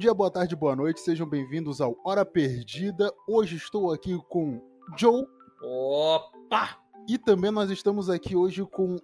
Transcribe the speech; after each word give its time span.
dia, 0.00 0.14
boa 0.14 0.30
tarde, 0.30 0.56
boa 0.56 0.74
noite, 0.74 0.98
sejam 0.98 1.28
bem-vindos 1.28 1.78
ao 1.78 1.94
Hora 2.02 2.24
Perdida. 2.24 3.12
Hoje 3.28 3.56
estou 3.56 3.92
aqui 3.92 4.18
com 4.30 4.58
Joe. 4.96 5.26
Opa! 5.62 6.78
E 7.06 7.18
também 7.18 7.50
nós 7.50 7.68
estamos 7.68 8.08
aqui 8.08 8.34
hoje 8.34 8.64
com 8.64 8.96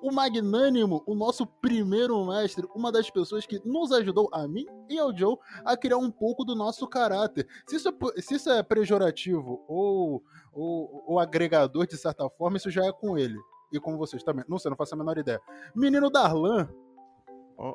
o 0.00 0.12
Magnânimo, 0.12 1.02
o 1.08 1.14
nosso 1.16 1.44
primeiro 1.44 2.24
mestre, 2.24 2.68
uma 2.72 2.92
das 2.92 3.10
pessoas 3.10 3.44
que 3.44 3.60
nos 3.64 3.90
ajudou, 3.90 4.30
a 4.32 4.46
mim 4.46 4.64
e 4.88 4.96
ao 4.96 5.12
Joe, 5.12 5.36
a 5.64 5.76
criar 5.76 5.98
um 5.98 6.08
pouco 6.08 6.44
do 6.44 6.54
nosso 6.54 6.86
caráter. 6.86 7.48
Se 7.66 7.74
isso 7.74 7.88
é, 7.88 8.22
se 8.22 8.34
isso 8.36 8.48
é 8.48 8.62
pejorativo 8.62 9.64
ou, 9.66 10.22
ou, 10.52 11.02
ou 11.04 11.18
agregador, 11.18 11.84
de 11.84 11.96
certa 11.96 12.30
forma, 12.30 12.58
isso 12.58 12.70
já 12.70 12.84
é 12.84 12.92
com 12.92 13.18
ele. 13.18 13.40
E 13.72 13.80
com 13.80 13.96
vocês 13.96 14.22
também. 14.22 14.44
Não 14.48 14.60
sei, 14.60 14.70
não 14.70 14.76
faço 14.76 14.94
a 14.94 14.98
menor 14.98 15.18
ideia. 15.18 15.40
Menino 15.74 16.08
Darlan, 16.08 16.68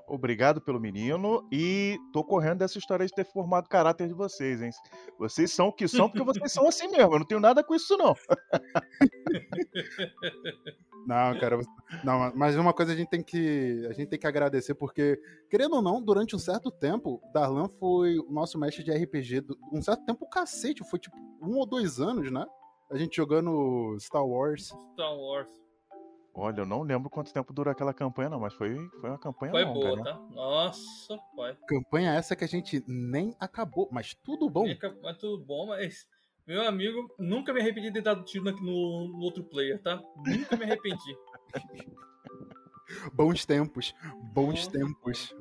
Obrigado 0.08 0.62
pelo 0.62 0.80
menino 0.80 1.48
e 1.52 1.98
tô 2.12 2.24
correndo 2.24 2.60
dessa 2.60 2.78
história 2.78 3.06
de 3.06 3.14
ter 3.14 3.24
formado 3.24 3.66
o 3.66 3.70
caráter 3.70 4.08
de 4.08 4.14
vocês, 4.14 4.62
hein? 4.62 4.72
Vocês 5.18 5.52
são 5.52 5.68
o 5.68 5.74
que 5.74 5.88
são 5.88 6.10
porque 6.10 6.24
vocês 6.24 6.52
são 6.52 6.68
assim 6.68 6.88
mesmo. 6.88 7.14
Eu 7.14 7.20
não 7.20 7.26
tenho 7.26 7.40
nada 7.40 7.64
com 7.64 7.74
isso, 7.74 7.98
não. 7.98 8.14
Não, 11.08 11.40
cara, 11.40 11.58
não, 12.04 12.32
mas 12.36 12.56
uma 12.56 12.74
coisa 12.74 12.92
a 12.92 12.96
gente 12.96 13.10
tem 13.10 13.24
que 13.24 13.86
a 13.90 13.94
gente 13.94 14.10
tem 14.10 14.20
que 14.20 14.28
agradecer 14.28 14.76
porque, 14.76 15.20
querendo 15.50 15.78
ou 15.78 15.82
não, 15.82 16.02
durante 16.02 16.36
um 16.36 16.40
certo 16.40 16.70
tempo, 16.70 17.22
Darlan 17.34 17.68
foi 17.68 18.20
o 18.20 18.32
nosso 18.32 18.60
mestre 18.60 18.84
de 18.84 18.92
RPG, 18.92 19.46
um 19.72 19.82
certo 19.82 20.06
tempo 20.06 20.30
cacete, 20.30 20.84
foi 20.84 21.00
tipo 21.00 21.16
um 21.42 21.58
ou 21.58 21.66
dois 21.66 22.00
anos, 22.00 22.32
né? 22.32 22.46
A 22.92 22.98
gente 22.98 23.16
jogando 23.16 23.98
Star 24.00 24.26
Wars. 24.26 24.74
Star 24.94 25.18
Wars. 25.18 25.50
Olha, 26.40 26.62
eu 26.62 26.66
não 26.66 26.84
lembro 26.84 27.10
quanto 27.10 27.34
tempo 27.34 27.52
durou 27.52 27.70
aquela 27.72 27.94
campanha, 27.94 28.30
não, 28.30 28.40
mas 28.40 28.54
foi, 28.54 28.78
foi 29.02 29.10
uma 29.10 29.20
campanha 29.20 29.52
Foi 29.52 29.64
longa, 29.66 29.80
boa, 29.80 29.96
né? 29.98 30.04
tá? 30.04 30.20
Nossa, 30.32 31.18
pai. 31.36 31.58
Campanha 31.68 32.14
essa 32.14 32.34
que 32.36 32.46
a 32.46 32.48
gente 32.48 32.82
nem 32.88 33.36
acabou, 33.40 33.90
mas 33.92 34.14
tudo 34.14 34.50
bom. 34.50 34.66
Mas 35.04 35.18
tudo 35.18 35.44
bom, 35.44 35.68
mas. 35.68 36.08
Meu 36.48 36.66
amigo, 36.66 37.14
nunca 37.20 37.54
me 37.54 37.60
arrependi 37.60 37.88
de 37.90 37.94
ter 37.96 38.02
dado 38.02 38.24
tiro 38.24 38.46
no, 38.46 39.08
no- 39.10 39.20
outro 39.20 39.44
player, 39.44 39.80
tá? 39.82 40.02
Nunca 40.26 40.56
me 40.58 40.64
arrependi. 40.64 41.18
Bons 43.14 43.46
tempos, 43.46 43.94
bons 44.34 44.66
tempos. 44.68 45.36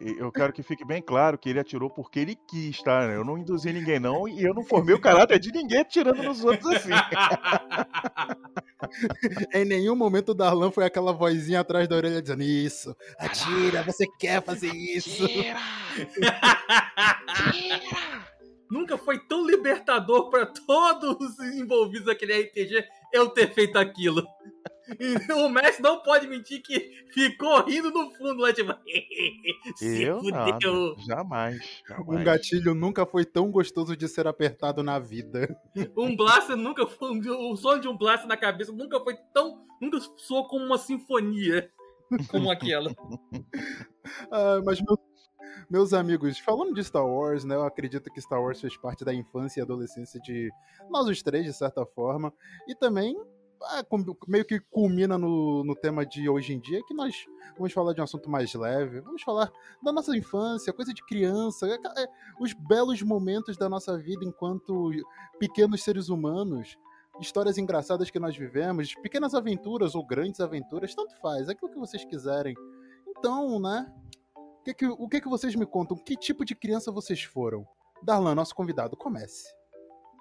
Eu 0.00 0.32
quero 0.32 0.52
que 0.52 0.62
fique 0.62 0.84
bem 0.84 1.02
claro 1.02 1.38
que 1.38 1.48
ele 1.48 1.60
atirou 1.60 1.90
porque 1.90 2.20
ele 2.20 2.38
quis, 2.48 2.82
tá? 2.82 3.04
Eu 3.04 3.24
não 3.24 3.38
induzi 3.38 3.72
ninguém, 3.72 3.98
não, 3.98 4.26
e 4.26 4.42
eu 4.42 4.54
não 4.54 4.64
formei 4.64 4.94
o 4.94 5.00
caráter 5.00 5.38
de 5.38 5.52
ninguém 5.52 5.80
atirando 5.80 6.22
nos 6.22 6.44
outros 6.44 6.76
assim. 6.76 6.90
em 9.52 9.64
nenhum 9.64 9.94
momento 9.94 10.30
o 10.30 10.34
Darlan 10.34 10.70
foi 10.70 10.84
aquela 10.84 11.12
vozinha 11.12 11.60
atrás 11.60 11.88
da 11.88 11.96
orelha 11.96 12.22
dizendo 12.22 12.42
isso, 12.42 12.96
atira, 13.18 13.82
você 13.82 14.06
quer 14.18 14.42
fazer 14.42 14.72
isso. 14.72 15.26
Nunca 18.70 18.96
foi 18.96 19.18
tão 19.18 19.44
libertador 19.44 20.30
pra 20.30 20.46
todos 20.46 21.38
os 21.38 21.56
envolvidos 21.56 22.06
naquele 22.06 22.42
RPG 22.42 22.84
eu 23.12 23.28
ter 23.28 23.52
feito 23.52 23.76
aquilo. 23.76 24.24
E 25.28 25.32
o 25.32 25.48
mestre 25.48 25.82
não 25.82 26.02
pode 26.02 26.26
mentir 26.26 26.62
que 26.62 27.04
ficou 27.12 27.62
rindo 27.64 27.90
no 27.90 28.10
fundo 28.12 28.40
lá, 28.40 28.52
tipo. 28.52 28.72
Se 29.76 30.02
Eu 30.02 30.22
nada, 30.22 30.52
fudeu. 30.54 30.96
jamais, 31.06 31.82
Um 31.90 31.96
jamais. 31.96 32.24
gatilho 32.24 32.74
nunca 32.74 33.06
foi 33.06 33.24
tão 33.24 33.50
gostoso 33.50 33.96
de 33.96 34.08
ser 34.08 34.26
apertado 34.26 34.82
na 34.82 34.98
vida. 34.98 35.48
Um 35.96 36.16
blaster 36.16 36.56
nunca 36.56 36.86
foi. 36.86 37.18
O 37.18 37.56
som 37.56 37.78
de 37.78 37.88
um 37.88 37.96
blaster 37.96 38.26
na 38.28 38.36
cabeça 38.36 38.72
nunca 38.72 38.98
foi 39.00 39.16
tão. 39.32 39.64
Nunca 39.80 39.98
soou 40.16 40.46
como 40.48 40.64
uma 40.64 40.78
sinfonia 40.78 41.70
como 42.30 42.50
aquela. 42.50 42.92
Ah, 44.30 44.60
mas 44.64 44.80
meu- 44.80 44.98
meus 45.70 45.92
amigos, 45.92 46.38
falando 46.38 46.74
de 46.74 46.82
Star 46.82 47.06
Wars, 47.06 47.44
né? 47.44 47.54
Eu 47.54 47.62
acredito 47.64 48.10
que 48.10 48.20
Star 48.20 48.42
Wars 48.42 48.60
fez 48.60 48.76
parte 48.76 49.04
da 49.04 49.14
infância 49.14 49.60
e 49.60 49.62
adolescência 49.62 50.20
de 50.20 50.50
nós 50.90 51.06
os 51.06 51.22
três, 51.22 51.44
de 51.44 51.52
certa 51.52 51.86
forma. 51.86 52.32
E 52.68 52.74
também 52.74 53.16
meio 54.26 54.44
que 54.44 54.58
culmina 54.58 55.18
no, 55.18 55.62
no 55.64 55.74
tema 55.74 56.04
de 56.04 56.28
hoje 56.28 56.54
em 56.54 56.60
dia, 56.60 56.80
que 56.86 56.94
nós 56.94 57.26
vamos 57.56 57.72
falar 57.72 57.92
de 57.92 58.00
um 58.00 58.04
assunto 58.04 58.30
mais 58.30 58.54
leve. 58.54 59.00
Vamos 59.00 59.22
falar 59.22 59.52
da 59.82 59.92
nossa 59.92 60.16
infância, 60.16 60.72
coisa 60.72 60.94
de 60.94 61.04
criança, 61.04 61.66
é, 61.66 62.02
é, 62.02 62.08
os 62.40 62.52
belos 62.52 63.02
momentos 63.02 63.56
da 63.56 63.68
nossa 63.68 63.98
vida 63.98 64.24
enquanto 64.24 64.90
pequenos 65.38 65.82
seres 65.82 66.08
humanos. 66.08 66.78
Histórias 67.20 67.58
engraçadas 67.58 68.10
que 68.10 68.18
nós 68.18 68.36
vivemos, 68.36 68.94
pequenas 68.94 69.34
aventuras 69.34 69.94
ou 69.94 70.06
grandes 70.06 70.40
aventuras, 70.40 70.94
tanto 70.94 71.14
faz, 71.20 71.48
é 71.48 71.52
aquilo 71.52 71.70
que 71.70 71.78
vocês 71.78 72.04
quiserem. 72.04 72.54
Então, 73.06 73.60
né? 73.60 73.92
O 74.34 74.62
que, 74.62 74.74
que, 74.74 74.86
o 74.86 75.08
que, 75.08 75.20
que 75.20 75.28
vocês 75.28 75.54
me 75.54 75.66
contam? 75.66 75.96
Que 75.96 76.16
tipo 76.16 76.44
de 76.44 76.54
criança 76.54 76.92
vocês 76.92 77.22
foram? 77.22 77.66
Darlan, 78.02 78.34
nosso 78.34 78.54
convidado, 78.54 78.96
comece. 78.96 79.59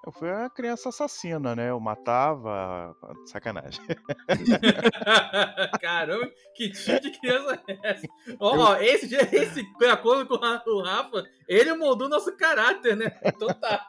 Eu 0.10 0.12
fui 0.12 0.28
a 0.32 0.50
criança 0.50 0.90
assassina, 0.90 1.56
né? 1.56 1.70
Eu 1.70 1.80
matava. 1.80 2.96
Sacanagem. 3.28 3.80
Caramba, 5.80 6.28
que 6.56 6.72
tipo 6.72 7.00
de 7.00 7.12
criança 7.12 7.62
é 7.68 7.78
essa? 7.84 8.08
Ó, 8.40 8.58
ó, 8.58 8.76
esse, 8.78 9.14
esse, 9.16 9.62
de 9.78 9.86
acordo 9.86 10.26
com 10.28 10.34
o 10.34 10.82
Rafa, 10.84 11.24
ele 11.48 11.76
moldou 11.76 12.10
nosso 12.10 12.36
caráter, 12.36 12.98
né? 12.98 13.16
Então 13.24 13.50
tá. 13.50 13.88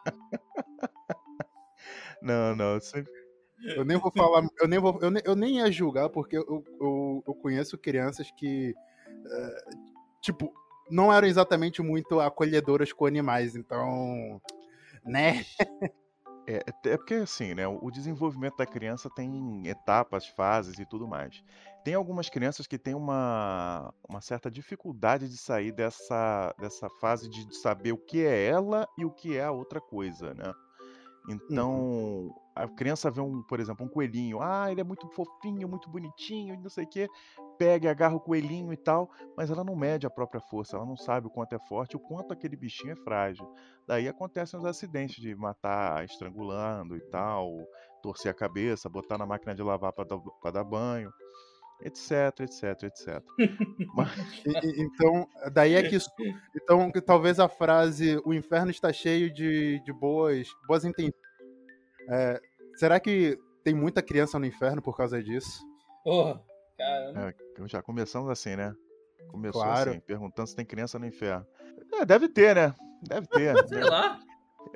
Não, 2.21 2.55
não. 2.55 2.75
eu 2.75 2.81
sempre- 2.83 3.13
Eu 3.77 3.85
nem 3.87 3.97
vou 3.97 4.13
falar, 4.13 4.47
eu 4.61 4.69
nem, 4.69 4.79
vou, 4.79 4.99
eu 5.01 5.11
nem, 5.11 5.23
eu 5.25 5.35
nem 5.35 5.57
ia 5.57 5.73
julgar, 5.73 6.11
porque 6.11 6.37
eu, 6.37 6.45
eu, 6.81 7.25
eu 7.27 7.35
conheço 7.35 7.79
crianças 7.79 8.31
que, 8.33 8.75
eh, 9.27 9.65
tipo, 10.21 10.53
não 10.91 11.11
eram 11.11 11.27
exatamente 11.29 11.81
muito 11.81 12.21
acolhedoras 12.21 12.93
com 12.93 13.07
animais, 13.07 13.57
então, 13.57 14.39
né? 15.05 15.45
É, 16.51 16.65
é 16.91 16.97
porque 16.97 17.15
assim, 17.15 17.55
né? 17.55 17.67
O 17.69 17.91
desenvolvimento 17.91 18.57
da 18.57 18.67
criança 18.67 19.09
tem 19.09 19.67
etapas, 19.69 20.27
fases 20.27 20.81
e 20.81 20.85
tudo 20.85 21.07
mais. 21.07 21.45
Tem 21.85 21.95
algumas 21.95 22.29
crianças 22.29 22.67
que 22.67 22.77
têm 22.77 22.95
uma, 22.95 23.95
uma 24.09 24.21
certa 24.21 24.51
dificuldade 24.51 25.29
de 25.29 25.37
sair 25.37 25.71
dessa, 25.71 26.53
dessa 26.59 26.89
fase 27.01 27.29
de 27.29 27.57
saber 27.57 27.93
o 27.93 27.99
que 27.99 28.25
é 28.25 28.47
ela 28.47 28.87
e 28.99 29.05
o 29.05 29.11
que 29.11 29.37
é 29.37 29.45
a 29.45 29.53
outra 29.53 29.81
coisa, 29.81 30.35
né? 30.35 30.53
Então, 31.29 32.35
a 32.55 32.67
criança 32.67 33.11
vê 33.11 33.21
um, 33.21 33.43
por 33.43 33.61
exemplo, 33.61 33.87
um 33.87 33.89
coelhinho. 33.89 34.41
Ah, 34.41 34.71
ele 34.73 34.81
é 34.81 34.85
muito 34.85 35.07
fofinho, 35.09 35.69
muito 35.69 35.89
bonitinho, 35.89 36.59
não 36.61 36.71
sei 36.71 36.85
o 36.85 36.89
quê. 36.89 37.09
Pega 37.61 37.87
e 37.87 37.91
agarra 37.91 38.17
o 38.17 38.21
coelhinho 38.21 38.73
e 38.73 38.77
tal, 38.77 39.11
mas 39.37 39.51
ela 39.51 39.63
não 39.63 39.77
mede 39.77 40.07
a 40.07 40.11
própria 40.11 40.41
força, 40.41 40.77
ela 40.77 40.87
não 40.87 40.97
sabe 40.97 41.27
o 41.27 41.31
quanto 41.31 41.55
é 41.55 41.59
forte, 41.69 41.95
o 41.95 42.01
quanto 42.01 42.33
aquele 42.33 42.57
bichinho 42.57 42.95
é 42.95 42.97
frágil. 42.97 43.47
Daí 43.87 44.09
acontecem 44.09 44.59
os 44.59 44.65
acidentes 44.65 45.17
de 45.21 45.35
matar 45.37 46.03
estrangulando 46.03 46.97
e 46.97 47.01
tal, 47.11 47.53
torcer 48.03 48.31
a 48.31 48.35
cabeça, 48.35 48.89
botar 48.89 49.19
na 49.19 49.27
máquina 49.27 49.55
de 49.55 49.63
lavar 49.63 49.93
para 49.93 50.05
dar, 50.09 50.19
pra 50.41 50.51
dar 50.51 50.65
banho, 50.65 51.11
etc, 51.83 52.41
etc, 52.41 52.83
etc. 52.85 53.23
Mas, 53.95 54.09
E- 54.47 54.67
e- 54.67 54.83
então, 54.83 55.27
daí 55.53 55.75
é 55.75 55.83
que 55.83 55.97
isso, 55.97 56.09
então 56.57 56.91
que 56.91 57.03
talvez 57.03 57.39
a 57.39 57.47
frase 57.49 58.19
o 58.25 58.33
inferno 58.33 58.71
está 58.71 58.91
cheio 58.91 59.31
de, 59.31 59.83
de 59.85 59.93
boas, 59.93 60.49
boas 60.67 60.83
intenções. 60.87 61.13
É, 62.09 62.41
será 62.77 62.99
que 62.99 63.39
tem 63.63 63.75
muita 63.75 64.01
criança 64.01 64.39
no 64.39 64.47
inferno 64.47 64.81
por 64.81 64.97
causa 64.97 65.23
disso? 65.23 65.61
Porra, 66.03 66.43
caramba. 66.79 67.29
é, 67.29 67.35
já 67.69 67.83
começamos 67.83 68.31
assim, 68.31 68.57
né? 68.57 68.75
Começou 69.29 69.63
Claro. 69.63 69.91
assim, 69.91 70.01
perguntando 70.01 70.49
se 70.49 70.57
tem 70.57 70.65
criança 70.65 70.99
no 70.99 71.07
inferno. 71.07 71.47
É, 71.95 72.05
deve 72.05 72.29
ter, 72.29 72.55
né? 72.55 72.75
Deve 73.03 73.27
ter. 73.29 73.55
Sei 73.69 73.79
né? 73.79 73.85
lá. 73.85 74.21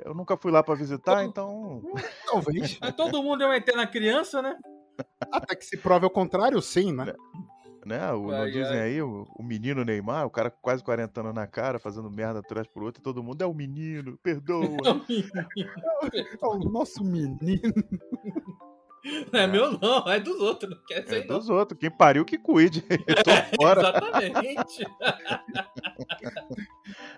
Eu 0.03 0.13
nunca 0.13 0.35
fui 0.37 0.51
lá 0.51 0.63
para 0.63 0.75
visitar, 0.75 1.23
então. 1.23 1.81
Talvez. 2.25 2.77
Mas 2.79 2.95
todo 2.95 3.21
mundo 3.21 3.43
é 3.43 3.45
uma 3.45 3.57
eterna 3.57 3.85
criança, 3.85 4.41
né? 4.41 4.57
Até 5.31 5.55
que 5.55 5.65
se 5.65 5.77
prove 5.77 6.05
ao 6.05 6.09
contrário, 6.09 6.61
sim, 6.61 6.91
né? 6.93 7.13
Né? 7.85 8.11
O, 8.13 8.31
não 8.31 8.41
Ai, 8.41 8.49
dizem 8.51 8.77
ai. 8.77 8.81
aí, 8.81 9.01
o, 9.01 9.27
o 9.37 9.43
menino 9.43 9.85
Neymar, 9.85 10.25
o 10.25 10.29
cara 10.31 10.49
com 10.49 10.57
quase 10.59 10.83
40 10.83 11.19
anos 11.21 11.35
na 11.35 11.45
cara, 11.45 11.77
fazendo 11.77 12.09
merda 12.09 12.39
atrás 12.39 12.65
pro 12.65 12.83
outro, 12.83 12.99
e 12.99 13.03
todo 13.03 13.21
mundo 13.21 13.43
é 13.43 13.45
o 13.45 13.53
menino, 13.53 14.17
perdoa. 14.23 14.65
É 16.41 16.45
o 16.45 16.57
nosso 16.59 17.03
menino. 17.03 17.61
Não 19.31 19.39
é 19.39 19.47
meu, 19.47 19.77
não, 19.79 20.07
é 20.07 20.19
dos 20.19 20.39
outros. 20.39 20.69
Não 20.71 20.83
quer 20.85 20.99
É 21.01 21.03
dizer, 21.03 21.27
não. 21.27 21.37
dos 21.37 21.49
outros. 21.49 21.79
Quem 21.79 21.91
pariu 21.91 22.25
que 22.25 22.37
cuide. 22.37 22.83
Eu 23.07 23.23
tô 23.23 23.31
fora. 23.55 23.81
Exatamente. 23.81 24.85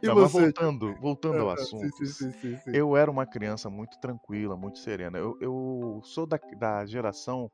E 0.02 0.08
Não, 0.08 0.16
mas 0.16 0.32
você? 0.32 0.42
voltando, 0.42 0.96
voltando 0.96 1.42
ao 1.42 1.50
Ah, 1.50 1.54
assunto. 1.54 1.98
Sim, 1.98 2.06
sim, 2.06 2.32
sim, 2.32 2.34
sim, 2.34 2.58
sim. 2.58 2.72
Eu 2.74 2.96
era 2.96 3.10
uma 3.10 3.26
criança 3.26 3.70
muito 3.70 4.00
tranquila, 4.00 4.56
muito 4.56 4.80
serena. 4.80 5.18
Eu, 5.18 5.38
eu 5.42 6.02
sou 6.04 6.26
da, 6.26 6.40
da 6.58 6.86
geração, 6.86 7.52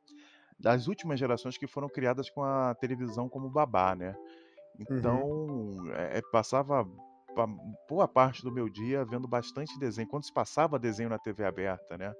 das 0.59 0.87
últimas 0.87 1.19
gerações 1.19 1.57
que 1.57 1.67
foram 1.67 1.87
criadas 1.89 2.29
com 2.29 2.43
a 2.43 2.75
televisão 2.75 3.29
como 3.29 3.49
babá, 3.49 3.95
né? 3.95 4.15
Então, 4.79 5.75
é, 5.95 6.19
é, 6.19 6.21
passava 6.31 6.85
pa- 7.35 7.47
boa 7.89 8.07
parte 8.07 8.41
do 8.43 8.51
meu 8.51 8.69
dia 8.69 9.05
vendo 9.05 9.27
bastante 9.27 9.77
desenho. 9.79 10.07
Quando 10.07 10.25
se 10.25 10.33
passava 10.33 10.79
desenho 10.79 11.09
na 11.09 11.19
TV 11.19 11.45
aberta, 11.45 11.97
né? 11.97 12.13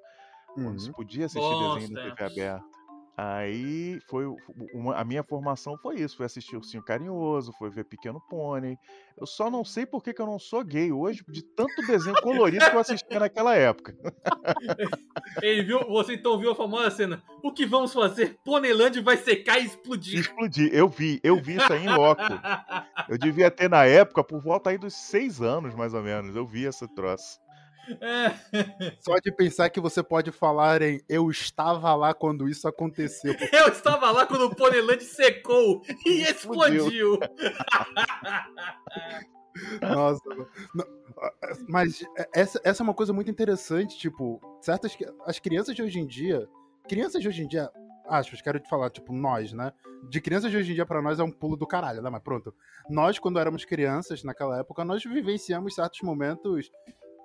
Quando 0.54 0.80
se 0.80 0.88
Uhum. 0.88 0.94
podia 0.94 1.26
assistir 1.26 1.42
Bons 1.50 1.76
desenho 1.76 1.94
na 1.94 2.16
TV 2.16 2.42
aberta. 2.42 2.74
Aí 3.16 4.00
foi 4.10 4.26
o- 4.26 4.36
uma- 4.74 4.96
a 4.96 5.04
minha 5.04 5.22
formação 5.22 5.78
foi 5.78 5.98
isso, 6.00 6.18
foi 6.18 6.26
assistir 6.26 6.56
Ursinho 6.56 6.82
Carinhoso, 6.84 7.54
foi 7.60 7.70
ver 7.70 7.84
Pequeno 7.86 8.20
Pônei. 8.28 8.76
Eu 9.16 9.28
só 9.28 9.52
não 9.52 9.64
sei 9.64 9.86
por 9.86 10.04
que, 10.04 10.12
que 10.16 10.20
eu 10.22 10.26
não 10.26 10.40
sou 10.40 10.64
gay 10.64 10.92
hoje, 10.92 11.24
de 11.30 11.44
tanto 11.44 11.76
desenho 11.86 12.20
colorido 12.24 12.68
que 12.68 12.76
eu 12.76 12.80
assistia 12.80 13.20
naquela 13.20 13.54
época. 13.56 13.96
Ele 15.44 15.62
viu, 15.64 15.80
você 15.88 16.16
então 16.16 16.40
viu 16.40 16.52
a 16.52 16.56
famosa 16.56 16.90
cena. 16.90 17.22
O 17.44 17.52
que 17.52 17.68
vamos 17.68 17.94
fazer? 17.94 18.36
Ponelândia 18.44 19.02
vai 19.04 19.18
secar 19.18 19.60
e 19.60 19.66
explodir. 19.66 20.20
Explodir. 20.20 20.70
Eu 20.74 20.90
vi, 20.90 21.20
eu 21.24 21.40
vi 21.40 21.58
isso 21.58 21.72
aí 21.72 21.86
em 21.86 21.96
loco. 21.96 22.22
Eu 23.08 23.18
devia 23.20 23.52
ter 23.52 23.70
na 23.70 23.86
época 23.86 24.24
por 24.24 24.42
volta 24.42 24.72
aí 24.72 24.78
dos 24.78 24.94
seis 24.96 25.40
anos, 25.40 25.76
mais 25.76 25.94
ou 25.94 26.02
menos. 26.02 26.36
Eu 26.36 26.48
vi 26.48 26.64
esse 26.64 26.88
troço. 26.96 27.40
É, 28.01 28.95
Só 29.00 29.18
de 29.19 29.31
pensar 29.31 29.69
que 29.69 29.80
você 29.80 30.01
pode 30.01 30.31
falar 30.31 30.81
em 30.81 31.01
eu 31.09 31.30
estava 31.30 31.94
lá 31.95 32.13
quando 32.13 32.47
isso 32.47 32.68
aconteceu. 32.68 33.35
eu 33.51 33.68
estava 33.68 34.09
lá 34.12 34.25
quando 34.25 34.45
o 34.45 34.56
Ponelândia 34.56 35.06
secou 35.06 35.81
e 36.06 36.21
explodiu. 36.24 37.19
Nossa. 39.81 40.24
Mas 41.68 42.03
essa, 42.33 42.59
essa 42.63 42.83
é 42.83 42.85
uma 42.85 42.94
coisa 42.94 43.13
muito 43.13 43.30
interessante, 43.30 43.97
tipo, 43.97 44.41
certas 44.62 44.97
as 45.25 45.39
crianças 45.39 45.75
de 45.75 45.81
hoje 45.81 46.00
em 46.00 46.07
dia, 46.07 46.47
crianças 46.88 47.21
de 47.21 47.27
hoje 47.27 47.44
em 47.44 47.47
dia, 47.47 47.69
acho, 48.07 48.41
quero 48.44 48.59
te 48.59 48.69
falar, 48.69 48.89
tipo, 48.89 49.13
nós, 49.13 49.53
né? 49.53 49.71
De 50.09 50.19
crianças 50.19 50.51
de 50.51 50.57
hoje 50.57 50.71
em 50.71 50.75
dia 50.75 50.85
pra 50.85 51.01
nós 51.01 51.19
é 51.19 51.24
um 51.24 51.31
pulo 51.31 51.56
do 51.56 51.68
caralho, 51.68 52.01
né? 52.01 52.09
Mas 52.09 52.21
pronto. 52.21 52.53
Nós 52.89 53.19
quando 53.19 53.39
éramos 53.39 53.63
crianças 53.63 54.24
naquela 54.24 54.59
época, 54.59 54.83
nós 54.83 55.03
vivenciamos 55.03 55.75
certos 55.75 56.01
momentos 56.01 56.69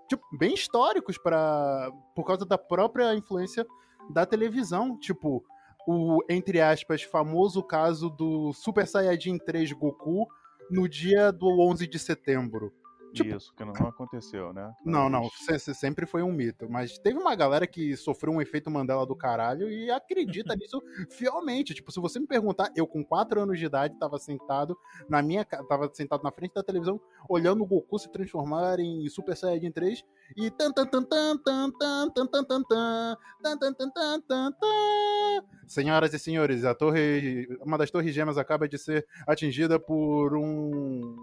tipo, 0.08 0.24
bem 0.36 0.54
históricos 0.54 1.18
para 1.18 1.90
por 2.14 2.24
causa 2.24 2.44
da 2.44 2.58
própria 2.58 3.14
influência 3.14 3.66
da 4.10 4.24
televisão, 4.24 4.98
tipo, 4.98 5.44
o 5.86 6.18
entre 6.28 6.60
aspas 6.60 7.02
famoso 7.02 7.62
caso 7.62 8.10
do 8.10 8.52
Super 8.52 8.86
Saiyajin 8.86 9.38
3 9.38 9.72
Goku 9.72 10.26
no 10.70 10.88
dia 10.88 11.32
do 11.32 11.60
11 11.60 11.86
de 11.86 11.98
setembro. 11.98 12.72
Tipo- 13.12 13.36
Isso, 13.36 13.54
que 13.54 13.64
não 13.64 13.72
aconteceu, 13.72 14.52
né? 14.52 14.72
Não, 14.84 15.08
não, 15.08 15.28
sempre 15.74 16.06
foi 16.06 16.22
um 16.22 16.32
mito. 16.32 16.68
Mas 16.68 16.98
teve 16.98 17.18
uma 17.18 17.34
galera 17.34 17.66
que 17.66 17.96
sofreu 17.96 18.32
um 18.32 18.40
efeito 18.40 18.70
Mandela 18.70 19.06
do 19.06 19.16
caralho 19.16 19.70
e 19.70 19.90
acredita 19.90 20.54
nisso 20.54 20.80
fielmente. 21.10 21.74
Tipo, 21.74 21.90
se 21.90 22.00
você 22.00 22.18
me 22.18 22.26
perguntar, 22.26 22.70
eu 22.76 22.86
com 22.86 23.04
4 23.04 23.40
anos 23.40 23.58
de 23.58 23.66
idade 23.66 23.98
tava 23.98 24.18
sentado 24.18 24.76
na 25.08 25.22
minha 25.22 25.44
tava 25.44 25.90
sentado 25.92 26.22
na 26.22 26.30
frente 26.30 26.54
da 26.54 26.62
televisão, 26.62 27.00
olhando 27.28 27.62
o 27.62 27.66
Goku 27.66 27.98
se 27.98 28.10
transformar 28.10 28.78
em 28.78 29.08
Super 29.08 29.36
Saiyajin 29.36 29.70
3 29.72 30.04
e 30.36 30.50
tan 30.50 30.72
tan 30.72 30.86
tan 30.86 31.04
tan 31.04 31.38
tan 31.38 31.70
tan 31.72 32.10
tan 32.10 32.28
tan 32.28 32.44
tan 32.44 32.64
tan 32.64 33.16
tan 33.42 33.58
tan 33.58 33.74
tan 33.74 33.90
tan 33.90 34.22
tan 34.22 34.52
tan. 34.52 35.44
Senhoras 35.66 36.12
e 36.14 36.18
senhores, 36.18 36.64
a 36.64 36.74
torre, 36.74 37.46
uma 37.60 37.76
das 37.76 37.90
torres 37.90 38.14
gêmeas 38.14 38.38
acaba 38.38 38.68
de 38.68 38.78
ser 38.78 39.06
atingida 39.26 39.78
por 39.78 40.34
um 40.36 41.14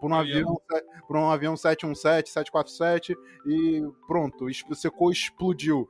por 0.00 0.10
um 0.10 0.14
Avião. 0.14 0.56
por 1.06 1.16
um 1.16 1.30
avião 1.30 1.56
717, 1.56 2.30
747 2.30 3.16
e 3.46 3.82
pronto, 4.06 4.46
secou, 4.74 5.10
explodiu. 5.10 5.88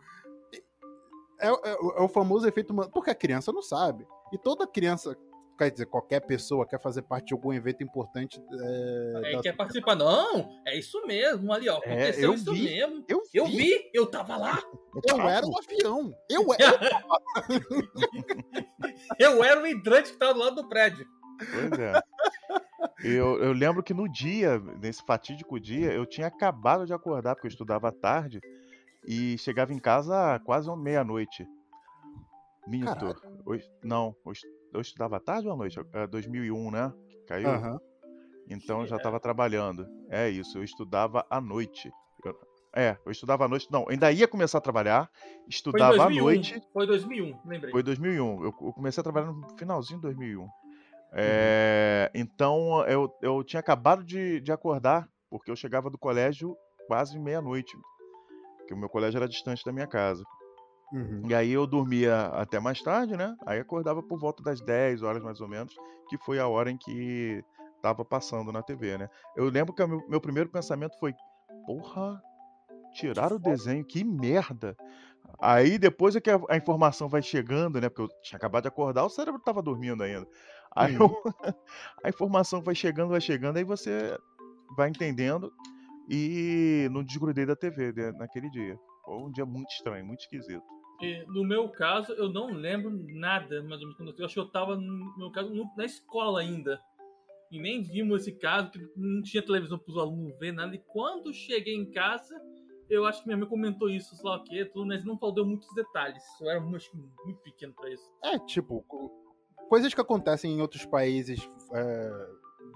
É, 1.41 1.49
é- 1.49 1.53
é 1.99 2.03
o 2.03 2.09
famoso 2.09 2.47
efeito 2.49 2.75
porque 2.93 3.11
a 3.11 3.15
criança 3.15 3.53
não 3.53 3.63
sabe. 3.63 4.07
E 4.33 4.39
toda 4.39 4.67
criança, 4.67 5.17
quer 5.57 5.71
dizer, 5.71 5.87
qualquer 5.87 6.21
pessoa 6.21 6.67
quer 6.67 6.81
fazer 6.81 7.03
parte 7.03 7.29
de 7.29 7.35
algum 7.35 7.53
evento 7.53 7.83
importante 7.83 8.41
é, 8.61 9.13
É, 9.25 9.33
da- 9.37 9.43
quer 9.43 9.57
participar? 9.57 9.95
Não, 9.95 10.49
é 10.67 10.77
isso 10.79 11.01
mesmo 11.07 11.53
ali, 11.53 11.69
ó. 11.69 11.77
Aconteceu 11.79 12.25
eu 12.31 12.35
isso 12.35 12.53
vi. 12.53 12.65
mesmo. 12.65 13.05
Eu, 13.09 13.23
Eu 13.33 13.47
vi, 13.47 13.91
eu 13.95 14.07
tava 14.07 14.37
lá. 14.37 14.59
Eu 15.09 15.21
era 15.29 15.47
o 15.47 15.53
avião. 15.59 16.13
Eu 16.29 16.47
era. 16.59 17.05
Eu 19.19 19.45
era 19.45 19.61
o 19.63 19.67
hidrante 19.67 20.13
que 20.13 20.19
tava 20.19 20.35
do 20.35 20.41
lado 20.41 20.57
do 20.57 20.69
prédio. 20.69 21.07
Pois 21.38 21.73
é. 21.79 22.00
Eu, 23.05 23.43
eu 23.43 23.52
lembro 23.52 23.82
que 23.82 23.94
no 23.94 24.08
dia, 24.08 24.58
nesse 24.81 25.02
fatídico 25.02 25.58
dia, 25.61 25.93
eu 25.93 26.05
tinha 26.05 26.26
acabado 26.26 26.85
de 26.87 26.93
acordar, 26.93 27.35
porque 27.35 27.46
eu 27.46 27.50
estudava 27.50 27.88
à 27.88 27.93
tarde, 27.93 28.40
e 29.06 29.38
chegava 29.38 29.73
em 29.73 29.79
casa 29.79 30.38
quase 30.44 30.69
meia-noite. 30.76 31.46
Minto. 32.67 33.05
Eu- 33.46 33.61
não, 33.82 34.14
eu, 34.26 34.32
est- 34.32 34.46
eu 34.75 34.81
estudava 34.81 35.17
à 35.17 35.20
tarde 35.20 35.46
ou 35.49 35.55
à 35.55 35.56
noite? 35.56 35.81
É 35.93 36.06
2001, 36.06 36.70
né? 36.70 36.93
Caiu. 37.26 37.49
Aham. 37.49 37.79
Então 38.50 38.81
eu 38.81 38.87
já 38.87 38.96
É. 38.96 38.99
estava 38.99 39.20
trabalhando. 39.20 39.87
É 40.11 40.29
isso, 40.29 40.58
eu 40.58 40.64
estudava 40.64 41.25
à 41.31 41.40
noite. 41.40 41.90
Eu- 42.25 42.38
é, 42.75 42.96
eu 43.06 43.12
estudava 43.12 43.44
à 43.44 43.49
noite. 43.49 43.69
Não, 43.70 43.87
ainda 43.88 44.11
ia 44.12 44.29
começar 44.29 44.58
a 44.58 44.61
trabalhar, 44.61 45.11
estudava 45.49 45.94
à 45.94 45.96
2001. 46.06 46.23
noite. 46.25 46.62
Foi 46.73 46.87
2001, 46.87 47.38
lembrei. 47.44 47.70
Foi 47.73 47.82
2001. 47.82 48.43
Eu, 48.44 48.55
eu 48.61 48.73
comecei 48.73 49.00
a 49.00 49.05
trabalhar 49.05 49.32
no 49.32 49.46
finalzinho 49.56 49.99
de 49.99 50.02
2001. 50.02 50.49
É, 51.13 52.11
Então 52.15 52.85
eu, 52.87 53.13
eu 53.23 53.43
tinha 53.43 53.61
acabado 53.61 54.05
de, 54.05 54.41
de 54.41 54.53
acordar, 54.53 55.09
porque 55.31 55.51
eu 55.51 55.57
chegava 55.57 55.91
do 55.91 55.99
colégio 55.99 56.57
quase 56.87 57.19
meia-noite. 57.19 57.77
Porque 58.59 58.75
o 58.75 58.77
meu 58.77 58.89
colégio 58.89 59.19
era 59.19 59.29
distante 59.29 59.65
da 59.65 59.73
minha 59.73 59.87
casa. 59.87 60.23
Uhum. 60.93 61.23
E 61.29 61.35
aí 61.35 61.53
eu 61.53 61.67
dormia 61.67 62.27
até 62.29 62.59
mais 62.59 62.83
tarde, 62.83 63.17
né? 63.17 63.37
Aí 63.47 63.59
acordava 63.59 64.03
por 64.03 64.19
volta 64.19 64.43
das 64.43 64.61
10 64.61 65.03
horas 65.03 65.23
mais 65.23 65.41
ou 65.41 65.49
menos, 65.49 65.75
que 66.09 66.17
foi 66.19 66.39
a 66.39 66.49
hora 66.49 66.71
em 66.71 66.79
que 66.79 67.45
tava 67.83 68.05
passando 68.05 68.51
na 68.53 68.63
TV, 68.63 68.99
né? 68.99 69.09
Eu 69.37 69.49
lembro 69.51 69.75
que 69.75 69.83
o 69.83 69.89
meu, 69.89 70.09
meu 70.09 70.21
primeiro 70.21 70.49
pensamento 70.49 70.99
foi: 70.99 71.15
porra, 71.67 72.21
tiraram 72.95 73.37
o 73.37 73.41
desenho, 73.41 73.85
que 73.85 74.03
merda! 74.03 74.77
Aí 75.41 75.79
depois 75.79 76.17
é 76.17 76.21
que 76.21 76.31
a, 76.31 76.41
a 76.49 76.57
informação 76.57 77.09
vai 77.09 77.23
chegando, 77.23 77.81
né? 77.81 77.89
Porque 77.89 78.03
eu 78.03 78.09
tinha 78.23 78.39
acabado 78.39 78.63
de 78.63 78.69
acordar, 78.69 79.05
o 79.05 79.11
cérebro 79.11 79.41
tava 79.41 79.63
dormindo 79.63 80.03
ainda. 80.03 80.27
Aí 80.75 80.94
eu- 80.94 81.23
a 82.05 82.09
informação 82.09 82.62
vai 82.62 82.75
chegando, 82.75 83.11
vai 83.11 83.20
chegando, 83.20 83.56
aí 83.56 83.65
você 83.65 84.17
vai 84.76 84.88
entendendo. 84.88 85.53
E 86.11 86.88
não 86.91 87.05
desgrudei 87.05 87.44
da 87.44 87.55
TV 87.55 87.93
né, 87.93 88.12
naquele 88.12 88.49
dia. 88.50 88.79
Foi 89.05 89.17
um 89.19 89.31
dia 89.31 89.44
muito 89.44 89.70
estranho, 89.73 90.06
muito 90.06 90.20
esquisito. 90.20 90.62
E, 91.03 91.23
no 91.29 91.44
meu 91.44 91.69
caso, 91.69 92.12
eu 92.12 92.29
não 92.31 92.47
lembro 92.47 92.91
nada, 92.91 93.62
mais 93.62 93.81
ou 93.81 93.88
menos. 93.88 93.97
quando 93.97 94.15
Eu 94.19 94.25
acho 94.25 94.35
que 94.35 94.41
eu 94.41 94.49
tava, 94.50 94.75
no 94.76 95.17
meu 95.19 95.31
caso, 95.31 95.53
na 95.76 95.85
escola 95.85 96.41
ainda. 96.41 96.81
E 97.50 97.59
nem 97.61 97.82
vimos 97.82 98.23
esse 98.23 98.32
caso, 98.32 98.71
que 98.71 98.79
não 98.97 99.23
tinha 99.23 99.43
televisão 99.44 99.79
para 99.79 99.91
os 99.93 99.99
alunos 99.99 100.37
ver 100.38 100.53
nada. 100.53 100.75
E 100.75 100.79
quando 100.79 101.32
cheguei 101.32 101.75
em 101.75 101.91
casa, 101.91 102.35
eu 102.91 103.05
acho 103.06 103.21
que 103.21 103.26
minha 103.29 103.37
mãe 103.38 103.49
comentou 103.49 103.88
isso, 103.88 104.17
sei 104.17 104.29
lá 104.29 104.37
o 104.38 104.44
quê, 104.44 104.64
tudo, 104.64 104.87
mas 104.87 105.05
não 105.05 105.19
falou 105.19 105.47
muitos 105.47 105.73
detalhes. 105.75 106.23
Eu 106.41 106.50
era 106.50 106.61
muito 106.61 106.91
pequeno 107.44 107.73
para 107.75 107.91
isso. 107.91 108.04
É, 108.25 108.38
tipo, 108.40 108.85
coisas 109.69 109.93
que 109.95 110.01
acontecem 110.01 110.53
em 110.53 110.61
outros 110.61 110.85
países 110.87 111.41
é, 111.73 112.27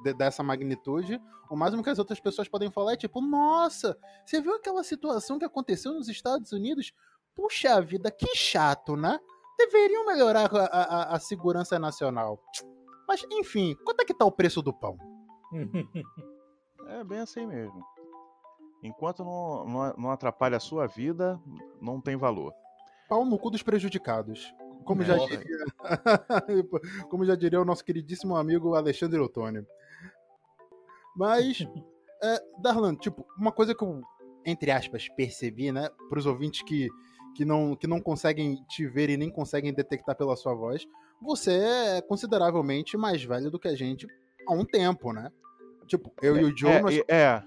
de- 0.05 0.15
dessa 0.15 0.43
magnitude, 0.43 1.21
o 1.51 1.57
máximo 1.57 1.83
que 1.83 1.91
as 1.91 1.99
outras 1.99 2.21
pessoas 2.21 2.49
podem 2.49 2.71
falar 2.71 2.93
é 2.95 2.97
tipo, 2.97 3.21
nossa, 3.21 3.97
você 4.25 4.41
viu 4.41 4.55
aquela 4.55 4.83
situação 4.85 5.39
que 5.39 5.45
aconteceu 5.45 5.93
nos 5.93 6.09
Estados 6.09 6.53
Unidos? 6.53 6.93
Puxa 7.35 7.81
vida, 7.81 8.11
que 8.11 8.35
chato, 8.37 8.97
né? 8.97 9.19
Deveriam 9.59 10.07
melhorar 10.07 10.51
a, 10.55 10.67
a- 10.67 11.17
a 11.17 11.19
segurança 11.19 11.79
nacional. 11.79 12.39
Mas, 13.09 13.25
enfim, 13.31 13.75
quanto 13.85 14.01
é 14.01 14.05
que 14.05 14.15
tá 14.15 14.25
o 14.25 14.33
preço 14.33 14.63
do 14.63 14.73
pão? 14.73 14.97
É 16.89 17.05
bem 17.05 17.21
assim 17.21 17.47
mesmo. 17.47 17.81
Enquanto 18.83 19.25
não, 19.25 19.65
não, 19.65 19.95
não 19.97 20.11
atrapalha 20.11 20.57
a 20.57 20.61
sua 20.61 20.87
vida, 20.87 21.41
não 21.81 22.01
tem 22.01 22.17
valor. 22.17 22.53
Pau 23.09 23.25
no 23.25 23.39
cu 23.39 23.51
dos 23.51 23.63
prejudicados. 23.63 24.53
Como 24.85 25.03
já, 25.03 25.17
Nossa. 25.17 25.37
diria, 25.37 25.65
como 27.09 27.25
já 27.25 27.35
diria 27.35 27.61
o 27.61 27.65
nosso 27.65 27.85
queridíssimo 27.85 28.37
amigo 28.37 28.75
Alexandre 28.75 29.19
Otônio. 29.19 29.67
Mas, 31.17 31.59
é, 32.23 32.43
Darlan, 32.61 32.95
tipo, 32.95 33.27
uma 33.39 33.53
coisa 33.53 33.75
que 33.75 33.85
eu, 33.85 34.03
entre 34.45 34.71
aspas, 34.71 35.09
percebi, 35.11 35.73
né, 35.73 35.89
pros 36.09 36.27
ouvintes 36.27 36.62
que, 36.62 36.89
que, 37.35 37.45
não, 37.45 37.77
que 37.77 37.87
não 37.87 38.01
conseguem 38.01 38.57
te 38.69 38.87
ver 38.87 39.11
e 39.11 39.17
nem 39.17 39.31
conseguem 39.31 39.73
detectar 39.73 40.17
pela 40.17 40.37
sua 40.37 40.55
voz, 40.55 40.87
você 41.21 41.53
é 41.53 42.03
consideravelmente 42.03 42.97
mais 42.97 43.23
velho 43.23 43.51
do 43.51 43.59
que 43.59 43.69
a 43.69 43.77
gente 43.77 44.07
há 44.47 44.53
um 44.53 44.65
tempo, 44.65 45.12
né? 45.12 45.31
Tipo, 45.87 46.12
eu 46.21 46.37
e 46.37 46.45
o 46.45 46.57
Joe, 46.57 46.71
É, 46.71 46.81
nós... 46.83 47.03
é, 47.09 47.43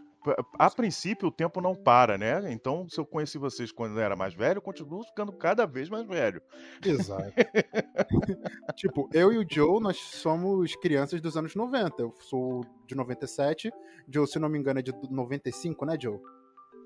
a 0.58 0.70
princípio 0.70 1.28
o 1.28 1.32
tempo 1.32 1.62
não 1.62 1.76
para, 1.76 2.18
né? 2.18 2.52
Então, 2.52 2.88
se 2.90 3.00
eu 3.00 3.06
conheci 3.06 3.38
vocês 3.38 3.72
quando 3.72 3.98
eu 3.98 4.04
era 4.04 4.16
mais 4.16 4.34
velho, 4.34 4.58
eu 4.58 4.62
continuo 4.62 5.04
ficando 5.04 5.32
cada 5.32 5.66
vez 5.66 5.90
mais 5.90 6.06
velho. 6.08 6.42
Exato. 6.84 7.34
tipo, 8.76 9.10
eu 9.14 9.32
e 9.32 9.38
o 9.38 9.46
Joe, 9.50 9.80
nós 9.82 9.98
somos 9.98 10.76
crianças 10.76 11.22
dos 11.22 11.38
anos 11.38 11.56
90. 11.56 12.02
Eu 12.02 12.14
sou 12.20 12.66
de 12.88 12.96
97. 12.96 13.72
Joe, 14.08 14.28
se 14.28 14.40
não 14.40 14.50
me 14.50 14.58
engano, 14.58 14.80
é 14.80 14.84
de 14.84 14.94
95, 15.10 15.86
né, 15.86 15.98
Joe? 16.00 16.20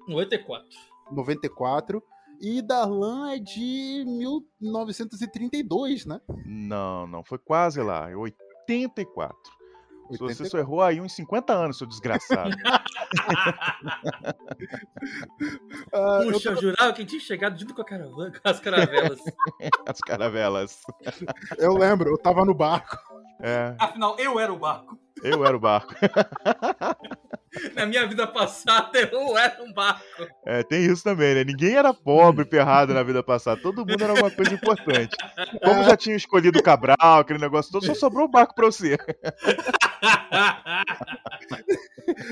94. 0.08 0.68
94. 1.12 2.04
E 2.42 2.62
Darlan 2.62 3.32
é 3.32 3.38
de 3.38 4.06
1932, 4.62 6.06
né? 6.06 6.22
Não, 6.46 7.06
não, 7.06 7.24
foi 7.24 7.38
quase 7.38 7.82
lá, 7.82 8.10
é 8.10 8.16
84. 8.16 9.36
Se 10.12 10.18
você 10.18 10.46
só 10.46 10.58
errou 10.58 10.82
aí 10.82 11.00
uns 11.00 11.14
50 11.14 11.54
anos, 11.54 11.78
seu 11.78 11.86
desgraçado. 11.86 12.56
Ah, 15.94 16.20
Puxa, 16.24 16.50
eu, 16.50 16.56
tô... 16.56 16.62
jurava 16.62 16.94
que 16.94 17.06
tinha 17.06 17.20
chegado 17.20 17.60
junto 17.60 17.74
com 17.74 17.82
a 17.82 17.86
caravana, 17.86 18.32
com 18.32 18.50
as 18.50 18.60
caravelas. 18.60 19.20
as 19.88 20.00
caravelas. 20.00 20.82
Eu 21.58 21.74
lembro, 21.74 22.10
eu 22.10 22.18
tava 22.18 22.46
no 22.46 22.54
barco. 22.54 22.98
É. 23.42 23.74
Afinal, 23.80 24.16
eu 24.20 24.40
era 24.40 24.52
o 24.52 24.60
barco. 24.60 25.00
Eu 25.24 25.46
era 25.46 25.56
o 25.56 25.60
barco. 25.60 25.94
Na 27.74 27.86
minha 27.86 28.06
vida 28.08 28.28
passada, 28.28 29.00
eu 29.12 29.38
era 29.38 29.64
um 29.64 29.74
barco. 29.74 30.04
É, 30.46 30.62
tem 30.64 30.86
isso 30.86 31.04
também, 31.04 31.34
né? 31.34 31.44
Ninguém 31.44 31.76
era 31.76 31.94
pobre, 31.94 32.46
ferrado 32.46 32.94
na 32.94 33.02
vida 33.02 33.24
passada. 33.24 33.60
Todo 33.60 33.86
mundo 33.86 34.04
era 34.04 34.14
uma 34.14 34.30
coisa 34.30 34.54
importante. 34.54 35.16
Como 35.64 35.84
já 35.84 35.98
tinha 35.98 36.16
escolhido 36.16 36.60
o 36.60 36.64
Cabral, 36.64 37.20
aquele 37.20 37.40
negócio 37.40 37.72
todo, 37.72 37.86
só 37.86 37.96
sobrou 37.96 38.26
o 38.26 38.32
barco 38.32 38.54
pra 38.54 38.66
você. 38.68 38.98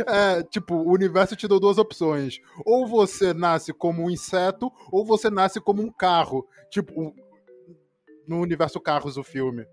É, 0.07 0.41
tipo, 0.43 0.73
o 0.73 0.91
universo 0.91 1.35
te 1.35 1.47
deu 1.47 1.59
duas 1.59 1.77
opções. 1.77 2.39
Ou 2.65 2.87
você 2.87 3.31
nasce 3.33 3.71
como 3.71 4.03
um 4.03 4.09
inseto, 4.09 4.71
ou 4.91 5.05
você 5.05 5.29
nasce 5.29 5.61
como 5.61 5.83
um 5.83 5.91
carro. 5.91 6.47
Tipo, 6.71 7.13
no 8.27 8.41
universo 8.41 8.79
Carros, 8.79 9.17
o 9.17 9.23
filme. 9.23 9.65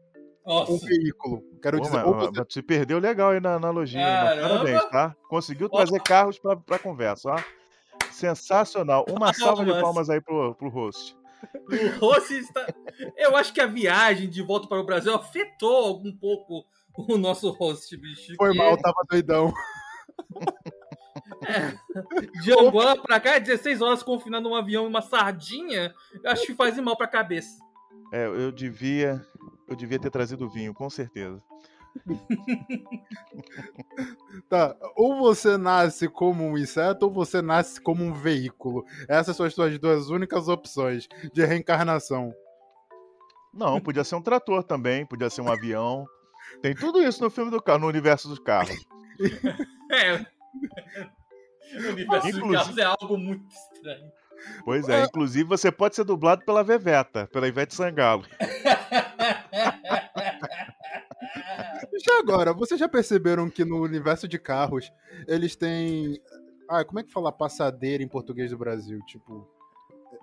Nossa. 0.45 0.73
um 0.73 0.79
veículo. 0.79 1.43
Quero 1.63 1.79
Pô, 1.79 1.85
dizer. 1.85 2.05
Mas, 2.05 2.47
você... 2.49 2.63
perdeu 2.63 2.99
legal 2.99 3.31
aí 3.31 3.41
na 3.41 3.55
analogia. 3.55 4.01
Parabéns, 4.03 4.85
tá? 4.91 5.17
Conseguiu 5.29 5.69
trazer 5.69 6.03
carros 6.03 6.39
pra, 6.39 6.57
pra 6.57 6.79
conversa, 6.79 7.31
ó. 7.31 7.39
Sensacional. 8.11 9.05
Uma 9.09 9.33
salva 9.33 9.65
de 9.65 9.73
palmas 9.73 10.11
aí 10.11 10.21
pro, 10.21 10.55
pro 10.55 10.69
host. 10.69 11.17
O 12.01 12.07
host 12.07 12.35
está. 12.35 12.67
Eu 13.17 13.37
acho 13.37 13.53
que 13.53 13.61
a 13.61 13.67
viagem 13.67 14.29
de 14.29 14.43
volta 14.43 14.69
para 14.69 14.81
o 14.81 14.85
Brasil 14.85 15.15
afetou 15.15 16.01
um 16.05 16.17
pouco 16.17 16.65
o 16.97 17.19
nosso 17.19 17.51
host, 17.51 17.97
bicho. 17.97 18.35
Foi 18.37 18.55
mal, 18.55 18.77
tava 18.77 19.05
doidão. 19.11 19.53
É, 21.47 21.75
de 22.43 22.53
Angola 22.53 23.01
pra 23.01 23.21
cá, 23.21 23.39
16 23.39 23.83
horas 23.83 24.03
confinado 24.03 24.49
num 24.49 24.55
avião 24.55 24.85
e 24.85 24.89
uma 24.89 25.03
sardinha, 25.03 25.95
eu 26.23 26.31
acho 26.31 26.47
que 26.47 26.55
faz 26.55 26.79
mal 26.79 26.97
pra 26.97 27.07
cabeça. 27.07 27.59
É, 28.13 28.27
eu 28.27 28.53
devia. 28.53 29.27
Eu 29.69 29.77
devia 29.77 29.99
ter 29.99 30.11
trazido 30.11 30.49
vinho, 30.49 30.75
com 30.75 30.91
certeza. 30.91 31.43
tá, 34.49 34.77
ou 34.97 35.19
você 35.19 35.57
nasce 35.57 36.09
como 36.09 36.45
um 36.45 36.59
inseto 36.59 37.07
ou 37.07 37.13
você 37.13 37.41
nasce 37.41 37.81
como 37.81 38.05
um 38.05 38.13
veículo. 38.13 38.85
Essas 39.09 39.37
são 39.37 39.47
as 39.47 39.55
suas 39.55 39.79
duas 39.79 40.11
únicas 40.11 40.49
opções 40.49 41.09
de 41.33 41.45
reencarnação. 41.45 42.35
Não, 43.53 43.81
podia 43.81 44.03
ser 44.03 44.17
um 44.17 44.23
trator 44.23 44.65
também, 44.65 45.07
podia 45.07 45.31
ser 45.31 45.41
um 45.41 45.51
avião. 45.51 46.05
Tem 46.61 46.75
tudo 46.75 47.01
isso 47.01 47.23
no 47.23 47.31
filme 47.31 47.51
do 47.51 47.63
carro, 47.63 47.81
no 47.81 47.87
universo 47.87 48.29
dos 48.29 48.41
carros. 48.41 48.85
é. 49.91 50.27
O 51.77 51.89
universo 51.91 52.29
Inclusive... 52.29 52.41
dos 52.41 52.57
carros 52.57 52.79
é 52.79 52.85
algo 52.85 53.17
muito 53.17 53.47
estranho. 53.49 54.13
Pois 54.65 54.89
é, 54.89 55.05
inclusive 55.05 55.49
você 55.49 55.73
pode 55.73 55.95
ser 55.95 56.05
dublado 56.05 56.45
pela 56.45 56.63
Veveta, 56.63 57.27
pela 57.29 57.49
Ivete 57.49 57.75
Sangalo. 57.75 58.25
Já 62.05 62.19
agora, 62.19 62.53
vocês 62.53 62.79
já 62.79 62.89
perceberam 62.89 63.49
que 63.49 63.65
no 63.65 63.83
universo 63.83 64.29
de 64.29 64.39
carros 64.39 64.93
eles 65.27 65.57
têm. 65.57 66.21
Ah, 66.69 66.85
como 66.85 67.01
é 67.01 67.03
que 67.03 67.13
fala 67.13 67.33
passadeira 67.33 68.03
em 68.03 68.09
português 68.09 68.51
do 68.51 68.59
Brasil? 68.59 69.01
Tipo. 69.07 69.49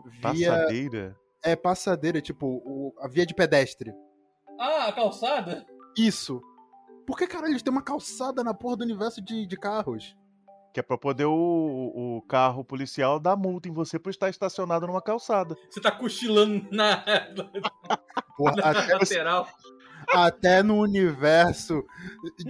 Via... 0.05 0.51
Passadeira? 0.51 1.15
É, 1.43 1.55
passadeira, 1.55 2.21
tipo, 2.21 2.45
o... 2.45 2.93
a 2.99 3.07
via 3.07 3.25
de 3.25 3.33
pedestre. 3.33 3.91
Ah, 4.59 4.87
a 4.87 4.93
calçada? 4.93 5.65
Isso. 5.97 6.41
Por 7.05 7.17
que, 7.17 7.25
caralho, 7.25 7.51
eles 7.51 7.63
têm 7.63 7.71
uma 7.71 7.81
calçada 7.81 8.43
na 8.43 8.53
porra 8.53 8.77
do 8.77 8.83
universo 8.83 9.21
de, 9.21 9.45
de 9.47 9.57
carros? 9.57 10.15
Que 10.73 10.79
é 10.79 10.83
pra 10.83 10.97
poder 10.97 11.25
o, 11.25 11.33
o 11.33 12.21
carro 12.27 12.63
policial 12.63 13.19
dar 13.19 13.35
multa 13.35 13.67
em 13.67 13.73
você 13.73 13.99
por 13.99 14.09
estar 14.09 14.29
estacionado 14.29 14.87
numa 14.87 15.01
calçada. 15.01 15.57
Você 15.69 15.81
tá 15.81 15.91
cochilando 15.91 16.65
na, 16.71 17.03
Porra, 18.41 18.55
na 18.57 18.69
até 18.71 18.93
lateral. 18.93 19.47
Até 20.13 20.63
no 20.63 20.77
universo 20.77 21.83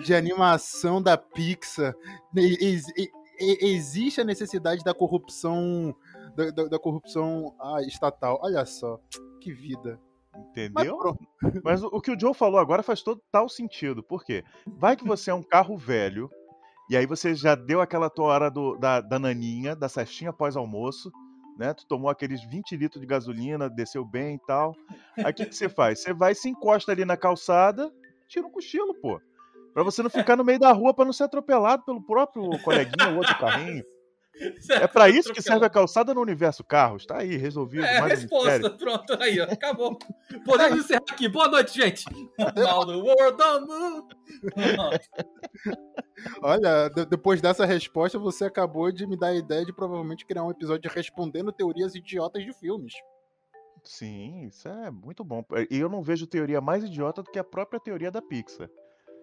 de 0.03 0.15
animação 0.15 1.01
da 1.01 1.17
Pixar 1.17 1.93
ex, 2.35 2.85
existe 3.39 4.21
a 4.21 4.23
necessidade 4.23 4.83
da 4.83 4.93
corrupção 4.93 5.95
da, 6.35 6.49
da, 6.49 6.63
da 6.69 6.79
corrupção 6.79 7.53
ah, 7.59 7.81
estatal. 7.81 8.39
Olha 8.41 8.65
só, 8.65 8.99
que 9.39 9.51
vida. 9.51 9.99
Entendeu? 10.33 10.97
Mas, 11.41 11.53
Mas, 11.63 11.83
o 11.83 11.99
que 11.99 12.11
o 12.11 12.19
Joe 12.19 12.33
falou 12.33 12.59
agora 12.59 12.81
faz 12.81 13.01
total 13.01 13.49
sentido. 13.49 14.01
Por 14.01 14.23
quê? 14.23 14.45
Vai 14.65 14.95
que 14.95 15.05
você 15.05 15.29
é 15.29 15.33
um 15.33 15.43
carro 15.43 15.77
velho 15.77 16.29
e 16.89 16.97
aí 16.97 17.05
você 17.05 17.33
já 17.35 17.55
deu 17.55 17.79
aquela 17.79 18.09
tua 18.09 18.25
hora 18.25 18.51
do, 18.51 18.77
da, 18.77 19.01
da 19.01 19.17
naninha, 19.17 19.75
da 19.75 19.87
cestinha 19.87 20.33
pós-almoço, 20.33 21.11
né? 21.61 21.75
Tu 21.75 21.85
tomou 21.85 22.09
aqueles 22.09 22.43
20 22.43 22.75
litros 22.75 22.99
de 22.99 23.05
gasolina, 23.05 23.69
desceu 23.69 24.03
bem 24.03 24.35
e 24.35 24.39
tal. 24.39 24.75
Aí 25.15 25.31
o 25.31 25.33
que, 25.33 25.45
que 25.45 25.55
você 25.55 25.69
faz? 25.69 26.01
Você 26.01 26.11
vai, 26.11 26.33
se 26.33 26.49
encosta 26.49 26.91
ali 26.91 27.05
na 27.05 27.15
calçada, 27.15 27.93
tira 28.27 28.47
um 28.47 28.49
cochilo, 28.49 28.95
pô. 28.95 29.21
Pra 29.71 29.83
você 29.83 30.01
não 30.01 30.09
ficar 30.09 30.35
no 30.35 30.43
meio 30.43 30.57
da 30.57 30.71
rua 30.71 30.91
para 30.91 31.05
não 31.05 31.13
ser 31.13 31.25
atropelado 31.25 31.85
pelo 31.85 32.01
próprio 32.01 32.49
coleguinha 32.63 33.11
ou 33.11 33.17
outro 33.17 33.37
carrinho. 33.37 33.83
É 34.69 34.87
para 34.87 35.09
isso 35.09 35.33
que 35.33 35.41
serve 35.41 35.65
a 35.65 35.69
calçada 35.69 36.13
no 36.13 36.21
universo 36.21 36.63
carros. 36.63 37.05
Tá 37.05 37.19
aí, 37.19 37.35
resolvido. 37.37 37.85
É 37.85 37.97
a 37.97 38.05
resposta. 38.05 38.69
Pronto, 38.71 39.13
aí, 39.21 39.39
ó. 39.39 39.43
Acabou. 39.43 39.97
Podemos 40.45 40.79
encerrar 40.79 41.03
aqui. 41.09 41.27
Boa 41.27 41.47
noite, 41.47 41.79
gente. 41.79 42.05
The 42.37 42.63
world 42.95 43.41
on. 43.43 44.07
Olha, 46.41 46.89
depois 47.09 47.41
dessa 47.41 47.65
resposta, 47.65 48.17
você 48.17 48.45
acabou 48.45 48.91
de 48.91 49.05
me 49.05 49.17
dar 49.17 49.27
a 49.27 49.35
ideia 49.35 49.65
de 49.65 49.73
provavelmente 49.73 50.25
criar 50.25 50.43
um 50.43 50.51
episódio 50.51 50.89
respondendo 50.93 51.51
teorias 51.51 51.93
idiotas 51.93 52.43
de 52.43 52.53
filmes. 52.53 52.93
Sim, 53.83 54.45
isso 54.47 54.67
é 54.67 54.91
muito 54.91 55.23
bom. 55.23 55.43
E 55.69 55.77
eu 55.77 55.89
não 55.89 56.01
vejo 56.01 56.27
teoria 56.27 56.61
mais 56.61 56.83
idiota 56.83 57.21
do 57.23 57.31
que 57.31 57.39
a 57.39 57.43
própria 57.43 57.79
teoria 57.79 58.11
da 58.11 58.21
Pixar. 58.21 58.69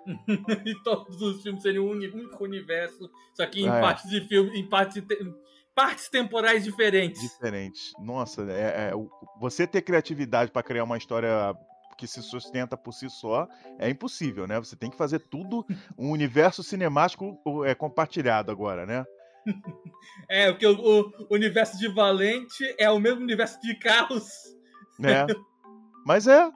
e 0.64 0.74
todos 0.82 1.20
os 1.20 1.42
filmes 1.42 1.62
seriam 1.62 1.84
um 1.84 1.90
único 1.90 2.42
universo, 2.42 3.10
só 3.34 3.44
que 3.46 3.60
em 3.60 3.68
é. 3.68 3.80
partes 3.80 4.08
de 4.08 4.20
filme, 4.22 4.58
em 4.58 4.66
partes, 4.66 5.02
partes 5.74 6.08
temporais 6.08 6.64
diferentes. 6.64 7.20
Diferentes. 7.20 7.92
Nossa, 7.98 8.42
é, 8.50 8.90
é 8.90 8.92
você 9.38 9.66
ter 9.66 9.82
criatividade 9.82 10.50
para 10.50 10.62
criar 10.62 10.84
uma 10.84 10.96
história 10.96 11.54
que 11.96 12.06
se 12.06 12.22
sustenta 12.22 12.76
por 12.76 12.92
si 12.92 13.10
só 13.10 13.48
é 13.78 13.90
impossível, 13.90 14.46
né? 14.46 14.58
Você 14.58 14.76
tem 14.76 14.88
que 14.88 14.96
fazer 14.96 15.18
tudo 15.18 15.66
um 15.98 16.10
universo 16.10 16.62
cinemático 16.62 17.38
é 17.66 17.74
compartilhado 17.74 18.50
agora, 18.50 18.86
né? 18.86 19.04
É, 20.28 20.50
porque 20.50 20.66
o, 20.66 20.74
o 20.76 21.34
universo 21.34 21.78
de 21.78 21.88
Valente 21.88 22.62
é 22.78 22.90
o 22.90 22.98
mesmo 22.98 23.22
universo 23.22 23.58
de 23.60 23.74
carros. 23.78 24.28
É. 25.02 25.26
Mas 26.04 26.26
é. 26.26 26.50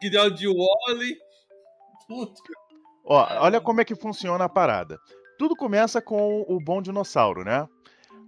Que 0.00 0.08
o 0.18 0.30
de 0.30 0.48
Wally. 0.48 1.16
Tudo. 2.08 2.34
Ó, 3.04 3.26
olha 3.40 3.60
como 3.60 3.80
é 3.80 3.84
que 3.84 3.94
funciona 3.94 4.44
a 4.44 4.48
parada. 4.48 4.98
Tudo 5.38 5.56
começa 5.56 6.00
com 6.00 6.44
o 6.48 6.58
bom 6.60 6.80
dinossauro, 6.80 7.44
né? 7.44 7.68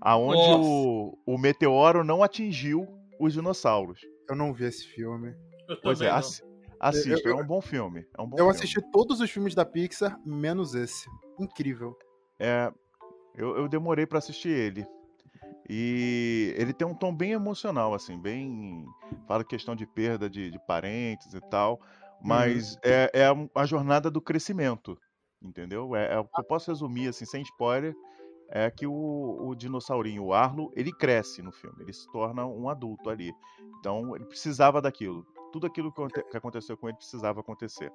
Aonde 0.01 0.51
o, 0.53 1.19
o 1.25 1.39
meteoro 1.39 2.05
não 2.05 2.23
atingiu 2.23 2.87
os 3.19 3.33
dinossauros. 3.33 4.01
Eu 4.29 4.37
não 4.37 4.53
vi 4.53 4.65
esse 4.65 4.87
filme. 4.87 5.35
pois 5.83 6.01
é, 6.01 6.11
assi 6.11 6.43
assista, 6.79 7.29
eu, 7.29 7.35
eu, 7.35 7.41
é 7.41 7.43
um 7.43 7.47
bom 7.47 7.61
filme. 7.61 8.07
É 8.17 8.21
um 8.21 8.27
bom 8.27 8.37
eu 8.37 8.45
filme. 8.45 8.51
assisti 8.51 8.81
todos 8.91 9.21
os 9.21 9.31
filmes 9.31 9.55
da 9.55 9.65
Pixar, 9.65 10.19
menos 10.25 10.75
esse. 10.75 11.09
Incrível. 11.39 11.97
É, 12.39 12.71
eu, 13.35 13.57
eu 13.57 13.69
demorei 13.69 14.07
para 14.07 14.19
assistir 14.19 14.51
ele. 14.51 14.87
E 15.69 16.55
ele 16.57 16.73
tem 16.73 16.87
um 16.87 16.95
tom 16.95 17.15
bem 17.15 17.33
emocional, 17.33 17.93
assim, 17.93 18.19
bem. 18.19 18.85
Fala 19.27 19.43
questão 19.43 19.75
de 19.75 19.87
perda 19.87 20.31
de, 20.31 20.51
de 20.51 20.59
parentes 20.67 21.35
e 21.35 21.41
tal. 21.41 21.81
Uhum. 22.27 22.29
Mas 22.29 22.75
uhum. 22.75 22.81
é, 22.83 23.11
é 23.15 23.27
a, 23.55 23.65
jornada 23.65 24.11
do 24.11 24.21
crescimento, 24.21 24.99
entendeu? 25.41 25.95
É, 25.95 26.15
é, 26.15 26.19
o 26.19 26.25
que 26.25 26.41
eu 26.41 26.45
posso 26.45 26.71
resumir, 26.71 27.09
assim, 27.09 27.25
sem 27.25 27.43
spoiler, 27.43 27.95
é 28.51 28.71
que 28.71 28.87
o, 28.87 29.49
o 29.49 29.55
dinossaurinho, 29.55 30.25
o 30.25 30.33
Arlo, 30.33 30.73
ele 30.75 30.93
cresce 30.93 31.41
no 31.43 31.53
filme, 31.53 31.83
ele 31.83 31.93
se 31.93 32.11
torna 32.11 32.45
um 32.45 32.69
adulto 32.69 33.09
ali. 33.09 33.33
Então, 33.79 34.15
ele 34.17 34.25
precisava 34.27 34.83
daquilo. 34.83 35.25
Tudo 35.53 35.67
aquilo 35.67 35.93
que, 35.93 36.23
que 36.25 36.37
aconteceu 36.37 36.77
com 36.77 36.89
ele 36.89 36.99
precisava 36.99 37.41
acontecer. 37.41 37.93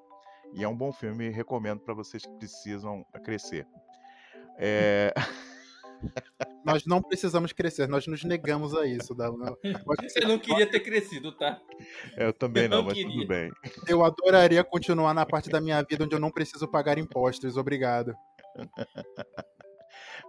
E 0.53 0.63
é 0.63 0.67
um 0.67 0.75
bom 0.75 0.91
filme, 0.91 1.29
recomendo 1.29 1.81
para 1.81 1.93
vocês 1.93 2.25
que 2.25 2.37
precisam 2.37 3.05
crescer. 3.23 3.67
É... 4.57 5.13
Nós 6.65 6.85
não 6.85 7.01
precisamos 7.01 7.51
crescer, 7.51 7.87
nós 7.87 8.05
nos 8.07 8.23
negamos 8.23 8.75
a 8.75 8.85
isso. 8.85 9.15
Você 9.15 10.19
não 10.21 10.37
queria 10.37 10.67
ter 10.69 10.79
crescido, 10.79 11.31
tá? 11.31 11.59
Eu 12.17 12.31
também 12.33 12.67
não, 12.67 12.77
não 12.77 12.85
mas 12.85 12.93
queria. 12.93 13.11
tudo 13.11 13.27
bem. 13.27 13.51
Eu 13.87 14.03
adoraria 14.03 14.63
continuar 14.63 15.13
na 15.13 15.25
parte 15.25 15.49
da 15.49 15.59
minha 15.59 15.81
vida 15.81 16.03
onde 16.05 16.15
eu 16.15 16.19
não 16.19 16.31
preciso 16.31 16.67
pagar 16.67 16.97
impostos. 16.97 17.57
Obrigado. 17.57 18.13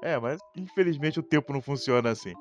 É, 0.03 0.19
mas 0.19 0.41
infelizmente 0.57 1.21
o 1.21 1.23
tempo 1.23 1.53
não 1.53 1.62
funciona 1.62 2.11
assim. 2.11 2.35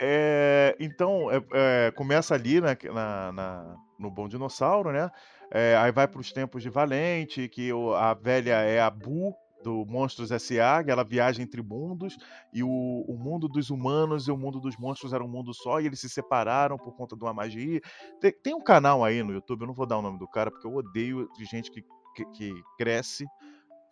É, 0.00 0.76
então, 0.78 1.30
é, 1.30 1.42
é, 1.52 1.90
começa 1.90 2.34
ali 2.34 2.60
na, 2.60 2.76
na, 2.92 3.32
na, 3.32 3.76
no 3.98 4.10
Bom 4.10 4.28
Dinossauro, 4.28 4.92
né? 4.92 5.10
É, 5.50 5.76
aí 5.76 5.90
vai 5.90 6.06
para 6.06 6.20
os 6.20 6.30
tempos 6.30 6.62
de 6.62 6.68
Valente, 6.68 7.48
que 7.48 7.72
o, 7.72 7.94
a 7.94 8.14
velha 8.14 8.60
é 8.60 8.80
a 8.80 8.90
Bu, 8.90 9.34
do 9.62 9.84
Monstros 9.86 10.30
S.A., 10.30 10.82
que 10.84 10.90
ela 10.90 11.04
viaja 11.04 11.42
entre 11.42 11.62
mundos, 11.62 12.16
e 12.52 12.62
o, 12.62 13.04
o, 13.08 13.16
mundo 13.18 13.48
dos 13.48 13.70
humanos 13.70 14.28
e 14.28 14.30
o 14.30 14.36
mundo 14.36 14.60
dos 14.60 14.76
monstros 14.76 15.12
era 15.12 15.24
um 15.24 15.28
mundo 15.28 15.52
só, 15.52 15.80
e 15.80 15.86
eles 15.86 16.00
se 16.00 16.08
separaram 16.08 16.76
por 16.76 16.94
conta 16.94 17.16
de 17.16 17.22
uma 17.24 17.34
magia. 17.34 17.80
Tem, 18.20 18.32
tem 18.32 18.54
um 18.54 18.62
canal 18.62 19.04
aí 19.04 19.22
no 19.22 19.32
YouTube, 19.32 19.62
eu 19.62 19.66
não 19.66 19.74
vou 19.74 19.86
dar 19.86 19.98
o 19.98 20.02
nome 20.02 20.18
do 20.18 20.28
cara, 20.28 20.50
porque 20.50 20.66
eu 20.66 20.74
odeio 20.74 21.28
de 21.36 21.44
gente 21.44 21.70
que, 21.70 21.82
que, 22.14 22.24
que 22.32 22.54
cresce 22.76 23.26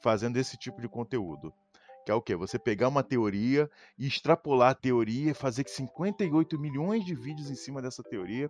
fazendo 0.02 0.36
esse 0.36 0.56
tipo 0.56 0.80
de 0.80 0.88
conteúdo. 0.88 1.52
Que 2.04 2.12
é 2.12 2.14
o 2.14 2.22
quê? 2.22 2.36
Você 2.36 2.56
pegar 2.56 2.86
uma 2.86 3.02
teoria 3.02 3.68
e 3.98 4.06
extrapolar 4.06 4.70
a 4.70 4.74
teoria, 4.74 5.34
fazer 5.34 5.68
58 5.68 6.56
milhões 6.56 7.04
de 7.04 7.16
vídeos 7.16 7.50
em 7.50 7.56
cima 7.56 7.82
dessa 7.82 8.00
teoria. 8.04 8.48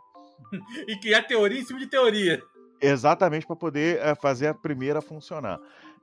e 0.86 0.98
criar 1.00 1.22
teoria 1.22 1.58
em 1.58 1.64
cima 1.64 1.78
de 1.78 1.86
teoria. 1.86 2.42
Exatamente 2.80 3.46
para 3.46 3.56
poder 3.56 3.98
é, 3.98 4.14
fazer 4.14 4.48
a 4.48 4.54
primeira 4.54 5.00
funcionar. 5.00 5.58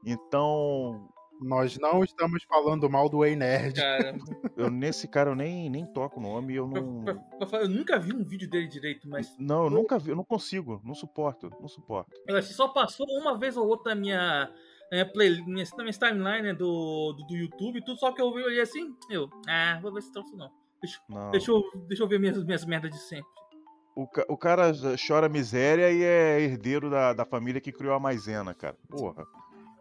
Então. 0.05 1.09
Nós 1.41 1.77
não 1.77 2.03
estamos 2.03 2.43
falando 2.43 2.89
mal 2.89 3.09
do 3.09 3.25
Ei 3.25 3.35
Nerd. 3.35 3.75
Cara. 3.75 4.15
Eu, 4.55 4.69
nesse 4.69 5.07
cara 5.07 5.31
eu 5.31 5.35
nem, 5.35 5.69
nem 5.69 5.85
toco 5.85 6.19
o 6.19 6.23
nome. 6.23 6.55
Eu, 6.55 6.67
não... 6.67 7.03
Eu, 7.05 7.59
eu, 7.59 7.67
nunca 7.67 7.99
vi 7.99 8.13
um 8.13 8.23
vídeo 8.23 8.49
dele 8.49 8.67
direito, 8.67 9.09
mas. 9.09 9.35
Não, 9.37 9.65
eu 9.65 9.69
nunca 9.69 9.97
vi, 9.97 10.11
eu 10.11 10.15
não 10.15 10.23
consigo, 10.23 10.79
não 10.85 10.93
suporto, 10.93 11.49
não 11.59 11.67
suporto. 11.67 12.11
Eu 12.27 12.41
só 12.43 12.69
passou 12.69 13.05
uma 13.19 13.37
vez 13.37 13.57
ou 13.57 13.67
outra 13.67 13.93
na 13.93 13.99
minha. 13.99 14.45
Na 14.91 14.97
minha, 14.97 15.11
play, 15.11 15.43
minha, 15.43 15.65
na 15.75 15.83
minha 15.83 15.93
timeline 15.93 16.41
né, 16.43 16.53
do, 16.53 17.13
do, 17.13 17.25
do, 17.25 17.35
YouTube, 17.35 17.83
tudo 17.83 17.97
só 17.97 18.11
que 18.11 18.21
eu 18.21 18.27
olhei 18.27 18.61
assim, 18.61 18.95
eu, 19.09 19.27
ah, 19.47 19.79
vou 19.81 19.91
ver 19.91 20.03
se 20.03 20.11
troço 20.11 20.37
não. 20.37 20.51
Deixa, 20.79 20.99
não. 21.09 21.31
Deixa, 21.31 21.51
eu, 21.51 21.63
deixa 21.87 22.03
eu 22.03 22.07
ver 22.07 22.19
minhas, 22.19 22.43
minhas 22.43 22.63
merdas 22.63 22.91
de 22.91 22.99
sempre. 22.99 23.25
O, 23.95 24.03
o 24.27 24.37
cara 24.37 24.71
chora 25.07 25.29
miséria 25.29 25.91
e 25.91 26.03
é 26.03 26.41
herdeiro 26.41 26.89
da, 26.89 27.13
da 27.13 27.25
família 27.25 27.61
que 27.61 27.71
criou 27.71 27.93
a 27.93 27.99
maisena, 27.99 28.53
cara. 28.53 28.77
Porra. 28.89 29.25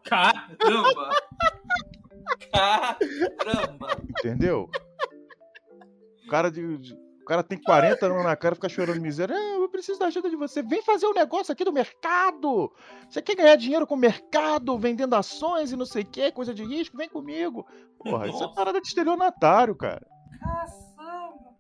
Caramba! 0.04 1.11
Caramba! 2.50 3.88
Entendeu? 4.18 4.68
O 6.25 6.28
cara, 6.28 6.50
de, 6.50 6.62
o 7.23 7.25
cara 7.25 7.42
tem 7.42 7.59
40 7.59 8.06
anos 8.06 8.25
na 8.25 8.37
cara 8.37 8.54
e 8.54 8.56
fica 8.56 8.68
chorando 8.68 9.00
miséria. 9.00 9.35
É, 9.35 9.56
eu 9.56 9.68
preciso 9.68 9.99
da 9.99 10.06
ajuda 10.06 10.28
de 10.28 10.37
você. 10.37 10.62
Vem 10.62 10.82
fazer 10.82 11.06
o 11.06 11.11
um 11.11 11.14
negócio 11.14 11.52
aqui 11.52 11.64
do 11.64 11.73
mercado. 11.73 12.73
Você 13.09 13.23
quer 13.23 13.37
ganhar 13.37 13.56
dinheiro 13.56 13.87
com 13.87 13.94
o 13.94 13.99
mercado, 13.99 14.78
vendendo 14.78 15.14
ações 15.14 15.73
e 15.73 15.76
não 15.76 15.87
sei 15.87 16.02
o 16.02 16.06
que, 16.06 16.32
coisa 16.32 16.54
de 16.54 16.64
risco? 16.64 16.97
Vem 16.97 17.09
comigo. 17.09 17.66
Porra, 17.99 18.26
Nossa. 18.26 18.30
isso 18.30 18.44
é 18.44 18.54
parada 18.54 18.80
de 18.80 18.88
estelionatário, 18.88 19.75
cara. 19.75 20.06
Caçamba! 20.38 21.52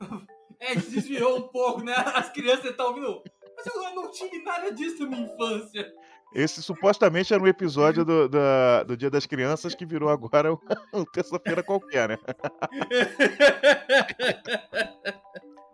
É, 0.62 0.74
desviou 0.74 1.38
um 1.38 1.48
pouco, 1.48 1.82
né? 1.82 1.94
As 2.14 2.28
crianças 2.28 2.66
estão 2.66 2.88
ouvindo. 2.88 3.22
Mas 3.56 3.66
eu 3.66 3.94
não 3.94 4.10
tive 4.10 4.42
nada 4.42 4.70
disso 4.70 5.04
na 5.04 5.08
minha 5.08 5.22
infância. 5.22 5.90
Esse 6.32 6.62
supostamente 6.62 7.34
era 7.34 7.42
um 7.42 7.46
episódio 7.46 8.04
do, 8.04 8.28
do, 8.28 8.38
do 8.86 8.96
Dia 8.96 9.10
das 9.10 9.26
Crianças 9.26 9.74
que 9.74 9.84
virou 9.84 10.08
agora 10.08 10.52
uma 10.92 11.06
terça-feira 11.12 11.62
qualquer, 11.62 12.10
né? 12.10 12.18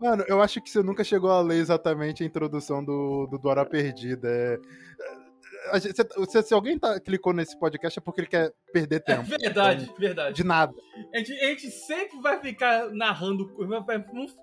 Mano, 0.01 0.25
eu 0.29 0.41
acho 0.41 0.61
que 0.63 0.71
você 0.71 0.83
nunca 0.83 1.05
chegou 1.05 1.31
a 1.31 1.41
ler 1.41 1.59
exatamente 1.59 2.23
a 2.23 2.27
introdução 2.27 2.83
do, 2.83 3.27
do 3.27 3.39
Dora 3.39 3.67
Perdida. 3.67 4.29
É... 4.29 4.61
Se, 5.81 6.43
se, 6.43 6.55
alguém 6.55 6.79
tá, 6.79 7.01
clicou 7.01 7.33
nesse 7.33 7.59
podcast 7.59 7.99
é 7.99 8.03
porque 8.03 8.21
ele 8.21 8.29
quer 8.29 8.53
perder 8.73 9.01
tempo. 9.01 9.23
É 9.23 9.39
verdade, 9.39 9.85
então, 9.85 9.97
verdade. 9.97 10.37
De 10.37 10.45
nada. 10.45 10.73
A 11.13 11.19
gente, 11.19 11.33
a 11.33 11.47
gente, 11.49 11.71
sempre 11.71 12.21
vai 12.21 12.41
ficar 12.41 12.91
narrando. 12.93 13.51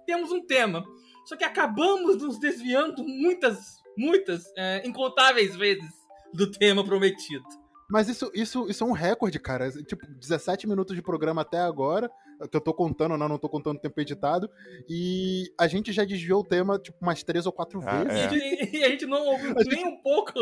Temos 0.06 0.32
um 0.32 0.46
tema. 0.46 0.84
Só 1.26 1.38
que 1.38 1.46
acabamos 1.46 2.22
nos 2.22 2.38
desviando 2.38 3.04
muitas, 3.04 3.78
muitas, 3.98 4.44
é, 4.58 4.86
incontáveis 4.86 5.56
vezes 5.56 6.03
do 6.34 6.50
tema 6.50 6.84
prometido. 6.84 7.46
Mas 7.90 8.10
isso, 8.10 8.32
isso, 8.34 8.68
isso 8.70 8.84
é 8.84 8.88
um 8.88 8.92
recorde, 8.92 9.40
cara. 9.40 9.72
Tipo, 9.84 10.08
17 10.08 10.68
minutos 10.68 10.96
de 10.96 11.02
programa 11.02 11.42
até 11.42 11.60
agora, 11.60 12.10
que 12.50 12.58
eu 12.58 12.62
tô 12.62 12.74
contando, 12.74 13.18
não, 13.18 13.30
não 13.30 13.38
tô 13.38 13.48
contando 13.48 13.78
o 13.78 13.80
tempo 13.80 14.00
editado, 14.00 14.50
e 14.90 15.52
a 15.60 15.68
gente 15.68 15.92
já 15.92 16.04
desviou 16.04 16.42
o 16.42 16.44
tema, 16.44 16.80
tipo, 16.80 16.98
umas 17.02 17.24
três 17.24 17.46
ou 17.46 17.52
quatro 17.52 17.82
ah, 17.86 18.04
vezes. 18.04 18.32
É. 18.32 18.66
E, 18.66 18.78
e, 18.80 18.84
a 18.84 18.90
gente 18.90 19.06
não 19.06 19.24
ouviu 19.28 19.54
nem 19.54 19.64
gente... 19.64 19.86
um 19.86 20.02
pouco 20.02 20.34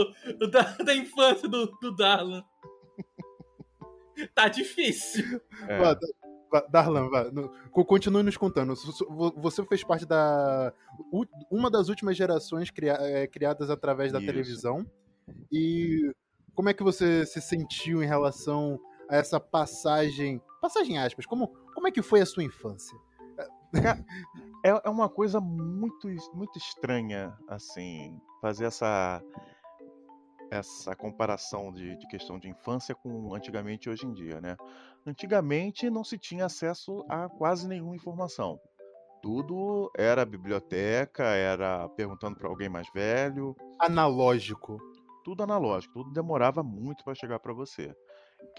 da, 0.50 0.62
da 0.84 0.96
infância 0.96 1.50
do, 1.50 1.66
do 1.82 1.96
Darlan. 1.96 2.44
tá 4.34 4.48
difícil. 4.48 5.42
É. 5.68 5.77
Darlan, 6.70 7.10
vai, 7.10 7.25
continue 7.72 8.24
nos 8.24 8.36
contando. 8.36 8.74
Você 9.38 9.66
fez 9.66 9.84
parte 9.84 10.06
da. 10.06 10.74
Uma 11.50 11.70
das 11.70 11.88
últimas 11.88 12.18
gerações 12.18 12.70
é, 13.00 13.27
criadas 13.27 13.70
através 13.70 14.12
da 14.12 14.20
Isso. 14.20 14.27
televisão. 14.27 14.86
E 15.51 16.14
como 16.53 16.70
é 16.70 16.74
que 16.74 16.84
você 16.84 17.25
se 17.25 17.42
sentiu 17.42 18.03
em 18.03 18.07
relação 18.07 18.79
a 19.10 19.16
essa 19.16 19.40
passagem, 19.40 20.42
passagem 20.62 20.98
aspas, 20.98 21.25
como, 21.25 21.48
como 21.74 21.88
é 21.88 21.92
que 21.92 22.01
foi 22.01 22.22
a 22.22 22.25
sua 22.25 22.44
infância? 22.44 22.98
É, 24.64 24.70
é 24.70 24.90
uma 24.92 25.10
coisa 25.10 25.42
muito, 25.42 26.07
muito 26.36 26.55
estranha, 26.55 27.36
assim, 27.48 28.16
fazer 28.40 28.66
essa 28.66 29.24
essa 30.51 30.96
comparação 30.96 31.72
de, 31.72 31.98
de, 31.98 32.07
questão 32.07 32.38
de 32.38 32.50
infância 32.50 32.94
com 32.94 33.34
antigamente 33.34 33.88
e 33.88 33.92
hoje 33.92 34.05
em 34.05 34.14
dia, 34.14 34.40
né? 34.40 34.55
Antigamente 35.03 35.90
não 35.90 36.03
se 36.03 36.16
tinha 36.18 36.46
acesso 36.46 37.03
a 37.10 37.27
quase 37.27 37.68
nenhuma 37.68 37.96
informação. 37.96 38.60
Tudo 39.22 39.90
era 39.98 40.25
biblioteca, 40.25 41.24
era 41.24 41.90
perguntando 41.90 42.38
para 42.38 42.50
alguém 42.50 42.70
mais 42.70 42.88
velho. 42.94 43.55
Analógico 43.79 44.77
tudo 45.24 45.44
analógico, 45.44 45.94
tudo 45.94 46.12
demorava 46.12 46.64
muito 46.64 47.03
para 47.03 47.16
chegar 47.16 47.40
para 47.40 47.53
você. 47.53 47.94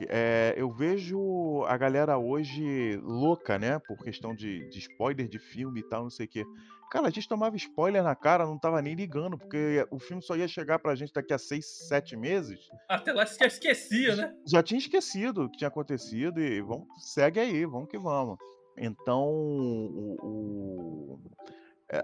É, 0.09 0.55
eu 0.57 0.71
vejo 0.71 1.65
a 1.67 1.77
galera 1.77 2.17
hoje 2.17 2.97
louca, 3.03 3.59
né? 3.59 3.79
Por 3.81 3.99
questão 3.99 4.35
de, 4.35 4.69
de 4.71 4.79
spoiler 4.79 5.29
de 5.29 5.39
filme 5.39 5.81
e 5.81 5.89
tal, 5.89 6.05
não 6.05 6.11
sei 6.11 6.27
o 6.27 6.29
quê. 6.29 6.45
Cara, 6.91 7.09
a 7.09 7.11
gente 7.11 7.29
tomava 7.29 7.57
spoiler 7.57 8.03
na 8.03 8.15
cara, 8.15 8.45
não 8.45 8.59
tava 8.59 8.83
nem 8.83 8.95
ligando, 8.95 9.39
porque 9.39 9.87
o 9.91 9.99
filme 9.99 10.23
só 10.23 10.37
ia 10.37 10.47
chegar 10.47 10.79
pra 10.79 10.95
gente 10.95 11.13
daqui 11.13 11.33
a 11.33 11.39
seis, 11.39 11.67
sete 11.89 12.17
meses. 12.17 12.61
Até 12.89 13.13
lá 13.13 13.25
você 13.27 13.39
já 13.39 13.47
esquecia, 13.47 14.15
né? 14.15 14.35
Já 14.47 14.63
tinha 14.63 14.79
esquecido 14.79 15.45
o 15.45 15.51
que 15.51 15.59
tinha 15.59 15.69
acontecido 15.69 16.39
e 16.39 16.61
vamos, 16.61 16.87
segue 16.99 17.41
aí, 17.41 17.65
vamos 17.65 17.89
que 17.89 17.99
vamos. 17.99 18.37
Então, 18.77 19.27
o, 19.27 20.17
o 20.23 21.21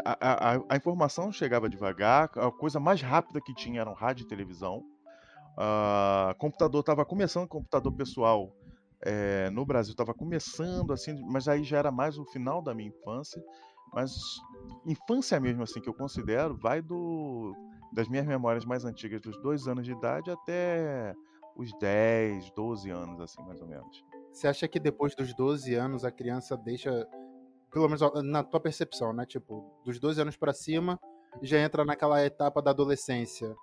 a, 0.04 0.18
a, 0.20 0.60
a, 0.68 0.76
informação 0.76 1.32
chegava 1.32 1.68
devagar, 1.68 2.30
a 2.36 2.50
coisa 2.50 2.78
mais 2.78 3.00
rápida 3.00 3.40
que 3.40 3.54
tinha 3.54 3.80
era 3.80 3.90
um 3.90 3.94
rádio 3.94 4.24
e 4.24 4.28
televisão. 4.28 4.84
Uh, 5.56 6.34
computador 6.38 6.80
estava 6.80 7.04
começando, 7.04 7.48
computador 7.48 7.92
pessoal 7.92 8.52
é, 9.00 9.48
no 9.50 9.64
Brasil 9.64 9.92
estava 9.92 10.12
começando, 10.12 10.92
assim, 10.92 11.20
mas 11.26 11.48
aí 11.48 11.62
já 11.64 11.78
era 11.78 11.90
mais 11.90 12.18
o 12.18 12.24
final 12.24 12.60
da 12.60 12.74
minha 12.74 12.88
infância. 12.88 13.42
Mas 13.92 14.12
infância 14.84 15.40
mesmo, 15.40 15.62
assim, 15.62 15.80
que 15.80 15.88
eu 15.88 15.94
considero, 15.94 16.56
vai 16.56 16.82
do 16.82 17.54
das 17.90 18.06
minhas 18.06 18.26
memórias 18.26 18.66
mais 18.66 18.84
antigas, 18.84 19.22
dos 19.22 19.40
dois 19.40 19.66
anos 19.66 19.86
de 19.86 19.92
idade 19.92 20.30
até 20.30 21.14
os 21.56 21.72
10, 21.78 22.50
12 22.50 22.90
anos, 22.90 23.18
assim, 23.18 23.42
mais 23.44 23.62
ou 23.62 23.66
menos. 23.66 24.04
Você 24.30 24.46
acha 24.46 24.68
que 24.68 24.78
depois 24.78 25.14
dos 25.14 25.34
12 25.34 25.74
anos 25.74 26.04
a 26.04 26.10
criança 26.10 26.54
deixa 26.54 27.08
pelo 27.70 27.86
menos 27.88 28.00
na 28.24 28.42
tua 28.42 28.60
percepção, 28.60 29.12
né? 29.12 29.26
Tipo, 29.26 29.64
dos 29.84 29.98
12 29.98 30.20
anos 30.20 30.36
para 30.36 30.52
cima, 30.52 30.98
já 31.42 31.58
entra 31.58 31.84
naquela 31.84 32.24
etapa 32.24 32.62
da 32.62 32.70
adolescência. 32.70 33.54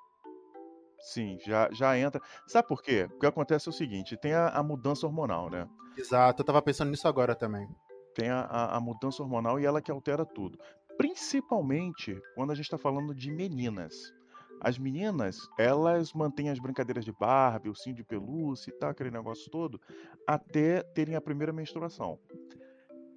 Sim, 1.00 1.38
já, 1.46 1.70
já 1.72 1.98
entra. 1.98 2.22
Sabe 2.48 2.68
por 2.68 2.82
quê? 2.82 3.08
O 3.16 3.20
que 3.20 3.26
acontece 3.26 3.68
é 3.68 3.72
o 3.72 3.74
seguinte: 3.74 4.18
tem 4.18 4.34
a, 4.34 4.50
a 4.50 4.64
mudança 4.64 5.06
hormonal, 5.06 5.50
né? 5.50 5.68
Exato, 5.98 6.42
eu 6.42 6.46
tava 6.46 6.62
pensando 6.62 6.92
nisso 6.92 7.08
agora 7.08 7.36
também. 7.36 7.68
Tem 8.14 8.30
a, 8.30 8.42
a, 8.42 8.78
a 8.78 8.80
mudança 8.80 9.22
hormonal 9.22 9.60
e 9.60 9.66
ela 9.66 9.82
que 9.82 9.92
altera 9.92 10.26
tudo. 10.26 10.58
Principalmente 10.98 12.20
quando 12.34 12.52
a 12.52 12.56
gente 12.56 12.66
está 12.66 12.78
falando 12.78 13.14
de 13.14 13.32
meninas. 13.32 14.14
As 14.62 14.80
meninas, 14.80 15.38
elas 15.60 16.14
mantêm 16.14 16.50
as 16.50 16.60
brincadeiras 16.60 17.04
de 17.04 17.12
Barbie, 17.12 17.70
o 17.70 17.76
sim 17.76 17.94
de 17.94 18.06
pelúcia 18.06 18.72
e 18.72 18.74
tal, 18.74 18.90
aquele 18.90 19.12
negócio 19.12 19.52
todo, 19.52 19.80
até 20.26 20.82
terem 20.82 21.14
a 21.14 21.22
primeira 21.22 21.52
menstruação 21.52 22.18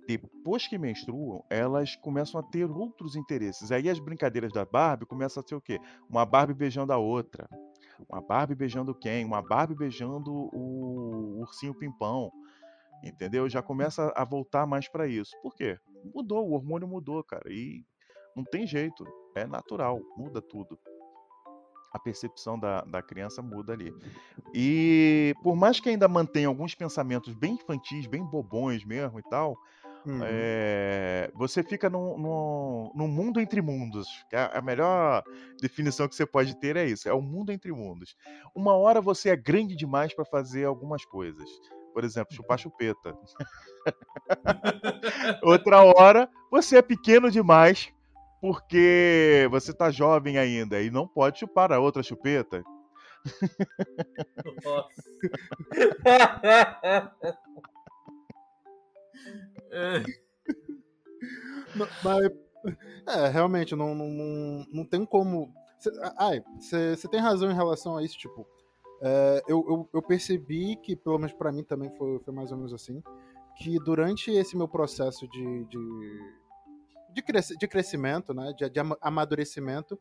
depois 0.09 0.67
que 0.67 0.79
menstruam, 0.79 1.45
elas 1.51 1.95
começam 1.95 2.41
a 2.41 2.43
ter 2.43 2.65
outros 2.71 3.15
interesses. 3.15 3.71
Aí 3.71 3.91
as 3.91 3.99
brincadeiras 3.99 4.51
da 4.51 4.65
Barbie 4.65 5.05
começam 5.05 5.43
a 5.43 5.47
ser 5.47 5.55
o 5.55 5.61
quê? 5.61 5.79
Uma 6.09 6.25
Barbie 6.25 6.55
beijando 6.55 6.95
a 6.95 6.97
outra. 6.97 7.47
Uma 8.09 8.23
Barbie 8.23 8.55
beijando 8.55 8.95
quem? 8.95 9.23
Uma 9.23 9.43
Barbie 9.43 9.75
beijando 9.75 10.33
o 10.33 11.41
ursinho 11.41 11.75
pimpão. 11.75 12.33
Entendeu? 13.05 13.51
Já 13.51 13.61
começa 13.61 14.11
a 14.17 14.25
voltar 14.25 14.67
mais 14.67 14.89
para 14.89 15.07
isso. 15.07 15.33
Por 15.43 15.55
quê? 15.55 15.79
Mudou, 16.15 16.49
o 16.49 16.53
hormônio 16.55 16.89
mudou, 16.89 17.23
cara. 17.23 17.53
E 17.53 17.85
não 18.35 18.45
tem 18.45 18.67
jeito. 18.67 19.05
É 19.37 19.47
natural, 19.47 20.01
muda 20.17 20.41
tudo. 20.41 20.79
A 21.93 21.99
percepção 21.99 22.59
da, 22.59 22.81
da 22.81 23.03
criança 23.03 23.43
muda 23.43 23.75
ali. 23.75 23.95
E 24.55 25.35
por 25.43 25.55
mais 25.55 25.79
que 25.81 25.91
ainda 25.91 26.09
mantenha 26.09 26.49
alguns 26.49 26.75
pensamentos 26.75 27.35
bem 27.35 27.55
infantis, 27.55 28.07
bem 28.07 28.25
bobões 28.25 28.85
mesmo 28.87 29.19
e 29.19 29.23
tal, 29.23 29.55
Uhum. 30.09 30.21
É, 30.23 31.31
você 31.35 31.63
fica 31.63 31.91
num, 31.91 32.17
num, 32.17 32.91
num 32.95 33.09
mundo 33.09 33.39
entre 33.41 33.61
mundos. 33.61 34.09
que 34.31 34.37
A, 34.37 34.59
a 34.59 34.63
melhor 34.63 35.23
definição 35.61 36.09
que 36.09 36.15
você 36.15 36.25
pode 36.25 36.59
ter 36.59 36.77
é 36.77 36.87
isso: 36.87 37.07
é 37.07 37.13
o 37.13 37.21
mundo 37.21 37.53
entre 37.53 37.71
mundos. 37.73 38.17
Uma 38.55 38.75
hora 38.75 39.03
você 39.03 39.29
é 39.29 39.37
grande 39.37 39.77
demais 39.77 40.15
para 40.15 40.25
fazer 40.25 40.65
algumas 40.65 41.05
coisas. 41.05 41.47
Por 41.93 42.05
exemplo, 42.05 42.35
chupar 42.35 42.59
chupeta. 42.59 43.15
Outra 45.43 45.83
hora 45.83 46.31
você 46.51 46.79
é 46.79 46.83
pequeno 46.83 47.31
demais 47.31 47.93
porque 48.41 49.47
você 49.51 49.75
tá 49.75 49.91
jovem 49.91 50.39
ainda 50.39 50.81
e 50.81 50.91
não 50.91 51.07
pode 51.07 51.41
chupar 51.41 51.71
a 51.71 51.79
outra 51.79 52.03
chupeta. 52.03 52.63
Nossa. 54.65 55.03
É, 59.71 60.03
Mas, 62.03 62.31
é, 63.07 63.29
realmente, 63.29 63.75
não, 63.75 63.95
não, 63.95 64.67
não, 64.73 64.85
tem 64.85 65.05
como. 65.05 65.53
Cê, 65.79 65.91
ai, 66.19 66.43
você 66.61 67.09
tem 67.09 67.21
razão 67.21 67.51
em 67.51 67.55
relação 67.55 67.97
a 67.97 68.03
isso, 68.03 68.19
tipo. 68.19 68.47
é, 69.03 69.43
eu, 69.47 69.65
eu, 69.69 69.89
eu 69.95 70.03
percebi 70.03 70.77
que, 70.77 70.97
pelo 70.97 71.19
menos 71.19 71.33
pra 71.33 71.53
mim 71.53 71.63
também 71.63 71.91
foi, 71.97 72.19
foi 72.21 72.35
mais 72.35 72.51
ou 72.51 72.57
menos 72.57 72.73
assim, 72.73 73.03
que 73.57 73.79
durante 73.85 74.31
esse 74.31 74.57
meu 74.57 74.69
processo 74.69 75.29
de, 75.29 75.65
de, 75.67 76.33
de, 77.15 77.23
cresce, 77.23 77.57
de 77.57 77.69
crescimento, 77.69 78.35
né, 78.35 78.53
de, 78.57 78.69
de 78.69 78.81
ama- 78.81 78.99
amadurecimento, 79.01 79.99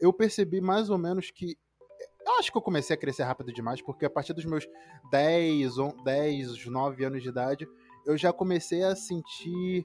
eu 0.00 0.12
percebi 0.12 0.60
mais 0.60 0.90
ou 0.90 0.98
menos 0.98 1.30
que. 1.30 1.56
Eu 2.26 2.38
acho 2.40 2.50
que 2.50 2.58
eu 2.58 2.62
comecei 2.62 2.94
a 2.94 2.98
crescer 2.98 3.22
rápido 3.22 3.52
demais, 3.52 3.80
porque 3.80 4.04
a 4.04 4.10
partir 4.10 4.32
dos 4.32 4.44
meus 4.44 4.66
10, 5.12 5.78
on- 5.78 5.96
10 6.02 6.66
9 6.66 7.04
anos 7.04 7.22
de 7.22 7.28
idade, 7.28 7.66
eu 8.06 8.16
já 8.16 8.32
comecei 8.32 8.82
a 8.82 8.94
sentir 8.96 9.82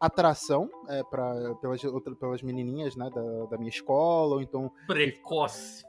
atração 0.00 0.68
é, 0.88 1.02
pra, 1.04 1.54
pelas, 1.56 1.84
outra- 1.84 2.14
pelas 2.16 2.42
menininhas 2.42 2.96
né, 2.96 3.08
da, 3.14 3.46
da 3.46 3.58
minha 3.58 3.68
escola, 3.68 4.36
ou 4.36 4.42
então. 4.42 4.70
precoce. 4.86 5.84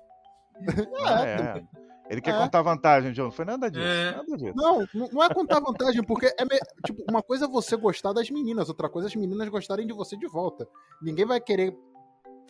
Ah, 1.04 1.26
é. 1.26 1.64
Ele 2.10 2.20
quer 2.20 2.36
É. 2.36 2.38
contar 2.38 2.62
vantagem, 2.62 3.14
John. 3.14 3.24
Não 3.24 3.32
foi 3.32 3.46
nada 3.46 3.72
disso. 3.72 3.86
É. 3.86 4.12
Nada 4.12 4.38
disso. 4.38 4.54
Não, 4.54 4.80
não 4.94 5.08
não 5.14 5.24
é 5.24 5.34
contar 5.34 5.62
vantagem, 5.62 6.04
porque 6.04 6.26
é 6.38 6.44
me- 6.44 6.60
tipo, 6.86 7.02
uma 7.10 7.24
coisa 7.24 7.46
é 7.46 7.48
você 7.48 7.78
gostar 7.78 8.12
das 8.12 8.30
meninas, 8.30 8.68
outra 8.68 8.90
coisa 8.90 9.08
é 9.08 9.10
as 9.10 9.16
meninas 9.16 9.48
gostarem 9.48 9.88
de 9.88 9.94
você 9.94 10.18
de 10.18 10.28
volta. 10.28 10.68
Ninguém 11.02 11.26
vai 11.26 11.40
querer 11.40 11.74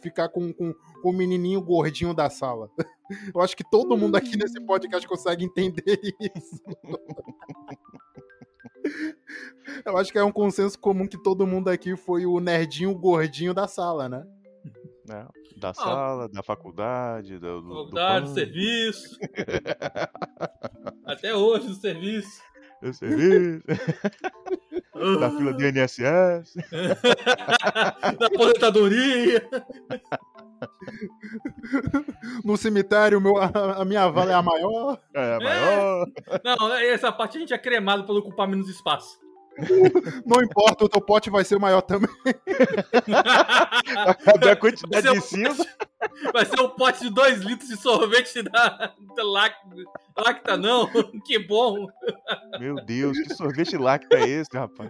ficar 0.01 0.29
com, 0.29 0.51
com, 0.51 0.73
com 0.73 1.09
o 1.09 1.13
menininho 1.13 1.61
gordinho 1.61 2.11
da 2.13 2.27
sala. 2.27 2.71
Eu 3.35 3.39
acho 3.39 3.55
que 3.55 3.63
todo 3.69 3.95
mundo 3.95 4.15
aqui 4.15 4.35
nesse 4.35 4.59
podcast 4.65 5.07
consegue 5.07 5.45
entender 5.45 5.99
isso. 6.35 6.59
Eu 9.85 9.97
acho 9.97 10.11
que 10.11 10.17
é 10.17 10.23
um 10.23 10.31
consenso 10.31 10.77
comum 10.77 11.07
que 11.07 11.21
todo 11.21 11.47
mundo 11.47 11.69
aqui 11.69 11.95
foi 11.95 12.25
o 12.25 12.39
nerdinho 12.39 12.93
gordinho 12.95 13.53
da 13.53 13.67
sala, 13.67 14.09
né? 14.09 14.25
né? 15.07 15.27
Da 15.57 15.73
sala, 15.73 16.27
da 16.29 16.41
faculdade, 16.41 17.37
do, 17.37 17.61
do, 17.61 17.67
do 17.67 17.75
Faculdade, 17.75 18.25
banco, 18.25 18.35
serviço. 18.35 19.19
Até 21.05 21.35
hoje 21.35 21.67
no 21.67 21.75
serviço. 21.75 22.41
do 22.81 22.93
serviço, 22.93 23.63
da 25.19 25.29
fila 25.29 25.53
do 25.53 25.63
INSS. 25.63 26.55
da 28.17 28.25
aposentadoria. 28.33 29.47
No 32.43 32.57
cemitério, 32.57 33.21
meu, 33.21 33.37
a, 33.37 33.81
a 33.81 33.85
minha 33.85 34.07
vala 34.09 34.31
é 34.31 34.35
a 34.35 34.41
maior. 34.41 34.99
É, 35.13 35.39
maior. 35.43 36.07
Não, 36.43 36.73
essa 36.75 37.11
parte 37.11 37.37
a 37.37 37.39
gente 37.39 37.53
é 37.53 37.57
cremado 37.57 38.03
por 38.05 38.17
ocupar 38.17 38.47
menos 38.47 38.69
espaço. 38.69 39.19
Não 40.25 40.41
importa, 40.41 40.85
o 40.85 40.89
teu 40.89 41.01
pote 41.01 41.29
vai 41.29 41.43
ser 41.43 41.59
maior 41.59 41.81
também. 41.81 42.09
da 44.39 44.55
quantidade 44.55 44.89
Vai 44.91 45.01
de 45.01 45.09
ser 45.09 45.17
um 45.17 45.21
cinza. 45.21 45.67
Vai 46.33 46.45
ser 46.45 46.59
um 46.61 46.69
pote 46.69 47.01
de 47.01 47.09
2 47.09 47.39
litros 47.41 47.69
de 47.69 47.77
sorvete 47.77 48.41
da, 48.43 48.93
da 49.15 49.23
Lac- 49.23 49.55
Lacta, 50.17 50.57
não. 50.57 50.89
Que 51.25 51.37
bom. 51.37 51.87
Meu 52.59 52.75
Deus, 52.75 53.17
que 53.19 53.33
sorvete 53.33 53.77
lacta 53.77 54.17
é 54.17 54.27
esse, 54.27 54.49
rapaz? 54.53 54.89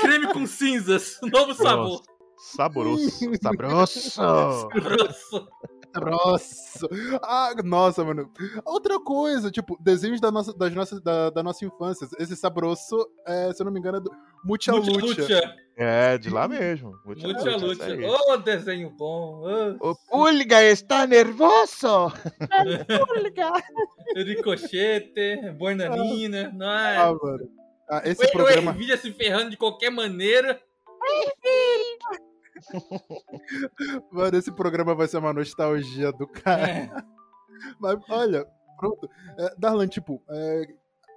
Creme 0.00 0.32
com 0.32 0.46
cinzas. 0.46 1.18
Novo 1.22 1.54
sabor. 1.54 2.02
Saboroso. 2.56 3.10
Saboroso. 3.40 4.68
Grosso. 4.68 5.48
Nossa. 5.94 6.88
Ah, 7.22 7.54
nossa, 7.64 8.04
mano. 8.04 8.30
Outra 8.64 9.00
coisa, 9.00 9.50
tipo, 9.50 9.76
desenhos 9.80 10.20
da 10.20 10.30
nossa, 10.30 10.52
das 10.52 10.72
nossas, 10.72 11.00
da, 11.00 11.30
da 11.30 11.42
nossa 11.42 11.64
infância. 11.64 12.06
Esse 12.18 12.36
sabroso, 12.36 13.08
é, 13.26 13.52
se 13.52 13.62
eu 13.62 13.64
não 13.66 13.72
me 13.72 13.80
engano, 13.80 13.98
é 13.98 14.00
do 14.00 14.10
Mucha 14.44 14.72
Lucha. 14.72 15.56
É, 15.76 16.18
de 16.18 16.30
lá 16.30 16.46
mesmo. 16.46 16.92
Mucha 17.04 17.26
Mucha 17.26 17.56
lucha. 17.56 17.84
Ô, 18.28 18.36
desenho 18.36 18.90
bom. 18.90 19.42
Ô, 19.80 19.90
O 19.90 19.96
Pulga 20.08 20.62
está 20.62 21.06
nervoso. 21.06 22.12
ricochete, 24.14 25.52
boinanina. 25.56 26.48
Ah, 26.48 27.12
Nossa. 27.12 27.24
mano. 27.24 27.48
Ah, 27.90 28.02
esse 28.04 28.22
O, 28.24 28.28
o 28.28 28.32
programa. 28.32 28.72
Ervilha 28.72 28.96
se 28.96 29.10
ferrando 29.12 29.50
de 29.50 29.56
qualquer 29.56 29.90
maneira. 29.90 30.60
Mano, 34.12 34.36
esse 34.36 34.52
programa 34.52 34.94
vai 34.94 35.08
ser 35.08 35.18
uma 35.18 35.32
nostalgia 35.32 36.12
do 36.12 36.26
cara. 36.26 36.68
É. 36.68 36.90
Mas, 37.78 37.96
olha, 38.08 38.46
pronto. 38.78 39.08
É, 39.38 39.54
Darlan, 39.58 39.88
tipo, 39.88 40.22
é, 40.28 40.62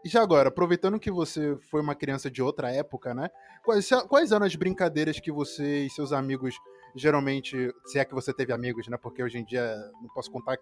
já 0.05 0.21
agora, 0.21 0.49
aproveitando 0.49 0.99
que 0.99 1.11
você 1.11 1.57
foi 1.69 1.81
uma 1.81 1.95
criança 1.95 2.29
de 2.29 2.41
outra 2.41 2.71
época, 2.71 3.13
né? 3.13 3.29
Quais, 3.63 3.89
quais 4.07 4.31
eram 4.31 4.45
as 4.45 4.55
brincadeiras 4.55 5.19
que 5.19 5.31
você 5.31 5.85
e 5.85 5.89
seus 5.89 6.11
amigos 6.11 6.55
geralmente, 6.95 7.73
se 7.85 7.99
é 7.99 8.05
que 8.05 8.13
você 8.13 8.33
teve 8.33 8.51
amigos, 8.51 8.87
né? 8.87 8.97
Porque 8.97 9.23
hoje 9.23 9.37
em 9.37 9.45
dia 9.45 9.75
não 10.01 10.09
posso 10.09 10.31
contar 10.31 10.57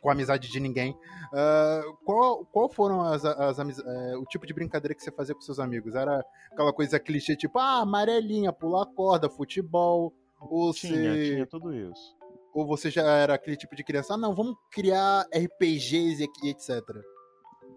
com 0.00 0.08
a 0.08 0.12
amizade 0.12 0.48
de 0.50 0.60
ninguém. 0.60 0.96
Ah, 1.32 1.82
qual, 2.04 2.44
qual 2.46 2.68
foram 2.68 3.02
as, 3.02 3.24
as 3.24 3.58
amiz- 3.58 3.78
é, 3.78 4.16
o 4.16 4.24
tipo 4.24 4.46
de 4.46 4.54
brincadeira 4.54 4.94
que 4.94 5.02
você 5.02 5.10
fazia 5.10 5.34
com 5.34 5.40
seus 5.40 5.58
amigos? 5.58 5.94
Era 5.94 6.24
aquela 6.52 6.72
coisa 6.72 6.98
clichê, 6.98 7.36
tipo, 7.36 7.58
ah, 7.58 7.80
amarelinha, 7.80 8.52
pular 8.52 8.86
corda, 8.86 9.28
futebol? 9.28 10.12
Ou 10.40 10.72
Tinha, 10.72 10.92
você, 11.14 11.30
tinha 11.34 11.46
tudo 11.46 11.74
isso. 11.74 12.16
ou 12.54 12.64
você 12.66 12.90
já 12.90 13.02
era 13.02 13.34
aquele 13.34 13.56
tipo 13.56 13.74
de 13.74 13.82
criança, 13.84 14.14
ah, 14.14 14.16
não, 14.16 14.34
vamos 14.34 14.54
criar 14.70 15.26
RPGs 15.34 16.22
e 16.24 16.28
e 16.46 16.50
etc. 16.50 16.80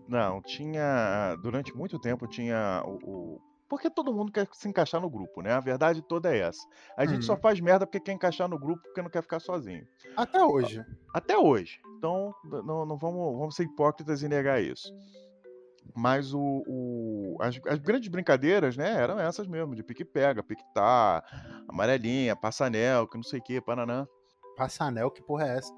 Não, 0.08 0.42
tinha. 0.42 1.36
Durante 1.42 1.76
muito 1.76 1.98
tempo 2.00 2.28
tinha 2.28 2.84
o. 2.86 3.00
o- 3.04 3.42
Porque 3.72 3.90
todo 3.90 4.14
mundo 4.14 4.34
quer 4.34 4.46
se 4.52 4.68
encaixar 4.68 5.00
no 5.00 5.10
grupo, 5.10 5.42
né? 5.42 5.54
A 5.54 5.62
verdade 5.62 6.02
toda 6.02 6.30
é 6.36 6.40
essa. 6.40 6.60
A 6.98 7.06
gente 7.06 7.24
só 7.24 7.36
Uhum. 7.36 7.40
faz 7.40 7.58
merda 7.62 7.88
porque 7.88 8.02
quer 8.02 8.12
encaixar 8.12 8.50
no 8.50 8.60
grupo 8.60 8.82
porque 8.84 9.02
não 9.02 9.10
quer 9.10 9.22
ficar 9.22 9.40
sozinho. 9.40 9.88
Até 10.18 10.44
hoje. 10.44 10.84
Até 11.14 11.38
hoje. 11.38 11.80
Então, 11.98 12.36
não, 12.44 12.86
não 12.86 12.98
vamos, 12.98 13.38
vamos 13.40 13.56
ser 13.56 13.64
hipócritas 13.64 14.22
e 14.24 14.28
negar 14.28 14.62
isso. 14.62 14.94
Mas 15.96 16.34
o, 16.34 16.64
o- 16.68 17.38
as, 17.40 17.58
as 17.66 17.80
grandes 17.80 18.10
brincadeiras, 18.10 18.76
né, 18.76 18.92
eram 18.92 19.18
essas 19.18 19.48
mesmo, 19.48 19.74
de 19.74 19.84
pique-pega, 19.84 20.44
pique-tá, 20.44 21.24
amarelinha, 21.68 22.36
passanel, 22.36 23.08
que 23.08 23.16
não 23.16 23.24
sei 23.24 23.40
o 23.40 23.44
que, 23.44 23.62
pananã. 23.62 24.06
Passa 24.58 24.84
anel, 24.84 25.10
que 25.10 25.24
porra 25.24 25.48
é 25.48 25.58
essa? 25.58 25.74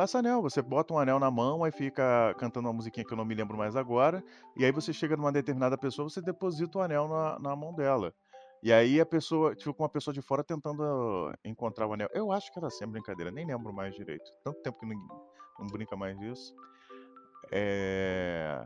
Passanel, 0.00 0.40
você 0.40 0.62
bota 0.62 0.94
um 0.94 0.98
anel 0.98 1.18
na 1.18 1.30
mão, 1.30 1.62
aí 1.62 1.70
fica 1.70 2.34
cantando 2.38 2.66
uma 2.66 2.72
musiquinha 2.72 3.04
que 3.04 3.12
eu 3.12 3.18
não 3.18 3.24
me 3.26 3.34
lembro 3.34 3.58
mais 3.58 3.76
agora, 3.76 4.24
e 4.56 4.64
aí 4.64 4.72
você 4.72 4.94
chega 4.94 5.14
numa 5.14 5.30
determinada 5.30 5.76
pessoa, 5.76 6.08
você 6.08 6.22
deposita 6.22 6.78
o 6.78 6.80
anel 6.80 7.06
na, 7.06 7.38
na 7.38 7.54
mão 7.54 7.74
dela. 7.74 8.14
E 8.62 8.72
aí 8.72 8.98
a 8.98 9.04
pessoa, 9.04 9.54
fica 9.54 9.74
uma 9.78 9.90
pessoa 9.90 10.14
de 10.14 10.22
fora 10.22 10.42
tentando 10.42 11.30
encontrar 11.44 11.86
o 11.86 11.92
anel. 11.92 12.08
Eu 12.14 12.32
acho 12.32 12.50
que 12.50 12.58
era 12.58 12.68
assim 12.68 12.84
a 12.84 12.86
brincadeira, 12.86 13.30
nem 13.30 13.46
lembro 13.46 13.74
mais 13.74 13.94
direito. 13.94 14.24
Tanto 14.42 14.62
tempo 14.62 14.78
que 14.78 14.86
não, 14.86 14.96
não 15.58 15.66
brinca 15.66 15.94
mais 15.94 16.18
disso. 16.18 16.54
É... 17.52 18.64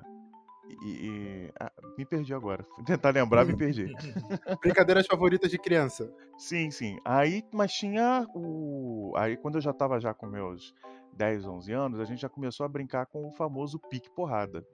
E, 0.68 0.88
e- 1.06 1.52
ah, 1.60 1.70
me 1.98 2.04
perdi 2.04 2.32
agora. 2.34 2.64
Fui 2.74 2.84
tentar 2.84 3.10
lembrar, 3.10 3.44
me 3.44 3.56
perdi. 3.56 3.86
Brincadeiras 4.62 5.06
favoritas 5.06 5.50
de 5.50 5.58
criança. 5.58 6.10
Sim, 6.38 6.70
sim. 6.70 6.98
Aí, 7.04 7.44
mas 7.52 7.72
tinha 7.72 8.26
o. 8.34 9.12
Aí, 9.16 9.36
quando 9.36 9.56
eu 9.56 9.60
já 9.60 9.72
tava 9.72 10.00
já 10.00 10.12
com 10.14 10.26
meus 10.26 10.74
10, 11.12 11.46
11 11.46 11.72
anos, 11.72 12.00
a 12.00 12.04
gente 12.04 12.20
já 12.22 12.28
começou 12.28 12.64
a 12.64 12.68
brincar 12.68 13.06
com 13.06 13.26
o 13.26 13.30
famoso 13.32 13.78
pique 13.90 14.10
porrada. 14.10 14.64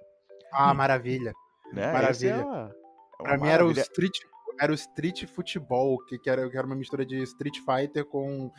Ah, 0.53 0.73
maravilha. 0.75 1.33
Né? 1.73 1.93
Maravilha. 1.93 2.31
É 2.33 2.37
uma- 2.45 2.57
é 2.57 3.23
uma 3.23 3.25
Pra 3.25 3.39
mim 3.39 3.49
era 3.49 3.63
o 3.65 3.67
maravilha. 3.69 3.83
street, 3.83 4.19
era 4.61 4.73
o 4.73 4.75
street 4.75 5.27
futebol, 5.27 5.99
que, 6.07 6.19
que, 6.19 6.31
era, 6.31 6.49
que 6.49 6.57
era 6.57 6.67
uma 6.67 6.77
mistura 6.77 7.05
de 7.05 7.23
Street 7.23 7.59
Fighter 7.59 8.05
com, 8.07 8.51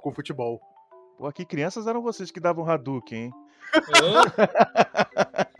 com 0.00 0.12
futebol. 0.12 0.60
Pô, 1.18 1.26
aqui 1.26 1.44
crianças 1.44 1.86
eram 1.86 2.02
vocês 2.02 2.30
que 2.30 2.40
davam 2.40 2.68
Hadouken, 2.68 3.24
hein? 3.24 3.32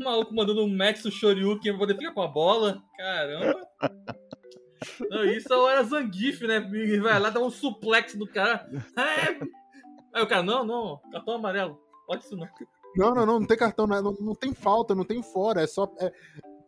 O 0.00 0.04
maluco 0.04 0.34
mandando 0.34 0.64
um 0.64 0.76
do 1.02 1.10
Shoryuken 1.10 1.72
pra 1.72 1.78
poder 1.78 1.94
ficar 1.96 2.12
com 2.12 2.22
a 2.22 2.28
bola. 2.28 2.82
Caramba. 2.96 3.60
Não, 5.10 5.24
isso 5.24 5.52
era 5.68 5.82
Zangief, 5.82 6.42
né? 6.46 6.60
Vai 7.00 7.18
lá 7.18 7.30
dar 7.30 7.40
um 7.40 7.50
suplex 7.50 8.14
no 8.14 8.26
cara. 8.26 8.68
É. 8.96 9.38
Aí 10.12 10.22
o 10.22 10.26
cara, 10.26 10.42
não, 10.42 10.64
não, 10.64 11.00
cartão 11.10 11.34
amarelo. 11.34 11.78
Pode 12.06 12.24
isso 12.24 12.36
não. 12.36 12.48
Não, 12.96 13.14
não, 13.14 13.26
não, 13.26 13.40
não 13.40 13.46
tem 13.46 13.56
cartão, 13.56 13.86
não, 13.86 14.00
não, 14.20 14.34
tem 14.34 14.54
falta, 14.54 14.94
não 14.94 15.04
tem 15.04 15.22
fora, 15.22 15.62
é 15.62 15.66
só. 15.66 15.92
é- 16.00 16.12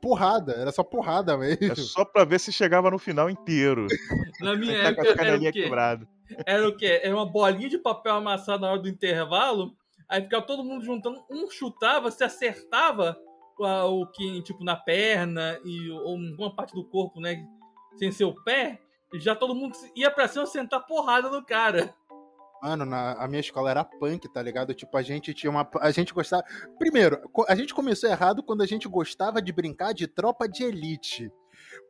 porrada, 0.00 0.52
era 0.52 0.70
só 0.70 0.84
porrada 0.84 1.36
mesmo. 1.36 1.72
É 1.72 1.74
só 1.74 2.04
pra 2.04 2.24
ver 2.24 2.38
se 2.38 2.52
chegava 2.52 2.90
no 2.90 2.98
final 2.98 3.28
inteiro. 3.30 3.86
Na 4.40 4.54
minha 4.54 4.94
Tá 4.94 5.02
época 5.02 5.22
era 5.24 5.36
o 5.36 5.40
quê? 5.40 5.52
quebrada. 5.52 6.08
Era 6.44 6.68
o 6.68 6.76
quê? 6.76 7.00
Era 7.02 7.14
uma 7.14 7.26
bolinha 7.26 7.68
de 7.68 7.78
papel 7.78 8.14
amassada 8.14 8.60
na 8.60 8.70
hora 8.72 8.80
do 8.82 8.88
intervalo. 8.88 9.74
Aí 10.08 10.22
ficava 10.22 10.46
todo 10.46 10.64
mundo 10.64 10.84
juntando. 10.84 11.24
Um 11.30 11.50
chutava, 11.50 12.10
se 12.10 12.22
acertava 12.24 13.16
o 13.58 14.06
que, 14.06 14.42
tipo, 14.42 14.62
na 14.62 14.76
perna 14.76 15.58
e 15.64 15.90
ou 15.90 16.16
em 16.18 16.30
alguma 16.30 16.54
parte 16.54 16.74
do 16.74 16.84
corpo, 16.84 17.20
né? 17.20 17.44
Sem 17.96 18.12
ser 18.12 18.24
o 18.24 18.34
pé. 18.44 18.80
e 19.12 19.18
Já 19.18 19.34
todo 19.34 19.54
mundo 19.54 19.76
ia 19.94 20.10
pra 20.10 20.28
cima 20.28 20.46
sentar 20.46 20.86
porrada 20.86 21.30
no 21.30 21.44
cara. 21.44 21.94
Mano, 22.62 22.84
na, 22.84 23.12
a 23.12 23.28
minha 23.28 23.40
escola 23.40 23.70
era 23.70 23.84
punk, 23.84 24.28
tá 24.32 24.42
ligado? 24.42 24.74
Tipo, 24.74 24.96
a 24.96 25.02
gente 25.02 25.32
tinha 25.34 25.50
uma. 25.50 25.68
A 25.80 25.90
gente 25.90 26.12
gostava. 26.12 26.42
Primeiro, 26.78 27.20
a 27.48 27.54
gente 27.54 27.74
começou 27.74 28.08
errado 28.08 28.42
quando 28.42 28.62
a 28.62 28.66
gente 28.66 28.88
gostava 28.88 29.40
de 29.42 29.52
brincar 29.52 29.92
de 29.92 30.06
tropa 30.06 30.48
de 30.48 30.64
elite. 30.64 31.30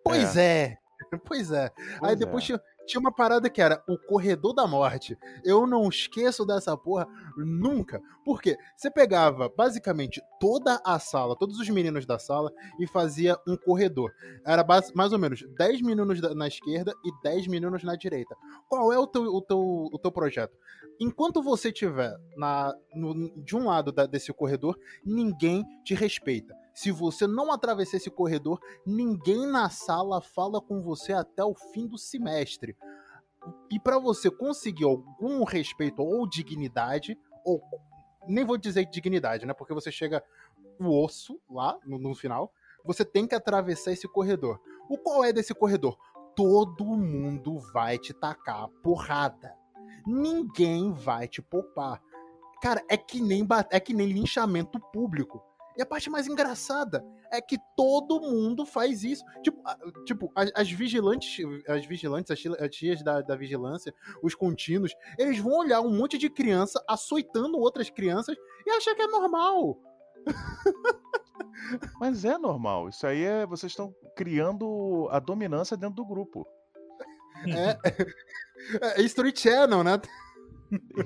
Pois 0.05 0.37
é. 0.37 0.79
Pois 1.26 1.52
é. 1.52 1.68
Pois 1.68 2.02
Aí 2.02 2.16
depois 2.16 2.42
é. 2.42 2.46
tinha, 2.46 2.61
tinha 2.87 3.01
uma 3.01 3.12
parada 3.12 3.51
que 3.51 3.61
era 3.61 3.83
o 3.88 3.99
corredor 3.99 4.55
da 4.55 4.66
morte. 4.66 5.18
Eu 5.44 5.66
não 5.66 5.88
esqueço 5.88 6.44
dessa 6.46 6.77
porra 6.77 7.07
nunca. 7.37 8.01
Por 8.25 8.40
quê? 8.40 8.57
Você 8.77 8.90
pegava 8.90 9.49
basicamente 9.55 10.20
toda 10.40 10.81
a 10.85 10.99
sala, 10.99 11.37
todos 11.37 11.59
os 11.59 11.68
meninos 11.68 12.07
da 12.07 12.18
sala, 12.18 12.53
e 12.81 12.87
fazia 12.87 13.38
um 13.46 13.57
corredor. 13.57 14.12
Era 14.44 14.64
mais 14.94 15.12
ou 15.12 15.18
menos 15.18 15.42
10 15.57 15.83
meninos 15.83 16.20
na 16.35 16.46
esquerda 16.49 16.92
e 17.05 17.11
10 17.22 17.46
meninos 17.46 17.83
na 17.83 17.96
direita. 17.96 18.35
Qual 18.68 18.92
é 18.92 18.99
o 18.99 19.07
teu, 19.07 19.22
o 19.25 19.42
teu, 19.42 19.59
o 19.92 19.99
teu 19.99 20.11
projeto? 20.12 20.57
Enquanto 21.01 21.42
você 21.42 21.68
estiver 21.68 22.16
na, 22.37 22.75
no- 22.94 23.31
de 23.42 23.55
um 23.55 23.66
lado 23.66 23.92
da- 23.92 24.07
desse 24.07 24.33
corredor, 24.33 24.79
ninguém 25.05 25.64
te 25.85 25.94
respeita. 25.94 26.55
Se 26.77 26.93
você 26.93 27.27
não 27.27 27.51
atravessar 27.51 27.97
esse 27.97 28.11
corredor, 28.11 28.61
ninguém 28.85 29.47
na 29.47 29.71
sala 29.71 30.21
fala 30.21 30.61
com 30.61 30.83
você 30.83 31.15
até 31.15 31.43
o 31.43 31.55
fim 31.55 31.87
do 31.87 31.97
semestre. 31.97 32.77
E 33.71 33.81
para 33.81 33.99
você 33.99 34.31
conseguir 34.31 34.85
algum 34.85 35.43
respeito 35.43 36.03
ou 36.03 36.29
dignidade, 36.29 37.19
ou 37.43 37.62
nem 38.29 38.45
vou 38.45 38.59
dizer 38.59 38.85
dignidade, 38.85 39.47
né? 39.47 39.55
Porque 39.55 39.73
você 39.73 39.91
chega 39.91 40.23
o 40.79 41.03
osso 41.03 41.41
lá 41.49 41.79
no, 41.87 41.99
no 41.99 42.15
final, 42.15 42.53
você 42.85 43.07
tem 43.07 43.27
que 43.27 43.35
atravessar 43.35 43.93
esse 43.93 44.07
corredor. 44.07 44.61
O 44.87 44.99
qual 44.99 45.25
é 45.25 45.33
desse 45.33 45.55
corredor? 45.55 45.97
Todo 46.37 46.85
mundo 46.85 47.59
vai 47.73 47.97
te 47.97 48.12
tacar 48.12 48.69
porrada. 48.83 49.57
Ninguém 50.07 50.93
vai 50.93 51.27
te 51.27 51.41
poupar. 51.41 52.03
Cara, 52.61 52.85
é 52.87 52.99
que 52.99 53.19
nem 53.19 53.49
é 53.71 53.81
que 53.81 53.95
nem 53.95 54.09
linchamento 54.09 54.79
público. 54.93 55.43
E 55.77 55.83
a 55.83 55.87
parte 55.87 56.09
mais 56.09 56.27
engraçada 56.27 57.05
é 57.31 57.41
que 57.41 57.59
todo 57.77 58.21
mundo 58.21 58.65
faz 58.65 59.03
isso. 59.05 59.23
Tipo, 59.43 59.61
tipo 60.05 60.33
as, 60.35 60.51
as 60.55 60.71
vigilantes, 60.71 61.45
as 61.69 61.85
vigilantes, 61.85 62.31
as, 62.31 62.39
tia- 62.41 62.57
as 62.59 62.71
tias 62.71 63.03
da, 63.03 63.21
da 63.21 63.37
vigilância, 63.37 63.93
os 64.23 64.35
contínuos, 64.35 64.95
eles 65.19 65.39
vão 65.39 65.59
olhar 65.59 65.81
um 65.81 65.91
monte 65.91 66.17
de 66.19 66.31
criança 66.31 66.83
açoitando 66.89 67.59
outras 67.59 67.91
crianças 67.91 68.37
e 68.67 68.71
achar 68.71 68.95
que 68.95 69.03
é 69.03 69.07
normal. 69.07 69.79
Mas 72.01 72.25
é 72.25 72.39
normal. 72.39 72.89
Isso 72.89 73.07
aí 73.07 73.23
é. 73.25 73.47
Vocês 73.47 73.73
estão 73.73 73.95
criando 74.17 75.09
a 75.11 75.19
dominância 75.19 75.77
dentro 75.77 75.97
do 75.97 76.05
grupo. 76.07 76.47
É, 77.47 77.79
é 78.99 79.03
History 79.03 79.33
Channel, 79.37 79.85
né? 79.85 80.01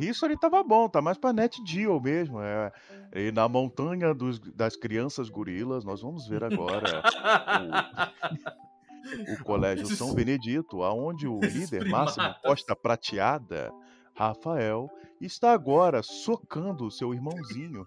Isso 0.00 0.24
ali 0.24 0.38
tava 0.38 0.62
bom, 0.62 0.88
tá 0.88 1.00
mais 1.02 1.18
pra 1.18 1.32
Net 1.32 1.60
Geo 1.66 2.00
mesmo. 2.00 2.40
É, 2.40 2.72
e 3.14 3.30
na 3.32 3.48
montanha 3.48 4.14
dos- 4.14 4.38
das 4.38 4.76
crianças 4.76 5.28
gorilas, 5.28 5.84
nós 5.84 6.00
vamos 6.02 6.26
ver 6.28 6.42
agora 6.44 7.02
o 9.38 9.44
Colégio 9.44 9.86
São 9.88 10.14
Benedito, 10.14 10.82
aonde 10.82 11.26
o 11.26 11.40
líder 11.40 11.88
Máximo. 11.88 12.34
Costa 12.42 12.74
Prateada, 12.76 13.72
Rafael, 14.14 14.88
está 15.20 15.52
agora 15.52 16.02
socando 16.02 16.86
o 16.86 16.90
seu 16.90 17.12
irmãozinho. 17.14 17.86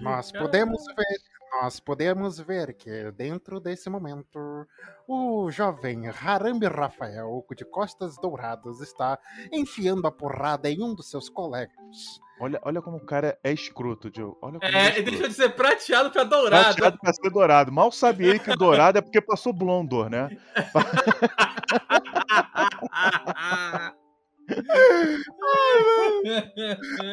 Nós 0.00 0.32
podemos 0.32 0.82
ver, 0.96 1.18
nós 1.60 1.78
podemos 1.80 2.38
ver 2.40 2.74
que 2.74 3.10
dentro 3.12 3.60
desse 3.60 3.90
momento 3.90 4.66
o 5.06 5.50
jovem 5.50 6.08
Harambe 6.08 6.66
Rafael 6.66 7.44
de 7.56 7.64
costas 7.64 8.16
douradas 8.16 8.80
está 8.80 9.18
enfiando 9.52 10.06
a 10.06 10.10
porrada 10.12 10.70
em 10.70 10.82
um 10.82 10.94
dos 10.94 11.10
seus 11.10 11.28
colegas. 11.28 12.20
Olha, 12.40 12.58
olha 12.64 12.82
como 12.82 12.96
o 12.96 13.06
cara 13.06 13.38
é 13.44 13.52
escroto, 13.52 14.10
Joe. 14.14 14.34
Olha 14.42 14.58
como 14.58 14.64
ele 14.64 14.76
é 14.76 14.80
É, 14.80 14.88
escroto. 14.88 15.10
deixa 15.10 15.28
de 15.28 15.34
ser 15.34 15.48
prateado 15.50 16.10
pra 16.10 16.24
dourado. 16.24 16.64
Prateado 16.64 16.98
pra 16.98 17.12
ser 17.12 17.30
dourado. 17.30 17.70
Mal 17.70 17.92
sabe 17.92 18.26
ele 18.26 18.38
que 18.38 18.50
o 18.50 18.56
dourado 18.56 18.98
é 18.98 19.00
porque 19.00 19.20
passou 19.20 19.52
Blondor, 19.52 20.08
né? 20.08 20.28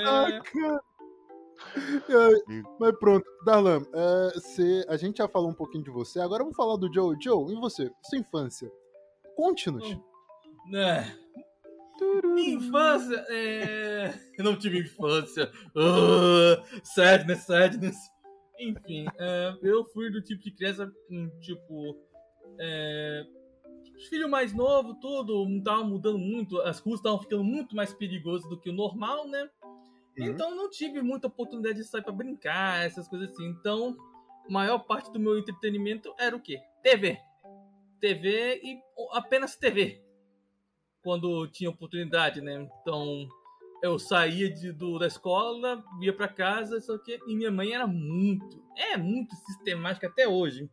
Ah, 0.05 0.41
cara. 0.43 0.81
Mas 2.79 2.97
pronto, 2.99 3.25
Darlan, 3.45 3.81
é, 3.93 4.39
cê- 4.39 4.85
a 4.87 4.97
gente 4.97 5.17
já 5.17 5.27
falou 5.27 5.49
um 5.49 5.53
pouquinho 5.53 5.83
de 5.83 5.89
você, 5.89 6.19
agora 6.19 6.43
vamos 6.43 6.57
falar 6.57 6.77
do 6.77 6.91
Joe. 6.93 7.15
Joe, 7.21 7.51
e 7.51 7.55
você? 7.59 7.91
Sua 8.03 8.19
infância? 8.19 8.71
Conte-nos. 9.35 9.87
É. 10.73 11.05
Minha 12.23 12.55
infância, 12.55 13.25
é... 13.29 14.13
eu 14.37 14.43
não 14.43 14.55
tive 14.57 14.79
infância. 14.79 15.51
Ah, 15.75 16.63
sadness, 16.83 17.45
sadness. 17.45 17.97
Enfim, 18.59 19.05
é, 19.17 19.57
eu 19.61 19.85
fui 19.85 20.09
do 20.11 20.21
tipo 20.21 20.43
de 20.43 20.51
criança, 20.51 20.91
tipo, 21.39 21.97
é, 22.59 23.23
filho 24.09 24.29
mais 24.29 24.53
novo, 24.53 24.95
tudo, 24.95 25.47
não 25.47 25.61
tava 25.61 25.83
mudando 25.83 26.17
muito, 26.17 26.59
as 26.61 26.79
ruas 26.79 26.99
estavam 26.99 27.19
ficando 27.19 27.43
muito 27.43 27.75
mais 27.75 27.93
perigosas 27.93 28.47
do 28.49 28.59
que 28.59 28.69
o 28.69 28.73
normal, 28.73 29.27
né? 29.27 29.49
Uhum. 30.21 30.27
Então 30.27 30.55
não 30.55 30.69
tive 30.69 31.01
muita 31.01 31.27
oportunidade 31.27 31.77
de 31.77 31.83
sair 31.85 32.03
pra 32.03 32.11
brincar, 32.11 32.85
essas 32.85 33.07
coisas 33.07 33.29
assim. 33.31 33.47
Então, 33.47 33.95
maior 34.49 34.79
parte 34.79 35.11
do 35.11 35.19
meu 35.19 35.37
entretenimento 35.37 36.13
era 36.19 36.35
o 36.35 36.41
quê? 36.41 36.59
TV. 36.83 37.17
TV 37.99 38.61
e 38.63 38.79
apenas 39.11 39.55
TV. 39.55 40.01
Quando 41.01 41.47
tinha 41.47 41.69
oportunidade, 41.69 42.41
né? 42.41 42.67
Então, 42.81 43.27
eu 43.81 43.97
saía 43.97 44.51
de, 44.51 44.71
do, 44.71 44.99
da 44.99 45.07
escola, 45.07 45.83
ia 46.01 46.13
pra 46.13 46.27
casa, 46.27 46.79
só 46.81 46.97
que 46.97 47.19
e 47.27 47.35
minha 47.35 47.51
mãe 47.51 47.73
era 47.73 47.87
muito, 47.87 48.61
é 48.75 48.97
muito 48.97 49.35
sistemática 49.35 50.07
até 50.07 50.27
hoje. 50.27 50.69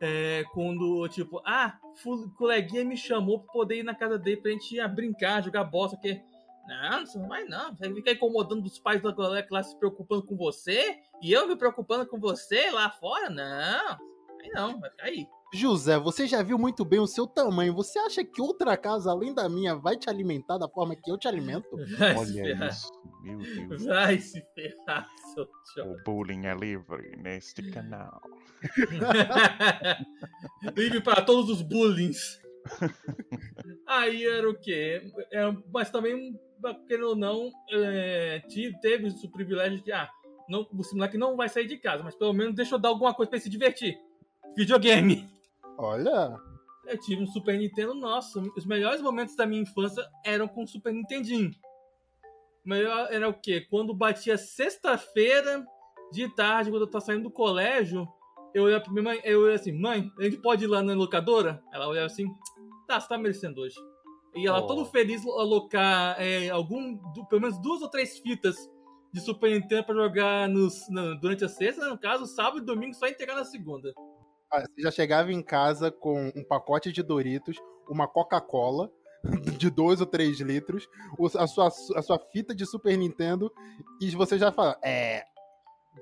É, 0.00 0.42
quando, 0.52 1.06
tipo, 1.08 1.40
ah, 1.46 1.78
o 2.04 2.30
coleguinha 2.30 2.84
me 2.84 2.96
chamou 2.96 3.38
pra 3.38 3.52
poder 3.52 3.76
ir 3.76 3.82
na 3.84 3.94
casa 3.94 4.18
dele 4.18 4.40
pra 4.40 4.50
gente 4.50 4.74
ir 4.74 4.88
brincar, 4.88 5.44
jogar 5.44 5.62
bosta, 5.62 5.96
que 5.96 6.20
não, 6.66 7.06
você 7.06 7.18
não 7.18 7.28
vai 7.28 7.44
não. 7.44 7.74
Vai 7.74 7.92
ficar 7.92 8.12
incomodando 8.12 8.64
os 8.64 8.78
pais 8.78 9.02
da 9.02 9.12
galera 9.12 9.46
que 9.46 9.52
lá 9.52 9.62
se 9.62 9.76
preocupando 9.78 10.24
com 10.24 10.36
você 10.36 10.98
e 11.22 11.32
eu 11.32 11.46
me 11.48 11.56
preocupando 11.56 12.06
com 12.06 12.18
você 12.18 12.70
lá 12.70 12.90
fora? 12.90 13.28
Não. 13.28 13.98
Aí 14.40 14.50
não, 14.54 14.80
vai 14.80 14.90
ficar 14.90 15.06
aí. 15.06 15.26
José, 15.54 15.98
você 15.98 16.26
já 16.26 16.42
viu 16.42 16.58
muito 16.58 16.82
bem 16.82 16.98
o 16.98 17.06
seu 17.06 17.26
tamanho. 17.26 17.74
Você 17.74 17.98
acha 17.98 18.24
que 18.24 18.40
outra 18.40 18.74
casa 18.74 19.10
além 19.10 19.34
da 19.34 19.50
minha 19.50 19.76
vai 19.76 19.98
te 19.98 20.08
alimentar 20.08 20.56
da 20.56 20.66
forma 20.66 20.96
que 20.96 21.10
eu 21.10 21.18
te 21.18 21.28
alimento? 21.28 21.68
Vai 21.98 22.16
Olha 22.16 22.68
isso. 22.68 22.90
Meu 23.22 23.38
Deus. 23.38 23.84
Vai 23.84 24.18
se 24.18 24.42
ferrar, 24.54 25.06
seu 25.34 25.46
tchau. 25.46 25.92
O 25.92 26.02
bullying 26.04 26.46
é 26.46 26.54
livre 26.54 27.14
neste 27.18 27.70
canal. 27.70 28.22
Livre 30.74 31.02
para 31.02 31.20
todos 31.22 31.50
os 31.50 31.60
bullying. 31.60 32.12
Aí 33.86 34.24
era 34.26 34.48
o 34.48 34.58
quê? 34.58 35.02
É, 35.32 35.42
mas 35.72 35.90
também, 35.90 36.38
querendo 36.86 37.08
ou 37.08 37.16
não, 37.16 37.50
é, 37.70 38.42
teve 38.80 39.08
o 39.08 39.30
privilégio 39.30 39.82
de, 39.82 39.92
ah, 39.92 40.08
não, 40.48 40.62
o 40.62 40.94
moleque 40.94 41.18
não 41.18 41.36
vai 41.36 41.48
sair 41.48 41.66
de 41.66 41.76
casa, 41.76 42.02
mas 42.02 42.14
pelo 42.14 42.32
menos 42.32 42.54
deixa 42.54 42.74
eu 42.74 42.78
dar 42.78 42.90
alguma 42.90 43.14
coisa 43.14 43.30
pra 43.30 43.36
ele 43.36 43.44
se 43.44 43.50
divertir. 43.50 43.98
Videogame. 44.56 45.28
Olha, 45.78 46.38
Eu 46.86 46.98
tive 46.98 47.22
um 47.22 47.26
Super 47.26 47.56
Nintendo, 47.56 47.94
nossa, 47.94 48.40
os 48.56 48.66
melhores 48.66 49.00
momentos 49.00 49.36
da 49.36 49.46
minha 49.46 49.62
infância 49.62 50.04
eram 50.24 50.48
com 50.48 50.64
o 50.64 50.68
Super 50.68 50.92
Nintendinho. 50.92 51.52
O 52.64 52.68
melhor 52.68 53.08
era 53.10 53.28
o 53.28 53.34
quê? 53.34 53.66
Quando 53.70 53.94
batia 53.94 54.36
sexta-feira 54.36 55.64
de 56.12 56.28
tarde, 56.34 56.70
quando 56.70 56.82
eu 56.82 56.90
tava 56.90 57.04
saindo 57.04 57.24
do 57.24 57.30
colégio, 57.30 58.06
eu 58.54 58.64
olhava 58.64 58.84
pra 58.84 58.92
minha 58.92 59.02
mãe, 59.04 59.20
eu 59.24 59.40
olhava 59.40 59.56
assim, 59.56 59.72
mãe, 59.72 60.10
a 60.18 60.22
gente 60.24 60.38
pode 60.38 60.64
ir 60.64 60.66
lá 60.68 60.82
na 60.82 60.94
locadora? 60.94 61.62
Ela 61.72 61.88
olhava 61.88 62.06
assim, 62.06 62.26
tá, 62.86 63.00
você 63.00 63.08
tá 63.08 63.18
merecendo 63.18 63.60
hoje. 63.60 63.76
E 64.34 64.46
ela 64.46 64.60
Oh. 64.60 64.66
todo 64.66 64.84
feliz 64.86 65.26
alocar 65.26 66.16
é, 66.20 66.48
algum, 66.48 66.94
du- 67.12 67.26
pelo 67.26 67.42
menos 67.42 67.58
duas 67.60 67.82
ou 67.82 67.88
três 67.88 68.18
fitas 68.18 68.56
de 69.12 69.20
Super 69.20 69.50
Nintendo 69.50 69.84
pra 69.84 69.94
jogar 69.94 70.48
nos, 70.48 70.88
na- 70.88 71.14
durante 71.14 71.44
a 71.44 71.48
sexta, 71.48 71.86
no 71.88 71.98
caso, 71.98 72.26
sábado 72.26 72.58
e 72.58 72.64
domingo 72.64 72.94
só 72.94 73.06
entregar 73.06 73.34
na 73.36 73.44
segunda. 73.44 73.92
ah, 74.50 74.60
você 74.60 74.82
já 74.82 74.90
chegava 74.90 75.32
em 75.32 75.42
casa 75.42 75.90
com 75.90 76.30
um 76.36 76.44
pacote 76.44 76.92
de 76.92 77.02
Doritos, 77.02 77.56
uma 77.88 78.06
Coca-Cola 78.06 78.90
de 79.58 79.70
2 79.70 80.00
ou 80.00 80.06
3 80.06 80.40
litros, 80.40 80.86
a 81.38 81.46
sua, 81.46 81.68
a 81.68 82.02
sua 82.02 82.18
fita 82.32 82.54
de 82.54 82.66
Super 82.66 82.96
Nintendo, 82.98 83.50
e 84.00 84.10
você 84.10 84.38
já 84.38 84.50
fala, 84.52 84.78
é, 84.84 85.24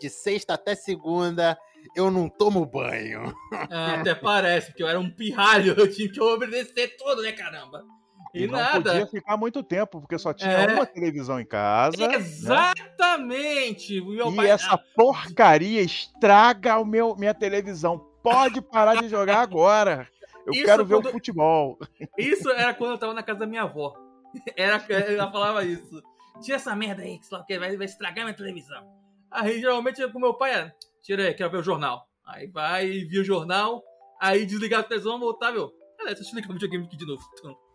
de 0.00 0.08
sexta 0.10 0.54
até 0.54 0.74
segunda 0.74 1.56
eu 1.96 2.10
não 2.10 2.28
tomo 2.28 2.64
banho. 2.66 3.34
Ah, 3.70 3.94
até 4.00 4.14
parece, 4.14 4.68
porque 4.68 4.82
eu 4.82 4.88
era 4.88 4.98
um 5.00 5.10
pirralho, 5.10 5.74
eu 5.78 5.90
tinha 5.90 6.10
que 6.10 6.20
obedecer 6.20 6.96
tudo, 6.96 7.22
né, 7.22 7.32
caramba? 7.32 7.84
E, 8.32 8.44
E 8.44 8.46
não 8.46 8.58
nada. 8.58 8.90
podia 8.92 9.06
ficar 9.08 9.36
muito 9.36 9.60
tempo, 9.62 10.00
porque 10.00 10.16
só 10.18 10.32
tinha 10.32 10.50
É. 10.52 10.72
uma 10.74 10.86
televisão 10.86 11.40
em 11.40 11.44
casa. 11.44 11.96
né? 12.06 12.14
Exatamente! 12.14 14.00
Meu 14.00 14.30
E 14.32 14.36
pai- 14.36 14.50
essa 14.50 14.78
porcaria 14.94 15.80
estraga 15.82 16.78
o 16.78 16.84
meu, 16.84 17.16
minha 17.16 17.34
televisão. 17.34 17.98
Pode 18.22 18.60
parar 18.60 18.96
de 19.02 19.08
jogar 19.08 19.40
agora. 19.42 20.08
Eu 20.46 20.52
Isso 20.52 20.64
quero 20.64 20.84
ver 20.84 20.94
quando- 20.96 21.06
o 21.06 21.10
futebol. 21.12 21.78
Isso 22.16 22.48
era 22.50 22.72
quando 22.74 22.92
eu 22.92 22.98
tava 22.98 23.14
na 23.14 23.22
casa 23.22 23.40
da 23.40 23.46
minha 23.46 23.62
avó. 23.62 23.94
Era, 24.56 24.82
ela 24.88 25.30
falava 25.30 25.64
isso. 25.64 26.02
Tira 26.40 26.56
essa 26.56 26.74
merda 26.76 27.02
aí, 27.02 27.18
que 27.46 27.58
vai, 27.58 27.76
vai 27.76 27.86
estragar 27.86 28.24
minha 28.24 28.36
televisão. 28.36 28.86
Aí 29.30 29.60
geralmente 29.60 30.00
eu 30.00 30.10
com 30.12 30.18
meu 30.18 30.34
pai 30.34 30.52
era, 30.52 30.74
tira 31.02 31.24
aí, 31.24 31.34
quero 31.34 31.50
ver 31.50 31.58
o 31.58 31.62
jornal. 31.62 32.06
Aí 32.26 32.46
vai, 32.46 32.86
via 32.86 33.20
o 33.20 33.24
jornal, 33.24 33.82
aí 34.20 34.46
desligava 34.46 34.82
a 34.82 34.86
televisão, 34.86 35.18
voltava 35.18 35.56
eu. 35.56 35.70
Galera, 35.98 36.16
deixa 36.16 36.30
eu 36.30 36.36
ligar 36.36 36.50
o 36.50 36.52
videogame 36.54 36.84
aqui 36.86 36.96
de 36.96 37.06
novo. 37.06 37.22
Então, 37.38 37.56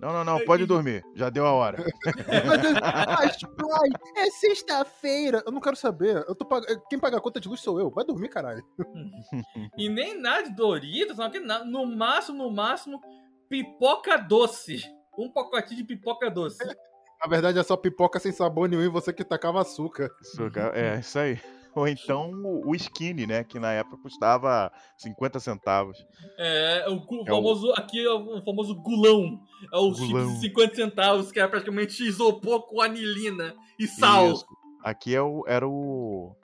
Não, 0.00 0.12
não, 0.12 0.24
não, 0.24 0.44
pode 0.44 0.66
dormir. 0.66 1.04
Já 1.14 1.28
deu 1.28 1.46
a 1.46 1.52
hora. 1.52 1.84
Mas, 2.06 3.36
pai, 3.36 3.90
é 4.16 4.30
sexta-feira. 4.30 5.42
Eu 5.44 5.52
não 5.52 5.60
quero 5.60 5.76
saber. 5.76 6.24
Eu 6.26 6.34
tô 6.34 6.44
pag... 6.44 6.66
Quem 6.88 6.98
paga 6.98 7.18
a 7.18 7.20
conta 7.20 7.38
de 7.38 7.48
luz 7.48 7.60
sou 7.60 7.78
eu. 7.78 7.90
Vai 7.90 8.04
dormir, 8.04 8.28
caralho. 8.28 8.64
E 9.78 9.88
nem 9.88 10.18
nada 10.18 10.44
de 10.44 10.54
Doritos, 10.54 11.16
não, 11.16 11.30
que 11.30 11.40
nada. 11.40 11.64
no 11.64 11.86
máximo, 11.86 12.44
no 12.44 12.50
máximo, 12.50 13.00
pipoca 13.48 14.16
doce. 14.16 14.82
Um 15.16 15.30
pacotinho 15.30 15.78
de 15.78 15.84
pipoca 15.84 16.30
doce. 16.30 16.58
Na 17.22 17.28
verdade 17.28 17.56
é 17.56 17.62
só 17.62 17.76
pipoca 17.76 18.18
sem 18.18 18.32
sabor 18.32 18.68
nenhum 18.68 18.82
e 18.82 18.88
você 18.88 19.12
que 19.12 19.22
tacava 19.22 19.60
açúcar. 19.60 20.10
Cara, 20.52 20.76
É, 20.76 20.98
isso 20.98 21.16
aí. 21.18 21.40
Ou 21.74 21.88
então 21.88 22.30
o 22.30 22.70
o 22.70 22.74
skinny, 22.74 23.26
né? 23.26 23.42
Que 23.44 23.58
na 23.58 23.72
época 23.72 23.96
custava 24.02 24.70
50 24.98 25.40
centavos. 25.40 25.96
É, 26.38 26.84
o, 26.88 26.92
É 27.26 27.32
o- 27.32 27.36
famoso, 27.36 27.72
aqui 27.72 28.04
é 28.04 28.10
o 28.10 28.42
famoso 28.44 28.74
gulão. 28.74 29.40
É 29.72 29.76
o 29.78 29.94
chips 29.94 30.08
Gulão. 30.10 30.34
de 30.34 30.40
50 30.40 30.74
centavos, 30.74 31.32
que 31.32 31.38
era 31.38 31.48
praticamente 31.48 32.02
isopor 32.06 32.66
com 32.66 32.80
anilina 32.80 33.54
e 33.78 33.86
sal. 33.86 34.32
Isso. 34.32 34.46
Aqui 34.82 35.14
é 35.14 35.22
o, 35.22 35.44
era 35.46 35.66
o. 35.66 36.34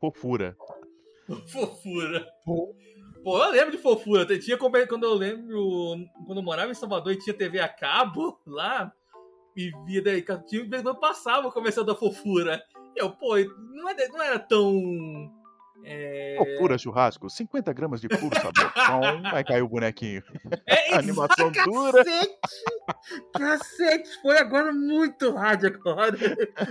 Fofura. 0.00 0.56
Fofura. 1.50 2.26
Pô. 2.44 2.74
Pô, 3.22 3.42
eu 3.42 3.50
lembro 3.52 3.70
de 3.70 3.78
fofura. 3.78 4.26
Tinha 4.38 4.58
como- 4.58 4.86
quando 4.86 5.04
eu 5.04 5.14
lembro, 5.14 5.96
quando 6.26 6.38
eu 6.38 6.44
morava 6.44 6.70
em 6.70 6.74
Salvador 6.74 7.12
e 7.14 7.18
tinha 7.18 7.32
TV 7.34 7.58
a 7.58 7.68
cabo 7.68 8.38
lá, 8.46 8.92
e 9.56 9.70
via 9.86 10.02
daí, 10.02 10.22
tinha 10.46 10.94
passava 11.00 11.48
o 11.48 11.52
comercial 11.52 11.86
da 11.86 11.94
fofura. 11.94 12.62
Eu, 12.96 13.10
pô, 13.10 13.36
não 13.72 13.88
era, 13.88 14.08
não 14.08 14.22
era 14.22 14.38
tão. 14.38 15.32
É, 15.86 16.36
Fofura 16.38 16.78
churrasco, 16.78 17.28
50 17.28 17.70
gramas 17.74 18.00
de 18.00 18.08
puro 18.08 18.34
sabor. 18.36 18.72
Pum, 18.72 19.30
Vai 19.30 19.44
cair 19.44 19.60
o 19.60 19.68
bonequinho. 19.68 20.22
é 20.66 20.94
Animação 20.96 21.50
exa- 21.50 21.64
dura. 21.64 22.02
Cacete! 22.04 22.38
Cacete! 23.32 24.08
Foi 24.22 24.38
agora 24.38 24.72
muito 24.72 25.30
rádio 25.32 25.68
agora. 25.68 26.16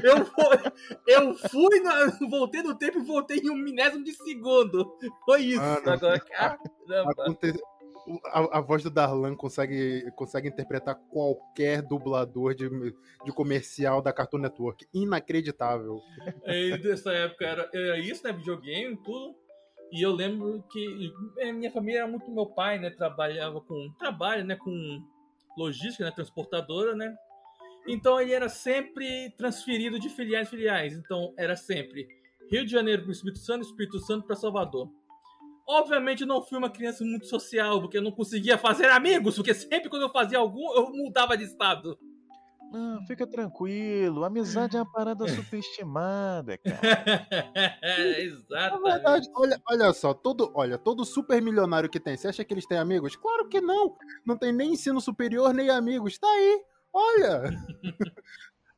Eu, 0.01 0.25
fui- 0.25 0.71
eu 1.07 1.35
fui, 1.49 1.79
na- 1.81 2.05
voltei 2.27 2.63
no 2.63 2.73
tempo 2.75 2.99
e 2.99 3.03
voltei 3.03 3.37
em 3.37 3.51
um 3.51 3.55
milésimo 3.57 4.03
de 4.03 4.13
segundo. 4.13 4.97
Foi 5.25 5.41
isso 5.41 5.61
Mano. 5.61 5.91
agora, 5.91 6.19
caramba. 6.19 7.11
Aconte- 7.11 7.51
o- 7.51 7.72
A, 8.27 8.57
a 8.57 8.61
voz 8.61 8.83
do 8.83 8.89
Darlan 8.89 9.35
consegue, 9.35 10.11
consegue 10.15 10.49
interpretar 10.49 10.95
qualquer 11.09 11.81
dublador 11.81 12.53
de, 12.53 12.69
de 12.69 13.31
comercial 13.31 14.01
da 14.01 14.11
Cartoon 14.11 14.39
Network. 14.39 14.85
Inacreditável. 14.93 16.01
Aí, 16.45 16.77
dessa 16.77 17.11
época 17.11 17.45
era, 17.45 17.69
era 17.73 17.97
isso, 17.99 18.23
né? 18.25 18.33
Videogame, 18.33 18.97
tudo. 18.97 19.35
E 19.91 20.01
eu 20.01 20.11
lembro 20.11 20.63
que 20.71 21.13
é, 21.37 21.51
minha 21.51 21.71
família 21.71 21.99
era 21.99 22.07
muito 22.07 22.29
meu 22.31 22.47
pai, 22.47 22.79
né? 22.79 22.89
Trabalhava 22.89 23.61
com 23.61 23.93
trabalho, 23.99 24.43
né? 24.43 24.55
Com 24.55 25.01
logística, 25.57 26.03
né? 26.03 26.11
Transportadora, 26.11 26.95
né? 26.95 27.15
Então 27.87 28.19
ele 28.19 28.33
era 28.33 28.49
sempre 28.49 29.29
transferido 29.37 29.99
de 29.99 30.09
filiais 30.09 30.47
em 30.47 30.51
filiais. 30.51 30.93
Então 30.93 31.33
era 31.37 31.55
sempre 31.55 32.07
Rio 32.49 32.65
de 32.65 32.71
Janeiro 32.71 33.03
para 33.03 33.09
o 33.09 33.13
Espírito 33.13 33.39
Santo, 33.39 33.65
Espírito 33.65 33.99
Santo 33.99 34.25
para 34.25 34.35
Salvador. 34.35 34.89
Obviamente 35.67 36.25
não 36.25 36.41
fui 36.41 36.57
uma 36.57 36.69
criança 36.69 37.03
muito 37.05 37.25
social, 37.25 37.79
porque 37.79 37.97
eu 37.97 38.01
não 38.01 38.11
conseguia 38.11 38.57
fazer 38.57 38.89
amigos, 38.89 39.35
porque 39.35 39.53
sempre 39.53 39.89
quando 39.89 40.03
eu 40.03 40.09
fazia 40.09 40.37
algum, 40.37 40.73
eu 40.75 40.91
mudava 40.91 41.37
de 41.37 41.45
estado. 41.45 41.97
Não, 42.73 43.05
fica 43.05 43.27
tranquilo. 43.27 44.23
Amizade 44.25 44.75
é 44.75 44.79
uma 44.79 44.91
parada 44.91 45.25
superestimada, 45.29 46.57
cara. 46.63 47.27
Na 47.81 48.17
Exatamente. 48.17 48.83
verdade, 48.83 49.29
olha, 49.35 49.61
olha 49.69 49.93
só, 49.93 50.11
todo, 50.11 50.51
olha, 50.55 50.75
todo 50.79 51.05
super 51.05 51.39
milionário 51.39 51.87
que 51.87 51.99
tem, 51.99 52.17
você 52.17 52.27
acha 52.27 52.43
que 52.43 52.51
eles 52.51 52.65
têm 52.65 52.79
amigos? 52.79 53.15
Claro 53.15 53.47
que 53.47 53.61
não. 53.61 53.95
Não 54.25 54.35
tem 54.35 54.51
nem 54.51 54.73
ensino 54.73 54.99
superior, 54.99 55.53
nem 55.53 55.69
amigos. 55.69 56.17
Tá 56.17 56.27
aí, 56.27 56.61
olha. 56.91 57.43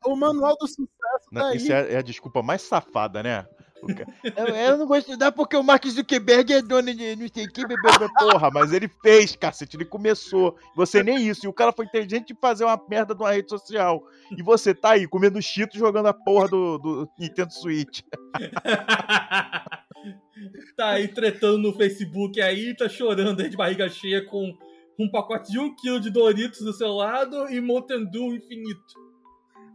o 0.06 0.16
manual 0.18 0.58
do 0.58 0.68
sucesso 0.68 0.90
tá 1.34 1.40
Não, 1.40 1.46
aí. 1.46 1.58
Isso 1.58 1.72
é, 1.72 1.94
é 1.94 1.98
a 1.98 2.02
desculpa 2.02 2.44
mais 2.44 2.64
safada, 2.64 3.24
né? 3.24 3.48
O 3.86 3.96
ca- 3.96 4.06
Eu, 4.36 4.46
eu 4.56 4.78
não 4.78 4.88
vou 4.88 4.98
estudar 4.98 5.32
porque 5.32 5.56
o 5.56 5.64
Mark 5.64 5.86
Zuckerberg 5.88 6.54
é 6.54 6.62
dono 6.62 6.94
de 6.94 7.16
não 7.16 7.28
sei 7.28 7.48
que, 7.48 7.66
blá. 7.66 8.10
porra, 8.20 8.50
mas 8.52 8.74
ele 8.74 8.90
fez, 9.02 9.36
cacete, 9.36 9.78
ele 9.78 9.86
começou. 9.86 10.56
Você 10.76 11.04
nem 11.04 11.28
isso. 11.28 11.46
E 11.46 11.50
o 11.50 11.54
cara 11.54 11.72
foi 11.72 11.86
inteligente 11.86 12.34
de 12.34 12.40
fazer 12.40 12.64
uma 12.66 12.80
merda 12.90 13.14
de 13.14 13.22
uma 13.22 13.32
rede 13.32 13.50
social. 13.50 14.04
E 14.36 14.42
você 14.42 14.74
tá 14.74 14.92
aí 14.92 15.08
comendo 15.08 15.42
cheetos 15.42 15.78
jogando 15.80 16.08
a 16.08 16.14
porra 16.14 16.48
do, 16.48 16.78
do 16.80 17.10
Nintendo 17.20 17.54
Switch. 17.54 18.02
tá 20.76 20.90
aí 20.92 21.08
tretando 21.08 21.58
no 21.58 21.74
Facebook 21.74 22.42
aí, 22.42 22.76
tá 22.76 22.90
chorando 22.90 23.42
aí 23.42 23.50
de 23.50 23.58
barriga 23.58 23.90
cheia 23.90 24.26
com 24.26 24.54
um 25.00 25.10
pacote 25.10 25.52
de 25.52 25.60
um 25.60 25.76
quilo 25.76 26.00
de 26.00 26.10
Doritos 26.10 26.62
do 26.62 26.74
seu 26.74 26.94
lado 26.94 27.50
e 27.50 27.60
Mountain 27.62 28.06
Dew 28.06 28.36
infinito. 28.36 29.05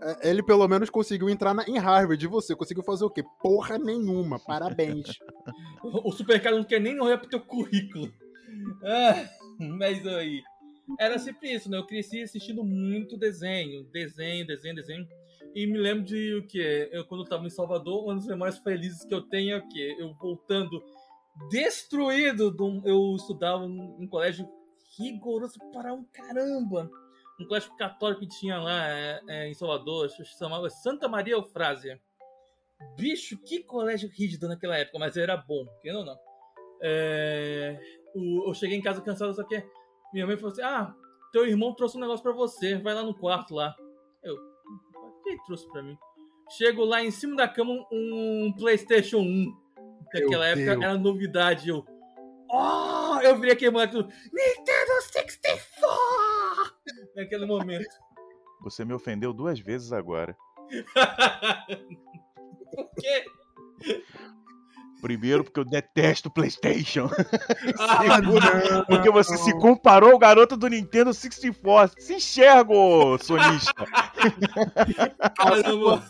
É, 0.02 0.30
Ele 0.30 0.42
pelo 0.42 0.66
menos 0.66 0.88
conseguiu 0.90 1.28
entrar 1.28 1.52
na- 1.54 1.64
em 1.68 1.78
Harvard. 1.78 2.24
E 2.24 2.28
você 2.28 2.54
conseguiu 2.56 2.82
fazer 2.82 3.04
o 3.04 3.10
quê? 3.10 3.22
Porra 3.42 3.78
nenhuma. 3.78 4.38
Parabéns. 4.38 5.06
O 5.82 6.12
supermercado 6.12 6.56
não 6.56 6.64
quer 6.64 6.78
nem 6.80 7.00
olhar 7.00 7.16
pro 7.18 7.28
teu 7.30 7.40
currículo. 7.40 8.12
Ah, 8.84 9.28
mas 9.58 10.06
aí. 10.06 10.42
Era 10.98 11.18
sempre 11.18 11.52
isso, 11.54 11.70
né? 11.70 11.78
Eu 11.78 11.86
cresci 11.86 12.20
assistindo 12.22 12.62
muito 12.62 13.16
desenho. 13.16 13.84
Desenho, 13.84 14.46
desenho, 14.46 14.74
desenho. 14.74 15.06
E 15.54 15.66
me 15.66 15.78
lembro 15.78 16.04
de 16.04 16.34
o 16.34 16.46
que? 16.46 16.88
Eu, 16.92 17.04
quando 17.06 17.22
eu 17.24 17.28
tava 17.28 17.46
em 17.46 17.50
Salvador, 17.50 18.04
uma 18.04 18.14
das 18.14 18.26
memórias 18.26 18.58
felizes 18.58 19.04
que 19.04 19.14
eu 19.14 19.22
tenho 19.22 19.54
é 19.54 19.58
o 19.58 19.68
quê? 19.68 19.96
Eu 19.98 20.12
voltando 20.20 20.82
destruído. 21.50 22.50
de 22.50 22.62
um- 22.62 22.82
eu 22.84 23.16
estudava 23.16 23.64
em 23.64 23.80
um 23.98 24.06
colégio 24.06 24.46
rigoroso 24.98 25.58
para 25.72 25.94
um 25.94 26.04
caramba. 26.12 26.90
Um 27.40 27.46
colégio 27.46 27.74
católico 27.76 28.20
que 28.20 28.28
tinha 28.28 28.58
lá 28.60 28.86
é, 28.88 29.20
é, 29.28 29.48
em 29.48 29.54
Salvador, 29.54 30.10
se 30.10 30.22
chamava 30.24 30.68
Santa 30.68 31.08
Maria 31.08 31.34
Eufrásia. 31.34 32.00
Bicho, 32.96 33.38
que 33.38 33.62
colégio 33.62 34.10
rígido 34.10 34.46
naquela 34.48 34.76
época, 34.76 34.98
mas 34.98 35.16
era 35.16 35.36
bom, 35.36 35.66
que 35.80 35.90
não, 35.92 36.04
não. 36.04 36.18
É, 36.82 37.78
o- 38.14 38.48
eu 38.48 38.54
cheguei 38.54 38.76
em 38.76 38.82
casa 38.82 39.00
cansado, 39.02 39.34
só 39.34 39.42
que 39.44 39.62
minha 40.12 40.26
mãe 40.26 40.36
falou 40.36 40.52
assim: 40.52 40.62
Ah, 40.62 40.94
teu 41.32 41.46
irmão 41.46 41.74
trouxe 41.74 41.96
um 41.96 42.00
negócio 42.00 42.22
pra 42.22 42.32
você, 42.32 42.76
vai 42.76 42.94
lá 42.94 43.02
no 43.02 43.14
quarto 43.14 43.54
lá. 43.54 43.74
Eu, 44.22 44.36
quem 45.24 45.36
trouxe 45.44 45.66
pra 45.70 45.82
mim? 45.82 45.96
Chego 46.50 46.84
lá 46.84 47.02
em 47.02 47.10
cima 47.10 47.36
da 47.36 47.46
cama 47.48 47.72
um, 47.92 48.52
PlayStation 48.58 49.18
1. 49.18 49.56
Naquela 50.12 50.46
época 50.46 50.72
Deus. 50.72 50.82
era 50.82 50.98
novidade. 50.98 51.68
Eu, 51.68 51.84
oh! 52.50 52.99
Eu 53.22 53.36
virei 53.36 53.52
aquele 53.52 53.70
moleque 53.70 53.94
tudo, 53.94 54.08
Nintendo 54.32 55.02
64! 55.12 56.74
Naquele 57.16 57.46
momento. 57.46 57.88
Você 58.62 58.84
me 58.84 58.92
ofendeu 58.92 59.32
duas 59.32 59.58
vezes 59.58 59.92
agora. 59.92 60.36
Por 62.70 62.88
quê? 63.00 63.24
Primeiro, 65.00 65.42
porque 65.42 65.60
eu 65.60 65.64
detesto 65.64 66.30
PlayStation. 66.30 67.10
Ah, 67.78 68.16
Segundo, 68.16 68.86
porque 68.86 69.10
você 69.10 69.36
se 69.38 69.52
comparou 69.58 70.12
ao 70.12 70.18
garoto 70.18 70.56
do 70.56 70.68
Nintendo 70.68 71.14
64. 71.14 72.00
Se 72.00 72.14
enxerga, 72.14 72.72
ô 72.72 73.16
sonista. 73.18 73.72
caramba. 75.36 76.04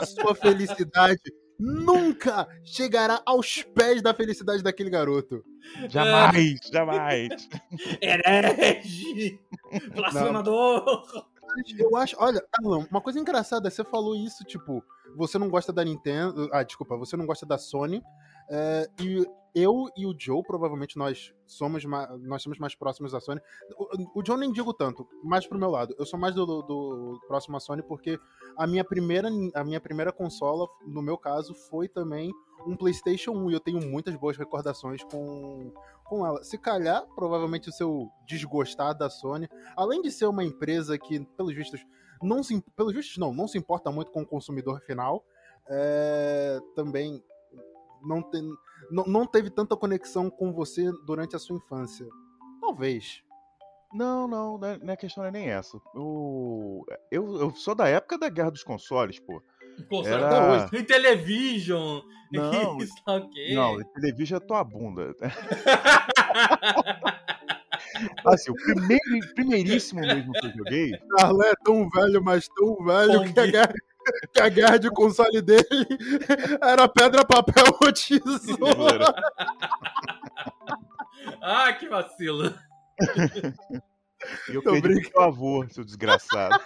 A 0.00 0.06
sua 0.06 0.34
felicidade 0.34 1.20
nunca 1.58 2.46
chegará 2.64 3.20
aos 3.26 3.62
pés 3.62 4.00
da 4.00 4.14
felicidade 4.14 4.62
daquele 4.62 4.90
garoto. 4.90 5.44
Jamais, 5.88 6.60
jamais. 6.72 7.48
Herege! 8.00 9.40
Blasfemador! 9.94 11.26
Eu 11.78 11.96
acho, 11.96 12.16
olha, 12.18 12.42
uma 12.90 13.00
coisa 13.00 13.18
engraçada, 13.18 13.70
você 13.70 13.84
falou 13.84 14.14
isso, 14.14 14.44
tipo, 14.44 14.82
você 15.16 15.38
não 15.38 15.48
gosta 15.48 15.72
da 15.72 15.84
Nintendo, 15.84 16.48
ah, 16.52 16.62
desculpa, 16.62 16.96
você 16.96 17.16
não 17.16 17.26
gosta 17.26 17.46
da 17.46 17.58
Sony, 17.58 18.02
É, 18.50 18.88
e 19.02 19.26
eu 19.54 19.88
e 19.96 20.06
o 20.06 20.14
Joe, 20.18 20.42
provavelmente, 20.42 20.96
nós 20.96 21.34
somos 21.46 21.84
mais, 21.84 22.08
nós 22.22 22.42
somos 22.42 22.58
mais 22.58 22.74
próximos 22.74 23.12
da 23.12 23.20
Sony. 23.20 23.40
O, 23.76 24.20
o 24.20 24.24
Joe 24.24 24.38
nem 24.38 24.52
digo 24.52 24.72
tanto, 24.72 25.06
mais 25.22 25.46
pro 25.46 25.58
meu 25.58 25.70
lado. 25.70 25.94
Eu 25.98 26.06
sou 26.06 26.18
mais 26.18 26.34
do, 26.34 26.46
do, 26.62 27.20
próximo 27.26 27.56
à 27.56 27.60
Sony 27.60 27.82
porque 27.82 28.18
a 28.56 28.66
minha, 28.66 28.84
primeira, 28.84 29.28
a 29.54 29.64
minha 29.64 29.80
primeira 29.80 30.12
consola, 30.12 30.66
no 30.86 31.02
meu 31.02 31.18
caso, 31.18 31.54
foi 31.54 31.88
também 31.88 32.32
um 32.66 32.76
PlayStation 32.76 33.32
1 33.32 33.50
e 33.50 33.54
eu 33.54 33.60
tenho 33.60 33.80
muitas 33.80 34.14
boas 34.16 34.36
recordações 34.36 35.02
com, 35.04 35.72
com 36.08 36.26
ela. 36.26 36.42
Se 36.42 36.58
calhar, 36.58 37.06
provavelmente 37.14 37.68
o 37.68 37.72
seu 37.72 38.10
desgostar 38.26 38.96
da 38.96 39.10
Sony, 39.10 39.48
além 39.76 40.02
de 40.02 40.10
ser 40.10 40.26
uma 40.26 40.42
empresa 40.42 40.98
que, 40.98 41.20
pelos 41.36 41.54
vistos, 41.54 41.84
não 42.22 42.42
se, 42.42 42.60
pelos 42.74 42.94
vistos 42.94 43.18
não, 43.18 43.32
não 43.32 43.46
se 43.46 43.58
importa 43.58 43.90
muito 43.92 44.10
com 44.10 44.22
o 44.22 44.26
consumidor 44.26 44.80
final, 44.80 45.24
é, 45.68 46.58
também 46.74 47.22
não, 48.02 48.22
tem, 48.22 48.42
não, 48.90 49.04
não 49.04 49.26
teve 49.26 49.50
tanta 49.50 49.76
conexão 49.76 50.30
com 50.30 50.52
você 50.52 50.90
durante 51.04 51.36
a 51.36 51.38
sua 51.38 51.56
infância. 51.56 52.06
Talvez. 52.60 53.22
Não, 53.92 54.28
não, 54.28 54.58
não 54.58 54.68
é, 54.68 54.92
a 54.92 54.96
questão 54.96 55.22
não 55.22 55.28
é 55.28 55.32
nem 55.32 55.48
essa. 55.48 55.78
Eu, 55.94 56.84
eu, 57.10 57.40
eu 57.40 57.54
sou 57.54 57.74
da 57.74 57.88
época 57.88 58.18
da 58.18 58.28
Guerra 58.28 58.50
dos 58.50 58.62
Consoles, 58.62 59.18
pô. 59.18 59.42
Console 59.88 60.14
Era... 60.14 60.52
hoje. 60.52 60.68
Em 60.76 60.84
Television. 60.84 62.00
Não, 62.30 62.76
Isso, 62.76 62.92
okay. 63.06 63.54
não, 63.54 63.82
Television 63.94 64.36
é 64.36 64.40
tua 64.40 64.62
bunda. 64.62 65.14
assim, 68.26 68.50
o 68.50 68.54
primeiro, 68.54 69.34
primeiríssimo 69.34 70.00
mesmo 70.00 70.32
que 70.32 70.46
eu 70.46 70.52
joguei. 70.52 70.92
Arlé 71.18 71.50
é 71.50 71.54
tão 71.64 71.88
velho, 71.88 72.22
mas 72.22 72.46
tão 72.48 72.84
velho 72.84 73.32
que 73.32 73.40
a, 73.40 73.46
guerra, 73.46 73.72
que 74.34 74.42
a 74.42 74.48
guerra 74.50 74.78
de 74.78 74.90
console 74.90 75.40
dele 75.40 75.64
era 76.62 76.86
pedra, 76.86 77.24
papel 77.24 77.64
ou 77.80 77.92
tesoura. 77.92 79.14
ah, 81.40 81.72
que 81.72 81.88
vacilo. 81.88 82.54
E 84.50 84.54
eu 84.54 84.62
perdi 84.62 84.80
brincando. 84.80 85.10
meu 85.16 85.22
avô, 85.22 85.66
seu 85.70 85.84
desgraçado. 85.84 86.60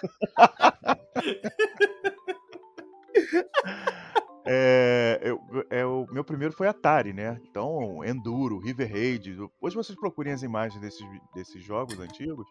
É, 4.45 5.21
eu, 5.23 5.41
é, 5.71 5.87
o 5.87 6.05
meu 6.11 6.25
primeiro 6.25 6.53
foi 6.53 6.67
Atari, 6.67 7.13
né? 7.13 7.41
Então, 7.49 8.05
Enduro, 8.05 8.59
River 8.59 8.91
Raid. 8.91 9.37
Hoje 9.61 9.77
vocês 9.77 9.97
procurem 9.97 10.33
as 10.33 10.43
imagens 10.43 10.81
desses, 10.81 11.07
desses 11.33 11.63
jogos 11.63 12.01
antigos, 12.01 12.47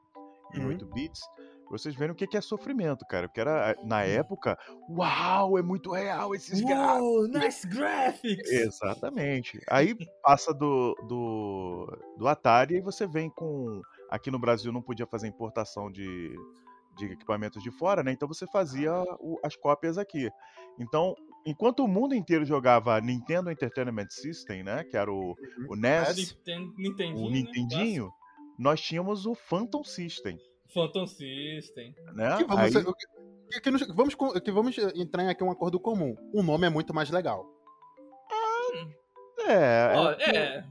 em 0.53 0.62
uhum. 0.62 0.70
8 0.70 0.86
bits, 0.86 1.22
vocês 1.72 1.95
verem 1.95 2.12
o 2.12 2.16
que 2.16 2.36
é 2.36 2.41
sofrimento, 2.41 3.05
cara. 3.05 3.28
Porque 3.28 3.39
era, 3.39 3.76
na 3.84 4.03
época, 4.03 4.57
uau, 4.89 5.57
é 5.57 5.62
muito 5.62 5.91
real 5.91 6.36
esses 6.36 6.59
gráficos. 6.59 7.30
Nice 7.30 7.68
graphics! 7.68 8.51
Exatamente. 8.51 9.59
Aí 9.70 9.95
passa 10.22 10.53
do, 10.53 10.93
do, 11.07 12.16
do 12.18 12.28
Atari 12.28 12.76
e 12.76 12.82
você 12.82 13.07
vem 13.07 13.30
com. 13.30 13.82
Aqui 14.09 14.30
no 14.30 14.38
Brasil 14.38 14.74
não 14.74 14.82
podia 14.82 15.07
fazer 15.07 15.28
importação 15.28 15.89
de, 15.89 16.36
de 16.97 17.05
equipamentos 17.05 17.61
de 17.63 17.71
fora, 17.71 18.03
né? 18.03 18.11
Então 18.11 18.27
você 18.27 18.45
fazia 18.47 18.91
o, 19.19 19.39
as 19.43 19.55
cópias 19.55 19.97
aqui. 19.97 20.29
Então, 20.79 21.15
enquanto 21.45 21.83
o 21.83 21.87
mundo 21.87 22.15
inteiro 22.15 22.45
jogava 22.45 22.99
Nintendo 23.01 23.51
Entertainment 23.51 24.09
System, 24.09 24.63
né? 24.63 24.83
Que 24.83 24.97
era 24.97 25.11
o, 25.11 25.29
uhum. 25.29 25.35
o 25.69 25.75
NES, 25.75 26.37
Nintendinho, 26.77 27.25
o 27.25 27.29
Nintendinho, 27.29 28.05
né? 28.05 28.11
nós 28.57 28.81
tínhamos 28.81 29.25
o 29.25 29.35
Phantom 29.35 29.83
System. 29.83 30.39
Phantom 30.73 31.05
System. 31.07 31.95
Né? 32.13 32.37
Que 32.37 32.43
vamos, 32.45 32.75
Aí... 32.75 32.83
que, 32.83 33.61
que, 33.61 33.85
que, 33.85 33.93
vamos, 33.93 34.15
que 34.15 34.51
vamos 34.51 34.77
entrar 34.95 35.29
aqui 35.29 35.43
um 35.43 35.51
acordo 35.51 35.79
comum. 35.79 36.15
O 36.33 36.41
nome 36.41 36.67
é 36.67 36.69
muito 36.69 36.93
mais 36.93 37.09
legal. 37.09 37.45
Ah, 38.29 38.87
é, 39.47 39.53
é, 39.53 40.37
é, 40.37 40.65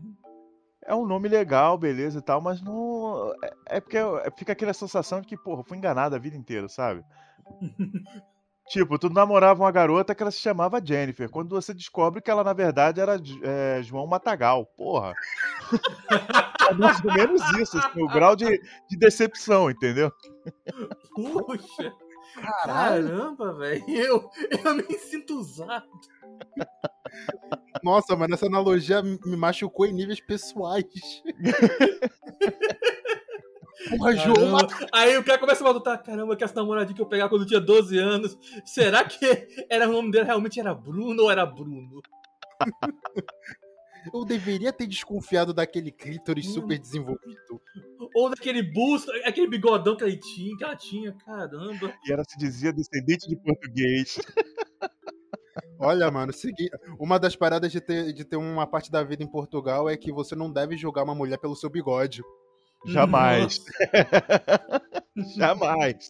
é 0.90 0.94
um 0.94 1.06
nome 1.06 1.28
legal, 1.28 1.78
beleza 1.78 2.18
e 2.18 2.22
tal, 2.22 2.40
mas 2.40 2.60
não. 2.60 3.32
É, 3.42 3.76
é 3.76 3.80
porque 3.80 3.96
é, 3.96 4.30
fica 4.36 4.52
aquela 4.52 4.72
sensação 4.72 5.20
de 5.20 5.28
que, 5.28 5.36
porra, 5.36 5.62
fui 5.62 5.78
enganado 5.78 6.16
a 6.16 6.18
vida 6.18 6.36
inteira, 6.36 6.68
sabe? 6.68 7.04
tipo, 8.68 8.98
tu 8.98 9.08
namorava 9.08 9.62
uma 9.62 9.70
garota 9.70 10.16
que 10.16 10.22
ela 10.22 10.32
se 10.32 10.40
chamava 10.40 10.84
Jennifer. 10.84 11.30
Quando 11.30 11.50
você 11.50 11.72
descobre 11.72 12.20
que 12.20 12.28
ela, 12.28 12.42
na 12.42 12.52
verdade, 12.52 13.00
era 13.00 13.20
é, 13.42 13.80
João 13.82 14.06
Matagal. 14.08 14.66
Porra. 14.76 15.14
é 16.68 16.74
mais 16.74 17.04
ou 17.04 17.12
menos 17.14 17.40
isso, 17.52 17.78
assim, 17.78 18.02
o 18.02 18.08
grau 18.08 18.34
de, 18.34 18.60
de 18.88 18.98
decepção, 18.98 19.70
entendeu? 19.70 20.12
Puxa. 21.14 21.92
Caramba, 22.64 23.52
velho. 23.54 23.84
Eu, 23.88 24.30
eu 24.64 24.74
me 24.74 24.98
sinto 24.98 25.38
usado. 25.38 25.88
Nossa, 27.82 28.16
mano, 28.16 28.34
essa 28.34 28.46
analogia 28.46 29.02
me 29.02 29.36
machucou 29.36 29.86
em 29.86 29.92
níveis 29.92 30.20
pessoais. 30.20 30.84
Porra, 33.88 34.14
João. 34.14 34.58
Aí 34.92 35.16
o 35.16 35.24
cara 35.24 35.38
começa 35.38 35.62
a 35.62 35.64
perguntar: 35.64 35.98
caramba, 35.98 36.36
que 36.36 36.44
essa 36.44 36.54
namoradinha 36.54 36.94
que 36.94 37.02
eu 37.02 37.06
pegava 37.06 37.30
quando 37.30 37.42
eu 37.42 37.48
tinha 37.48 37.60
12 37.60 37.98
anos, 37.98 38.38
será 38.64 39.04
que 39.04 39.48
era, 39.68 39.88
o 39.88 39.92
nome 39.92 40.10
dele 40.10 40.24
realmente 40.24 40.60
era 40.60 40.74
Bruno 40.74 41.24
ou 41.24 41.30
era 41.30 41.46
Bruno? 41.46 42.00
Eu 44.12 44.24
deveria 44.24 44.72
ter 44.72 44.86
desconfiado 44.86 45.52
daquele 45.52 45.90
clítoris 45.90 46.46
hum. 46.48 46.52
super 46.52 46.78
desenvolvido. 46.78 47.60
Ou 48.14 48.30
daquele 48.30 48.62
busto, 48.62 49.10
aquele 49.24 49.46
bigodão 49.46 49.96
que, 49.96 50.04
ele 50.04 50.18
tinha, 50.18 50.56
que 50.56 50.64
ela 50.64 50.76
tinha, 50.76 51.12
caramba. 51.24 51.94
E 52.06 52.12
ela 52.12 52.24
se 52.24 52.36
dizia 52.38 52.72
descendente 52.72 53.28
de 53.28 53.36
português. 53.36 54.18
Olha, 55.78 56.10
mano, 56.10 56.32
segui... 56.32 56.68
uma 56.98 57.18
das 57.18 57.34
paradas 57.34 57.72
de 57.72 57.80
ter, 57.80 58.12
de 58.12 58.24
ter 58.24 58.36
uma 58.36 58.66
parte 58.66 58.90
da 58.90 59.02
vida 59.02 59.22
em 59.22 59.26
Portugal 59.26 59.88
é 59.88 59.96
que 59.96 60.12
você 60.12 60.34
não 60.34 60.52
deve 60.52 60.76
julgar 60.76 61.04
uma 61.04 61.14
mulher 61.14 61.38
pelo 61.38 61.56
seu 61.56 61.70
bigode. 61.70 62.22
Jamais. 62.86 63.58
Jamais. 65.36 66.08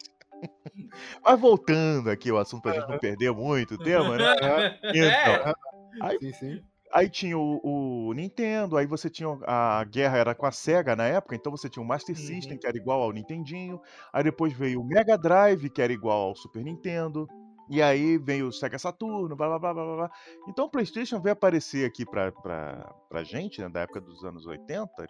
Mas 1.22 1.41
voltando 1.41 2.11
aqui, 2.11 2.30
o 2.32 2.38
assunto 2.38 2.62
pra 2.62 2.72
gente 2.72 2.88
não 2.88 2.99
perder 2.99 3.32
muito 3.32 3.74
o 3.74 3.78
tema, 3.78 4.16
né? 4.16 4.78
Então, 4.95 5.55
aí, 6.01 6.18
sim, 6.18 6.32
sim. 6.32 6.62
Aí 6.93 7.09
tinha 7.09 7.38
o, 7.38 7.61
o, 7.62 8.12
Nintendo, 8.12 8.76
aí 8.76 8.86
você 8.86 9.09
tinha 9.09 9.28
a 9.47 9.84
guerra 9.84 10.18
era 10.18 10.34
com 10.34 10.47
a 10.47 10.53
Sega 10.53 10.97
na 10.97 11.05
época, 11.05 11.34
então 11.34 11.51
você 11.51 11.68
tinha 11.68 11.82
o 11.82 11.86
Master 11.86 12.16
uhum. 12.16 12.22
System, 12.22 12.59
que 12.59 12.66
era 12.66 12.76
igual 12.76 13.03
ao 13.03 13.12
Nintendinho. 13.12 13.80
Aí 14.12 14.24
depois 14.24 14.53
veio 14.53 14.80
o 14.80 14.84
Mega 14.84 15.16
Drive, 15.16 15.70
que 15.70 15.82
era 15.82 15.93
igual 15.93 16.28
ao 16.28 16.36
Super 16.36 16.64
Nintendo. 16.64 17.26
E 17.68 17.80
aí 17.80 18.18
veio 18.18 18.49
o 18.49 18.53
Sega 18.53 18.78
Saturno, 18.78 19.36
blá 19.36 19.47
blá 19.47 19.59
blá 19.59 19.72
blá 19.72 19.97
blá. 19.97 20.11
Então 20.49 20.64
o 20.64 20.70
PlayStation 20.70 21.20
veio 21.20 21.34
aparecer 21.34 21.86
aqui 21.86 22.05
pra, 22.05 22.32
pra, 22.32 22.93
pra 23.09 23.22
gente, 23.22 23.61
né, 23.61 23.68
da 23.68 23.80
época 23.80 24.01
dos 24.01 24.24
anos 24.24 24.45
80, 24.45 25.07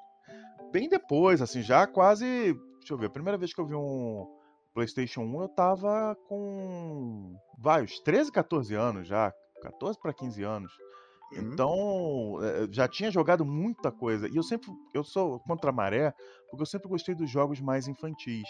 bem 0.70 0.88
depois, 0.88 1.40
assim, 1.40 1.62
já 1.62 1.86
quase. 1.86 2.26
Deixa 2.78 2.92
eu 2.92 2.98
ver, 2.98 3.06
a 3.06 3.10
primeira 3.10 3.38
vez 3.38 3.54
que 3.54 3.60
eu 3.60 3.66
vi 3.66 3.74
um 3.74 4.26
PlayStation 4.74 5.22
1 5.22 5.42
eu 5.42 5.48
tava 5.48 6.16
com. 6.28 7.34
Vai, 7.58 7.82
uns 7.82 7.98
13, 8.00 8.30
14 8.30 8.74
anos 8.74 9.08
já. 9.08 9.32
14 9.62 9.98
para 10.00 10.12
15 10.12 10.42
anos. 10.42 10.72
Uhum. 11.32 11.52
Então, 11.52 12.38
eh, 12.42 12.68
já 12.70 12.88
tinha 12.88 13.10
jogado 13.10 13.44
muita 13.44 13.92
coisa. 13.92 14.28
E 14.28 14.36
eu 14.36 14.42
sempre. 14.42 14.70
Eu 14.92 15.04
sou 15.04 15.38
contra 15.40 15.70
a 15.70 15.72
maré, 15.72 16.12
porque 16.48 16.62
eu 16.62 16.66
sempre 16.66 16.88
gostei 16.88 17.14
dos 17.14 17.30
jogos 17.30 17.60
mais 17.60 17.86
infantis. 17.86 18.48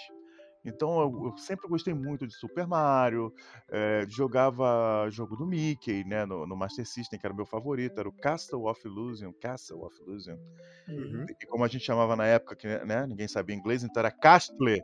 Então 0.64 1.00
eu, 1.00 1.24
eu, 1.26 1.36
sempre 1.38 1.66
gostei 1.68 1.94
muito 1.94 2.26
de 2.26 2.34
Super 2.34 2.66
Mario, 2.66 3.32
é, 3.70 4.04
jogava 4.08 5.08
jogo 5.10 5.34
do 5.34 5.46
Mickey, 5.46 6.04
né, 6.04 6.26
no, 6.26 6.46
no, 6.46 6.54
Master 6.54 6.86
System, 6.86 7.18
que 7.18 7.26
era 7.26 7.32
o 7.32 7.36
meu 7.36 7.46
favorito, 7.46 7.98
era 7.98 8.08
o 8.08 8.12
Castle 8.12 8.66
of 8.66 8.86
Illusion, 8.86 9.32
Castle 9.40 9.82
of 9.82 9.96
Illusion. 10.02 10.36
Uhum. 10.86 11.24
E 11.28 11.46
como 11.46 11.64
a 11.64 11.68
gente 11.68 11.84
chamava 11.84 12.14
na 12.14 12.26
época, 12.26 12.56
que 12.56 12.66
né, 12.66 13.06
ninguém 13.06 13.26
sabia 13.26 13.56
inglês, 13.56 13.82
então 13.82 14.00
era 14.00 14.10
Castle. 14.10 14.82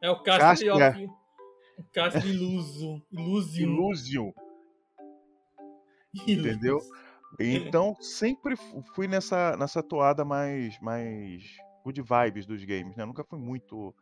É 0.00 0.10
o 0.10 0.22
Castle, 0.22 0.78
Castle. 0.78 1.06
of 1.06 1.88
Castle 1.92 2.22
Illusion. 2.30 3.00
Illusion. 3.10 3.62
Illusion. 3.62 4.32
Entendeu? 6.26 6.78
Então 7.38 7.96
sempre 8.00 8.56
fui 8.94 9.06
nessa, 9.06 9.56
nessa 9.56 9.82
toada 9.82 10.24
mais, 10.24 10.78
mais 10.80 11.42
good 11.84 12.02
vibes 12.02 12.46
dos 12.46 12.64
games, 12.64 12.96
né? 12.96 13.04
Nunca 13.04 13.24
fui 13.24 13.38
muito 13.38 13.94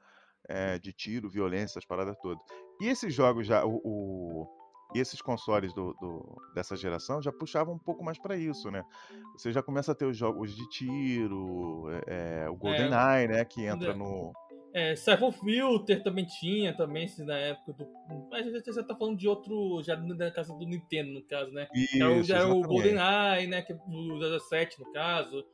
é, 0.49 0.79
de 0.79 0.93
tiro, 0.93 1.29
violência, 1.29 1.73
essas 1.75 1.85
paradas 1.85 2.17
todas. 2.19 2.43
E 2.81 2.89
esses 2.89 3.13
jogos 3.13 3.47
já, 3.47 3.65
o, 3.65 3.81
o 3.85 4.59
e 4.95 5.01
esses 5.01 5.21
consoles 5.21 5.75
do, 5.75 5.93
do, 5.95 6.43
dessa 6.55 6.75
geração 6.75 7.21
já 7.21 7.31
puxavam 7.31 7.75
um 7.75 7.79
pouco 7.79 8.03
mais 8.03 8.19
para 8.19 8.37
isso, 8.37 8.71
né? 8.71 8.83
Você 9.37 9.53
já 9.53 9.63
começa 9.63 9.93
a 9.93 9.95
ter 9.95 10.07
os 10.07 10.17
jogos 10.17 10.57
de 10.57 10.67
tiro, 10.71 11.85
é, 12.07 12.49
o 12.49 12.57
GoldenEye, 12.57 13.25
é, 13.25 13.29
né? 13.29 13.45
Que 13.45 13.67
entra 13.67 13.95
no. 13.95 14.33
É, 14.75 14.95
Cypher 14.95 15.33
Filter 15.33 16.03
também 16.03 16.27
tinha, 16.27 16.77
também, 16.77 17.07
na 17.21 17.37
época 17.37 17.73
do. 17.73 17.89
Mas 18.31 18.47
a 18.47 18.51
gente 18.51 18.73
já 18.73 18.83
tá 18.83 18.95
falando 18.95 19.17
de 19.17 19.27
outro. 19.27 19.83
Já 19.83 19.97
na 19.97 20.31
casa 20.31 20.53
do 20.53 20.67
Nintendo, 20.67 21.13
no 21.13 21.23
caso, 21.23 21.51
né? 21.53 21.67
Isso, 21.75 22.23
já 22.25 22.39
era 22.39 22.49
o 22.49 22.63
GoldenEye, 22.63 23.47
né? 23.47 23.63
Que, 23.63 23.73
o 23.73 24.19
17, 24.19 24.81
no 24.81 24.93
caso. 24.93 25.45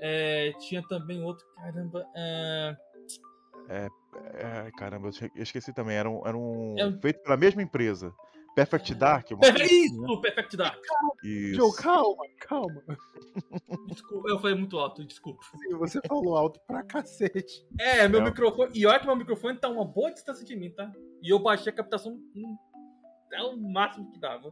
É, 0.00 0.52
tinha 0.58 0.82
também 0.88 1.22
outro, 1.22 1.44
caramba. 1.54 2.04
É... 2.16 2.76
É, 3.68 3.88
é, 4.34 4.70
caramba, 4.76 5.10
eu 5.36 5.42
esqueci 5.42 5.72
também. 5.72 5.96
Era 5.96 6.10
um, 6.10 6.26
era 6.26 6.36
um 6.36 6.74
é... 6.78 7.00
feito 7.00 7.22
pela 7.22 7.36
mesma 7.36 7.62
empresa. 7.62 8.12
Perfect 8.54 8.94
Dark. 8.94 9.28
Perfect, 9.28 9.74
isso, 9.74 10.00
né? 10.00 10.20
Perfect 10.20 10.56
Dark. 10.56 10.82
Isso. 11.24 11.54
Joe, 11.54 11.74
calma, 11.76 12.24
calma. 12.40 12.82
Desculpa, 13.86 14.28
eu 14.28 14.38
falei 14.38 14.54
muito 14.56 14.78
alto, 14.78 15.04
desculpa. 15.04 15.42
Sim, 15.62 15.74
você 15.76 16.00
falou 16.06 16.36
alto 16.36 16.60
pra 16.66 16.82
cacete. 16.82 17.66
É, 17.80 18.06
meu 18.08 18.20
É. 18.20 18.24
microfone. 18.24 18.72
E 18.74 18.84
olha 18.86 19.00
que 19.00 19.06
meu 19.06 19.16
microfone 19.16 19.58
tá 19.58 19.68
uma 19.68 19.84
boa 19.84 20.12
distância 20.12 20.44
de 20.44 20.54
mim, 20.54 20.70
tá? 20.70 20.92
E 21.22 21.30
eu 21.30 21.38
baixei 21.38 21.72
a 21.72 21.76
captação 21.76 22.18
até 23.26 23.42
o 23.42 23.56
máximo 23.56 24.10
que 24.12 24.18
dava. 24.20 24.50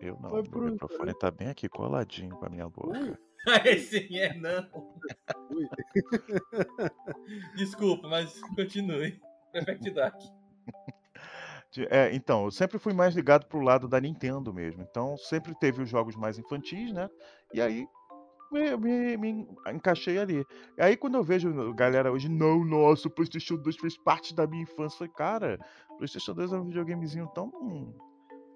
Eu 0.00 0.18
não, 0.20 0.28
Foi 0.30 0.42
meu 0.42 0.50
pro- 0.50 0.70
microfone 0.70 1.14
tá 1.18 1.30
bem 1.30 1.48
aqui 1.48 1.68
coladinho 1.68 2.36
com 2.36 2.44
a 2.44 2.50
minha 2.50 2.68
boca. 2.68 3.18
Sim 3.88 4.18
é 4.18 4.34
não. 4.34 4.68
ui. 5.50 5.66
Desculpa, 7.56 8.08
mas 8.08 8.38
continue. 8.54 9.20
Perfect 9.52 9.90
Dark. 9.90 10.16
É, 11.90 12.14
então, 12.14 12.44
eu 12.44 12.50
sempre 12.50 12.78
fui 12.78 12.92
mais 12.92 13.14
ligado 13.14 13.46
pro 13.46 13.60
lado 13.60 13.88
da 13.88 14.00
Nintendo 14.00 14.52
mesmo. 14.52 14.82
Então, 14.82 15.16
sempre 15.16 15.54
teve 15.54 15.82
os 15.82 15.88
jogos 15.88 16.14
mais 16.16 16.38
infantis, 16.38 16.92
né? 16.92 17.08
E 17.52 17.60
aí 17.60 17.86
me, 18.50 18.76
me- 18.76 19.16
me 19.16 19.48
encaixei 19.72 20.18
ali. 20.18 20.44
E 20.78 20.82
aí, 20.82 20.96
quando 20.96 21.14
eu 21.16 21.24
vejo 21.24 21.72
galera 21.74 22.12
hoje, 22.12 22.28
não, 22.28 22.64
nossa, 22.64 23.08
o 23.08 23.10
PlayStation 23.10 23.56
2 23.56 23.76
fez 23.76 23.96
parte 23.96 24.34
da 24.34 24.46
minha 24.46 24.62
infância. 24.62 24.98
Falei, 24.98 25.12
cara, 25.14 25.58
o 25.90 25.96
PlayStation 25.96 26.34
2 26.34 26.52
é 26.52 26.56
um 26.56 26.66
videogamezinho 26.66 27.26
tão. 27.34 27.50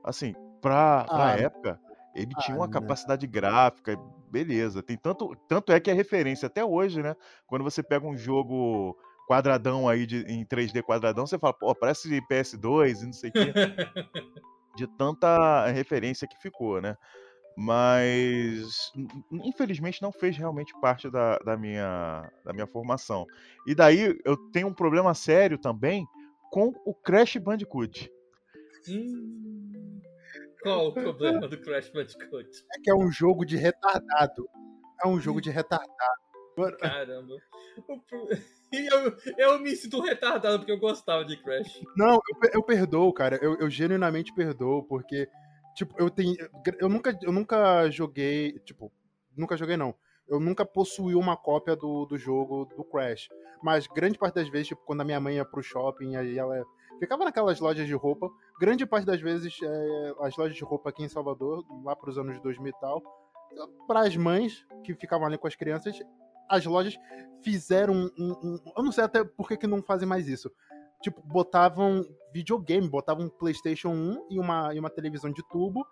Assim, 0.05 0.35
pra, 0.61 1.05
pra 1.05 1.33
Ah, 1.33 1.39
época, 1.41 1.81
ele 2.15 2.33
ah, 2.37 2.41
tinha 2.43 2.57
uma 2.57 2.67
não. 2.67 2.73
capacidade 2.73 3.27
gráfica, 3.27 3.97
beleza. 4.31 4.83
Tem 4.83 4.97
tanto, 4.97 5.35
tanto 5.49 5.73
é 5.73 5.81
que 5.81 5.91
é 5.91 5.95
referência 5.95 6.47
até 6.47 6.65
hoje, 6.65 7.03
né? 7.03 7.15
Quando 7.47 7.65
você 7.65 7.83
pega 7.83 8.07
um 8.07 8.17
jogo 8.17 8.97
quadradão 9.27 9.89
aí 9.89 10.07
de, 10.07 10.23
em 10.23 10.45
3D 10.45 10.83
quadradão, 10.83 11.27
você 11.27 11.39
fala, 11.39 11.53
pô, 11.53 11.75
parece 11.75 12.09
PS2 12.23 13.03
e 13.03 13.07
não 13.07 13.13
sei 13.13 13.31
o 13.31 13.33
quê. 13.33 13.53
de 14.77 14.87
tanta 14.87 15.67
referência 15.69 16.29
que 16.29 16.37
ficou, 16.41 16.81
né? 16.81 16.97
Mas 17.57 18.93
in- 18.95 19.49
infelizmente 19.49 20.03
não 20.03 20.13
fez 20.13 20.37
realmente 20.37 20.79
parte 20.81 21.11
da, 21.11 21.39
da 21.39 21.57
minha, 21.57 22.31
da 22.45 22.53
minha 22.53 22.67
formação. 22.67 23.27
E 23.67 23.75
daí 23.75 24.19
eu 24.25 24.37
tenho 24.53 24.69
um 24.69 24.75
problema 24.75 25.15
sério 25.15 25.59
também 25.59 26.07
com 26.51 26.73
o 26.85 26.95
Crash 26.95 27.39
Bandicoot. 27.39 28.11
Hum, 28.89 30.01
qual 30.63 30.89
o 30.89 30.93
problema 30.93 31.49
do 31.49 31.59
Crash 31.61 31.91
Bandicoot? 31.91 32.49
É 32.75 32.81
que 32.83 32.91
é 32.91 32.95
um 32.95 33.11
jogo 33.11 33.45
de 33.47 33.57
retardado. 33.57 34.47
É 35.03 35.09
um 35.09 35.19
jogo 35.19 35.41
de 35.41 35.51
retardado. 35.51 36.26
Caramba. 36.79 37.37
E 38.73 38.87
eu, 38.93 39.17
eu 39.39 39.59
me 39.61 39.77
sinto 39.77 40.01
retardado 40.01 40.59
porque 40.59 40.73
eu 40.73 40.79
gostava 40.79 41.25
de 41.25 41.37
Crash. 41.37 41.81
Não, 41.97 42.15
eu, 42.15 42.51
eu 42.55 42.63
perdoo, 42.63 43.13
cara. 43.13 43.39
Eu, 43.41 43.57
eu 43.59 43.71
genuinamente 43.71 44.35
perdoo, 44.35 44.83
porque, 44.83 45.29
tipo, 45.77 45.95
eu 45.99 46.11
tenho. 46.11 46.35
Eu 46.79 46.89
nunca, 46.89 47.17
eu 47.23 47.31
nunca 47.31 47.89
joguei. 47.91 48.59
Tipo, 48.65 48.93
nunca 49.37 49.57
joguei, 49.57 49.77
não. 49.77 49.95
Eu 50.29 50.41
nunca 50.41 50.67
possuí 50.67 51.15
uma 51.15 51.37
cópia 51.37 51.77
do, 51.77 52.07
do 52.07 52.19
jogo 52.19 52.65
do 52.77 52.83
Crash. 52.85 53.29
Mas 53.63 53.87
grande 53.87 54.19
parte 54.19 54.35
das 54.35 54.49
vezes, 54.49 54.69
tipo, 54.69 54.83
quando 54.85 55.03
a 55.03 55.05
minha 55.05 55.21
mãe 55.21 55.37
ia 55.37 55.45
pro 55.45 55.63
shopping, 55.63 56.17
aí 56.17 56.37
ela 56.37 56.65
ficava 56.99 57.25
naquelas 57.25 57.61
lojas 57.61 57.87
de 57.87 57.95
roupa. 57.95 58.29
Grande 58.61 58.85
parte 58.85 59.07
das 59.07 59.21
vezes, 59.21 59.57
é, 59.63 60.15
as 60.21 60.37
lojas 60.37 60.57
de 60.57 60.65
roupa 60.65 60.91
aqui 60.91 61.05
em 61.05 61.09
Salvador, 61.09 61.65
lá 61.85 61.95
pros 61.95 62.19
anos 62.19 62.41
2000 62.41 62.69
e 62.69 62.81
tal, 62.81 63.03
para 63.87 64.01
as 64.01 64.17
mães 64.17 64.67
que 64.85 64.95
ficavam 64.95 65.27
ali 65.27 65.39
com 65.39 65.47
as 65.47 65.55
crianças, 65.55 65.99
as 66.49 66.65
lojas 66.65 66.97
fizeram 67.43 67.95
um, 68.19 68.33
um- 68.43 68.59
Eu 68.77 68.83
não 68.83 68.93
sei 68.93 69.05
até 69.05 69.25
por 69.25 69.49
que, 69.49 69.57
que 69.57 69.67
não 69.67 69.83
fazem 69.83 70.09
mais 70.09 70.29
isso. 70.29 70.51
Tipo, 71.03 71.23
botavam 71.23 72.05
videogame, 72.33 72.89
botavam 72.89 73.27
um 73.27 73.29
PlayStation 73.29 73.91
1 73.91 74.27
e 74.31 74.39
uma, 74.41 74.75
e 74.75 74.79
uma 74.79 74.91
televisão 74.91 75.31
de 75.31 75.47
tubo 75.49 75.87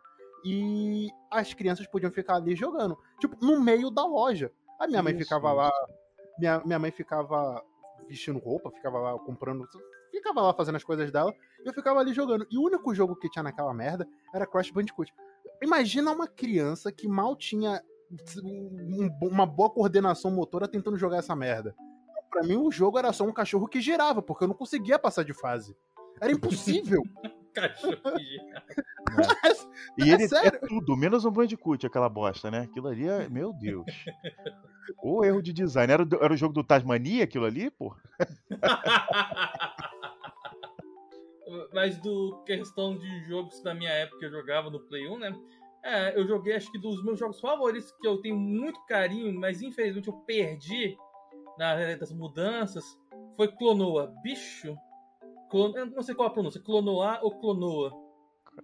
e 0.45 1.09
as 1.31 1.55
crianças 1.55 1.87
podiam 1.87 2.13
ficar 2.13 2.37
ali 2.37 2.55
jogando. 2.55 2.97
Tipo, 3.19 3.37
no 3.45 3.61
meio 3.61 3.91
da 3.91 4.05
loja. 4.05 4.53
A 4.79 4.87
minha 4.87 5.03
mãe 5.03 5.15
Isso, 5.15 5.23
ficava 5.23 5.53
lá. 5.53 5.71
Minha, 6.39 6.61
minha 6.65 6.79
mãe 6.79 6.91
ficava 6.91 7.63
vestindo 8.09 8.39
roupa, 8.39 8.71
ficava 8.71 8.99
lá 8.99 9.19
comprando. 9.19 9.67
Ficava 10.11 10.43
lá 10.43 10.53
fazendo 10.53 10.77
as 10.77 10.85
coisas 10.85 11.11
dela. 11.11 11.33
E 11.65 11.69
eu 11.69 11.73
ficava 11.73 12.01
ali 12.01 12.13
jogando. 12.13 12.47
E 12.51 12.59
o 12.59 12.63
único 12.63 12.95
jogo 12.95 13.17
que 13.17 13.31
tinha 13.31 13.43
naquela 13.43 13.73
merda 13.73 14.07
era 14.35 14.47
Crash 14.47 14.71
Bandicoot. 14.71 15.13
Imagina 15.63 16.11
uma 16.11 16.27
criança 16.29 16.93
que 16.93 17.09
mal 17.09 17.35
tinha 17.37 17.83
um- 18.43 19.11
uma 19.23 19.47
boa 19.47 19.71
coordenação 19.71 20.31
motora 20.31 20.69
tentando 20.69 20.97
jogar 20.97 21.19
essa 21.19 21.35
merda. 21.37 21.75
Pra 22.31 22.43
mim, 22.43 22.57
o 22.57 22.71
jogo 22.71 22.99
era 22.99 23.13
só 23.13 23.25
um 23.25 23.33
cachorro 23.33 23.69
que 23.69 23.81
girava, 23.81 24.21
porque 24.23 24.45
eu 24.45 24.49
não 24.49 24.55
conseguia 24.55 24.99
passar 24.99 25.25
de 25.25 25.33
fase. 25.33 25.77
Era 26.21 26.33
impossível. 26.33 27.03
Cachorro 27.55 27.97
que 28.17 28.25
gira. 28.25 28.65
E 29.97 30.11
É 30.11 30.15
ele 30.15 30.25
é 30.25 30.29
sério? 30.29 30.61
tudo, 30.67 30.97
menos 30.97 31.25
um 31.25 31.31
Bandicoot, 31.31 31.87
aquela 31.87 32.09
bosta, 32.09 32.51
né? 32.51 32.63
Aquilo 32.63 32.89
ali 32.89 33.07
é. 33.09 33.29
Meu 33.29 33.53
Deus. 33.53 33.85
O 35.03 35.25
erro 35.25 35.41
de 35.41 35.51
design. 35.53 35.91
Era, 35.93 36.03
o 36.03 36.25
era 36.25 36.35
o 36.35 36.37
jogo 36.37 36.53
do 36.53 36.63
Tasmania, 36.65 37.25
aquilo 37.25 37.45
ali, 37.47 37.71
pô? 37.71 37.95
Mas 41.73 41.97
do 41.99 42.43
questão 42.45 42.97
de 42.99 43.25
jogos 43.29 43.61
da 43.63 43.75
minha 43.75 43.91
época 43.91 44.19
que 44.19 44.25
eu 44.27 44.31
jogava 44.31 44.71
no 44.71 44.81
Play 44.81 45.09
1, 45.09 45.19
né? 45.19 45.35
É, 45.85 46.19
eu 46.19 46.27
joguei 46.27 46.57
acho 46.57 46.73
que 46.73 46.79
dos 46.79 47.05
meus 47.05 47.19
jogos 47.19 47.39
favoritos 47.41 47.93
que 48.01 48.09
eu 48.09 48.19
tenho 48.23 48.37
muito 48.37 48.83
carinho, 48.87 49.39
mas 49.39 49.61
infelizmente 49.61 50.09
eu 50.09 50.15
perdi 50.15 50.97
na 51.59 51.95
das 51.95 52.11
mudanças, 52.11 52.83
foi 53.37 53.49
Clonoa. 53.49 54.13
Bicho, 54.23 54.75
Clon... 55.51 55.73
eu 55.77 55.87
não 55.87 56.03
sei 56.03 56.15
qual 56.15 56.29
a 56.29 56.33
pronúncia, 56.33 56.61
Clonoa 56.61 57.21
ou 57.23 57.39
Clonoa. 57.39 57.93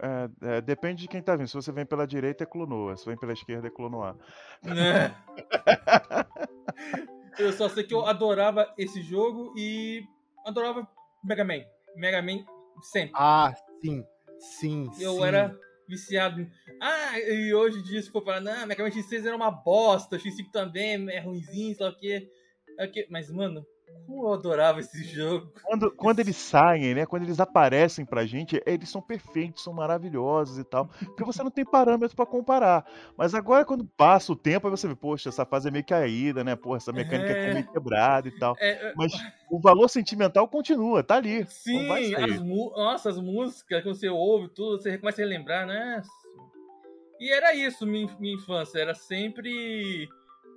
É, 0.01 0.57
é, 0.57 0.61
depende 0.61 1.03
de 1.03 1.09
quem 1.09 1.23
tá 1.23 1.37
vindo. 1.37 1.49
Se 1.49 1.55
você 1.55 1.71
vem 1.71 1.85
pela 1.85 2.07
direita, 2.07 2.45
é 2.45 2.47
Clonoa. 2.47 2.97
Se 2.97 3.05
vem 3.05 3.19
pela 3.19 3.33
esquerda, 3.33 3.67
é 3.67 3.71
Clonoa. 3.71 4.17
né? 4.63 5.15
eu 7.39 7.53
só 7.53 7.69
sei 7.69 7.85
que 7.85 7.93
eu 7.93 8.07
adorava 8.07 8.73
esse 8.79 9.03
jogo 9.03 9.53
e 9.57 10.03
adorava 10.47 10.89
Mega 11.23 11.45
Man. 11.45 11.65
Mega 11.97 12.23
Man 12.23 12.45
sempre. 12.83 13.13
Ah, 13.15 13.53
sim. 13.83 14.05
Sim, 14.39 14.91
Eu 14.99 15.17
sim. 15.17 15.25
era 15.25 15.55
viciado. 15.91 16.49
Ah, 16.81 17.19
e 17.19 17.53
hoje 17.53 17.81
em 17.81 17.83
dia, 17.83 18.03
se 18.03 18.11
for 18.11 18.25
falar, 18.25 18.41
não, 18.41 18.67
Man 18.67 18.75
X6 18.75 19.27
era 19.27 19.37
uma 19.37 19.51
bosta, 19.51 20.17
X5 20.19 20.51
também 20.51 21.11
é 21.11 21.21
ruimzinho, 21.21 21.75
sei 21.75 21.85
lá 21.85 21.93
o 21.93 21.97
quê. 21.97 22.31
É. 22.79 23.07
Mas, 23.11 23.31
mano, 23.31 23.67
como 24.11 24.27
eu 24.27 24.33
adorava 24.35 24.81
esse 24.81 25.05
jogo. 25.05 25.53
Quando, 25.63 25.91
quando 25.93 26.19
eles 26.19 26.37
saem, 26.37 26.95
né? 26.95 27.07
Quando 27.07 27.23
eles 27.23 27.39
aparecem 27.39 28.05
pra 28.05 28.27
gente, 28.27 28.61
eles 28.67 28.89
são 28.89 29.01
perfeitos, 29.01 29.63
são 29.63 29.73
maravilhosos 29.73 30.59
e 30.59 30.65
tal. 30.65 30.89
Porque 30.99 31.25
você 31.25 31.43
não 31.45 31.51
tem 31.51 31.65
parâmetro 31.65 32.17
pra 32.17 32.27
comparar. 32.27 32.85
Mas 33.17 33.35
agora, 33.35 33.65
quando 33.65 33.85
passa 33.85 34.33
o 34.33 34.37
tempo, 34.37 34.67
aí 34.67 34.71
você 34.71 34.89
vê, 34.89 34.97
poxa, 34.97 35.29
essa 35.29 35.47
fase 35.47 35.69
é 35.69 35.71
meio 35.71 35.85
caída, 35.85 36.43
né? 36.43 36.57
Porra, 36.57 36.79
essa 36.79 36.93
mecânica 36.93 37.31
É. 37.31 37.47
tá 37.47 37.55
meio 37.55 37.73
quebrada 37.73 38.27
e 38.29 38.33
tal. 38.33 38.57
É, 38.59 38.89
é, 38.89 38.93
Mas 38.97 39.13
o 39.49 39.61
valor 39.61 39.89
sentimental 39.89 40.49
continua, 40.49 41.03
tá 41.05 41.17
ali. 41.17 41.47
sim, 41.49 42.15
as, 42.17 42.41
nossa, 42.41 43.11
as 43.11 43.19
músicas 43.19 43.83
que 43.83 43.89
você 43.89 44.09
ouve, 44.09 44.49
tudo, 44.49 44.83
você 44.83 44.99
começa 44.99 45.23
a 45.23 45.25
relembrar, 45.25 45.67
né? 45.67 46.03
E 47.21 47.31
era 47.31 47.55
isso, 47.55 47.87
minha, 47.87 48.09
minha 48.19 48.35
infância. 48.35 48.79
Era 48.79 48.95
sempre 48.95 50.09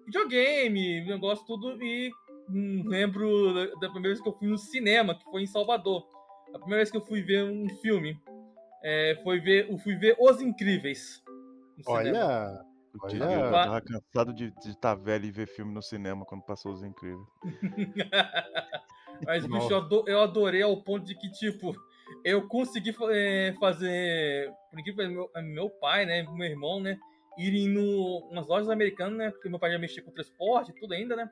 videogame, 0.05 1.05
negócio 1.05 1.45
tudo. 1.45 1.81
E 1.83 2.11
lembro 2.49 3.53
da, 3.79 3.89
primeira 3.89 4.09
vez 4.09 4.21
que 4.21 4.27
eu 4.27 4.33
fui 4.33 4.47
no 4.47 4.57
cinema, 4.57 5.15
que 5.17 5.23
foi 5.25 5.43
em 5.43 5.47
Salvador. 5.47 6.07
A 6.53 6.59
primeira 6.59 6.77
vez 6.77 6.91
que 6.91 6.97
eu 6.97 7.01
fui 7.01 7.21
ver 7.21 7.43
um 7.43 7.67
filme 7.79 8.19
é, 8.83 9.19
foi 9.23 9.39
ver, 9.39 9.69
eu 9.69 9.77
fui 9.77 9.95
ver 9.95 10.15
Os 10.19 10.41
Incríveis. 10.41 11.23
Olha, 11.85 12.65
Olha. 13.01 13.23
Eu 13.23 13.51
tava 13.51 13.81
cansado 13.81 14.33
de 14.33 14.53
estar 14.65 14.95
velho 14.95 15.25
e 15.25 15.31
ver 15.31 15.47
filme 15.47 15.73
no 15.73 15.81
cinema 15.81 16.25
quando 16.25 16.43
passou 16.43 16.71
os 16.71 16.83
incríveis. 16.83 17.25
Mas, 19.25 19.43
bicho, 19.45 19.57
Nossa. 19.57 19.73
eu 19.73 19.77
ado- 19.77 20.03
eu 20.07 20.21
adorei 20.21 20.61
ao 20.61 20.77
ponto 20.83 21.05
de 21.05 21.15
que, 21.15 21.31
tipo, 21.31 21.75
eu 22.23 22.47
consegui 22.47 22.95
é, 23.11 23.53
fazer. 23.59 24.51
Por 24.69 24.79
incrível 24.79 25.09
meu, 25.09 25.29
meu 25.43 25.69
pai, 25.69 26.05
né? 26.05 26.23
Meu 26.23 26.47
irmão, 26.47 26.79
né? 26.79 26.99
Irem 27.37 27.67
no, 27.67 28.29
nas 28.31 28.47
lojas 28.47 28.69
americanas, 28.69 29.17
né? 29.17 29.31
Porque 29.31 29.49
meu 29.49 29.59
pai 29.59 29.71
já 29.71 29.79
mexia 29.79 30.03
com 30.03 30.11
transporte 30.11 30.71
e 30.71 30.75
tudo 30.75 30.93
ainda, 30.93 31.15
né? 31.15 31.29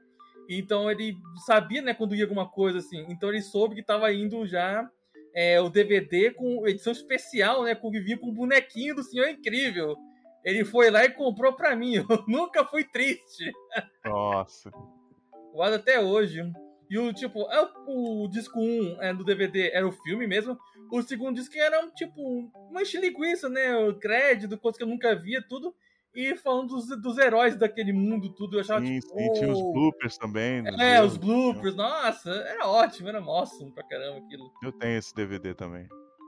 Então 0.57 0.89
ele 0.91 1.17
sabia, 1.45 1.81
né, 1.81 1.93
quando 1.93 2.15
ia 2.15 2.23
alguma 2.23 2.49
coisa 2.49 2.79
assim. 2.79 3.05
Então 3.09 3.29
ele 3.29 3.41
soube 3.41 3.75
que 3.75 3.83
tava 3.83 4.11
indo 4.11 4.45
já 4.45 4.89
é, 5.33 5.59
o 5.61 5.69
DVD 5.69 6.31
com 6.31 6.67
edição 6.67 6.91
especial, 6.91 7.63
né? 7.63 7.75
Com 7.75 7.89
vinha 7.89 8.17
com 8.17 8.29
o 8.29 8.33
bonequinho 8.33 8.95
do 8.95 9.03
Senhor 9.03 9.29
Incrível. 9.29 9.95
Ele 10.43 10.65
foi 10.65 10.89
lá 10.89 11.05
e 11.05 11.09
comprou 11.09 11.53
pra 11.53 11.75
mim. 11.75 11.95
Eu 12.09 12.23
nunca 12.27 12.65
fui 12.65 12.83
triste. 12.83 13.51
Nossa. 14.03 14.71
Guardo 15.53 15.75
até 15.75 15.99
hoje. 15.99 16.41
E 16.89 16.97
o 16.97 17.13
tipo, 17.13 17.49
é 17.49 17.69
o, 17.87 18.27
disco 18.27 18.59
1 18.59 19.01
é, 19.01 19.13
do 19.13 19.23
DVD 19.23 19.71
era 19.71 19.87
o 19.87 19.91
filme 19.93 20.27
mesmo. 20.27 20.57
O 20.91 21.01
segundo 21.01 21.35
disco 21.35 21.57
era 21.57 21.87
tipo 21.91 22.51
uma 22.69 22.81
linguiça, 22.81 23.47
né? 23.47 23.73
O 23.77 23.97
crédito, 23.97 24.57
coisa 24.57 24.77
que 24.77 24.83
eu 24.83 24.87
nunca 24.87 25.15
via, 25.15 25.41
tudo. 25.47 25.73
E 26.13 26.35
falando 26.35 26.67
dos, 26.69 26.87
dos 27.01 27.17
heróis 27.17 27.55
daquele 27.55 27.93
mundo, 27.93 28.33
tudo. 28.33 28.57
Eu 28.57 28.61
achava 28.61 28.85
Sim, 28.85 28.99
tipo. 28.99 29.17
sim, 29.17 29.31
tinha 29.33 29.51
os 29.51 29.61
bloopers 29.71 30.17
também. 30.17 30.61
dos 30.63 30.79
É, 30.79 31.01
os 31.01 31.13
jogos. 31.13 31.17
bloopers, 31.17 31.75
nossa, 31.75 32.29
era 32.29 32.67
ótimo, 32.67 33.07
era 33.09 33.19
awesome 33.21 33.71
pra 33.71 33.83
caramba 33.87 34.17
aquilo. 34.17 34.51
Eu 34.61 34.71
tenho 34.73 34.97
esse 34.97 35.13
DVD 35.15 35.53
também. 35.53 35.87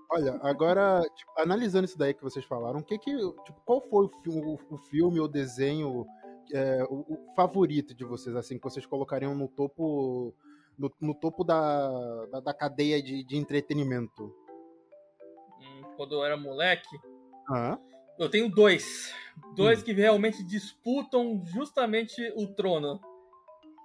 Olha, 0.10 0.40
agora, 0.44 1.02
tipo, 1.16 1.32
analisando 1.38 1.86
isso 1.86 1.98
daí 1.98 2.14
que 2.14 2.22
vocês 2.24 2.46
falaram, 2.46 2.80
o 2.80 2.84
que 2.84 2.98
que, 3.00 3.12
tipo, 3.12 3.60
qual 3.66 3.82
foi 3.82 4.06
o, 4.06 4.10
fi- 4.10 4.30
o, 4.30 4.60
o 4.70 4.78
filme 4.78 5.20
ou 5.20 5.28
desenho 5.28 6.06
é, 6.54 6.84
o, 6.84 7.00
o 7.14 7.34
favorito 7.36 7.94
de 7.96 8.06
vocês, 8.06 8.36
assim, 8.36 8.58
que 8.58 8.64
vocês 8.64 8.86
colocariam 8.86 9.34
no 9.36 9.48
topo 9.48 10.34
no, 10.78 10.92
no 11.02 11.14
topo 11.16 11.44
da, 11.44 12.26
da, 12.28 12.40
da 12.42 12.54
cadeia 12.54 13.02
de, 13.02 13.24
de 13.24 13.36
entretenimento? 13.38 14.24
Hum, 15.60 15.82
Quando 15.98 16.16
eu 16.16 16.24
era 16.24 16.38
moleque, 16.38 16.96
Ah, 17.50 17.78
eu 18.20 18.30
tenho 18.30 18.50
dois. 18.50 19.14
Dois 19.56 19.82
que 19.82 19.94
realmente 19.94 20.44
disputam 20.44 21.44
justamente 21.46 22.22
o 22.36 22.48
trono. 22.48 23.00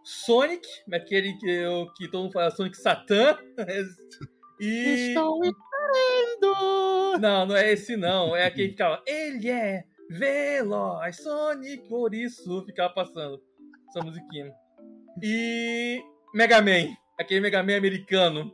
Sonic, 0.04 0.66
aquele 0.92 1.34
que, 1.34 1.50
eu, 1.50 1.92
que 1.94 2.08
todo 2.08 2.22
mundo 2.22 2.32
fala 2.32 2.50
Sonic 2.50 2.76
Satã. 2.76 3.36
E. 4.60 5.10
Estou 5.10 5.40
esperando! 5.44 7.20
Não, 7.20 7.46
não 7.46 7.56
é 7.56 7.72
esse 7.72 7.96
não. 7.96 8.34
É 8.34 8.44
aquele 8.44 8.70
que 8.70 8.72
ficava. 8.72 9.00
Ele 9.06 9.48
é 9.48 9.84
veloz, 10.10 11.16
Sonic, 11.16 11.88
por 11.88 12.12
isso 12.12 12.64
ficava 12.66 12.92
passando 12.92 13.40
essa 13.88 14.04
musiquinha. 14.04 14.52
E. 15.22 16.02
Mega 16.34 16.60
Man. 16.60 16.92
Aquele 17.16 17.40
Mega 17.40 17.62
Man 17.62 17.76
americano. 17.76 18.52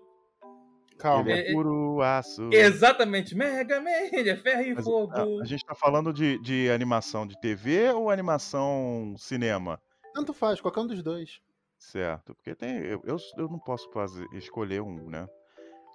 Calma. 1.04 1.30
Ele 1.32 1.40
É- 1.40 1.50
é 1.50 1.52
puro 1.52 2.00
aço. 2.00 2.48
Exatamente, 2.50 3.34
Mega 3.34 3.78
Man, 3.78 3.90
ele 4.10 4.30
é 4.30 4.36
ferro 4.36 4.62
e 4.62 4.74
Mas, 4.74 4.84
fogo. 4.86 5.12
a, 5.12 5.42
a 5.42 5.44
gente 5.44 5.62
tá 5.62 5.74
falando 5.74 6.14
de, 6.14 6.38
de 6.38 6.70
animação 6.70 7.26
de 7.26 7.38
TV 7.42 7.90
ou 7.90 8.08
animação 8.08 9.14
cinema? 9.18 9.78
Tanto 10.14 10.32
faz, 10.32 10.62
qualquer 10.62 10.80
um 10.80 10.86
dos 10.86 11.02
dois. 11.02 11.40
Certo, 11.78 12.34
porque 12.34 12.54
tem, 12.54 12.78
eu, 12.78 13.02
eu, 13.04 13.16
eu 13.36 13.48
não 13.50 13.58
posso 13.58 13.90
fazer, 13.92 14.26
escolher 14.32 14.80
um, 14.80 15.10
né? 15.10 15.26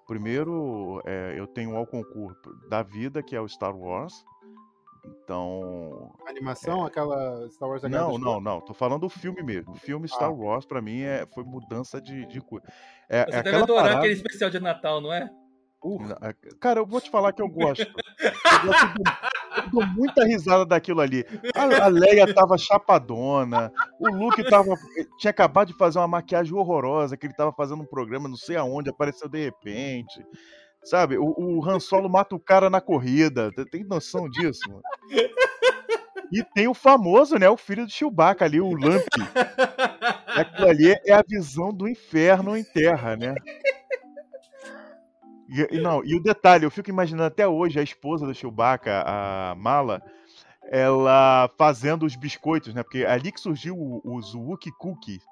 Primeiro, 0.05 1.01
é, 1.03 1.33
eu 1.35 1.47
tenho 1.47 1.75
ao 1.75 1.87
concurso 1.87 2.37
da 2.69 2.83
vida, 2.83 3.23
que 3.23 3.35
é 3.35 3.41
o 3.41 3.47
Star 3.49 3.75
Wars. 3.75 4.13
Então. 5.05 6.11
Animação, 6.27 6.85
aquela 6.85 7.47
Star 7.49 7.69
Wars 7.69 7.83
Não, 7.83 8.17
não, 8.17 8.39
não. 8.41 8.61
Tô 8.61 8.73
falando 8.73 9.01
do 9.01 9.09
filme 9.09 9.41
mesmo. 9.43 9.73
O 9.73 9.75
filme 9.77 10.07
Star 10.07 10.29
Ah. 10.29 10.33
Wars, 10.33 10.65
pra 10.65 10.81
mim, 10.81 11.01
é, 11.01 11.25
foi 11.33 11.43
mudança 11.43 12.01
de, 12.01 12.25
de 12.25 12.41
coisa. 12.41 12.65
É, 13.07 13.23
Você 13.25 13.29
é 13.29 13.43
deve 13.43 13.49
aquela 13.49 13.63
adorar 13.63 13.81
parada... 13.83 13.99
aquele 13.99 14.13
especial 14.13 14.49
de 14.49 14.59
Natal, 14.59 15.01
não 15.01 15.13
é? 15.13 15.29
Uh, 15.81 16.01
é- 16.21 16.33
Cara, 16.59 16.79
eu 16.81 16.85
vou 16.85 16.99
te 16.99 17.09
falar 17.09 17.31
que 17.31 17.41
eu 17.41 17.47
gosto. 17.47 17.85
Eu, 18.21 18.65
gosto 18.67 18.87
de- 18.95 19.63
eu 19.63 19.69
dou 19.71 19.85
muita 19.87 20.25
risada 20.25 20.65
daquilo 20.65 20.99
ali. 20.99 21.25
A, 21.55 21.85
a 21.85 21.87
Leia 21.87 22.33
tava 22.33 22.57
chapadona, 22.57 23.71
o 23.99 24.09
Luke 24.09 24.43
tava, 24.49 24.73
tinha 25.17 25.31
acabado 25.31 25.69
de 25.69 25.73
fazer 25.77 25.99
uma 25.99 26.07
maquiagem 26.07 26.53
horrorosa, 26.53 27.15
que 27.15 27.25
ele 27.25 27.33
tava 27.33 27.53
fazendo 27.53 27.81
um 27.81 27.85
programa 27.85 28.27
não 28.27 28.35
sei 28.35 28.57
aonde, 28.57 28.89
apareceu 28.89 29.29
de 29.29 29.45
repente. 29.45 30.21
Sabe, 30.89 31.19
o, 31.19 31.35
o 31.37 31.63
Han 31.69 31.79
Solo 31.79 32.09
mata 32.09 32.33
o 32.35 32.39
cara 32.39 32.67
na 32.67 32.81
corrida. 32.81 33.51
Tem- 33.69 33.83
noção 33.83 34.27
disso? 34.27 34.67
mano? 34.67 34.81
E 36.31 36.43
tem 36.43 36.67
o 36.67 36.73
famoso, 36.73 37.37
né? 37.37 37.47
O 37.47 37.57
filho 37.57 37.85
do 37.85 37.91
Chewbacca 37.91 38.45
ali, 38.45 38.59
o 38.59 38.73
Lamp. 38.73 39.05
Aquilo 40.27 40.67
ali 40.67 40.95
é 41.05 41.13
a 41.13 41.23
visão 41.27 41.71
do 41.71 41.87
inferno 41.87 42.57
em 42.57 42.63
terra, 42.63 43.15
né? 43.15 43.35
E, 45.47 45.79
não, 45.79 46.03
e 46.03 46.15
o 46.15 46.21
detalhe, 46.21 46.65
eu 46.65 46.71
fico 46.71 46.89
imaginando 46.89 47.27
até 47.27 47.47
hoje 47.47 47.79
a 47.79 47.83
esposa 47.83 48.25
do 48.25 48.33
Chewbacca, 48.33 49.03
a 49.05 49.55
Mala, 49.55 50.01
ela 50.71 51.49
fazendo 51.57 52.03
os 52.05 52.15
biscoitos, 52.15 52.73
né? 52.73 52.81
Porque 52.81 52.99
é 52.99 53.11
ali 53.11 53.31
que 53.31 53.39
surgiu 53.39 53.75
os 54.03 54.33
Wookie 54.33 54.71
Cookies. 54.71 55.23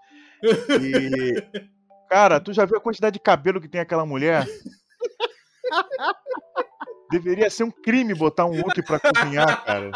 E, 0.43 1.63
cara, 2.09 2.39
tu 2.39 2.53
já 2.53 2.63
viu 2.65 2.77
a 2.77 2.81
quantidade 2.81 3.13
de 3.13 3.19
cabelo 3.19 3.61
que 3.61 3.67
tem 3.67 3.81
aquela 3.81 4.05
mulher? 4.05 4.45
Deveria 7.09 7.49
ser 7.49 7.63
um 7.63 7.71
crime 7.71 8.13
botar 8.13 8.45
um 8.45 8.51
Wookie 8.61 8.83
pra 8.83 8.99
cozinhar, 8.99 9.63
cara. 9.63 9.91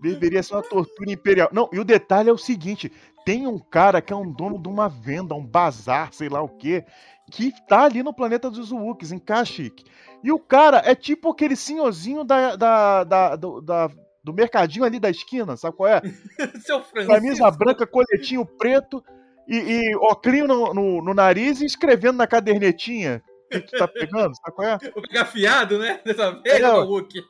Deveria 0.00 0.42
ser 0.42 0.54
uma 0.54 0.62
tortura 0.62 1.10
imperial. 1.10 1.48
Não, 1.52 1.68
e 1.72 1.78
o 1.78 1.84
detalhe 1.84 2.28
é 2.28 2.32
o 2.32 2.38
seguinte: 2.38 2.92
tem 3.24 3.46
um 3.46 3.58
cara 3.58 4.00
que 4.00 4.12
é 4.12 4.16
um 4.16 4.30
dono 4.30 4.58
de 4.60 4.68
uma 4.68 4.88
venda, 4.88 5.34
um 5.34 5.44
bazar, 5.44 6.12
sei 6.12 6.28
lá 6.28 6.40
o 6.42 6.48
quê, 6.48 6.84
que 7.32 7.52
tá 7.66 7.84
ali 7.84 8.02
no 8.02 8.14
planeta 8.14 8.50
dos 8.50 8.70
Wookiees, 8.70 9.12
em 9.12 9.18
Kashyyyk. 9.18 9.84
E 10.22 10.30
o 10.30 10.38
cara 10.38 10.82
é 10.84 10.94
tipo 10.94 11.30
aquele 11.30 11.56
senhorzinho 11.56 12.22
da, 12.24 12.54
da, 12.54 13.04
da- 13.04 13.36
do, 13.36 13.60
da- 13.60 13.90
do 14.22 14.32
mercadinho 14.32 14.84
ali 14.84 15.00
da 15.00 15.08
esquina, 15.10 15.56
sabe 15.56 15.76
qual 15.76 15.88
é? 15.88 16.00
Seu 16.62 16.82
Francisco. 16.82 17.14
Camisa 17.14 17.50
branca, 17.50 17.86
coletinho 17.86 18.44
preto 18.44 19.02
e, 19.48 19.56
e 19.56 19.96
óculos 19.96 20.46
no, 20.46 20.74
no, 20.74 21.02
no 21.02 21.14
nariz 21.14 21.60
e 21.60 21.66
escrevendo 21.66 22.18
na 22.18 22.26
cadernetinha 22.26 23.22
que 23.50 23.60
tu 23.60 23.78
tá 23.78 23.88
pegando, 23.88 24.36
sabe 24.36 24.54
qual 24.54 24.68
é? 24.68 24.78
Vou 24.94 25.02
pegar 25.02 25.24
fiado, 25.24 25.78
né? 25.78 26.00
Dessa 26.04 26.32
vez, 26.32 26.60
É, 26.60 26.68
Hulk. 26.68 27.24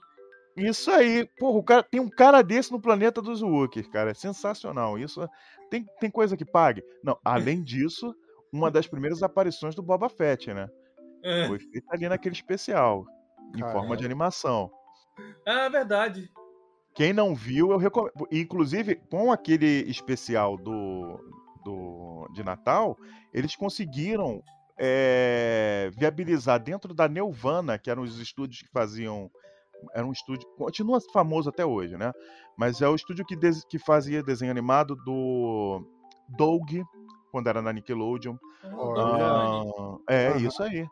Isso 0.56 0.90
aí, 0.90 1.28
porra, 1.38 1.58
o 1.58 1.62
cara, 1.62 1.82
tem 1.84 2.00
um 2.00 2.08
cara 2.08 2.42
desse 2.42 2.72
no 2.72 2.80
planeta 2.80 3.22
dos 3.22 3.42
Wookiees, 3.42 3.86
cara, 3.86 4.10
é 4.10 4.14
sensacional. 4.14 4.98
Isso 4.98 5.24
tem, 5.70 5.86
tem 6.00 6.10
coisa 6.10 6.36
que 6.36 6.44
pague. 6.44 6.82
Não, 7.02 7.16
além 7.24 7.62
disso, 7.62 8.12
uma 8.52 8.68
das 8.68 8.88
primeiras 8.88 9.22
aparições 9.22 9.76
do 9.76 9.82
Boba 9.82 10.08
Fett, 10.08 10.52
né? 10.52 10.68
É. 11.22 11.46
Foi 11.46 11.60
feita 11.60 11.86
ali 11.92 12.08
naquele 12.08 12.34
especial, 12.34 13.06
em 13.54 13.60
forma 13.60 13.96
de 13.96 14.04
animação. 14.04 14.70
Ah, 15.46 15.68
verdade. 15.68 16.28
Quem 16.94 17.12
não 17.12 17.34
viu, 17.34 17.70
eu 17.70 17.78
recomendo. 17.78 18.12
Inclusive, 18.32 18.96
com 19.08 19.30
aquele 19.30 19.88
especial 19.88 20.56
do, 20.56 21.20
do 21.68 22.28
de 22.34 22.42
Natal, 22.42 22.96
eles 23.32 23.54
conseguiram 23.56 24.42
é, 24.78 25.90
viabilizar 25.96 26.62
dentro 26.62 26.94
da 26.94 27.08
Nelvana, 27.08 27.78
que 27.78 27.90
eram 27.90 28.02
os 28.02 28.18
estúdios 28.18 28.62
que 28.62 28.70
faziam. 28.70 29.30
Era 29.94 30.04
um 30.06 30.12
estúdio. 30.12 30.48
Continua 30.56 30.98
famoso 31.12 31.48
até 31.50 31.64
hoje, 31.64 31.96
né? 31.96 32.12
Mas 32.56 32.80
é 32.80 32.88
o 32.88 32.94
estúdio 32.96 33.24
que, 33.24 33.36
des- 33.36 33.64
que 33.64 33.78
fazia 33.78 34.22
desenho 34.22 34.50
animado 34.50 34.96
do 35.04 35.80
Doug, 36.36 36.68
quando 37.30 37.48
era 37.48 37.62
na 37.62 37.72
Nickelodeon. 37.72 38.36
Olha. 38.76 39.02
Ah, 39.02 39.96
é, 40.08 40.28
Aham. 40.30 40.38
isso 40.38 40.62
aí. 40.62 40.84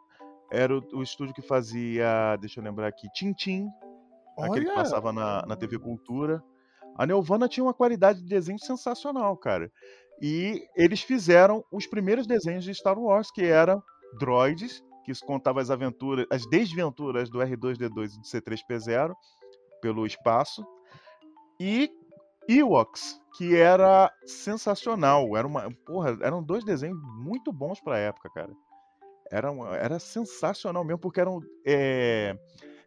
Era 0.52 0.76
o, 0.78 0.82
o 0.94 1.02
estúdio 1.02 1.34
que 1.34 1.42
fazia, 1.42 2.36
deixa 2.40 2.60
eu 2.60 2.64
lembrar 2.64 2.86
aqui, 2.86 3.08
Tintim, 3.12 3.66
aquele 4.38 4.66
que 4.66 4.74
passava 4.74 5.12
na, 5.12 5.44
na 5.46 5.56
TV 5.56 5.78
Cultura. 5.78 6.40
A 6.98 7.06
Nelvana 7.06 7.48
tinha 7.48 7.64
uma 7.64 7.74
qualidade 7.74 8.20
de 8.20 8.28
desenho 8.28 8.58
sensacional, 8.58 9.36
cara. 9.36 9.70
E 10.20 10.62
eles 10.74 11.02
fizeram 11.02 11.64
os 11.70 11.86
primeiros 11.86 12.26
desenhos 12.26 12.64
de 12.64 12.74
Star 12.74 12.98
Wars, 12.98 13.30
que 13.30 13.44
eram 13.44 13.82
droids, 14.18 14.82
que 15.04 15.12
contava 15.24 15.60
as 15.60 15.70
aventuras, 15.70 16.26
as 16.30 16.46
desventuras 16.48 17.28
do 17.30 17.38
R2D2 17.38 18.14
e 18.14 18.18
do 18.18 18.22
C3P0 18.24 19.14
pelo 19.80 20.06
espaço. 20.06 20.66
E 21.60 21.90
Ewoks, 22.48 23.20
que 23.36 23.56
era 23.56 24.10
sensacional. 24.24 25.36
Era 25.36 25.46
uma, 25.46 25.70
porra, 25.84 26.16
eram 26.22 26.42
dois 26.42 26.64
desenhos 26.64 26.98
muito 27.18 27.52
bons 27.52 27.80
pra 27.80 27.98
época, 27.98 28.30
cara. 28.30 28.52
Era, 29.30 29.50
uma- 29.50 29.76
era 29.76 29.98
sensacional 29.98 30.84
mesmo, 30.84 30.98
porque 31.00 31.20
eram 31.20 31.40
é, 31.66 32.36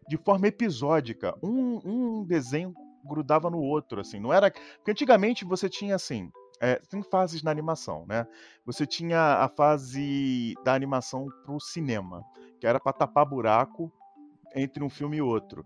de 0.08 0.16
forma 0.16 0.48
episódica. 0.48 1.34
Um, 1.42 1.80
um 1.84 2.24
desenho 2.24 2.72
grudava 3.04 3.50
no 3.50 3.58
outro, 3.58 4.00
assim. 4.00 4.18
Não 4.20 4.32
era. 4.32 4.50
Porque 4.50 4.90
antigamente 4.90 5.44
você 5.44 5.68
tinha 5.68 5.94
assim. 5.94 6.30
é, 6.62 6.76
tem 6.90 7.02
fases 7.02 7.42
na 7.42 7.50
animação, 7.50 8.04
né? 8.06 8.26
Você 8.66 8.86
tinha 8.86 9.18
a 9.42 9.48
fase 9.48 10.54
da 10.62 10.74
animação 10.74 11.26
pro 11.44 11.58
cinema, 11.58 12.22
que 12.60 12.66
era 12.66 12.78
pra 12.78 12.92
tapar 12.92 13.24
buraco 13.24 13.90
entre 14.54 14.84
um 14.84 14.90
filme 14.90 15.16
e 15.16 15.22
outro. 15.22 15.64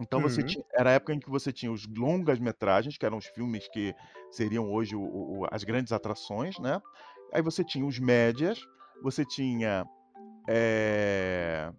Então 0.00 0.20
você 0.20 0.40
Uhum. 0.40 0.46
tinha, 0.46 0.64
era 0.74 0.90
a 0.90 0.92
época 0.94 1.14
em 1.14 1.20
que 1.20 1.30
você 1.30 1.52
tinha 1.52 1.70
os 1.72 1.86
longas 1.86 2.38
metragens, 2.38 2.98
que 2.98 3.06
eram 3.06 3.16
os 3.16 3.26
filmes 3.26 3.66
que 3.68 3.94
seriam 4.30 4.70
hoje 4.70 4.94
o- 4.96 5.00
o- 5.42 5.46
as 5.50 5.62
grandes 5.64 5.92
atrações, 5.92 6.58
né? 6.58 6.82
Aí 7.32 7.40
você 7.40 7.64
tinha 7.64 7.86
os 7.86 7.98
médias, 7.98 8.58
você 9.02 9.24
tinha 9.24 9.86
é, 10.48 11.70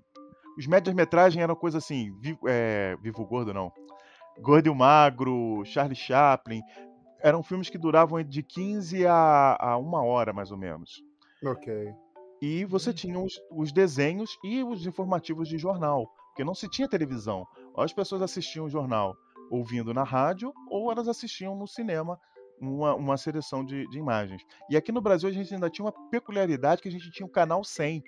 os 0.58 0.66
médias 0.68 0.95
metragens 0.95 1.41
eram 1.41 1.56
coisa 1.56 1.78
assim, 1.78 2.12
Vi- 2.20 2.38
é, 2.48 2.95
Vivo 3.02 3.26
Gordo 3.26 3.54
não, 3.54 3.72
Gordo 4.40 4.68
e 4.68 4.70
o 4.70 4.76
Magro, 4.76 5.64
Charlie 5.66 5.96
Chaplin, 5.96 6.62
eram 7.22 7.44
filmes 7.44 7.70
que 7.70 7.78
duravam 7.78 8.24
de 8.24 8.44
15 8.44 9.06
a, 9.06 9.58
a 9.60 9.78
uma 9.78 10.04
hora 10.04 10.32
mais 10.32 10.52
ou 10.52 10.58
menos. 10.58 11.04
Ok. 11.44 11.94
E 12.42 12.66
você 12.66 12.94
tinha 12.94 13.20
os, 13.20 13.34
os 13.52 13.72
desenhos 13.72 14.38
e 14.44 14.64
os 14.64 14.86
informativos 14.86 15.48
de 15.50 15.58
jornal, 15.58 16.08
porque 16.28 16.44
não 16.44 16.54
se 16.54 16.70
tinha 16.70 16.88
televisão. 16.88 17.46
Ou 17.74 17.84
as 17.84 17.94
pessoas 17.94 18.22
assistiam 18.22 18.66
o 18.66 18.70
jornal 18.70 19.16
ouvindo 19.50 19.94
na 19.94 20.04
rádio, 20.04 20.54
ou 20.70 20.92
elas 20.92 21.08
assistiam 21.08 21.56
no 21.56 21.68
cinema 21.68 22.20
uma, 22.60 22.96
uma 22.96 23.18
seleção 23.18 23.64
de, 23.64 23.88
de 23.88 23.98
imagens. 23.98 24.44
E 24.70 24.78
aqui 24.78 24.92
no 24.92 25.02
Brasil 25.02 25.30
a 25.30 25.32
gente 25.32 25.54
ainda 25.54 25.70
tinha 25.70 25.86
uma 25.86 26.10
peculiaridade 26.10 26.82
que 26.82 26.88
a 26.88 26.92
gente 26.92 27.10
tinha 27.12 27.26
o 27.26 27.32
canal 27.32 27.64
100. 27.64 28.04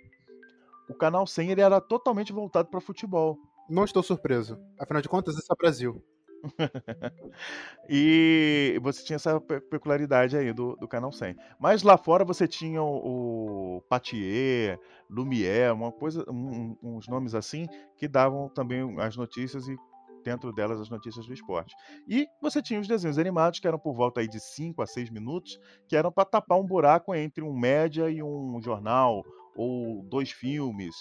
O 0.89 0.93
canal 0.93 1.25
100 1.25 1.51
ele 1.51 1.61
era 1.61 1.79
totalmente 1.79 2.33
voltado 2.33 2.69
para 2.69 2.81
futebol. 2.81 3.37
Não 3.69 3.83
estou 3.83 4.01
surpreso. 4.01 4.59
Afinal 4.79 5.01
de 5.01 5.09
contas, 5.09 5.35
esse 5.37 5.47
é 5.49 5.53
o 5.53 5.57
Brasil. 5.57 6.03
e 7.89 8.79
você 8.81 9.03
tinha 9.03 9.15
essa 9.15 9.39
peculiaridade 9.41 10.37
aí 10.37 10.53
do, 10.53 10.75
do 10.75 10.87
canal 10.87 11.11
100. 11.11 11.35
Mas 11.59 11.83
lá 11.83 11.97
fora 11.97 12.23
você 12.23 12.47
tinha 12.47 12.81
o, 12.81 13.77
o 13.77 13.81
Patier, 13.89 14.79
Lumière, 15.09 15.73
uma 15.73 15.91
coisa, 15.91 16.23
um, 16.29 16.75
uns 16.81 17.07
nomes 17.07 17.35
assim 17.35 17.67
que 17.97 18.07
davam 18.07 18.49
também 18.49 18.99
as 18.99 19.15
notícias 19.15 19.67
e 19.67 19.75
dentro 20.23 20.51
delas 20.51 20.79
as 20.79 20.89
notícias 20.89 21.25
do 21.25 21.33
esporte. 21.33 21.73
E 22.07 22.27
você 22.41 22.61
tinha 22.61 22.79
os 22.79 22.87
desenhos 22.87 23.17
animados 23.17 23.59
que 23.59 23.67
eram 23.67 23.79
por 23.79 23.93
volta 23.93 24.21
aí 24.21 24.27
de 24.27 24.39
5 24.39 24.81
a 24.81 24.85
6 24.87 25.09
minutos, 25.09 25.59
que 25.87 25.95
eram 25.95 26.11
para 26.11 26.25
tapar 26.25 26.59
um 26.59 26.65
buraco 26.65 27.15
entre 27.15 27.43
um 27.43 27.53
média 27.53 28.09
e 28.09 28.21
um 28.21 28.61
jornal 28.61 29.23
ou 29.55 30.03
dois 30.03 30.31
filmes 30.31 30.95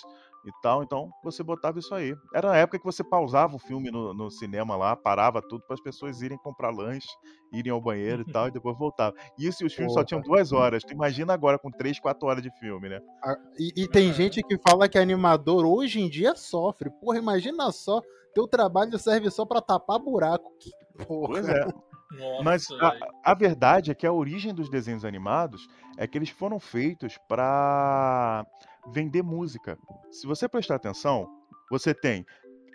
e 0.49 0.53
tal. 0.62 0.82
Então 0.82 1.11
você 1.22 1.42
botava 1.42 1.78
isso 1.78 1.94
aí. 1.94 2.14
Era 2.34 2.53
a 2.53 2.57
época 2.57 2.78
que 2.78 2.84
você 2.84 3.05
pausava 3.05 3.57
o 3.57 3.59
filme 3.59 3.90
no, 3.90 4.14
no 4.14 4.30
cinema 4.30 4.76
lá, 4.76 4.96
parava 4.96 5.42
tudo 5.42 5.62
para 5.66 5.74
as 5.74 5.80
pessoas 5.80 6.20
irem 6.22 6.38
comprar 6.38 6.70
lanche, 6.70 7.09
irem 7.53 7.72
ao 7.72 7.80
banheiro 7.80 8.22
e 8.26 8.32
tal, 8.32 8.49
e 8.49 8.51
depois 8.51 8.76
voltava. 8.76 9.14
Isso 9.38 9.62
e 9.62 9.66
os 9.66 9.74
filmes 9.74 9.92
Opa. 9.92 10.01
só 10.01 10.05
tinham 10.05 10.20
duas 10.20 10.53
horas. 10.53 10.82
Tu 10.82 10.92
imagina 10.92 11.32
agora 11.32 11.59
com 11.59 11.70
três, 11.70 11.99
quatro 12.01 12.28
horas 12.28 12.42
de 12.42 12.51
filme, 12.59 12.88
né? 12.88 13.01
Ah, 13.24 13.36
e, 13.59 13.84
e 13.84 13.88
tem 13.88 14.12
gente 14.12 14.42
que 14.42 14.59
fala 14.59 14.88
que 14.88 14.99
animador 14.99 15.64
hoje 15.64 16.01
em 16.01 16.09
dia 16.09 16.34
sofre. 16.34 16.90
Porra, 17.01 17.18
imagina 17.18 17.70
só, 17.70 18.01
teu 18.34 18.46
trabalho 18.46 18.99
serve 18.99 19.30
só 19.30 19.44
para 19.44 19.61
tapar 19.61 19.99
buraco. 19.99 20.53
Que 20.59 20.70
porra. 21.05 21.34
Pois 21.34 21.49
é. 21.49 21.66
Nossa, 22.11 22.42
Mas 22.42 22.70
a, 22.70 22.92
a, 23.22 23.34
verdade 23.34 23.90
é 23.90 23.94
que 23.94 24.07
a 24.07 24.12
origem 24.12 24.55
dos 24.55 24.70
desenhos 24.70 25.05
animados 25.05 25.68
é 25.99 26.07
que 26.07 26.16
eles 26.16 26.30
foram 26.30 26.59
feitos 26.59 27.18
para 27.28 28.46
vender 28.93 29.22
música. 29.22 29.78
Se 30.11 30.26
você 30.26 30.49
prestar 30.49 30.76
atenção, 30.76 31.28
você 31.70 31.95
tem 31.95 32.24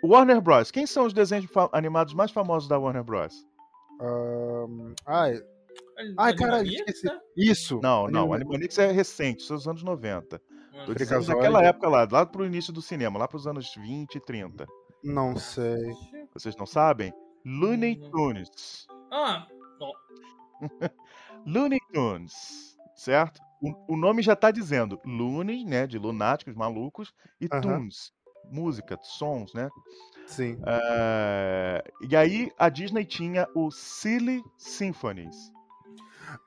Warner 0.02 0.40
Bros. 0.40 0.70
Quem 0.70 0.86
são 0.86 1.06
os 1.06 1.12
desenhos 1.12 1.50
animados 1.72 2.14
mais 2.14 2.30
famosos 2.30 2.68
da 2.68 2.78
Warner 2.78 3.04
Bros? 3.04 3.46
Um, 4.00 4.94
ai, 5.06 5.40
ai 6.18 6.34
cara, 6.34 6.62
esqueci. 6.62 7.08
Isso. 7.36 7.80
Não, 7.82 8.08
não. 8.08 8.32
Animaniacs 8.32 8.78
é 8.78 8.90
recente, 8.90 9.42
são 9.42 9.56
os 9.56 9.66
anos 9.66 9.82
90. 9.82 10.40
Hum. 10.74 11.28
naquela 11.28 11.62
época 11.62 11.88
lá, 11.88 12.08
lá 12.10 12.26
pro 12.26 12.44
início 12.44 12.72
do 12.72 12.82
cinema, 12.82 13.18
lá 13.18 13.28
pros 13.28 13.46
anos 13.46 13.72
20 13.76 14.16
e 14.16 14.20
30. 14.20 14.66
Não 15.02 15.36
sei. 15.36 15.92
Vocês 16.32 16.56
não 16.56 16.66
sabem? 16.66 17.12
Looney 17.44 17.96
Tunes. 18.10 18.86
Ah, 19.12 19.46
Looney 21.46 21.80
Tunes, 21.92 22.76
certo? 22.96 23.40
O, 23.64 23.94
o 23.94 23.96
nome 23.96 24.20
já 24.20 24.34
está 24.34 24.50
dizendo 24.50 25.00
Looney, 25.06 25.64
né, 25.64 25.86
de 25.86 25.98
lunáticos, 25.98 26.54
malucos, 26.54 27.14
e 27.40 27.48
uhum. 27.52 27.60
tunes, 27.60 28.12
música, 28.50 28.98
sons, 29.02 29.54
né? 29.54 29.70
Sim. 30.26 30.54
Uh, 30.54 32.06
e 32.08 32.14
aí 32.14 32.52
a 32.58 32.68
Disney 32.68 33.04
tinha 33.04 33.48
o 33.54 33.70
Silly 33.70 34.42
Symphonies. 34.58 35.52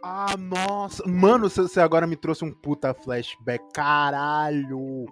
Ah, 0.03 0.35
nossa. 0.37 1.07
Mano, 1.07 1.49
você 1.49 1.79
agora 1.79 2.05
me 2.05 2.15
trouxe 2.15 2.43
um 2.43 2.51
puta 2.51 2.93
flashback. 2.93 3.63
Caralho. 3.73 5.05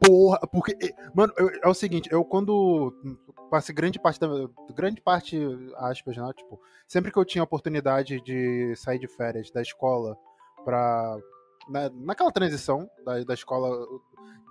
Porra, 0.00 0.38
porque. 0.52 0.76
Mano, 1.14 1.32
eu, 1.36 1.50
é 1.62 1.68
o 1.68 1.74
seguinte, 1.74 2.08
eu 2.12 2.24
quando 2.24 2.94
passei 3.50 3.74
grande 3.74 3.98
parte 3.98 4.20
da. 4.20 4.28
Grande 4.74 5.00
parte, 5.00 5.38
aspas, 5.76 6.16
né? 6.16 6.30
Tipo, 6.36 6.60
sempre 6.86 7.10
que 7.10 7.18
eu 7.18 7.24
tinha 7.24 7.44
oportunidade 7.44 8.20
de 8.20 8.74
sair 8.76 8.98
de 8.98 9.08
férias 9.08 9.50
da 9.50 9.62
escola 9.62 10.16
pra. 10.66 11.16
Né, 11.68 11.90
naquela 11.94 12.32
transição 12.32 12.88
da, 13.04 13.22
da 13.24 13.34
escola, 13.34 13.86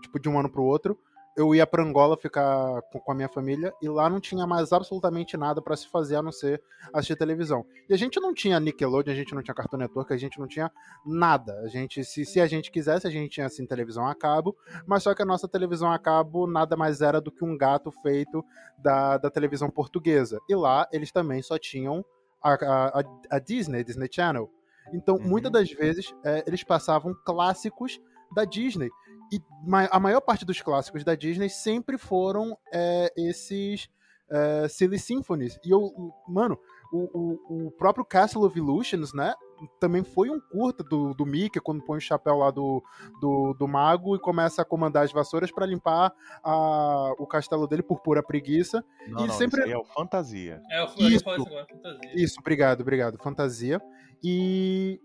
tipo, 0.02 0.20
de 0.20 0.28
um 0.28 0.40
ano 0.40 0.50
pro 0.50 0.64
outro, 0.64 0.98
eu 1.36 1.54
ia 1.54 1.68
para 1.68 1.84
Angola 1.84 2.18
ficar 2.18 2.82
com, 2.92 3.00
com, 3.00 3.12
a 3.12 3.16
minha 3.16 3.28
família 3.28 3.74
e 3.82 3.90
lá 3.90 4.10
não 4.10 4.20
tinha 4.20 4.48
mais 4.48 4.72
absolutamente 4.72 5.36
nada 5.36 5.62
para 5.62 5.76
se 5.76 5.88
fazer 5.88 6.16
a 6.16 6.22
não 6.22 6.32
ser 6.32 6.62
assistir 6.94 7.18
televisão. 7.18 7.66
E 7.90 7.94
a 7.94 7.98
gente 7.98 8.20
não 8.20 8.34
tinha 8.34 8.60
Nickelodeon, 8.60 9.14
a 9.14 9.16
gente 9.16 9.34
não 9.34 9.42
tinha 9.42 9.54
Cartoon 9.54 9.78
Network, 9.78 10.14
a 10.14 10.18
gente 10.18 10.40
não 10.40 10.48
tinha 10.48 10.72
nada. 11.06 11.60
A 11.60 11.68
gente, 11.68 12.04
se, 12.04 12.26
se 12.26 12.40
a 12.40 12.48
gente 12.48 12.72
quisesse, 12.72 13.06
a 13.06 13.10
gente 13.10 13.30
tinha 13.32 13.46
assim 13.46 13.66
televisão 13.66 14.08
a 14.08 14.16
cabo, 14.16 14.56
mas 14.86 15.04
só 15.04 15.14
que 15.14 15.22
a 15.22 15.26
nossa 15.26 15.48
televisão 15.48 15.92
a 15.92 16.00
cabo 16.00 16.48
nada 16.48 16.78
mais 16.78 17.02
era 17.02 17.20
do 17.20 17.32
que 17.32 17.44
um 17.44 17.58
gato 17.58 17.92
feito 18.02 18.44
da, 18.78 19.18
da 19.18 19.30
televisão 19.30 19.70
portuguesa. 19.70 20.40
E 20.50 20.56
lá 20.56 20.88
eles 20.92 21.12
também 21.12 21.42
só 21.42 21.58
tinham 21.58 22.04
a, 22.42 22.54
a, 22.54 23.04
a 23.32 23.40
Disney, 23.40 23.84
Disney 23.84 24.08
Channel. 24.10 24.50
Então, 24.94 25.16
uhum. 25.16 25.28
muitas 25.28 25.52
das 25.52 25.72
vezes, 25.72 26.14
é, 26.24 26.44
eles 26.48 26.64
passavam 26.64 27.16
clássicos 27.26 28.00
da 28.34 28.46
Disney. 28.46 28.90
E 29.32 29.42
a 29.90 30.00
maior 30.00 30.22
parte 30.22 30.46
dos 30.46 30.62
clássicos 30.62 31.04
da 31.04 31.16
Disney 31.16 31.50
sempre 31.50 31.98
foram 31.98 32.58
é, 32.72 33.12
esses 33.18 33.90
é, 34.30 34.68
Silly 34.68 35.00
Symphonies. 35.00 35.60
E 35.64 35.72
eu, 35.72 36.14
mano, 36.28 36.60
o, 36.92 36.98
o, 36.98 37.68
o, 37.68 37.72
próprio 37.72 38.06
Castle 38.06 38.46
of 38.46 38.58
Illusions, 38.58 39.14
né? 39.14 39.34
Também 39.80 40.04
foi 40.04 40.30
um 40.30 40.40
curta 40.40 40.84
do, 40.84 41.14
do 41.14 41.26
Mickey, 41.26 41.62
quando 41.62 41.84
põe 41.84 41.98
o 41.98 42.02
chapéu 42.02 42.38
lá 42.38 42.52
do, 42.52 42.84
do, 43.22 43.54
do 43.54 43.68
mago 43.68 44.16
e 44.16 44.20
começa 44.20 44.62
a 44.62 44.66
comandar 44.66 45.06
as 45.06 45.14
vassouras 45.14 45.52
para 45.52 45.66
limpar 45.66 46.12
a, 46.44 47.14
o 47.18 47.26
castelo 47.26 47.66
dele 47.68 47.82
por 47.82 48.02
pura 48.02 48.22
preguiça. 48.22 48.84
Não, 49.08 49.24
e 49.24 49.28
não, 49.28 49.34
sempre... 49.34 49.70
é 49.70 49.78
o 49.78 49.86
Fantasia. 49.86 50.62
É 50.70 50.84
o 50.84 50.88
isso, 51.08 51.24
fantasia. 51.24 51.68
Isso, 52.14 52.40
obrigado, 52.40 52.82
obrigado. 52.82 53.18
Fantasia. 53.18 53.82
E 54.28 55.00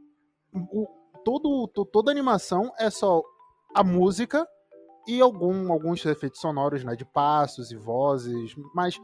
o, 0.54 0.88
todo, 1.22 1.68
toda 1.68 2.10
animação 2.10 2.72
é 2.78 2.88
só 2.88 3.22
a 3.74 3.84
música 3.84 4.48
e 5.06 5.20
algum, 5.20 5.70
alguns 5.70 6.04
efeitos 6.06 6.40
sonoros, 6.40 6.82
né, 6.82 6.96
de 6.96 7.04
passos 7.04 7.70
e 7.70 7.76
vozes, 7.76 8.54
mas 8.74 8.98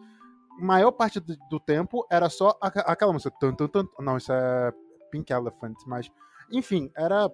maior 0.58 0.92
parte 0.92 1.20
do, 1.20 1.36
do 1.50 1.60
tempo 1.60 2.06
era 2.10 2.30
só 2.30 2.56
a, 2.62 2.68
aquela 2.68 3.12
música. 3.12 3.36
Tum, 3.38 3.54
tum, 3.54 3.68
tum, 3.68 3.86
não, 4.00 4.16
isso 4.16 4.32
é 4.32 4.72
Pink 5.10 5.30
Elephant, 5.30 5.76
mas 5.86 6.10
enfim, 6.50 6.90
era 6.96 7.30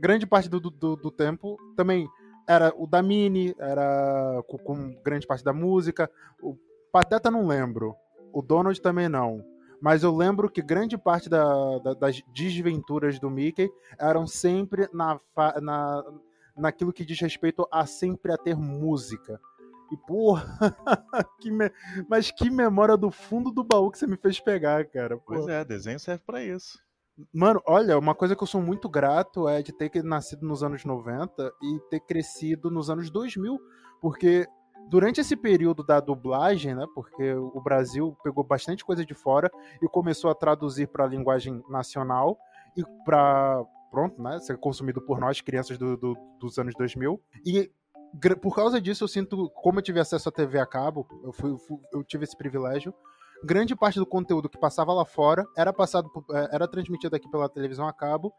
grande 0.00 0.26
parte 0.26 0.48
do, 0.48 0.58
do, 0.58 0.96
do 0.96 1.10
tempo 1.10 1.58
também 1.76 2.08
era 2.46 2.72
o 2.76 2.86
da 2.86 3.02
Mini, 3.02 3.54
era 3.58 4.42
com, 4.48 4.58
com, 4.58 4.94
grande 5.02 5.26
parte 5.26 5.44
da 5.44 5.52
música. 5.52 6.10
O 6.42 6.56
Pateta 6.92 7.30
não 7.30 7.46
lembro. 7.46 7.94
O 8.32 8.42
Donald 8.42 8.80
também 8.80 9.08
não. 9.08 9.44
Mas 9.80 10.02
eu 10.02 10.14
lembro 10.14 10.50
que 10.50 10.62
grande 10.62 10.96
parte 10.96 11.28
da, 11.28 11.78
da, 11.78 11.94
das 11.94 12.22
desventuras 12.32 13.18
do 13.18 13.30
Mickey 13.30 13.70
eram 13.98 14.26
sempre 14.26 14.88
na, 14.92 15.18
na, 15.60 16.04
naquilo 16.56 16.92
que 16.92 17.04
diz 17.04 17.20
respeito 17.20 17.66
a 17.70 17.86
sempre 17.86 18.32
a 18.32 18.36
ter 18.36 18.56
música. 18.56 19.40
E, 19.92 19.96
porra, 19.96 20.58
que 21.40 21.50
me... 21.50 21.70
mas 22.08 22.30
que 22.30 22.50
memória 22.50 22.96
do 22.96 23.10
fundo 23.10 23.50
do 23.50 23.62
baú 23.62 23.90
que 23.90 23.98
você 23.98 24.06
me 24.06 24.16
fez 24.16 24.40
pegar, 24.40 24.86
cara. 24.86 25.16
Porra. 25.16 25.40
Pois 25.40 25.48
é, 25.48 25.64
desenho 25.64 26.00
serve 26.00 26.22
para 26.26 26.42
isso. 26.42 26.82
Mano, 27.32 27.62
olha, 27.64 27.96
uma 27.96 28.14
coisa 28.14 28.34
que 28.34 28.42
eu 28.42 28.46
sou 28.46 28.60
muito 28.60 28.88
grato 28.88 29.48
é 29.48 29.62
de 29.62 29.72
ter 29.72 30.02
nascido 30.02 30.44
nos 30.44 30.64
anos 30.64 30.84
90 30.84 31.52
e 31.62 31.80
ter 31.88 32.00
crescido 32.00 32.70
nos 32.70 32.90
anos 32.90 33.08
2000, 33.08 33.56
porque 34.00 34.48
durante 34.88 35.20
esse 35.20 35.36
período 35.36 35.82
da 35.82 36.00
dublagem, 36.00 36.74
né, 36.74 36.86
porque 36.94 37.34
o 37.34 37.60
Brasil 37.60 38.16
pegou 38.22 38.44
bastante 38.44 38.84
coisa 38.84 39.04
de 39.04 39.14
fora 39.14 39.50
e 39.82 39.88
começou 39.88 40.30
a 40.30 40.34
traduzir 40.34 40.88
para 40.88 41.04
a 41.04 41.08
linguagem 41.08 41.62
nacional 41.68 42.38
e 42.76 42.82
para 43.04 43.64
pronto, 43.90 44.20
né, 44.20 44.38
ser 44.40 44.58
consumido 44.58 45.00
por 45.00 45.20
nós, 45.20 45.40
crianças 45.40 45.78
do, 45.78 45.96
do, 45.96 46.16
dos 46.40 46.58
anos 46.58 46.74
2000. 46.76 47.20
E 47.46 47.70
por 48.40 48.54
causa 48.54 48.80
disso, 48.80 49.04
eu 49.04 49.08
sinto, 49.08 49.50
como 49.50 49.78
eu 49.78 49.82
tive 49.82 50.00
acesso 50.00 50.28
à 50.28 50.32
TV 50.32 50.58
a 50.58 50.66
cabo, 50.66 51.06
eu, 51.22 51.32
fui, 51.32 51.56
eu 51.92 52.04
tive 52.04 52.24
esse 52.24 52.36
privilégio, 52.36 52.94
grande 53.44 53.74
parte 53.74 53.98
do 53.98 54.06
conteúdo 54.06 54.48
que 54.48 54.58
passava 54.58 54.92
lá 54.92 55.04
fora 55.04 55.44
era 55.56 55.72
passado, 55.72 56.10
é, 56.32 56.54
era 56.54 56.68
transmitido 56.68 57.14
aqui 57.14 57.28
pela 57.28 57.48
televisão 57.48 57.86
a 57.86 57.92
cabo, 57.92 58.32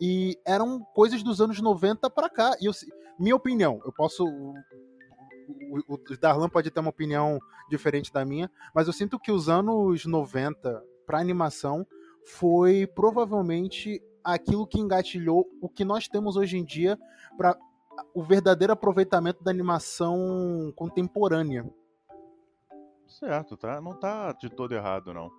e 0.00 0.38
eram 0.46 0.80
coisas 0.94 1.22
dos 1.22 1.40
anos 1.40 1.60
90 1.60 2.08
para 2.10 2.30
cá. 2.30 2.56
E 2.60 2.66
eu, 2.66 2.72
minha 3.18 3.36
opinião, 3.36 3.80
eu 3.84 3.92
posso 3.92 4.24
o, 5.70 5.94
o 5.94 6.16
Darlan 6.18 6.48
pode 6.48 6.70
ter 6.70 6.80
uma 6.80 6.90
opinião 6.90 7.38
diferente 7.68 8.12
da 8.12 8.24
minha, 8.24 8.50
mas 8.74 8.86
eu 8.86 8.92
sinto 8.92 9.18
que 9.18 9.30
os 9.30 9.48
anos 9.48 10.04
90 10.04 10.82
para 11.06 11.18
animação 11.18 11.86
foi 12.24 12.86
provavelmente 12.86 14.02
aquilo 14.22 14.66
que 14.66 14.78
engatilhou 14.78 15.46
o 15.60 15.68
que 15.68 15.84
nós 15.84 16.08
temos 16.08 16.36
hoje 16.36 16.56
em 16.58 16.64
dia 16.64 16.98
para 17.36 17.56
o 18.14 18.22
verdadeiro 18.22 18.72
aproveitamento 18.72 19.42
da 19.42 19.50
animação 19.50 20.72
contemporânea. 20.76 21.68
Certo, 23.06 23.56
tá? 23.56 23.80
Não 23.80 23.94
tá 23.94 24.32
de 24.32 24.48
todo 24.48 24.72
errado, 24.72 25.12
não. 25.12 25.30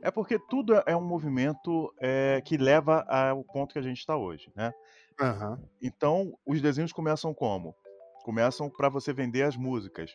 É 0.00 0.10
porque 0.10 0.38
tudo 0.38 0.74
é 0.86 0.96
um 0.96 1.04
movimento 1.04 1.92
é, 1.98 2.40
que 2.44 2.56
leva 2.56 3.04
ao 3.08 3.44
ponto 3.44 3.72
que 3.72 3.78
a 3.78 3.82
gente 3.82 3.98
está 3.98 4.16
hoje, 4.16 4.50
né? 4.54 4.72
Uhum. 5.20 5.58
Então, 5.82 6.38
os 6.46 6.62
desenhos 6.62 6.92
começam 6.92 7.34
como? 7.34 7.74
Começam 8.28 8.68
para 8.68 8.90
você 8.90 9.10
vender 9.10 9.44
as 9.44 9.56
músicas. 9.56 10.14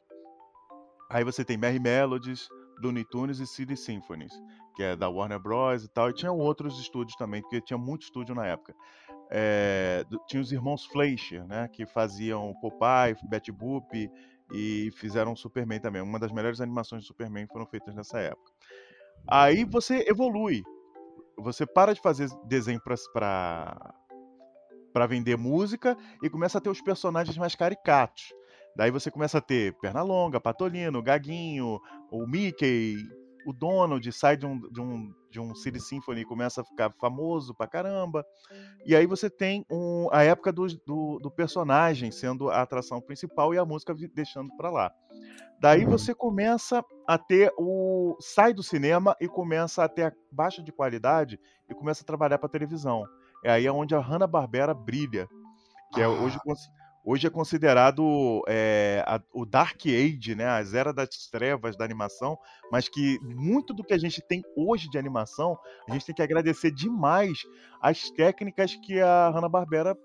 Aí 1.09 1.23
você 1.23 1.43
tem 1.43 1.57
Merry 1.57 1.79
Melodies, 1.79 2.47
Looney 2.79 3.03
Tunes 3.05 3.39
e 3.39 3.47
City 3.47 3.75
Symphonies 3.75 4.31
que 4.75 4.83
é 4.83 4.95
da 4.95 5.09
Warner 5.09 5.39
Bros 5.39 5.83
e 5.83 5.87
tal, 5.87 6.11
e 6.11 6.13
tinha 6.13 6.31
outros 6.31 6.79
estúdios 6.79 7.15
também, 7.15 7.41
porque 7.41 7.59
tinha 7.59 7.77
muito 7.77 8.03
estúdio 8.03 8.35
na 8.35 8.45
época. 8.45 8.75
É, 9.31 10.05
tinha 10.27 10.39
os 10.39 10.51
irmãos 10.51 10.85
Fleischer, 10.85 11.43
né, 11.47 11.67
que 11.71 11.87
faziam 11.87 12.53
Popeye, 12.61 13.15
Betty 13.27 13.51
Boop 13.51 14.11
E 14.51 14.91
fizeram 14.97 15.35
Superman 15.35 15.79
também. 15.79 16.01
Uma 16.03 16.19
das 16.19 16.31
melhores 16.31 16.61
animações 16.61 17.01
de 17.01 17.07
Superman 17.07 17.47
foram 17.47 17.65
feitas 17.65 17.95
nessa 17.95 18.19
época. 18.19 18.51
Aí 19.27 19.65
você 19.65 20.05
evolui. 20.07 20.61
Você 21.39 21.65
para 21.65 21.93
de 21.93 22.01
fazer 22.01 22.29
desenho 22.45 22.79
para 23.11 23.95
para 24.93 25.07
vender 25.07 25.37
música 25.37 25.97
e 26.21 26.29
começa 26.29 26.59
a 26.59 26.61
ter 26.61 26.69
os 26.69 26.81
personagens 26.81 27.37
mais 27.37 27.55
caricatos. 27.55 28.33
Daí 28.75 28.91
você 28.91 29.11
começa 29.11 29.39
a 29.39 29.41
ter 29.41 29.73
Pernalonga, 29.79 30.39
Patolino, 30.39 31.01
Gaguinho, 31.01 31.79
o 32.11 32.25
Mickey, 32.25 32.95
o 33.45 33.53
Donald 33.53 34.09
sai 34.11 34.37
de 34.37 34.45
um, 34.45 34.59
de 34.71 34.81
um, 34.81 35.13
de 35.29 35.39
um 35.39 35.53
City 35.55 35.79
Symphony 35.79 36.21
e 36.21 36.25
começa 36.25 36.61
a 36.61 36.63
ficar 36.63 36.91
famoso 36.99 37.53
pra 37.53 37.67
caramba. 37.67 38.25
E 38.85 38.95
aí 38.95 39.05
você 39.05 39.29
tem 39.29 39.65
um, 39.69 40.07
a 40.11 40.23
época 40.23 40.51
do, 40.51 40.67
do, 40.85 41.19
do, 41.19 41.31
personagem 41.31 42.11
sendo 42.11 42.49
a 42.49 42.61
atração 42.61 43.01
principal 43.01 43.53
e 43.53 43.57
a 43.57 43.65
música 43.65 43.93
deixando 44.13 44.55
pra 44.55 44.71
lá. 44.71 44.91
Daí 45.59 45.85
uhum. 45.85 45.91
você 45.91 46.13
começa 46.13 46.83
a 47.07 47.17
ter 47.17 47.51
o. 47.57 48.17
sai 48.19 48.53
do 48.53 48.63
cinema 48.63 49.15
e 49.19 49.27
começa 49.27 49.83
a 49.83 49.87
ter 49.87 50.03
a 50.03 50.13
baixa 50.31 50.61
de 50.61 50.71
qualidade 50.71 51.39
e 51.69 51.73
começa 51.73 52.03
a 52.03 52.05
trabalhar 52.05 52.37
pra 52.37 52.49
televisão. 52.49 53.05
É 53.43 53.51
aí 53.51 53.69
onde 53.69 53.93
a 53.93 53.99
Hanna-Barbera 53.99 54.73
brilha. 54.73 55.27
Que 55.93 56.01
é 56.01 56.07
hoje 56.07 56.37
ah. 56.47 56.53
Hoje 57.05 57.27
é 57.27 57.29
considerado 57.29 58.41
é, 58.47 59.03
a, 59.05 59.21
o 59.33 59.45
Dark 59.45 59.81
Age, 59.85 60.35
né? 60.35 60.47
As 60.47 60.73
eras 60.73 60.95
das 60.95 61.09
trevas 61.29 61.75
da 61.75 61.83
animação, 61.83 62.37
mas 62.71 62.87
que 62.87 63.19
muito 63.21 63.73
do 63.73 63.83
que 63.83 63.93
a 63.93 63.97
gente 63.97 64.21
tem 64.25 64.41
hoje 64.55 64.89
de 64.89 64.97
animação, 64.97 65.59
a 65.87 65.91
gente 65.91 66.05
tem 66.05 66.15
que 66.15 66.21
agradecer 66.21 66.71
demais 66.71 67.39
as 67.81 68.09
técnicas 68.11 68.73
que 68.75 69.01
a 69.01 69.29
Hanna-Barbera 69.31 69.97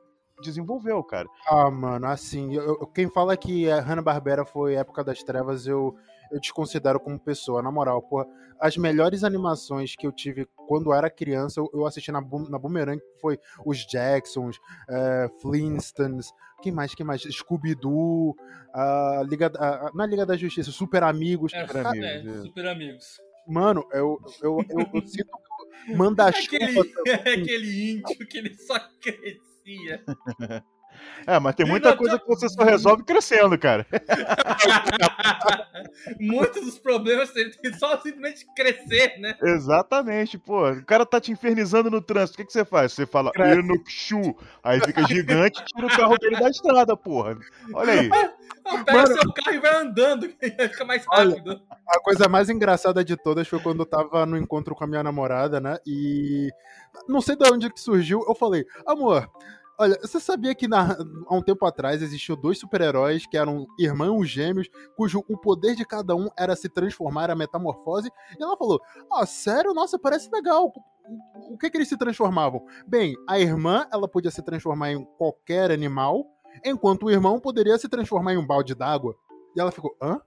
desenvolveu, 0.43 1.03
cara. 1.05 1.29
Ah, 1.49 1.71
mano, 1.71 2.07
assim, 2.07 2.55
eu, 2.55 2.85
quem 2.89 3.09
fala 3.09 3.37
que 3.37 3.71
a 3.71 3.81
Hanna-Barbera 3.81 4.45
foi 4.45 4.75
época 4.75 5.05
das 5.05 5.23
trevas, 5.23 5.69
eu, 5.69 5.95
eu 6.31 6.41
desconsidero 6.41 7.01
como 7.01 7.19
pessoa, 7.19 7.63
na 7.63 7.71
moral, 7.71 8.03
porra. 8.03 8.27
As 8.61 8.77
melhores 8.77 9.23
animações 9.23 9.95
que 9.95 10.07
eu 10.07 10.11
tive 10.11 10.47
quando 10.67 10.93
era 10.93 11.09
criança, 11.09 11.61
eu, 11.61 11.71
eu 11.73 11.87
assisti 11.87 12.11
na, 12.11 12.21
na 12.21 12.59
Boomerang, 12.59 13.01
foi 13.21 13.39
os 13.65 13.87
Jacksons, 13.87 14.59
é, 14.89 15.31
Flintstones, 15.41 16.33
quem 16.61 16.73
mais, 16.73 16.95
quem 16.95 17.07
mais? 17.07 17.23
Scooby-Doo, 17.23 18.37
a 18.75 19.23
Liga, 19.29 19.53
a, 19.57 19.93
na 19.95 20.07
Liga 20.07 20.27
da 20.27 20.37
Justiça, 20.37 20.73
Super 20.73 21.05
Amigos. 21.05 21.53
É, 21.55 21.67
Super 21.67 21.87
Amigos. 21.87 22.37
É, 22.37 22.41
Super 22.43 22.67
Amigos. 22.67 23.21
Mano, 23.47 23.87
eu, 23.93 24.21
eu, 24.43 24.59
eu, 24.69 24.91
eu 24.93 25.07
sinto 25.07 25.31
que 25.87 25.95
manda. 25.95 26.27
Aquele, 26.27 26.81
aquele 27.13 27.93
índio 27.93 28.27
que 28.27 28.39
ele 28.39 28.55
só 28.55 28.79
crescia. 29.01 30.05
É, 31.27 31.39
mas 31.39 31.55
tem 31.55 31.67
muita 31.67 31.97
coisa 31.97 32.19
que 32.19 32.27
você 32.27 32.49
só 32.49 32.63
resolve 32.63 33.05
crescendo, 33.05 33.59
cara. 33.59 33.87
Muitos 36.19 36.65
dos 36.65 36.79
problemas 36.79 37.31
tem 37.31 37.53
só 37.79 37.99
simplesmente 37.99 38.47
crescer, 38.55 39.19
né? 39.19 39.37
Exatamente, 39.43 40.39
pô. 40.39 40.71
O 40.71 40.85
cara 40.85 41.05
tá 41.05 41.21
te 41.21 41.33
infernizando 41.33 41.91
no 41.91 42.01
trânsito. 42.01 42.35
O 42.35 42.37
que, 42.39 42.47
que 42.47 42.53
você 42.53 42.65
faz? 42.65 42.93
Você 42.93 43.07
fala, 43.07 43.31
Enokshu. 43.37 44.37
Aí 44.63 44.81
fica 44.81 45.07
gigante 45.07 45.61
e 45.61 45.65
tira 45.65 45.87
o 45.87 45.97
carro 45.97 46.17
dele 46.19 46.39
da 46.39 46.49
estrada, 46.49 46.97
porra. 46.97 47.37
Olha 47.73 47.93
aí. 47.93 48.11
Pega 48.85 48.93
Mano, 48.93 49.07
seu 49.07 49.33
carro 49.33 49.55
e 49.55 49.61
vai 49.61 49.77
andando, 49.77 50.29
fica 50.41 50.85
mais 50.85 51.05
rápido. 51.07 51.51
Olha, 51.51 51.61
a 51.89 52.01
coisa 52.01 52.29
mais 52.29 52.51
engraçada 52.51 53.05
de 53.05 53.17
todas 53.17 53.49
foi 53.49 53.59
quando 53.61 53.81
eu 53.81 53.87
tava 53.87 54.27
no 54.27 54.37
encontro 54.37 54.75
com 54.75 54.85
a 54.85 54.87
minha 54.87 55.03
namorada, 55.03 55.59
né? 55.59 55.79
E 55.87 56.51
não 57.09 57.21
sei 57.21 57.37
de 57.37 57.51
onde 57.51 57.73
que 57.73 57.81
surgiu, 57.81 58.25
eu 58.29 58.35
falei, 58.35 58.67
amor, 58.87 59.29
Olha, 59.81 59.97
você 60.03 60.19
sabia 60.19 60.57
que 60.57 60.67
na, 60.67 60.97
há 61.29 61.35
um 61.35 61.41
tempo 61.41 61.65
atrás 61.65 62.03
existiam 62.03 62.37
dois 62.37 62.59
super-heróis 62.59 63.27
que 63.27 63.37
eram 63.37 63.65
irmãos 63.79 64.29
gêmeos, 64.29 64.69
cujo 64.97 65.23
o 65.29 65.39
poder 65.39 65.77
de 65.77 65.85
cada 65.85 66.17
um 66.17 66.29
era 66.37 66.57
se 66.57 66.69
transformar 66.69 67.31
a 67.31 67.37
metamorfose? 67.37 68.11
E 68.37 68.43
ela 68.43 68.57
falou: 68.57 68.81
Ah, 69.13 69.25
sério? 69.25 69.73
Nossa, 69.73 69.97
parece 69.97 70.29
legal. 70.33 70.73
O 71.49 71.57
que, 71.57 71.71
que 71.71 71.79
eles 71.79 71.89
se 71.89 71.97
transformavam? 71.97 72.61
Bem, 72.89 73.15
a 73.29 73.39
irmã 73.39 73.87
ela 73.93 74.09
podia 74.09 74.33
se 74.33 74.43
transformar 74.43 74.91
em 74.91 75.05
qualquer 75.17 75.71
animal, 75.71 76.27
enquanto 76.65 77.07
o 77.07 77.11
irmão 77.11 77.39
poderia 77.39 77.79
se 77.79 77.89
transformar 77.89 78.35
em 78.35 78.37
um 78.37 78.47
balde 78.47 78.75
d'água. 78.75 79.15
E 79.57 79.61
ela 79.61 79.71
ficou: 79.71 79.97
hã? 80.03 80.21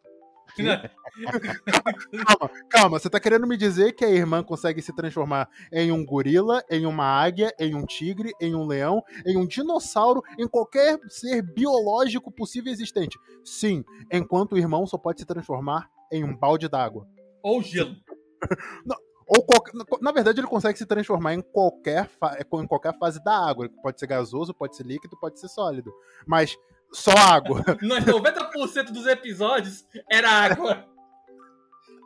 Calma, 2.25 2.51
calma, 2.69 2.99
você 2.99 3.09
tá 3.09 3.19
querendo 3.19 3.47
me 3.47 3.57
dizer 3.57 3.93
que 3.93 4.05
a 4.05 4.09
irmã 4.09 4.43
consegue 4.43 4.81
se 4.81 4.93
transformar 4.95 5.49
em 5.71 5.91
um 5.91 6.05
gorila, 6.05 6.63
em 6.69 6.85
uma 6.85 7.05
águia, 7.05 7.53
em 7.59 7.75
um 7.75 7.85
tigre, 7.85 8.31
em 8.39 8.55
um 8.55 8.65
leão, 8.65 9.03
em 9.25 9.37
um 9.37 9.45
dinossauro, 9.45 10.21
em 10.37 10.47
qualquer 10.47 10.99
ser 11.09 11.41
biológico 11.41 12.31
possível 12.31 12.71
existente? 12.71 13.17
Sim, 13.43 13.83
enquanto 14.11 14.53
o 14.53 14.57
irmão 14.57 14.85
só 14.85 14.97
pode 14.97 15.19
se 15.19 15.25
transformar 15.25 15.89
em 16.11 16.23
um 16.23 16.35
balde 16.35 16.67
d'água. 16.67 17.07
Ou 17.41 17.61
gelo. 17.61 17.95
Não, 18.85 18.97
ou 19.33 19.45
qualquer, 19.45 19.71
na 20.01 20.11
verdade, 20.11 20.41
ele 20.41 20.47
consegue 20.47 20.77
se 20.77 20.85
transformar 20.85 21.33
em 21.33 21.41
qualquer, 21.41 22.09
em 22.53 22.67
qualquer 22.67 22.97
fase 22.99 23.23
da 23.23 23.33
água. 23.33 23.69
Pode 23.81 23.97
ser 23.97 24.05
gasoso, 24.05 24.53
pode 24.53 24.75
ser 24.75 24.85
líquido, 24.85 25.17
pode 25.17 25.39
ser 25.39 25.47
sólido. 25.47 25.93
Mas 26.27 26.57
só 26.91 27.11
água. 27.11 27.63
90% 27.81 28.91
dos 28.91 29.07
episódios 29.07 29.85
era 30.09 30.29
água. 30.29 30.85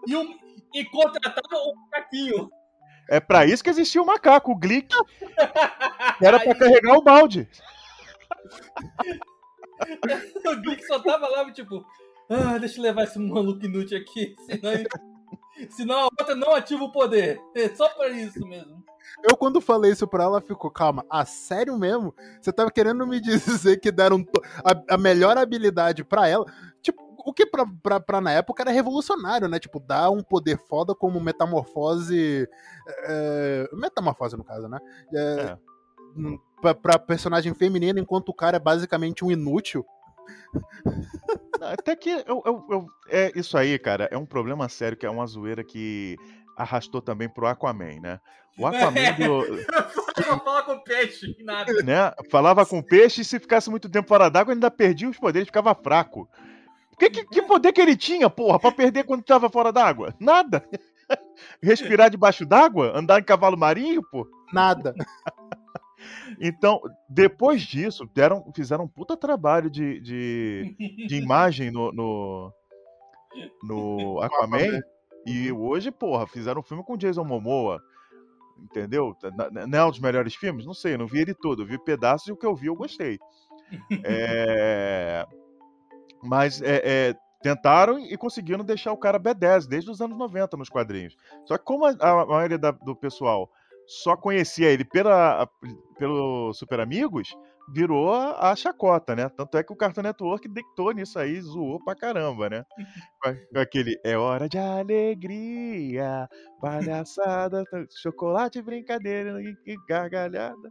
E, 0.07 0.15
um, 0.15 0.37
e 0.73 0.85
contratava 0.85 1.55
o 1.55 1.75
macaquinho. 1.75 2.49
É 3.09 3.19
para 3.19 3.45
isso 3.45 3.63
que 3.63 3.69
existia 3.69 4.01
o 4.01 4.05
macaco, 4.05 4.51
o 4.51 4.55
Glick. 4.55 4.95
Era 6.21 6.39
para 6.39 6.55
carregar 6.55 6.97
o 6.97 7.03
balde. 7.03 7.47
o 10.45 10.55
Glick 10.61 10.85
só 10.85 10.99
tava 10.99 11.27
lá, 11.27 11.51
tipo, 11.51 11.85
ah, 12.29 12.57
deixa 12.57 12.79
eu 12.79 12.83
levar 12.83 13.03
esse 13.03 13.19
maluco 13.19 13.65
inútil 13.65 13.97
aqui, 13.97 14.35
senão, 14.45 14.71
senão 15.69 15.99
a 15.99 16.03
outra 16.05 16.35
não 16.35 16.53
ativa 16.53 16.83
o 16.83 16.91
poder. 16.91 17.41
É 17.55 17.69
só 17.69 17.87
para 17.89 18.09
isso 18.09 18.45
mesmo. 18.45 18.83
Eu, 19.23 19.37
quando 19.37 19.61
falei 19.61 19.91
isso 19.91 20.07
pra 20.07 20.23
ela, 20.23 20.41
ficou, 20.41 20.69
calma, 20.69 21.05
a 21.09 21.25
sério 21.25 21.77
mesmo? 21.77 22.13
Você 22.41 22.51
tava 22.51 22.71
querendo 22.71 23.05
me 23.07 23.19
dizer 23.21 23.79
que 23.79 23.91
deram 23.91 24.25
a, 24.63 24.95
a 24.95 24.97
melhor 24.97 25.37
habilidade 25.37 26.03
pra 26.03 26.27
ela? 26.27 26.45
Tipo, 26.81 27.01
o 27.25 27.33
que 27.33 27.45
pra, 27.45 27.65
pra, 27.81 27.99
pra, 27.99 28.21
na 28.21 28.31
época 28.31 28.63
era 28.63 28.71
revolucionário, 28.71 29.47
né? 29.47 29.59
Tipo, 29.59 29.79
dar 29.79 30.09
um 30.09 30.21
poder 30.21 30.57
foda 30.67 30.93
como 30.93 31.19
metamorfose. 31.19 32.47
É, 32.87 33.69
metamorfose, 33.73 34.37
no 34.37 34.43
caso, 34.43 34.67
né? 34.67 34.79
É, 35.13 35.19
é. 35.19 35.57
Pra, 36.61 36.73
pra 36.73 36.99
personagem 36.99 37.53
feminina, 37.53 37.99
enquanto 37.99 38.29
o 38.29 38.33
cara 38.33 38.57
é 38.57 38.59
basicamente 38.59 39.23
um 39.23 39.31
inútil. 39.31 39.85
Até 41.61 41.95
que 41.95 42.09
eu, 42.09 42.41
eu, 42.45 42.65
eu, 42.69 42.87
é 43.09 43.31
isso 43.35 43.57
aí, 43.57 43.77
cara, 43.79 44.07
é 44.11 44.17
um 44.17 44.25
problema 44.25 44.67
sério 44.69 44.97
que 44.97 45.05
é 45.05 45.09
uma 45.09 45.25
zoeira 45.25 45.63
que 45.63 46.17
arrastou 46.57 47.01
também 47.01 47.29
pro 47.29 47.47
Aquaman, 47.47 47.99
né? 48.01 48.19
O 48.57 48.65
Aquaman 48.67 49.13
do. 49.13 49.65
Falava 50.23 50.63
com 50.63 50.79
peixe, 50.79 51.35
nada. 51.43 51.71
Né? 51.83 52.11
Falava 52.31 52.65
com 52.65 52.81
peixe 52.81 53.21
e 53.21 53.25
se 53.25 53.39
ficasse 53.39 53.69
muito 53.69 53.89
tempo 53.89 54.07
fora 54.07 54.29
d'água, 54.29 54.53
ainda 54.53 54.71
perdia 54.71 55.09
os 55.09 55.17
poderes, 55.17 55.47
ficava 55.47 55.75
fraco. 55.75 56.29
Que, 56.97 57.09
que, 57.09 57.25
que 57.25 57.41
poder 57.41 57.73
que 57.73 57.81
ele 57.81 57.97
tinha, 57.97 58.29
porra, 58.29 58.57
pra 58.57 58.71
perder 58.71 59.03
quando 59.03 59.23
tava 59.23 59.49
fora 59.49 59.71
d'água? 59.71 60.15
Nada. 60.17 60.65
Respirar 61.61 62.09
debaixo 62.09 62.45
d'água? 62.45 62.97
Andar 62.97 63.19
em 63.19 63.23
cavalo 63.23 63.57
marinho, 63.57 64.01
pô? 64.09 64.25
Nada. 64.53 64.95
Então, 66.39 66.81
depois 67.09 67.61
disso, 67.61 68.09
deram, 68.13 68.51
fizeram 68.55 68.85
um 68.85 68.87
puta 68.87 69.15
trabalho 69.15 69.69
de, 69.69 69.99
de, 69.99 70.75
de 71.07 71.15
imagem 71.15 71.71
no, 71.71 71.91
no, 71.91 72.53
no 73.63 74.21
Aquaman. 74.23 74.81
E 75.25 75.51
hoje, 75.51 75.91
porra, 75.91 76.27
fizeram 76.27 76.61
um 76.61 76.63
filme 76.63 76.83
com 76.83 76.97
Jason 76.97 77.23
Momoa. 77.23 77.81
Entendeu? 78.57 79.15
Não 79.67 79.79
é 79.79 79.85
um 79.85 79.91
dos 79.91 79.99
melhores 79.99 80.35
filmes? 80.35 80.65
Não 80.65 80.73
sei, 80.73 80.97
não 80.97 81.07
vi 81.07 81.19
ele 81.19 81.33
todo. 81.33 81.63
Eu 81.63 81.67
vi 81.67 81.77
pedaços 81.77 82.27
e 82.27 82.31
o 82.31 82.37
que 82.37 82.45
eu 82.45 82.55
vi 82.55 82.67
eu 82.67 82.75
gostei. 82.75 83.19
é... 84.03 85.25
Mas 86.23 86.61
é, 86.61 86.81
é, 86.83 87.15
tentaram 87.41 87.99
e 87.99 88.17
conseguiram 88.17 88.63
deixar 88.63 88.91
o 88.91 88.97
cara 88.97 89.19
B10 89.19 89.67
desde 89.67 89.91
os 89.91 90.01
anos 90.01 90.17
90 90.17 90.57
nos 90.57 90.69
quadrinhos. 90.69 91.15
Só 91.45 91.57
que 91.57 91.63
como 91.63 91.85
a, 91.85 91.91
a 91.91 92.25
maioria 92.25 92.57
da, 92.57 92.71
do 92.71 92.95
pessoal 92.95 93.51
só 93.87 94.15
conhecia 94.15 94.69
ele 94.69 94.83
pela, 94.83 95.47
pelo 95.97 96.53
Super 96.53 96.79
Amigos, 96.79 97.35
virou 97.73 98.13
a 98.13 98.55
chacota, 98.55 99.15
né? 99.15 99.29
Tanto 99.29 99.57
é 99.57 99.63
que 99.63 99.73
o 99.73 99.75
Cartoon 99.75 100.03
Network 100.03 100.47
deitou 100.47 100.91
nisso 100.91 101.17
aí, 101.17 101.39
zoou 101.41 101.83
pra 101.83 101.95
caramba, 101.95 102.49
né? 102.49 102.65
Com 103.51 103.59
aquele 103.59 103.99
é 104.03 104.17
hora 104.17 104.47
de 104.47 104.57
alegria, 104.57 106.29
palhaçada, 106.61 107.63
chocolate, 108.01 108.61
brincadeira 108.61 109.41
e 109.41 109.75
gargalhada. 109.87 110.69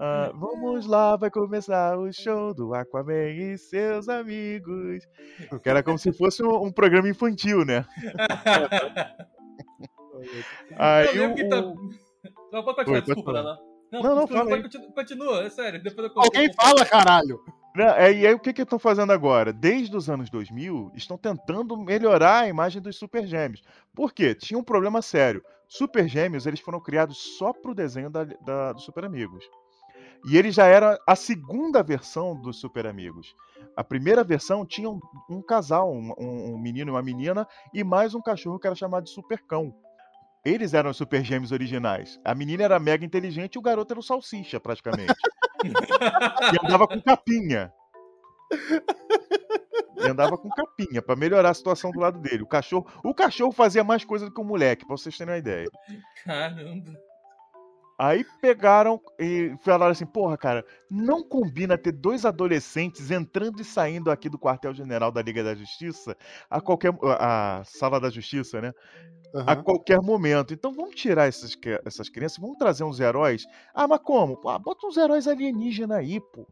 Ah, 0.00 0.32
vamos 0.34 0.86
lá, 0.86 1.16
vai 1.16 1.30
começar 1.30 1.98
o 1.98 2.12
show 2.12 2.54
do 2.54 2.74
Aquaman 2.74 3.28
e 3.28 3.58
seus 3.58 4.08
amigos. 4.08 5.06
Que 5.62 5.68
era 5.68 5.82
como 5.82 5.98
se 5.98 6.12
fosse 6.12 6.42
um, 6.42 6.64
um 6.64 6.72
programa 6.72 7.08
infantil, 7.08 7.64
né? 7.64 7.84
aí 10.76 11.20
o... 11.20 11.48
Tá... 11.48 11.62
Não, 12.52 12.62
pode 12.62 12.76
continuar, 12.76 12.98
Oi, 12.98 13.02
desculpa, 13.02 13.32
não. 13.32 13.72
Não, 13.90 14.02
não, 14.02 14.16
não 14.16 14.26
fala 14.26 14.62
continua, 14.62 14.92
continua, 14.92 15.42
é 15.42 15.50
sério. 15.50 15.82
Depois 15.82 16.10
eu 16.10 16.22
Alguém 16.22 16.52
fala, 16.54 16.84
caralho! 16.84 17.40
Não, 17.74 17.86
é, 17.86 18.12
e 18.12 18.26
aí 18.26 18.34
o 18.34 18.38
que 18.38 18.52
que 18.52 18.62
estão 18.62 18.78
fazendo 18.78 19.12
agora? 19.12 19.52
Desde 19.52 19.96
os 19.96 20.10
anos 20.10 20.28
2000, 20.28 20.92
estão 20.94 21.16
tentando 21.16 21.76
melhorar 21.76 22.40
a 22.40 22.48
imagem 22.48 22.82
dos 22.82 22.96
Super 22.96 23.26
Gêmeos. 23.26 23.62
Por 23.94 24.12
quê? 24.12 24.34
Tinha 24.34 24.58
um 24.58 24.64
problema 24.64 25.00
sério. 25.00 25.42
Super 25.66 26.06
Gêmeos, 26.06 26.46
eles 26.46 26.60
foram 26.60 26.80
criados 26.80 27.36
só 27.38 27.52
pro 27.52 27.74
desenho 27.74 28.10
da, 28.10 28.24
da, 28.24 28.72
dos 28.72 28.84
Super 28.84 29.06
Amigos. 29.06 29.44
E 30.26 30.36
ele 30.36 30.50
já 30.50 30.66
era 30.66 30.98
a 31.06 31.16
segunda 31.16 31.82
versão 31.82 32.38
dos 32.38 32.60
Super 32.60 32.86
Amigos. 32.86 33.34
A 33.74 33.82
primeira 33.82 34.22
versão 34.22 34.66
tinha 34.66 34.90
um, 34.90 35.00
um 35.28 35.40
casal, 35.40 35.90
um, 35.90 36.12
um, 36.18 36.58
menino 36.58 36.90
e 36.90 36.94
uma 36.94 37.02
menina, 37.02 37.48
e 37.72 37.82
mais 37.82 38.14
um 38.14 38.20
cachorro 38.20 38.58
que 38.58 38.66
era 38.66 38.76
chamado 38.76 39.04
de 39.04 39.10
Super 39.10 39.42
Cão. 39.46 39.74
Eles 40.44 40.74
eram 40.74 40.90
os 40.90 40.96
Super 40.96 41.22
Gêmeos 41.22 41.52
originais. 41.52 42.18
A 42.24 42.34
menina 42.34 42.64
era 42.64 42.78
mega 42.80 43.04
inteligente 43.04 43.54
e 43.54 43.58
o 43.58 43.62
garoto 43.62 43.92
era 43.92 44.00
o 44.00 44.02
salsicha, 44.02 44.58
praticamente. 44.58 45.14
e 45.64 46.66
andava 46.66 46.88
com 46.88 47.00
capinha. 47.00 47.72
E 49.98 50.08
andava 50.08 50.36
com 50.36 50.48
capinha 50.50 51.00
para 51.00 51.14
melhorar 51.14 51.50
a 51.50 51.54
situação 51.54 51.92
do 51.92 52.00
lado 52.00 52.18
dele. 52.18 52.42
O 52.42 52.46
cachorro, 52.46 52.86
o 53.04 53.14
cachorro 53.14 53.52
fazia 53.52 53.84
mais 53.84 54.04
coisa 54.04 54.26
do 54.26 54.34
que 54.34 54.40
o 54.40 54.44
moleque, 54.44 54.84
pra 54.84 54.96
vocês 54.96 55.16
terem 55.16 55.32
uma 55.32 55.38
ideia. 55.38 55.68
Caramba. 56.24 56.92
Aí 57.98 58.24
pegaram 58.40 59.00
e 59.16 59.54
falaram 59.60 59.92
assim: 59.92 60.06
porra, 60.06 60.36
cara, 60.36 60.66
não 60.90 61.22
combina 61.22 61.78
ter 61.78 61.92
dois 61.92 62.24
adolescentes 62.24 63.12
entrando 63.12 63.60
e 63.60 63.64
saindo 63.64 64.10
aqui 64.10 64.28
do 64.28 64.38
quartel-general 64.38 65.12
da 65.12 65.22
Liga 65.22 65.44
da 65.44 65.54
Justiça 65.54 66.16
a 66.50 66.60
qualquer. 66.60 66.92
a 67.20 67.62
sala 67.64 68.00
da 68.00 68.10
justiça, 68.10 68.60
né? 68.60 68.72
Uhum. 69.34 69.44
A 69.46 69.56
qualquer 69.56 70.00
momento. 70.00 70.52
Então 70.52 70.72
vamos 70.72 70.94
tirar 70.94 71.26
essas, 71.26 71.56
essas 71.84 72.08
crianças, 72.08 72.38
vamos 72.38 72.58
trazer 72.58 72.84
uns 72.84 73.00
heróis. 73.00 73.46
Ah, 73.74 73.88
mas 73.88 74.00
como? 74.00 74.38
Ah, 74.46 74.58
bota 74.58 74.86
uns 74.86 74.96
heróis 74.96 75.26
alienígenas 75.26 75.98
aí, 75.98 76.20
pô. 76.20 76.46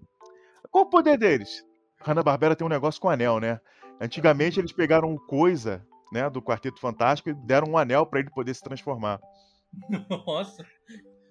Qual 0.70 0.84
o 0.84 0.90
poder 0.90 1.18
deles? 1.18 1.64
Hanna-Barbera 2.00 2.56
tem 2.56 2.66
um 2.66 2.70
negócio 2.70 3.00
com 3.00 3.10
anel, 3.10 3.38
né? 3.38 3.60
Antigamente 4.00 4.58
eles 4.58 4.72
pegaram 4.72 5.16
coisa, 5.16 5.86
né, 6.10 6.30
do 6.30 6.40
Quarteto 6.40 6.80
Fantástico 6.80 7.28
e 7.28 7.34
deram 7.34 7.72
um 7.72 7.78
anel 7.78 8.06
para 8.06 8.20
ele 8.20 8.30
poder 8.30 8.54
se 8.54 8.62
transformar. 8.62 9.20
Nossa. 10.26 10.64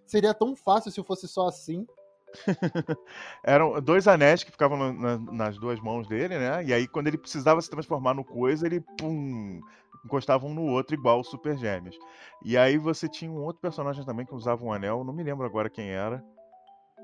Seria 0.06 0.34
tão 0.34 0.56
fácil 0.56 0.91
se 0.91 1.04
fosse 1.04 1.28
só 1.28 1.47
assim. 1.47 1.86
Eram 3.43 3.82
dois 3.82 4.08
anéis 4.08 4.43
que 4.43 4.52
ficavam 4.52 4.93
na, 4.93 5.18
nas 5.18 5.58
duas 5.58 5.80
mãos 5.80 6.08
dele, 6.08 6.38
né? 6.38 6.64
E 6.64 6.72
aí, 6.72 6.88
quando 6.88 7.08
ele 7.08 7.18
precisava 7.18 7.60
se 7.60 7.70
transformar 7.70 8.14
no 8.14 8.24
coisa, 8.24 8.68
ele 8.68 8.82
pum, 9.00 9.60
encostava 10.06 10.45
um 10.45 10.54
no 10.54 10.64
outro, 10.64 10.95
igual 10.95 11.24
Super 11.24 11.58
Gêmeos. 11.58 11.97
E 12.43 12.58
aí 12.58 12.78
você 12.78 13.08
tinha 13.08 13.32
um 13.32 13.43
outro 13.43 13.62
personagem 13.62 14.06
também 14.06 14.26
que 14.26 14.34
usava 14.34 14.64
um 14.64 14.72
anel, 14.72 15.04
não 15.04 15.14
me 15.14 15.24
lembro 15.24 15.45
agora 15.45 15.70
quem 15.70 15.89
era. 15.89 16.24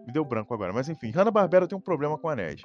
Me 0.05 0.11
deu 0.11 0.23
branco 0.23 0.53
agora. 0.53 0.73
Mas 0.73 0.89
enfim, 0.89 1.11
Hanna-Barbera 1.11 1.67
tem 1.67 1.77
um 1.77 1.81
problema 1.81 2.17
com 2.17 2.29
anéis. 2.29 2.61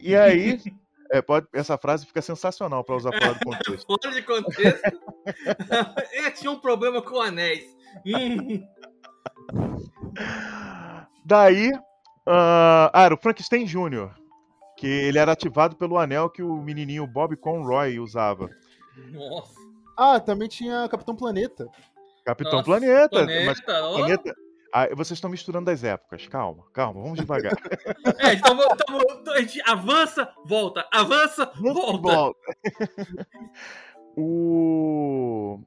E 0.00 0.14
aí, 0.16 0.60
é, 1.10 1.22
pode, 1.22 1.46
essa 1.52 1.76
frase 1.78 2.06
fica 2.06 2.22
sensacional 2.22 2.84
para 2.84 2.96
usar 2.96 3.12
fora 3.12 3.34
do 3.34 3.44
contexto. 3.44 3.86
fora 4.00 4.14
de 4.14 4.22
contexto. 4.22 4.82
Ele 6.12 6.30
tinha 6.32 6.50
um 6.50 6.58
problema 6.58 7.02
com 7.02 7.20
anéis. 7.20 7.64
Hum. 8.04 8.66
Daí, 11.24 11.70
uh, 11.72 11.80
ah, 12.26 12.92
era 12.94 13.14
o 13.14 13.18
Frankenstein 13.18 13.64
Jr., 13.64 14.10
que 14.76 14.86
ele 14.86 15.18
era 15.18 15.32
ativado 15.32 15.76
pelo 15.76 15.98
anel 15.98 16.30
que 16.30 16.42
o 16.42 16.56
menininho 16.62 17.06
Bob 17.06 17.36
Conroy 17.36 17.98
usava. 17.98 18.48
Nossa. 19.12 19.54
Ah, 19.96 20.20
também 20.20 20.48
tinha 20.48 20.88
Capitão 20.88 21.16
Planeta. 21.16 21.66
Capitão 22.24 22.52
Nossa, 22.52 22.64
Planeta. 22.64 23.08
Planeta, 23.08 23.46
mas 23.46 23.60
planeta 23.60 24.34
ah, 24.72 24.86
vocês 24.94 25.16
estão 25.16 25.30
misturando 25.30 25.70
as 25.70 25.82
épocas. 25.82 26.26
Calma, 26.26 26.64
calma, 26.72 27.00
vamos 27.00 27.18
devagar. 27.18 27.52
é, 28.20 28.34
então, 28.34 28.56
então, 29.18 29.34
a 29.34 29.40
gente 29.40 29.60
avança, 29.66 30.30
volta, 30.44 30.86
avança, 30.92 31.50
volta. 31.56 31.98
volta. 31.98 32.38
o... 34.16 35.60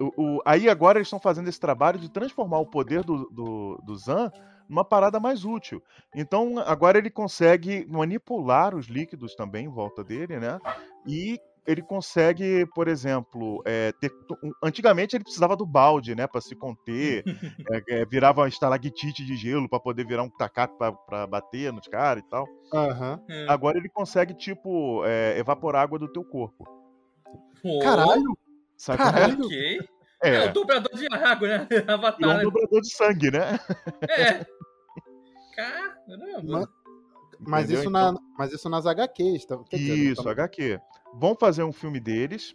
O, 0.00 0.10
o, 0.16 0.42
aí 0.44 0.68
agora 0.68 0.98
eles 0.98 1.06
estão 1.06 1.20
fazendo 1.20 1.48
esse 1.48 1.60
trabalho 1.60 2.00
de 2.00 2.10
transformar 2.10 2.58
o 2.58 2.66
poder 2.66 3.04
do, 3.04 3.30
do, 3.30 3.80
do 3.84 3.96
Zan 3.96 4.30
numa 4.68 4.84
parada 4.84 5.20
mais 5.20 5.44
útil. 5.44 5.80
Então 6.12 6.58
agora 6.58 6.98
ele 6.98 7.10
consegue 7.10 7.86
manipular 7.88 8.74
os 8.74 8.86
líquidos 8.86 9.36
também 9.36 9.66
em 9.66 9.70
volta 9.70 10.02
dele, 10.02 10.40
né? 10.40 10.58
E 11.06 11.38
ele 11.66 11.82
consegue, 11.82 12.66
por 12.74 12.88
exemplo, 12.88 13.62
é, 13.64 13.92
ter, 13.92 14.12
antigamente 14.62 15.16
ele 15.16 15.24
precisava 15.24 15.56
do 15.56 15.66
balde, 15.66 16.14
né, 16.14 16.26
para 16.26 16.40
se 16.40 16.54
conter, 16.54 17.24
é, 17.70 17.82
é, 18.02 18.04
virava 18.06 18.42
uma 18.42 18.48
estalactite 18.48 19.24
de 19.24 19.36
gelo 19.36 19.68
para 19.68 19.80
poder 19.80 20.06
virar 20.06 20.22
um 20.22 20.30
tacape 20.30 20.74
para 21.06 21.26
bater 21.26 21.72
nos 21.72 21.86
caras 21.88 22.22
e 22.22 22.28
tal. 22.28 22.46
Uhum. 22.72 23.46
Agora 23.48 23.78
ele 23.78 23.88
consegue 23.88 24.34
tipo 24.34 25.04
evaporar 25.36 25.82
água 25.82 25.98
do 25.98 26.08
teu 26.08 26.24
corpo. 26.24 26.64
Caralho! 27.82 28.36
Sabe 28.76 28.98
Caralho! 28.98 29.46
Ok. 29.46 29.78
É. 30.22 30.36
é 30.36 30.48
o 30.48 30.52
dobrador 30.52 30.94
de 30.94 31.06
água, 31.14 31.48
né? 31.48 31.68
Avatar. 31.86 32.30
É 32.40 32.40
um 32.40 32.42
dobrador 32.44 32.80
de 32.80 32.90
sangue, 32.90 33.30
né? 33.30 33.60
É. 34.08 34.46
Caramba. 35.54 36.68
Mas, 37.38 37.68
isso, 37.68 37.90
na, 37.90 38.08
então 38.08 38.22
mas 38.38 38.52
isso 38.52 38.68
nas 38.70 38.86
HQs. 38.86 39.44
Tá? 39.44 39.60
Isso, 39.72 40.22
dizer, 40.22 40.28
HQ. 40.28 40.80
Vão 41.18 41.34
fazer 41.34 41.62
um 41.62 41.72
filme 41.72 42.00
deles. 42.00 42.54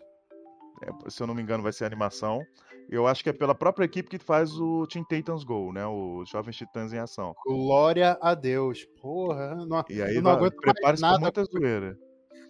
É, 0.81 1.09
se 1.09 1.21
eu 1.21 1.27
não 1.27 1.35
me 1.35 1.41
engano, 1.41 1.63
vai 1.63 1.73
ser 1.73 1.85
animação. 1.85 2.41
Eu 2.89 3.05
acho 3.05 3.23
que 3.23 3.29
é 3.29 3.33
pela 3.33 3.53
própria 3.53 3.85
equipe 3.85 4.09
que 4.09 4.17
faz 4.17 4.59
o 4.59 4.87
Teen 4.87 5.03
Titans 5.03 5.43
Go, 5.43 5.71
né? 5.71 5.85
O 5.85 6.23
Jovens 6.25 6.55
Titãs 6.55 6.91
em 6.91 6.97
Ação. 6.97 7.35
Glória 7.45 8.17
a 8.19 8.33
Deus. 8.33 8.83
Porra. 8.99 9.55
Não, 9.67 9.83
e 9.89 10.01
aí, 10.01 10.19
não 10.19 10.31
aguento 10.31 10.55
prepare-se 10.55 11.01
pra 11.01 11.19
muita 11.19 11.43
zoeira. 11.43 11.95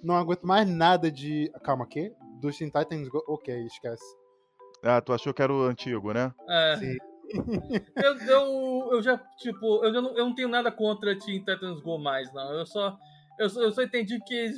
Não 0.01 0.15
aguento 0.15 0.43
mais 0.43 0.67
nada 0.67 1.11
de. 1.11 1.51
Calma, 1.63 1.85
quê? 1.85 2.13
Dos 2.39 2.57
Teen 2.57 2.69
Titans 2.69 3.09
Go. 3.09 3.21
Ok, 3.27 3.53
esquece. 3.65 4.03
Ah, 4.81 5.01
tu 5.01 5.11
achou 5.11 5.33
que 5.33 5.41
era 5.41 5.53
o 5.53 5.63
antigo, 5.63 6.13
né? 6.13 6.33
É. 6.47 6.77
Sim. 6.77 6.97
eu, 8.01 8.17
eu, 8.27 8.89
eu 8.93 9.01
já, 9.03 9.17
tipo, 9.37 9.83
eu 9.83 9.91
não, 9.91 10.17
eu 10.17 10.25
não 10.25 10.33
tenho 10.33 10.47
nada 10.47 10.71
contra 10.71 11.17
Teen 11.19 11.39
Titans 11.39 11.81
Go 11.81 11.97
mais, 11.97 12.31
não. 12.33 12.53
Eu 12.53 12.65
só, 12.65 12.97
eu, 13.39 13.63
eu 13.63 13.71
só 13.71 13.81
entendi 13.81 14.19
que, 14.23 14.51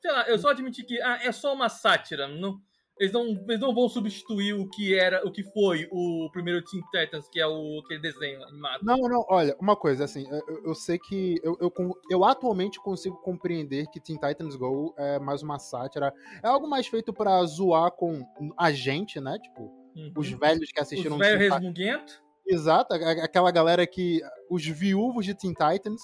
sei 0.00 0.12
lá, 0.12 0.28
eu 0.28 0.38
só 0.38 0.48
admiti 0.48 0.82
que 0.82 1.00
ah, 1.00 1.20
é 1.22 1.32
só 1.32 1.54
uma 1.54 1.68
sátira. 1.68 2.26
Não, 2.26 2.60
eles 2.98 3.12
não, 3.12 3.26
eles 3.48 3.60
não 3.60 3.72
vão 3.72 3.88
substituir 3.88 4.54
o 4.54 4.68
que 4.68 4.94
era, 4.94 5.24
o 5.24 5.30
que 5.30 5.44
foi 5.44 5.88
o 5.90 6.28
primeiro 6.32 6.62
Teen 6.64 6.82
Titans, 6.90 7.28
que 7.28 7.40
é 7.40 7.46
o 7.46 7.80
aquele 7.84 8.00
desenho 8.00 8.42
animado. 8.42 8.80
Não, 8.82 8.96
não, 8.96 9.24
olha, 9.28 9.56
uma 9.60 9.76
coisa, 9.76 10.04
assim, 10.04 10.26
eu, 10.28 10.64
eu 10.66 10.74
sei 10.74 10.98
que 10.98 11.36
eu, 11.42 11.56
eu, 11.60 11.72
eu, 12.10 12.24
atualmente 12.24 12.80
consigo 12.80 13.16
compreender 13.22 13.86
que 13.86 14.00
Teen 14.00 14.18
Titans 14.18 14.56
Go 14.56 14.94
é 14.98 15.18
mais 15.18 15.42
uma 15.42 15.58
sátira. 15.58 16.12
É 16.42 16.48
algo 16.48 16.68
mais 16.68 16.88
feito 16.88 17.12
para 17.12 17.40
zoar 17.44 17.92
com 17.92 18.26
a 18.56 18.72
gente, 18.72 19.20
né? 19.20 19.38
Tipo, 19.38 19.62
uhum. 19.94 20.12
os 20.16 20.30
velhos 20.30 20.70
que 20.72 20.80
assistiram. 20.80 21.16
Os 21.16 21.20
velhos 21.20 21.52
resmunguentos? 21.52 22.20
Exato, 22.46 22.94
aquela 22.94 23.50
galera 23.52 23.86
que. 23.86 24.20
Os 24.50 24.66
viúvos 24.66 25.24
de 25.24 25.34
Teen 25.34 25.52
Titans, 25.52 26.00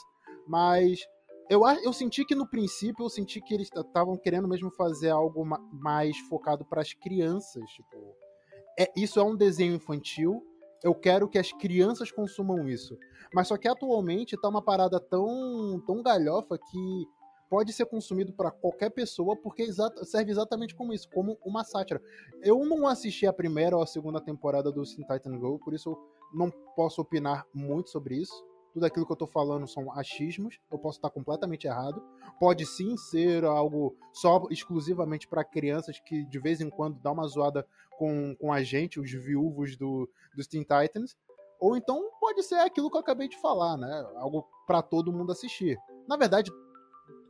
mas 0.46 1.00
eu, 1.48 1.62
eu 1.82 1.92
senti 1.92 2.24
que 2.24 2.34
no 2.34 2.46
princípio 2.46 3.04
eu 3.04 3.10
senti 3.10 3.40
que 3.40 3.54
eles 3.54 3.68
estavam 3.74 4.16
querendo 4.16 4.48
mesmo 4.48 4.70
fazer 4.70 5.10
algo 5.10 5.44
mais 5.72 6.16
focado 6.28 6.64
para 6.64 6.80
as 6.80 6.92
crianças, 6.92 7.68
tipo, 7.70 8.16
é, 8.78 8.90
isso 8.96 9.20
é 9.20 9.22
um 9.22 9.36
desenho 9.36 9.74
infantil, 9.74 10.42
eu 10.82 10.94
quero 10.94 11.28
que 11.28 11.38
as 11.38 11.52
crianças 11.52 12.10
consumam 12.10 12.68
isso. 12.68 12.96
Mas 13.32 13.48
só 13.48 13.56
que 13.56 13.68
atualmente 13.68 14.36
tá 14.36 14.48
uma 14.48 14.62
parada 14.62 15.00
tão 15.00 15.82
tão 15.86 16.02
galhofa 16.02 16.58
que 16.58 17.06
pode 17.48 17.72
ser 17.72 17.86
consumido 17.86 18.32
para 18.32 18.50
qualquer 18.50 18.90
pessoa 18.90 19.36
porque 19.36 19.70
serve 20.02 20.30
exatamente 20.30 20.74
como 20.74 20.92
isso, 20.92 21.08
como 21.10 21.38
uma 21.44 21.64
sátira. 21.64 22.02
Eu 22.42 22.64
não 22.64 22.86
assisti 22.86 23.26
a 23.26 23.32
primeira 23.32 23.76
ou 23.76 23.82
a 23.82 23.86
segunda 23.86 24.20
temporada 24.20 24.72
do 24.72 24.82
Teen 24.82 25.06
Titan 25.06 25.38
Go, 25.38 25.58
por 25.58 25.72
isso 25.72 25.90
eu 25.90 25.98
não 26.32 26.50
posso 26.74 27.00
opinar 27.00 27.46
muito 27.54 27.90
sobre 27.90 28.16
isso 28.16 28.53
tudo 28.74 28.86
aquilo 28.86 29.06
que 29.06 29.12
eu 29.12 29.16
tô 29.16 29.26
falando 29.26 29.68
são 29.68 29.92
achismos, 29.92 30.58
eu 30.68 30.76
posso 30.76 30.98
estar 30.98 31.08
completamente 31.08 31.68
errado. 31.68 32.02
Pode 32.40 32.66
sim 32.66 32.96
ser 32.96 33.44
algo 33.44 33.96
só 34.12 34.48
exclusivamente 34.50 35.28
para 35.28 35.44
crianças 35.44 36.00
que 36.00 36.24
de 36.24 36.38
vez 36.40 36.60
em 36.60 36.68
quando 36.68 36.98
dá 36.98 37.12
uma 37.12 37.26
zoada 37.28 37.64
com, 37.96 38.34
com 38.34 38.52
a 38.52 38.64
gente, 38.64 38.98
os 38.98 39.12
viúvos 39.12 39.76
do, 39.76 40.10
dos 40.34 40.48
Teen 40.48 40.62
Titans. 40.62 41.16
Ou 41.60 41.76
então 41.76 42.10
pode 42.20 42.42
ser 42.42 42.56
aquilo 42.56 42.90
que 42.90 42.96
eu 42.96 43.00
acabei 43.00 43.28
de 43.28 43.40
falar, 43.40 43.76
né? 43.76 44.06
Algo 44.16 44.44
para 44.66 44.82
todo 44.82 45.12
mundo 45.12 45.30
assistir. 45.30 45.78
Na 46.08 46.16
verdade, 46.16 46.50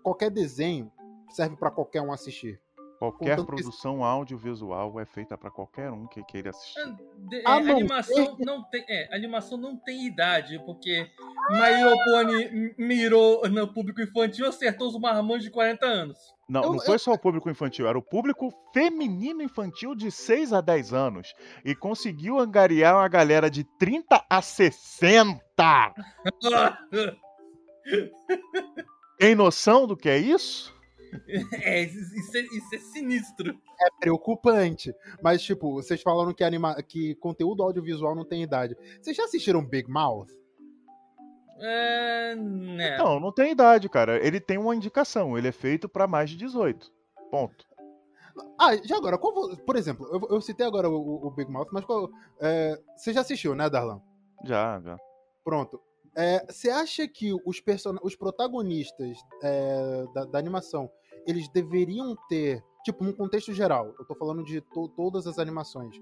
qualquer 0.02 0.30
desenho 0.30 0.90
serve 1.28 1.56
para 1.56 1.70
qualquer 1.70 2.00
um 2.00 2.10
assistir. 2.10 2.58
Qualquer 2.98 3.44
produção 3.44 3.98
que... 3.98 4.02
audiovisual 4.04 4.98
é 5.00 5.04
feita 5.04 5.36
para 5.36 5.50
qualquer 5.50 5.90
um 5.90 6.06
que 6.06 6.22
queira 6.24 6.50
assistir. 6.50 6.80
É, 6.80 6.96
de, 7.28 7.36
é, 7.36 7.50
animação 7.50 8.36
não 8.38 8.62
tem, 8.62 8.84
é, 8.88 9.14
animação 9.14 9.58
não 9.58 9.76
tem 9.76 10.06
idade, 10.06 10.58
porque 10.64 11.10
Mario 11.50 11.96
Pony 12.04 12.74
mirou 12.78 13.48
no 13.48 13.66
público 13.72 14.00
infantil 14.00 14.46
e 14.46 14.48
acertou 14.48 14.88
os 14.88 14.98
marmões 14.98 15.42
de 15.42 15.50
40 15.50 15.84
anos. 15.84 16.34
Não, 16.48 16.62
eu, 16.62 16.72
não 16.72 16.80
foi 16.80 16.94
eu... 16.94 16.98
só 16.98 17.12
o 17.12 17.18
público 17.18 17.50
infantil, 17.50 17.88
era 17.88 17.98
o 17.98 18.02
público 18.02 18.52
feminino 18.72 19.42
infantil 19.42 19.94
de 19.94 20.10
6 20.10 20.52
a 20.52 20.60
10 20.60 20.92
anos. 20.92 21.34
E 21.64 21.74
conseguiu 21.74 22.38
angariar 22.38 22.96
uma 22.96 23.08
galera 23.08 23.50
de 23.50 23.64
30 23.78 24.24
a 24.28 24.42
60. 24.42 25.42
Tem 29.18 29.34
noção 29.34 29.86
do 29.86 29.96
que 29.96 30.08
é 30.08 30.18
isso? 30.18 30.74
É, 31.62 31.82
isso, 31.82 32.36
é, 32.36 32.40
isso 32.40 32.74
é 32.74 32.78
sinistro. 32.78 33.50
É 33.80 33.88
preocupante. 34.00 34.94
Mas, 35.22 35.42
tipo, 35.42 35.74
vocês 35.74 36.02
falaram 36.02 36.32
que, 36.32 36.44
anima... 36.44 36.74
que 36.82 37.14
conteúdo 37.16 37.62
audiovisual 37.62 38.14
não 38.14 38.24
tem 38.24 38.42
idade. 38.42 38.76
Vocês 39.00 39.16
já 39.16 39.24
assistiram 39.24 39.64
Big 39.64 39.90
Mouth? 39.90 40.28
É, 41.58 42.34
né. 42.34 42.98
Não, 42.98 43.20
não 43.20 43.32
tem 43.32 43.52
idade, 43.52 43.88
cara. 43.88 44.24
Ele 44.24 44.40
tem 44.40 44.58
uma 44.58 44.74
indicação. 44.74 45.38
Ele 45.38 45.48
é 45.48 45.52
feito 45.52 45.88
pra 45.88 46.06
mais 46.06 46.30
de 46.30 46.36
18. 46.36 46.92
Ponto. 47.30 47.64
Ah, 48.58 48.76
já 48.84 48.96
agora, 48.96 49.16
qual 49.16 49.56
por 49.56 49.76
exemplo, 49.76 50.08
eu, 50.12 50.36
eu 50.36 50.40
citei 50.40 50.66
agora 50.66 50.90
o, 50.90 51.26
o 51.26 51.30
Big 51.30 51.48
Mouth, 51.50 51.68
mas 51.72 51.84
qual. 51.84 52.10
é, 52.40 52.80
você 52.96 53.12
já 53.12 53.20
assistiu, 53.20 53.54
né, 53.54 53.70
Darlan? 53.70 54.00
Já, 54.44 54.80
já. 54.80 54.98
Pronto. 55.44 55.80
É, 56.16 56.44
Você 56.48 56.70
acha 56.70 57.08
que 57.08 57.34
os, 57.44 57.60
person... 57.60 57.96
os 58.02 58.14
protagonistas 58.14 59.18
é, 59.42 60.04
da, 60.14 60.24
da 60.24 60.38
animação 60.38 60.88
eles 61.26 61.48
deveriam 61.48 62.16
ter, 62.28 62.62
tipo, 62.84 63.02
num 63.04 63.12
contexto 63.12 63.52
geral, 63.52 63.94
eu 63.98 64.04
tô 64.04 64.14
falando 64.14 64.42
de 64.44 64.60
to- 64.60 64.88
todas 64.90 65.26
as 65.26 65.38
animações, 65.38 65.96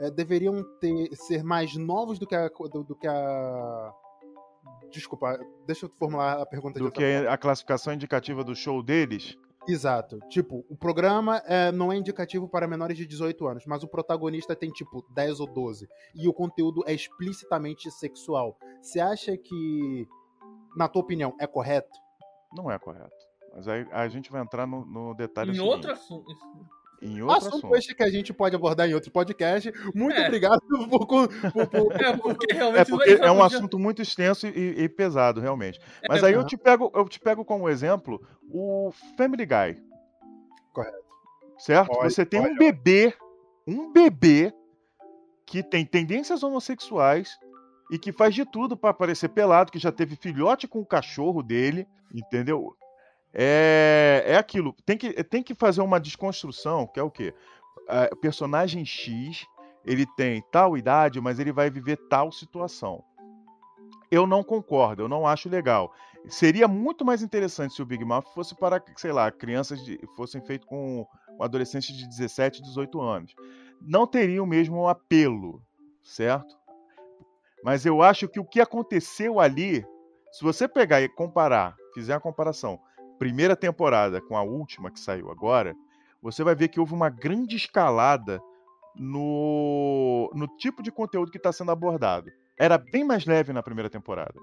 é, 0.00 0.10
deveriam 0.10 0.62
ter 0.80 1.14
ser 1.14 1.42
mais 1.44 1.76
novos 1.76 2.18
do 2.18 2.26
que 2.26 2.34
a. 2.34 2.48
do, 2.48 2.82
do 2.84 2.94
que 2.96 3.06
a. 3.06 3.92
Desculpa, 4.90 5.38
deixa 5.66 5.86
eu 5.86 5.90
formular 5.98 6.40
a 6.40 6.46
pergunta 6.46 6.74
de 6.74 6.78
Do 6.80 6.86
outra 6.86 7.02
que 7.02 7.14
forma. 7.16 7.30
a 7.30 7.36
classificação 7.38 7.92
indicativa 7.92 8.42
do 8.44 8.54
show 8.54 8.82
deles. 8.82 9.36
Exato. 9.66 10.18
Tipo, 10.28 10.64
o 10.68 10.76
programa 10.76 11.38
é, 11.46 11.72
não 11.72 11.90
é 11.90 11.96
indicativo 11.96 12.46
para 12.48 12.66
menores 12.68 12.96
de 12.98 13.06
18 13.06 13.46
anos, 13.46 13.64
mas 13.66 13.82
o 13.82 13.88
protagonista 13.88 14.54
tem, 14.54 14.70
tipo, 14.70 15.02
10 15.14 15.40
ou 15.40 15.46
12. 15.46 15.88
E 16.14 16.28
o 16.28 16.34
conteúdo 16.34 16.82
é 16.86 16.92
explicitamente 16.92 17.90
sexual. 17.90 18.56
Você 18.82 19.00
acha 19.00 19.36
que, 19.36 20.06
na 20.76 20.86
tua 20.86 21.00
opinião, 21.02 21.34
é 21.40 21.46
correto? 21.46 21.98
Não 22.52 22.70
é 22.70 22.78
correto. 22.78 23.10
Mas 23.54 23.68
aí 23.68 23.86
a 23.92 24.08
gente 24.08 24.30
vai 24.32 24.42
entrar 24.42 24.66
no, 24.66 24.84
no 24.84 25.14
detalhe 25.14 25.50
Em 25.50 25.54
seguinte. 25.54 25.70
outro 25.70 25.92
assunto. 25.92 26.36
Em 27.02 27.20
outro 27.22 27.36
assunto, 27.36 27.56
assunto. 27.58 27.76
este 27.76 27.94
que 27.94 28.02
a 28.02 28.10
gente 28.10 28.32
pode 28.32 28.56
abordar 28.56 28.88
em 28.88 28.94
outro 28.94 29.10
podcast. 29.12 29.70
Muito 29.94 30.16
É. 30.16 30.26
obrigado 30.26 30.58
por, 30.88 31.06
por- 31.06 31.28
por- 31.68 31.92
É, 32.00 32.16
porque 32.16 32.52
realmente. 32.54 32.80
É 32.80 32.84
porque 32.84 33.10
é 33.10 33.30
um 33.30 33.36
já- 33.38 33.46
assunto 33.46 33.78
muito 33.78 34.00
extenso 34.02 34.46
e, 34.46 34.82
e 34.84 34.88
pesado, 34.88 35.40
realmente. 35.40 35.78
Mas 36.08 36.22
É, 36.22 36.26
aí 36.26 36.32
eu 36.32 36.44
te 36.44 36.56
pego, 36.56 36.90
eu 36.94 37.06
te 37.08 37.20
pego 37.20 37.44
como 37.44 37.68
exemplo 37.68 38.20
o 38.50 38.90
Family 39.16 39.44
Guy. 39.46 39.82
Correto. 40.72 41.04
Certo? 41.58 41.90
Olha- 41.92 42.10
Você 42.10 42.24
tem 42.24 42.40
olha. 42.40 42.52
um 42.52 42.56
bebê, 42.56 43.14
um 43.66 43.92
bebê 43.92 44.52
que 45.46 45.62
tem 45.62 45.84
tendências 45.84 46.42
homossexuais 46.42 47.38
e 47.90 47.98
que 47.98 48.12
faz 48.12 48.34
de 48.34 48.44
tudo 48.46 48.76
pra 48.76 48.94
parecer 48.94 49.28
pelado, 49.28 49.70
que 49.70 49.78
já 49.78 49.92
teve 49.92 50.16
filhote 50.16 50.66
com 50.66 50.80
o 50.80 50.86
cachorro 50.86 51.42
dele, 51.42 51.86
entendeu? 52.14 52.74
É, 53.34 54.22
é 54.26 54.36
aquilo. 54.36 54.74
Tem 54.86 54.96
que, 54.96 55.12
tem 55.24 55.42
que 55.42 55.54
fazer 55.54 55.82
uma 55.82 55.98
desconstrução, 55.98 56.86
que 56.86 57.00
é 57.00 57.02
o 57.02 57.10
quê? 57.10 57.34
Ah, 57.88 58.08
personagem 58.20 58.84
X, 58.84 59.44
ele 59.84 60.06
tem 60.16 60.42
tal 60.52 60.78
idade, 60.78 61.20
mas 61.20 61.38
ele 61.40 61.52
vai 61.52 61.68
viver 61.68 61.96
tal 62.08 62.30
situação. 62.30 63.02
Eu 64.10 64.26
não 64.26 64.44
concordo, 64.44 65.02
eu 65.02 65.08
não 65.08 65.26
acho 65.26 65.48
legal. 65.48 65.92
Seria 66.28 66.68
muito 66.68 67.04
mais 67.04 67.22
interessante 67.22 67.74
se 67.74 67.82
o 67.82 67.86
Big 67.86 68.04
Mouth 68.04 68.32
fosse 68.32 68.54
para, 68.54 68.82
sei 68.96 69.12
lá, 69.12 69.30
crianças 69.30 69.84
de, 69.84 69.98
fossem 70.16 70.40
feitos 70.40 70.66
com 70.68 71.06
adolescentes 71.40 71.94
de 71.94 72.08
17, 72.08 72.62
18 72.62 73.00
anos. 73.00 73.34
Não 73.80 74.06
teria 74.06 74.42
o 74.42 74.46
mesmo 74.46 74.88
apelo, 74.88 75.60
certo? 76.02 76.56
Mas 77.62 77.84
eu 77.84 78.00
acho 78.00 78.28
que 78.28 78.38
o 78.38 78.44
que 78.44 78.60
aconteceu 78.60 79.40
ali, 79.40 79.84
se 80.30 80.42
você 80.42 80.68
pegar 80.68 81.02
e 81.02 81.08
comparar, 81.08 81.76
fizer 81.92 82.14
uma 82.14 82.20
comparação, 82.20 82.80
primeira 83.18 83.56
temporada 83.56 84.20
com 84.20 84.36
a 84.36 84.42
última 84.42 84.90
que 84.90 85.00
saiu 85.00 85.30
agora, 85.30 85.74
você 86.22 86.42
vai 86.42 86.54
ver 86.54 86.68
que 86.68 86.80
houve 86.80 86.94
uma 86.94 87.08
grande 87.08 87.56
escalada 87.56 88.40
no, 88.96 90.30
no 90.34 90.46
tipo 90.56 90.82
de 90.82 90.90
conteúdo 90.90 91.30
que 91.30 91.36
está 91.38 91.52
sendo 91.52 91.70
abordado. 91.70 92.30
Era 92.58 92.78
bem 92.78 93.04
mais 93.04 93.24
leve 93.26 93.52
na 93.52 93.62
primeira 93.62 93.90
temporada. 93.90 94.34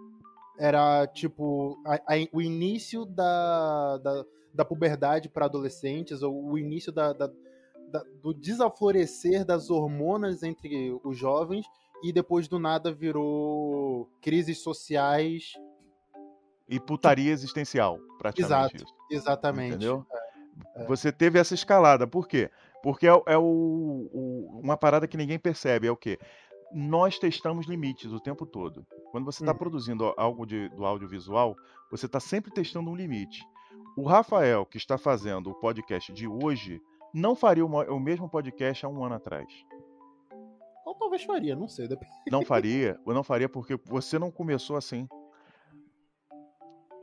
Era, 0.60 1.08
tipo, 1.08 1.82
a- 1.86 1.96
a- 1.96 2.28
o 2.34 2.42
início 2.42 3.06
da, 3.06 3.98
da, 3.98 4.26
da 4.54 4.66
puberdade 4.66 5.30
para 5.30 5.46
adolescentes, 5.46 6.22
ou 6.22 6.52
o 6.52 6.58
início 6.58 6.92
da, 6.92 7.14
da- 7.14 7.32
da- 7.92 8.04
do 8.22 8.34
desaflorescer 8.34 9.46
das 9.46 9.70
hormonas 9.70 10.44
entre 10.44 10.92
os 11.04 11.18
jovens, 11.18 11.66
e 12.04 12.12
depois 12.12 12.48
do 12.48 12.60
nada 12.60 12.92
virou 12.94 14.10
crises 14.22 14.60
sociais. 14.60 15.54
E 16.72 16.80
putaria 16.80 17.32
existencial, 17.32 18.00
praticamente. 18.18 18.76
Exato. 18.76 18.76
isso. 18.78 18.96
Exatamente. 19.12 19.76
Entendeu? 19.76 20.06
é. 20.76 20.86
Você 20.86 21.12
teve 21.12 21.38
essa 21.38 21.54
escalada. 21.54 22.08
Por 22.08 22.28
quê? 22.28 22.50
Porque 22.82 23.06
é, 23.08 23.12
é 23.28 23.38
o- 23.38 23.44
o- 24.14 24.60
uma 24.64 24.78
parada 24.78 25.08
que 25.08 25.18
ninguém 25.18 25.38
percebe. 25.38 25.86
É 25.88 25.92
o 25.92 25.98
quê? 25.98 26.18
Nós 26.74 27.20
testamos 27.20 27.68
limites 27.68 28.12
o 28.14 28.20
tempo 28.20 28.46
todo. 28.46 28.86
Quando 29.12 29.26
você 29.26 29.44
está 29.44 29.52
Uhum. 29.52 29.58
produzindo 29.58 30.14
algo 30.18 30.46
de- 30.46 30.70
do 30.70 30.86
audiovisual, 30.86 31.56
você 31.92 32.06
está 32.06 32.20
sempre 32.20 32.50
testando 32.52 32.90
um 32.90 32.96
limite. 32.96 33.44
O 33.98 34.04
Rafael, 34.08 34.66
que 34.66 34.78
está 34.78 34.98
fazendo 34.98 35.50
o 35.50 35.56
podcast 35.56 36.14
de 36.14 36.26
hoje, 36.28 36.82
não 37.14 37.36
faria 37.36 37.66
o 37.66 37.70
mo- 37.70 37.84
o 37.84 38.00
mesmo 38.00 38.30
podcast 38.30 38.86
há 38.86 38.90
um 38.90 39.04
ano 39.04 39.16
atrás. 39.16 39.48
Ou 40.86 40.96
talvez 40.96 41.24
faria, 41.24 41.56
não 41.56 41.68
sei. 41.68 41.88
depende. 41.90 42.12
Não 42.32 42.44
faria, 42.46 42.98
ou 43.06 43.14
não 43.14 43.24
faria 43.24 43.50
porque 43.50 43.78
você 43.86 44.18
não 44.18 44.32
começou 44.32 44.78
assim. 44.78 45.08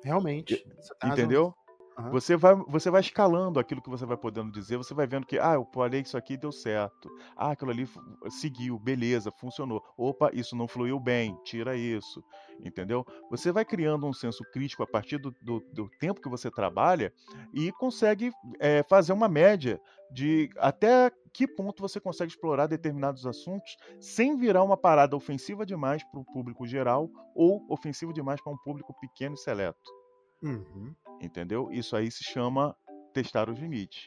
Realmente. 0.05 0.65
você 0.81 0.95
tem 0.95 1.11
razão. 1.11 1.55
Aham. 1.99 2.11
Você 2.13 2.37
vai, 2.37 2.55
você 2.55 2.91
vai 2.91 3.01
escalando 3.01 3.59
aquilo 3.59 3.83
que 3.83 3.91
você 3.91 4.07
vai 4.07 4.17
podendo 4.17 4.53
dizer, 4.53 4.77
você 4.77 4.95
vai 4.95 5.07
vendo 5.07 5.27
que, 5.27 5.39
ah, 5.39 5.55
eu 5.55 5.65
falei 5.73 6.01
isso 6.03 6.17
aqui 6.17 6.37
deu 6.37 6.53
certo. 6.53 7.11
Ah, 7.37 7.51
aquilo 7.51 7.71
ali 7.71 7.89
seguiu, 8.31 8.79
beleza, 8.79 9.31
funcionou. 9.33 9.83
Opa, 9.97 10.31
isso 10.33 10.55
não 10.55 10.69
fluiu 10.69 11.01
bem, 11.01 11.37
tira 11.45 11.77
isso. 11.77 12.23
Entendeu? 12.65 13.05
Você 13.31 13.51
vai 13.51 13.65
criando 13.65 14.07
um 14.07 14.13
senso 14.13 14.45
crítico 14.53 14.83
a 14.83 14.87
partir 14.87 15.19
do, 15.19 15.31
do- 15.43 15.61
do 15.73 15.89
tempo 15.99 16.21
que 16.21 16.29
você 16.29 16.51
trabalha 16.51 17.13
e 17.53 17.73
consegue 17.73 18.31
eh, 18.61 18.83
fazer 18.89 19.13
uma 19.13 19.29
média 19.29 19.81
de 20.11 20.49
até 20.59 21.11
que 21.33 21.47
ponto 21.47 21.81
você 21.83 22.01
consegue 22.01 22.33
explorar 22.33 22.67
determinados 22.67 23.27
assuntos 23.27 23.77
sem 24.01 24.37
virar 24.37 24.63
uma 24.63 24.77
parada 24.77 25.17
ofensiva 25.17 25.65
demais 25.67 26.03
para 26.05 26.21
o 26.21 26.25
público 26.25 26.67
geral 26.67 27.09
ou 27.35 27.65
ofensiva 27.69 28.13
demais 28.13 28.41
para 28.41 28.53
um 28.53 28.59
público 28.59 28.95
pequeno 29.01 29.35
e 29.35 29.39
seleto. 29.39 29.79
Uhum. 30.43 30.95
Entendeu? 31.21 31.71
Isso 31.73 31.97
aí 31.97 32.11
se 32.11 32.25
chama 32.25 32.77
testar 33.13 33.49
os 33.49 33.59
limites. 33.59 34.07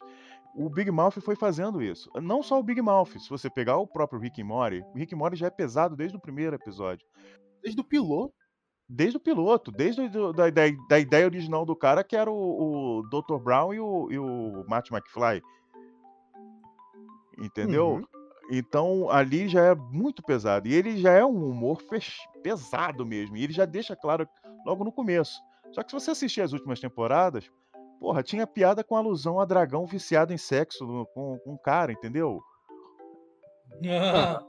O 0.55 0.69
Big 0.69 0.91
Mouth 0.91 1.21
foi 1.21 1.35
fazendo 1.35 1.81
isso. 1.81 2.09
Não 2.21 2.43
só 2.43 2.59
o 2.59 2.63
Big 2.63 2.81
Mouth, 2.81 3.17
se 3.19 3.29
você 3.29 3.49
pegar 3.49 3.77
o 3.77 3.87
próprio 3.87 4.19
Rick 4.19 4.43
Morty, 4.43 4.83
o 4.93 4.97
Rick 4.97 5.15
Morty 5.15 5.37
já 5.37 5.47
é 5.47 5.49
pesado 5.49 5.95
desde 5.95 6.17
o 6.17 6.21
primeiro 6.21 6.55
episódio. 6.55 7.05
Desde 7.61 7.79
o 7.79 7.83
piloto. 7.83 8.33
Desde 8.87 9.15
o 9.15 9.21
piloto, 9.21 9.71
desde 9.71 10.01
o, 10.01 10.33
da, 10.33 10.49
da, 10.49 10.63
da 10.89 10.99
ideia 10.99 11.25
original 11.25 11.65
do 11.65 11.75
cara, 11.75 12.03
que 12.03 12.15
era 12.15 12.29
o, 12.29 12.99
o 12.99 13.03
Dr. 13.03 13.41
Brown 13.41 13.73
e 13.73 13.79
o, 13.79 14.11
e 14.11 14.19
o 14.19 14.65
Matt 14.67 14.91
McFly. 14.91 15.41
Entendeu? 17.39 17.93
Uhum. 17.93 18.03
Então 18.51 19.09
ali 19.09 19.47
já 19.47 19.67
é 19.67 19.75
muito 19.75 20.21
pesado. 20.21 20.67
E 20.67 20.73
ele 20.73 20.97
já 20.97 21.13
é 21.13 21.23
um 21.23 21.49
humor 21.49 21.81
pesado 22.43 23.05
mesmo. 23.05 23.37
E 23.37 23.43
ele 23.45 23.53
já 23.53 23.63
deixa 23.63 23.95
claro 23.95 24.27
logo 24.65 24.83
no 24.83 24.91
começo. 24.91 25.41
Só 25.73 25.83
que 25.83 25.91
se 25.91 25.99
você 25.99 26.11
assistir 26.11 26.41
as 26.41 26.53
últimas 26.53 26.79
temporadas, 26.79 27.49
porra, 27.99 28.23
tinha 28.23 28.47
piada 28.47 28.83
com 28.83 28.95
alusão 28.95 29.39
a 29.39 29.45
dragão 29.45 29.85
viciado 29.85 30.33
em 30.33 30.37
sexo 30.37 30.85
no- 30.85 31.05
com, 31.07 31.37
com 31.39 31.53
um 31.53 31.57
cara, 31.57 31.91
entendeu? 31.91 32.41
Ah, 33.89 34.43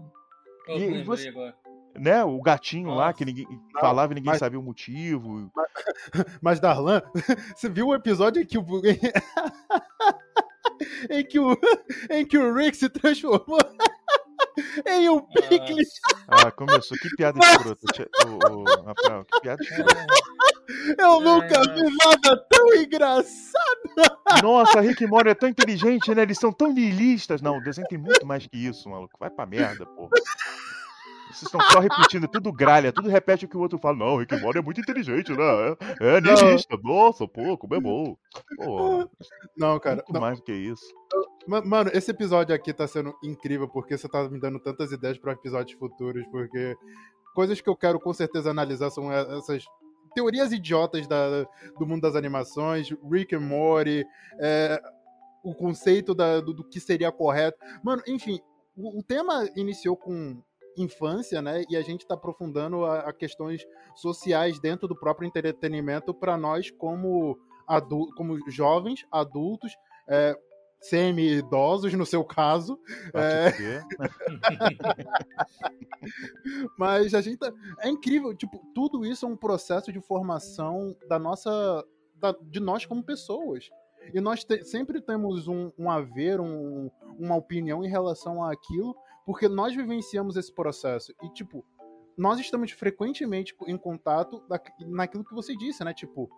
E- 0.68 1.00
e 1.00 1.04
você- 1.04 1.28
agora. 1.28 1.56
Né? 1.94 2.24
O 2.24 2.40
gatinho 2.40 2.94
lá 2.94 3.12
que 3.12 3.22
Nossa. 3.24 3.36
ninguém 3.36 3.60
falava 3.78 4.12
e 4.12 4.14
ninguém 4.14 4.30
mas- 4.30 4.38
sabia 4.38 4.58
o 4.58 4.62
motivo. 4.62 5.52
Mas, 6.40 6.58
Darlan, 6.58 7.02
você 7.54 7.68
viu 7.68 7.88
o 7.88 7.94
episódio 7.94 8.40
em 8.42 8.46
que 8.46 8.56
o. 8.56 8.64
em 11.10 11.22
que 11.24 11.38
o. 11.38 11.54
em 12.10 12.24
que 12.26 12.38
o 12.38 12.54
Rick 12.54 12.78
se 12.78 12.88
transformou 12.88 13.58
em 14.86 15.08
um 15.10 15.20
picles. 15.20 15.88
Ah, 16.28 16.50
começou. 16.50 16.96
Que 16.96 17.10
piada 17.14 17.38
escrota, 17.38 17.86
o, 18.50 18.64
Rafael. 18.84 19.24
Que 19.26 19.40
piada 19.42 19.62
escrota. 19.62 20.06
Eu 20.98 21.20
nunca 21.20 21.58
Ai, 21.58 21.74
vi 21.74 21.96
nada 22.04 22.36
tão 22.50 22.74
engraçado. 22.74 24.42
Nossa, 24.42 24.80
Rick 24.80 25.04
e 25.04 25.06
Morty 25.06 25.30
é 25.30 25.34
tão 25.34 25.48
inteligente, 25.48 26.14
né? 26.14 26.22
Eles 26.22 26.38
são 26.38 26.52
tão 26.52 26.72
nihilistas. 26.72 27.40
Não, 27.42 27.58
o 27.58 27.62
desenho 27.62 27.86
tem 27.88 27.98
muito 27.98 28.26
mais 28.26 28.46
que 28.46 28.56
isso, 28.56 28.88
maluco. 28.88 29.16
Vai 29.18 29.30
pra 29.30 29.46
merda, 29.46 29.84
pô. 29.86 30.08
Vocês 31.30 31.42
estão 31.44 31.60
só 31.70 31.80
repetindo, 31.80 32.24
é 32.24 32.28
tudo 32.28 32.52
gralha, 32.52 32.92
tudo 32.92 33.08
repete 33.08 33.46
o 33.46 33.48
que 33.48 33.56
o 33.56 33.60
outro 33.60 33.78
fala. 33.78 33.96
Não, 33.96 34.16
Rick 34.18 34.34
e 34.34 34.40
Morty 34.40 34.58
é 34.58 34.62
muito 34.62 34.80
inteligente, 34.80 35.32
né? 35.32 35.42
É, 36.00 36.16
é 36.16 36.20
nihilista. 36.20 36.76
Nossa, 36.82 37.26
pô, 37.26 37.56
como 37.56 37.74
é 37.74 37.80
bom. 37.80 38.16
Pô, 38.56 39.08
Não, 39.56 39.78
cara. 39.80 39.96
muito 39.96 40.12
não. 40.12 40.20
mais 40.20 40.38
do 40.38 40.44
que 40.44 40.52
isso. 40.52 40.84
Ma- 41.48 41.62
Mano, 41.62 41.90
esse 41.94 42.10
episódio 42.10 42.54
aqui 42.54 42.72
tá 42.72 42.86
sendo 42.86 43.14
incrível 43.24 43.66
porque 43.66 43.96
você 43.96 44.08
tá 44.08 44.28
me 44.28 44.38
dando 44.38 44.60
tantas 44.60 44.92
ideias 44.92 45.16
pra 45.18 45.32
episódios 45.32 45.76
futuros, 45.78 46.22
porque 46.30 46.76
coisas 47.34 47.60
que 47.62 47.68
eu 47.68 47.76
quero 47.76 47.98
com 47.98 48.12
certeza 48.12 48.50
analisar 48.50 48.90
são 48.90 49.10
essas 49.10 49.64
teorias 50.14 50.52
idiotas 50.52 51.06
da, 51.06 51.42
do 51.78 51.86
mundo 51.86 52.02
das 52.02 52.16
animações, 52.16 52.88
Rick 53.10 53.34
and 53.34 53.40
Morty, 53.40 54.04
é, 54.38 54.80
o 55.42 55.54
conceito 55.54 56.14
da, 56.14 56.40
do, 56.40 56.52
do, 56.52 56.64
que 56.64 56.80
seria 56.80 57.10
correto. 57.10 57.58
Mano, 57.82 58.02
enfim, 58.06 58.40
o, 58.76 59.00
o, 59.00 59.02
tema 59.02 59.48
iniciou 59.56 59.96
com 59.96 60.42
infância, 60.76 61.42
né? 61.42 61.64
E 61.68 61.76
a 61.76 61.82
gente 61.82 62.02
está 62.02 62.14
aprofundando 62.14 62.84
a, 62.84 63.00
a, 63.00 63.12
questões 63.12 63.62
sociais 63.96 64.58
dentro 64.60 64.88
do 64.88 64.98
próprio 64.98 65.26
entretenimento 65.26 66.14
para 66.14 66.36
nós 66.36 66.70
como, 66.70 67.38
adultos, 67.66 68.14
como 68.14 68.50
jovens, 68.50 69.04
adultos, 69.10 69.72
é, 70.08 70.36
semi-idosos, 70.82 71.94
no 71.94 72.04
seu 72.04 72.24
caso. 72.24 72.78
É... 73.14 73.52
Mas 76.76 77.14
a 77.14 77.20
gente 77.20 77.38
tá... 77.38 77.52
é 77.80 77.88
incrível, 77.88 78.34
tipo, 78.34 78.60
tudo 78.74 79.06
isso 79.06 79.24
é 79.24 79.28
um 79.28 79.36
processo 79.36 79.92
de 79.92 80.00
formação 80.00 80.96
da 81.08 81.18
nossa, 81.18 81.84
da, 82.16 82.34
de 82.42 82.60
nós 82.60 82.84
como 82.84 83.02
pessoas. 83.02 83.70
E 84.12 84.20
nós 84.20 84.44
te... 84.44 84.64
sempre 84.64 85.00
temos 85.00 85.46
um, 85.46 85.70
um 85.78 85.88
haver, 85.88 86.40
um, 86.40 86.90
uma 87.18 87.36
opinião 87.36 87.84
em 87.84 87.88
relação 87.88 88.44
àquilo, 88.44 88.96
porque 89.24 89.48
nós 89.48 89.74
vivenciamos 89.74 90.36
esse 90.36 90.52
processo. 90.52 91.14
E, 91.22 91.32
tipo, 91.32 91.64
nós 92.18 92.40
estamos 92.40 92.72
frequentemente 92.72 93.54
em 93.66 93.76
contato 93.76 94.42
naquilo 94.80 95.24
que 95.24 95.34
você 95.34 95.56
disse, 95.56 95.84
né? 95.84 95.94
Tipo, 95.94 96.28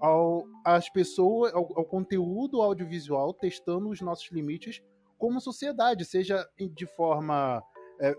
ao, 0.00 0.44
as 0.64 0.88
pessoas, 0.88 1.52
ao, 1.52 1.78
ao, 1.78 1.84
conteúdo 1.84 2.62
audiovisual, 2.62 3.34
testando 3.34 3.90
os 3.90 4.00
nossos 4.00 4.30
limites 4.30 4.82
como 5.18 5.40
sociedade, 5.40 6.04
seja 6.04 6.48
de 6.58 6.86
forma 6.86 7.62
é, 8.00 8.16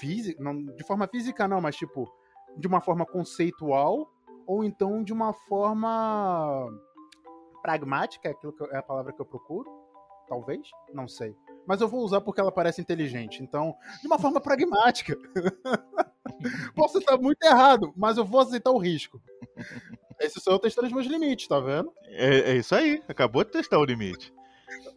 física, 0.00 0.42
não, 0.42 0.64
de 0.64 0.82
forma 0.84 1.06
física 1.06 1.46
não, 1.46 1.60
mas 1.60 1.76
tipo, 1.76 2.10
de 2.56 2.66
uma 2.66 2.80
forma 2.80 3.04
conceitual, 3.04 4.10
ou 4.46 4.64
então 4.64 5.04
de 5.04 5.12
uma 5.12 5.32
forma 5.32 6.66
pragmática, 7.60 8.28
é, 8.28 8.32
aquilo 8.32 8.52
que, 8.52 8.64
é 8.64 8.78
a 8.78 8.82
palavra 8.82 9.12
que 9.12 9.20
eu 9.20 9.26
procuro, 9.26 9.70
talvez, 10.26 10.68
não 10.92 11.06
sei. 11.06 11.36
Mas 11.66 11.80
eu 11.80 11.88
vou 11.88 12.00
usar 12.00 12.20
porque 12.20 12.40
ela 12.40 12.50
parece 12.50 12.80
inteligente, 12.80 13.42
então, 13.42 13.76
de 14.00 14.06
uma 14.06 14.18
forma 14.18 14.40
pragmática. 14.40 15.16
Posso 16.74 16.98
estar 16.98 17.16
muito 17.18 17.42
errado, 17.44 17.92
mas 17.96 18.16
eu 18.16 18.24
vou 18.24 18.40
aceitar 18.40 18.70
o 18.70 18.78
risco. 18.78 19.20
Esse 20.22 20.40
sou 20.40 20.54
eu 20.54 20.58
testando 20.58 20.86
os 20.86 20.92
meus 20.92 21.06
limites, 21.06 21.48
tá 21.48 21.58
vendo? 21.58 21.92
É, 22.04 22.52
é 22.52 22.56
isso 22.56 22.74
aí, 22.74 23.02
acabou 23.08 23.44
de 23.44 23.50
testar 23.50 23.78
o 23.78 23.84
limite. 23.84 24.32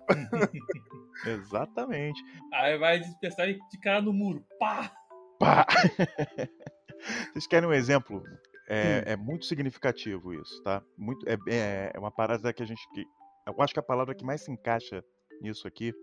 Exatamente. 1.25 2.21
Aí 2.53 2.77
vai 2.77 2.99
dispersar 2.99 3.47
de 3.47 3.79
cara 3.81 4.01
no 4.01 4.13
muro. 4.13 4.45
Pá! 4.59 4.91
Pá! 5.39 5.65
Vocês 7.33 7.47
querem 7.47 7.67
um 7.67 7.73
exemplo? 7.73 8.23
É, 8.67 9.13
é, 9.13 9.15
muito 9.15 9.45
significativo 9.45 10.33
isso, 10.33 10.61
tá? 10.63 10.81
Muito, 10.97 11.27
é, 11.27 11.37
é, 11.47 11.91
é 11.93 11.99
uma 11.99 12.11
parada 12.11 12.51
que 12.53 12.63
a 12.63 12.65
gente. 12.65 12.81
Que, 12.93 13.05
eu 13.47 13.61
acho 13.61 13.73
que 13.73 13.79
a 13.79 13.83
palavra 13.83 14.15
que 14.15 14.25
mais 14.25 14.41
se 14.41 14.51
encaixa 14.51 15.03
nisso 15.41 15.67
aqui 15.67 15.93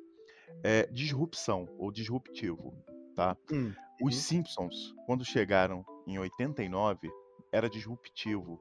é 0.62 0.86
disrupção 0.86 1.66
ou 1.78 1.90
disruptivo, 1.90 2.72
tá? 3.16 3.36
Hum. 3.52 3.72
Os 4.00 4.14
uhum. 4.14 4.20
Simpsons, 4.20 4.94
quando 5.06 5.24
chegaram 5.24 5.84
em 6.06 6.18
89, 6.18 7.10
era 7.52 7.68
disruptivo 7.68 8.60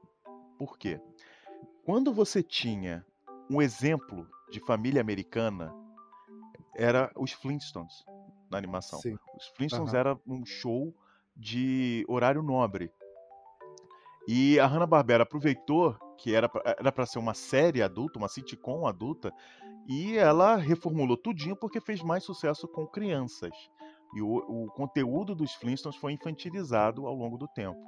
por 0.62 0.78
quê? 0.78 1.00
Quando 1.84 2.12
você 2.12 2.40
tinha 2.40 3.04
um 3.50 3.60
exemplo 3.60 4.28
de 4.48 4.60
família 4.60 5.00
americana, 5.00 5.74
era 6.76 7.10
os 7.16 7.32
Flintstones 7.32 8.04
na 8.48 8.58
animação. 8.58 9.00
Sim. 9.00 9.16
Os 9.36 9.48
Flintstones 9.56 9.92
uhum. 9.92 9.98
era 9.98 10.20
um 10.24 10.46
show 10.46 10.94
de 11.36 12.04
horário 12.08 12.44
nobre. 12.44 12.92
E 14.28 14.60
a 14.60 14.66
Hanna-Barbera 14.68 15.24
aproveitou 15.24 15.96
que 16.16 16.32
era 16.32 16.48
para 16.48 17.06
ser 17.06 17.18
uma 17.18 17.34
série 17.34 17.82
adulta, 17.82 18.20
uma 18.20 18.28
sitcom 18.28 18.86
adulta, 18.86 19.32
e 19.88 20.16
ela 20.16 20.54
reformulou 20.54 21.16
tudinho 21.16 21.56
porque 21.56 21.80
fez 21.80 22.00
mais 22.04 22.22
sucesso 22.22 22.68
com 22.68 22.86
crianças. 22.86 23.52
E 24.14 24.22
o, 24.22 24.36
o 24.36 24.70
conteúdo 24.70 25.34
dos 25.34 25.52
Flintstones 25.54 25.98
foi 25.98 26.12
infantilizado 26.12 27.04
ao 27.04 27.14
longo 27.16 27.36
do 27.36 27.48
tempo. 27.48 27.80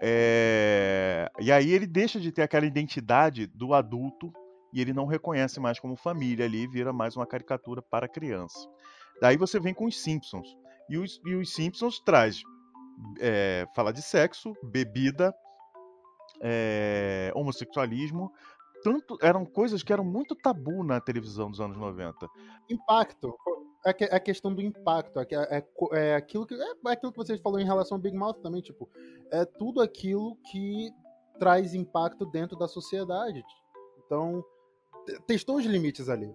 É... 0.00 1.30
E 1.40 1.50
aí 1.50 1.70
ele 1.70 1.86
deixa 1.86 2.20
de 2.20 2.30
ter 2.30 2.42
aquela 2.42 2.66
identidade 2.66 3.46
do 3.46 3.74
adulto 3.74 4.32
e 4.72 4.80
ele 4.80 4.92
não 4.92 5.06
reconhece 5.06 5.58
mais 5.58 5.78
como 5.78 5.96
família 5.96 6.44
ali, 6.44 6.66
vira 6.66 6.92
mais 6.92 7.16
uma 7.16 7.26
caricatura 7.26 7.80
para 7.80 8.08
criança. 8.08 8.58
Daí 9.20 9.36
você 9.36 9.58
vem 9.58 9.72
com 9.72 9.86
os 9.86 10.00
Simpsons. 10.02 10.48
E 10.88 10.98
os, 10.98 11.20
e 11.24 11.34
os 11.34 11.52
Simpsons 11.52 11.98
traz 12.00 12.42
é, 13.18 13.66
fala 13.74 13.92
de 13.92 14.02
sexo, 14.02 14.54
bebida, 14.62 15.34
é, 16.40 17.32
homossexualismo. 17.34 18.32
Tanto, 18.82 19.18
eram 19.20 19.44
coisas 19.44 19.82
que 19.82 19.92
eram 19.92 20.04
muito 20.04 20.34
tabu 20.34 20.84
na 20.84 21.00
televisão 21.00 21.50
dos 21.50 21.60
anos 21.60 21.76
90. 21.76 22.28
Impacto 22.68 23.34
é 23.86 24.16
a 24.16 24.20
questão 24.20 24.52
do 24.52 24.60
impacto, 24.60 25.20
é, 25.20 25.26
é, 25.32 25.64
é, 25.92 26.14
aquilo 26.16 26.46
que, 26.46 26.54
é, 26.54 26.58
é 26.58 26.90
aquilo 26.90 27.12
que 27.12 27.18
vocês 27.18 27.40
falaram 27.40 27.62
em 27.62 27.66
relação 27.66 27.96
ao 27.96 28.02
Big 28.02 28.16
Mouth 28.16 28.40
também, 28.42 28.60
tipo, 28.60 28.88
é 29.30 29.44
tudo 29.44 29.80
aquilo 29.80 30.36
que 30.50 30.90
traz 31.38 31.74
impacto 31.74 32.26
dentro 32.26 32.56
da 32.56 32.66
sociedade. 32.66 33.44
Então, 34.04 34.44
testou 35.26 35.56
os 35.56 35.64
limites 35.64 36.08
ali. 36.08 36.34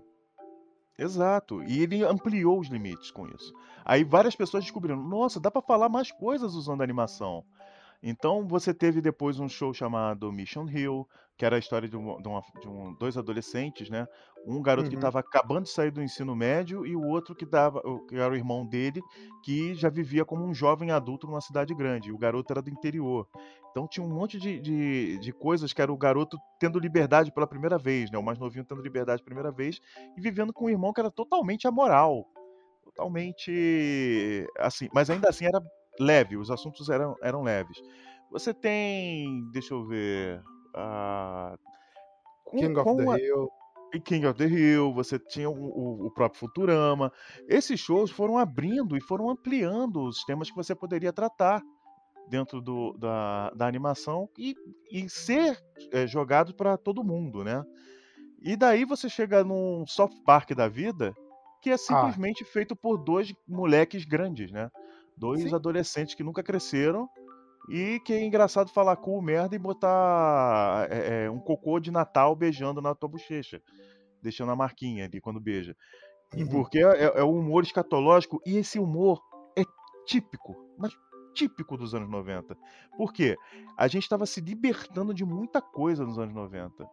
Exato, 0.97 1.63
e 1.63 1.81
ele 1.81 2.03
ampliou 2.03 2.59
os 2.59 2.67
limites 2.67 3.11
com 3.11 3.27
isso. 3.27 3.53
Aí 3.83 4.03
várias 4.03 4.35
pessoas 4.35 4.63
descobriram, 4.63 4.97
nossa, 4.97 5.39
dá 5.39 5.49
para 5.49 5.61
falar 5.61 5.89
mais 5.89 6.11
coisas 6.11 6.53
usando 6.53 6.83
animação. 6.83 7.43
Então 8.03 8.47
você 8.47 8.73
teve 8.73 8.99
depois 8.99 9.39
um 9.39 9.47
show 9.47 9.73
chamado 9.73 10.31
Mission 10.31 10.67
Hill, 10.67 11.07
que 11.37 11.45
era 11.45 11.55
a 11.55 11.59
história 11.59 11.87
de, 11.87 11.95
um, 11.95 12.21
de, 12.21 12.27
uma, 12.27 12.41
de 12.59 12.67
um, 12.67 12.93
dois 12.95 13.17
adolescentes, 13.17 13.89
né? 13.89 14.07
Um 14.45 14.61
garoto 14.61 14.85
uhum. 14.85 14.89
que 14.89 14.95
estava 14.95 15.19
acabando 15.19 15.63
de 15.65 15.71
sair 15.71 15.91
do 15.91 16.01
ensino 16.01 16.35
médio 16.35 16.85
e 16.85 16.95
o 16.95 17.03
outro 17.03 17.35
que, 17.35 17.45
dava, 17.45 17.81
que 18.07 18.15
era 18.15 18.33
o 18.33 18.35
irmão 18.35 18.65
dele, 18.65 19.01
que 19.43 19.75
já 19.75 19.89
vivia 19.89 20.25
como 20.25 20.43
um 20.43 20.53
jovem 20.53 20.89
adulto 20.89 21.27
numa 21.27 21.41
cidade 21.41 21.75
grande. 21.75 22.11
o 22.11 22.17
garoto 22.17 22.51
era 22.51 22.61
do 22.61 22.71
interior. 22.71 23.27
Então 23.69 23.87
tinha 23.87 24.05
um 24.05 24.09
monte 24.09 24.39
de, 24.39 24.59
de, 24.59 25.17
de, 25.19 25.31
coisas 25.31 25.71
que 25.71 25.81
era 25.81 25.93
o 25.93 25.97
garoto 25.97 26.37
tendo 26.59 26.79
liberdade 26.79 27.31
pela 27.31 27.47
primeira 27.47 27.77
vez, 27.77 28.11
né? 28.11 28.17
O 28.17 28.23
mais 28.23 28.37
novinho 28.37 28.65
tendo 28.65 28.81
liberdade 28.81 29.21
pela 29.21 29.35
primeira 29.35 29.51
vez 29.51 29.79
e 30.17 30.21
vivendo 30.21 30.51
com 30.51 30.65
um 30.65 30.69
irmão 30.69 30.91
que 30.91 30.99
era 30.99 31.11
totalmente 31.11 31.67
amoral. 31.67 32.25
Totalmente 32.83 34.45
assim, 34.57 34.89
mas 34.93 35.09
ainda 35.09 35.29
assim 35.29 35.45
era 35.45 35.61
leve, 36.01 36.37
os 36.37 36.49
assuntos 36.49 36.89
eram, 36.89 37.15
eram 37.21 37.43
leves. 37.43 37.81
Você 38.31 38.53
tem, 38.53 39.49
deixa 39.51 39.73
eu 39.73 39.85
ver, 39.85 40.41
uh, 40.75 41.57
King 42.57 42.77
of 42.77 42.95
the 42.97 43.09
a, 43.09 43.17
Hill. 43.17 43.49
King 44.03 44.25
of 44.25 44.37
the 44.37 44.47
Hill, 44.47 44.93
você 44.93 45.19
tinha 45.19 45.49
o, 45.49 45.53
o, 45.53 46.05
o, 46.07 46.11
próprio 46.11 46.39
Futurama. 46.39 47.11
Esses 47.47 47.79
shows 47.79 48.09
foram 48.09 48.37
abrindo 48.37 48.95
e 48.95 49.01
foram 49.01 49.29
ampliando 49.29 50.01
os 50.03 50.23
temas 50.23 50.49
que 50.49 50.55
você 50.55 50.73
poderia 50.73 51.11
tratar 51.11 51.61
dentro 52.29 52.61
do, 52.61 52.93
da, 52.93 53.49
da 53.51 53.67
animação 53.67 54.29
e, 54.37 54.55
e 54.89 55.09
ser 55.09 55.61
é, 55.91 56.07
jogado 56.07 56.53
para 56.55 56.77
todo 56.77 57.03
mundo, 57.03 57.43
né? 57.43 57.63
E 58.41 58.55
daí 58.55 58.85
você 58.85 59.09
chega 59.09 59.43
num 59.43 59.85
soft 59.85 60.17
park 60.25 60.51
da 60.51 60.67
vida 60.67 61.13
que 61.61 61.69
é 61.69 61.73
ah. 61.73 61.77
simplesmente 61.77 62.43
ah. 62.43 62.47
feito 62.51 62.75
por 62.75 62.97
dois 62.97 63.33
moleques 63.47 64.03
grandes, 64.05 64.51
né? 64.51 64.69
Dois 65.21 65.43
Sim. 65.43 65.53
adolescentes 65.53 66.15
que 66.15 66.23
nunca 66.23 66.41
cresceram 66.41 67.07
e 67.69 67.99
que 67.99 68.11
é 68.11 68.25
engraçado 68.25 68.71
falar 68.71 68.95
cool 68.95 69.21
merda 69.21 69.55
e 69.55 69.59
botar 69.59 70.87
é, 70.89 71.25
é, 71.25 71.29
um 71.29 71.39
cocô 71.39 71.79
de 71.79 71.91
Natal 71.91 72.35
beijando 72.35 72.81
na 72.81 72.95
tua 72.95 73.07
bochecha, 73.07 73.61
deixando 74.19 74.51
a 74.51 74.55
marquinha 74.55 75.05
ali 75.05 75.21
quando 75.21 75.39
beija. 75.39 75.77
Uhum. 76.35 76.47
Porque 76.47 76.79
é, 76.79 77.19
é, 77.19 77.23
o 77.23 77.35
humor 77.35 77.61
escatológico 77.61 78.41
e 78.47 78.57
esse 78.57 78.79
humor 78.79 79.21
é 79.55 79.61
típico, 80.07 80.55
mas 80.75 80.91
típico 81.35 81.77
dos 81.77 81.93
anos 81.93 82.09
90. 82.09 82.57
Por 82.97 83.13
quê? 83.13 83.37
A 83.77 83.87
gente 83.87 84.01
estava 84.01 84.25
se 84.25 84.41
libertando 84.41 85.13
de 85.13 85.23
muita 85.23 85.61
coisa 85.61 86.03
nos 86.03 86.17
anos 86.17 86.33
90. 86.33 86.83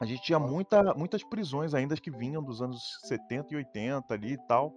A 0.00 0.04
gente 0.04 0.22
tinha 0.24 0.40
muita, 0.40 0.92
muitas 0.94 1.22
prisões 1.22 1.72
ainda 1.72 1.94
que 1.96 2.10
vinham 2.10 2.42
dos 2.42 2.60
anos 2.60 2.98
70 3.04 3.54
e 3.54 3.56
80 3.58 4.12
ali 4.12 4.32
e 4.32 4.46
tal 4.48 4.74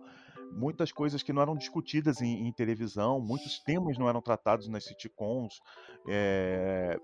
muitas 0.52 0.92
coisas 0.92 1.22
que 1.22 1.34
não 1.34 1.42
eram 1.42 1.56
discutidas 1.56 2.22
em, 2.22 2.48
em 2.48 2.52
televisão, 2.52 3.20
muitos 3.20 3.60
temas 3.60 3.98
não 3.98 4.08
eram 4.08 4.22
tratados 4.22 4.68
nas 4.68 4.86
sitcoms. 4.86 5.60
É... 6.08 7.00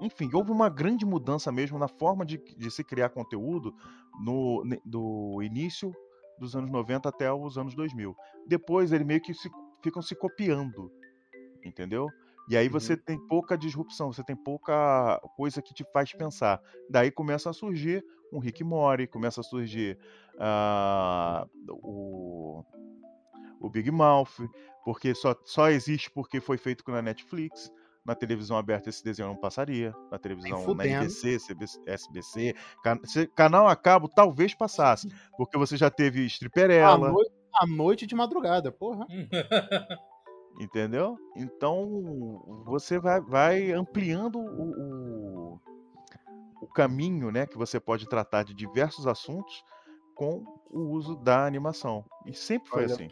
Enfim, 0.00 0.30
houve 0.32 0.50
uma 0.50 0.68
grande 0.68 1.04
mudança 1.04 1.52
mesmo 1.52 1.78
na 1.78 1.88
forma 1.88 2.24
de, 2.24 2.38
de 2.38 2.70
se 2.70 2.82
criar 2.82 3.10
conteúdo 3.10 3.74
no, 4.20 4.64
do 4.84 5.40
início 5.42 5.92
dos 6.38 6.56
anos 6.56 6.70
90 6.70 7.08
até 7.08 7.32
os 7.32 7.56
anos 7.56 7.74
2000. 7.74 8.16
Depois 8.46 8.92
ele 8.92 9.04
meio 9.04 9.20
que 9.20 9.32
se, 9.32 9.48
ficam 9.82 10.02
se 10.02 10.16
copiando, 10.16 10.90
entendeu? 11.64 12.08
E 12.48 12.56
aí 12.56 12.68
você 12.68 12.94
uhum. 12.94 13.00
tem 13.04 13.28
pouca 13.28 13.56
disrupção, 13.56 14.12
você 14.12 14.24
tem 14.24 14.34
pouca 14.34 15.20
coisa 15.36 15.62
que 15.62 15.72
te 15.72 15.84
faz 15.92 16.12
pensar. 16.12 16.60
Daí 16.90 17.10
começa 17.10 17.50
a 17.50 17.52
surgir 17.52 18.04
um 18.32 18.38
Rick 18.38 18.64
Mori, 18.64 19.06
começa 19.06 19.40
a 19.40 19.44
surgir 19.44 19.98
uh, 20.34 21.48
o, 21.68 22.64
o 23.60 23.68
Big 23.68 23.90
Mouth, 23.90 24.48
porque 24.84 25.14
só, 25.14 25.36
só 25.44 25.68
existe 25.70 26.10
porque 26.10 26.40
foi 26.40 26.56
feito 26.56 26.82
na 26.90 27.02
Netflix. 27.02 27.70
Na 28.04 28.16
televisão 28.16 28.56
aberta 28.56 28.88
esse 28.88 29.04
desenho 29.04 29.28
não 29.28 29.36
passaria. 29.36 29.94
Na 30.10 30.18
televisão 30.18 30.74
na. 30.74 30.84
NBC, 30.84 31.38
CBC, 31.38 31.80
SBC, 31.86 32.54
can- 32.82 33.00
canal 33.36 33.68
a 33.68 33.76
cabo 33.76 34.08
talvez 34.08 34.54
passasse, 34.54 35.08
porque 35.36 35.56
você 35.56 35.76
já 35.76 35.88
teve 35.88 36.24
Stripperella, 36.26 37.12
noite, 37.12 37.32
à 37.54 37.66
noite 37.66 38.06
de 38.06 38.14
madrugada, 38.16 38.72
porra. 38.72 39.06
entendeu? 40.58 41.16
Então 41.36 42.42
você 42.64 42.98
vai, 42.98 43.20
vai 43.20 43.72
ampliando 43.72 44.38
o, 44.40 44.70
o, 44.70 45.60
o 46.62 46.66
caminho, 46.68 47.30
né, 47.30 47.46
que 47.46 47.58
você 47.58 47.78
pode 47.80 48.08
tratar 48.08 48.44
de 48.44 48.54
diversos 48.54 49.06
assuntos 49.06 49.62
com 50.14 50.44
o 50.70 50.90
uso 50.92 51.16
da 51.16 51.44
animação. 51.44 52.04
E 52.26 52.32
sempre 52.34 52.68
foi 52.68 52.84
Olha, 52.84 52.94
assim. 52.94 53.08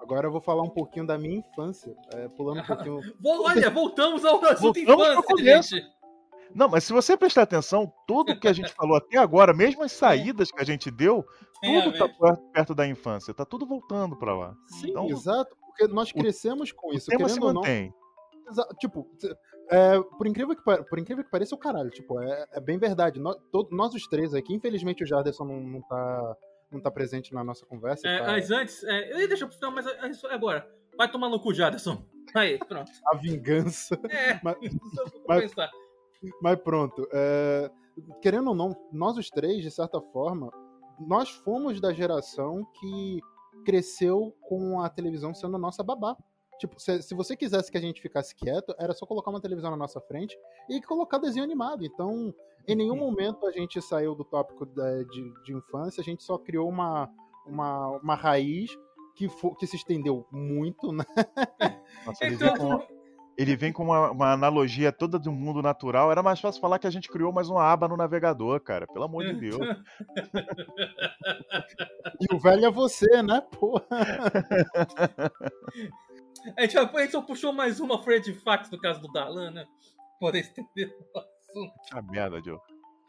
Agora 0.00 0.26
eu 0.26 0.32
vou 0.32 0.40
falar 0.40 0.62
um 0.62 0.70
pouquinho 0.70 1.06
da 1.06 1.18
minha 1.18 1.38
infância, 1.40 1.94
é, 2.14 2.28
pulando 2.28 2.60
um 2.62 2.64
pouquinho. 2.64 3.00
Olha, 3.24 3.70
voltamos 3.70 4.24
ao 4.24 4.42
assunto 4.44 4.78
infância, 4.78 5.36
gente. 5.36 5.98
Não, 6.54 6.66
mas 6.66 6.84
se 6.84 6.94
você 6.94 7.14
prestar 7.14 7.42
atenção, 7.42 7.92
tudo 8.06 8.38
que 8.40 8.48
a 8.48 8.52
gente 8.54 8.72
falou 8.72 8.96
até 8.96 9.18
agora, 9.18 9.52
mesmo 9.52 9.82
as 9.82 9.92
saídas 9.92 10.50
que 10.50 10.62
a 10.62 10.64
gente 10.64 10.90
deu, 10.90 11.22
Tem 11.60 11.78
tudo 11.82 11.92
ver. 11.92 11.98
tá 11.98 12.08
perto, 12.08 12.42
perto 12.52 12.74
da 12.74 12.86
infância, 12.86 13.34
tá 13.34 13.44
tudo 13.44 13.66
voltando 13.66 14.16
pra 14.16 14.34
lá. 14.34 14.54
Sim, 14.80 14.88
Então, 14.90 15.06
exato, 15.10 15.54
porque 15.60 15.86
nós 15.88 16.10
crescemos 16.10 16.72
com 16.72 16.88
O 16.88 16.94
isso, 16.94 17.06
tema 17.10 17.28
se 17.28 17.34
querendo 17.34 17.46
ou 17.48 17.52
não. 17.52 17.60
mantém. 17.60 17.92
Exa- 18.50 18.66
Tipo, 18.80 19.06
é, 19.70 20.00
por, 20.16 20.26
incrível 20.26 20.54
que, 20.56 20.62
por 20.62 20.98
incrível 20.98 21.24
que 21.24 21.30
pareça, 21.30 21.54
o 21.54 21.58
caralho, 21.58 21.90
tipo, 21.90 22.20
é, 22.20 22.46
é 22.52 22.60
bem 22.60 22.78
verdade. 22.78 23.20
Nós, 23.20 23.36
todo- 23.52 23.74
nós 23.74 23.94
os 23.94 24.06
três 24.06 24.34
aqui, 24.34 24.54
infelizmente 24.54 25.02
o 25.02 25.06
Jarderson 25.06 25.44
não, 25.44 25.60
não, 25.60 25.82
tá, 25.82 26.36
não 26.70 26.80
tá 26.80 26.90
presente 26.90 27.32
na 27.34 27.42
nossa 27.44 27.64
conversa. 27.66 28.06
É, 28.08 28.18
tá- 28.18 28.26
mas 28.26 28.50
antes, 28.50 28.82
é, 28.84 29.12
eu 29.12 29.18
ia 29.20 29.28
deixar 29.28 29.46
pro 29.46 29.54
final, 29.56 29.70
mas 29.72 29.86
é 29.86 29.90
é 30.30 30.34
agora. 30.34 30.68
Vai 30.96 31.10
tomar 31.10 31.28
no 31.28 31.40
cu, 31.40 31.52
Jaderson. 31.54 32.02
Aí, 32.34 32.58
pronto. 32.58 32.90
A 33.06 33.16
vingança. 33.16 33.98
É, 34.10 34.38
Mas- 34.42 34.56
mas- 35.28 35.40
pensar. 35.42 35.70
Mas 36.42 36.56
pronto, 36.60 37.06
é, 37.12 37.70
querendo 38.20 38.48
ou 38.48 38.54
não, 38.54 38.76
nós 38.92 39.16
os 39.16 39.30
três, 39.30 39.62
de 39.62 39.70
certa 39.70 40.00
forma, 40.00 40.50
nós 40.98 41.30
fomos 41.30 41.80
da 41.80 41.92
geração 41.92 42.66
que 42.80 43.20
cresceu 43.64 44.34
com 44.42 44.80
a 44.80 44.88
televisão 44.88 45.32
sendo 45.32 45.54
a 45.54 45.58
nossa 45.60 45.82
babá. 45.84 46.16
Tipo, 46.58 46.78
se, 46.80 47.00
se 47.02 47.14
você 47.14 47.36
quisesse 47.36 47.70
que 47.70 47.78
a 47.78 47.80
gente 47.80 48.00
ficasse 48.02 48.34
quieto, 48.34 48.74
era 48.78 48.92
só 48.92 49.06
colocar 49.06 49.30
uma 49.30 49.40
televisão 49.40 49.70
na 49.70 49.76
nossa 49.76 50.00
frente 50.00 50.36
e 50.68 50.82
colocar 50.82 51.18
desenho 51.18 51.44
animado. 51.44 51.84
Então, 51.84 52.34
em 52.66 52.74
nenhum 52.74 52.96
momento 52.96 53.46
a 53.46 53.52
gente 53.52 53.80
saiu 53.80 54.14
do 54.14 54.24
tópico 54.24 54.66
da- 54.66 55.02
de, 55.04 55.32
de 55.44 55.54
infância, 55.54 56.00
a 56.00 56.04
gente 56.04 56.22
só 56.24 56.36
criou 56.36 56.68
uma, 56.68 57.08
uma, 57.46 57.88
uma 58.02 58.14
raiz 58.14 58.70
que, 59.14 59.28
fo- 59.28 59.54
que 59.54 59.66
se 59.66 59.76
estendeu 59.76 60.26
muito, 60.30 60.92
né? 60.92 61.04
Nossa, 62.06 62.24
ele, 62.24 62.34
Então, 62.34 62.48
vem 62.48 62.56
com, 62.58 62.82
ele 63.36 63.56
vem 63.56 63.72
com 63.72 63.84
uma, 63.84 64.10
uma 64.10 64.32
analogia 64.32 64.92
toda 64.92 65.18
do 65.18 65.30
mundo 65.32 65.62
natural. 65.62 66.10
Era 66.10 66.22
mais 66.22 66.40
fácil 66.40 66.60
falar 66.60 66.78
que 66.80 66.86
a 66.86 66.90
gente 66.90 67.08
criou 67.08 67.32
mais 67.32 67.48
uma 67.48 67.62
aba 67.62 67.88
no 67.88 67.96
navegador, 67.96 68.60
cara. 68.60 68.86
Pelo 68.86 69.04
amor 69.04 69.24
de 69.24 69.34
Deus. 69.34 69.56
E 72.20 72.34
o 72.34 72.38
velho 72.38 72.66
é 72.66 72.70
você, 72.70 73.22
né? 73.22 73.40
Porra. 73.58 73.84
a, 76.56 76.62
gente, 76.62 76.78
a 76.78 76.84
gente 77.00 77.10
só 77.12 77.22
puxou 77.22 77.52
mais 77.52 77.80
uma 77.80 78.02
folha 78.02 78.20
de 78.20 78.32
fax 78.34 78.70
no 78.70 78.78
caso 78.78 79.00
do 79.00 79.08
Darlan, 79.12 79.50
né? 79.50 79.66
Poder 80.20 80.40
estender 80.40 80.88
o 81.14 81.18
assunto. 81.18 81.72
Ah, 81.92 82.02
merda, 82.02 82.40
Joe. 82.42 82.58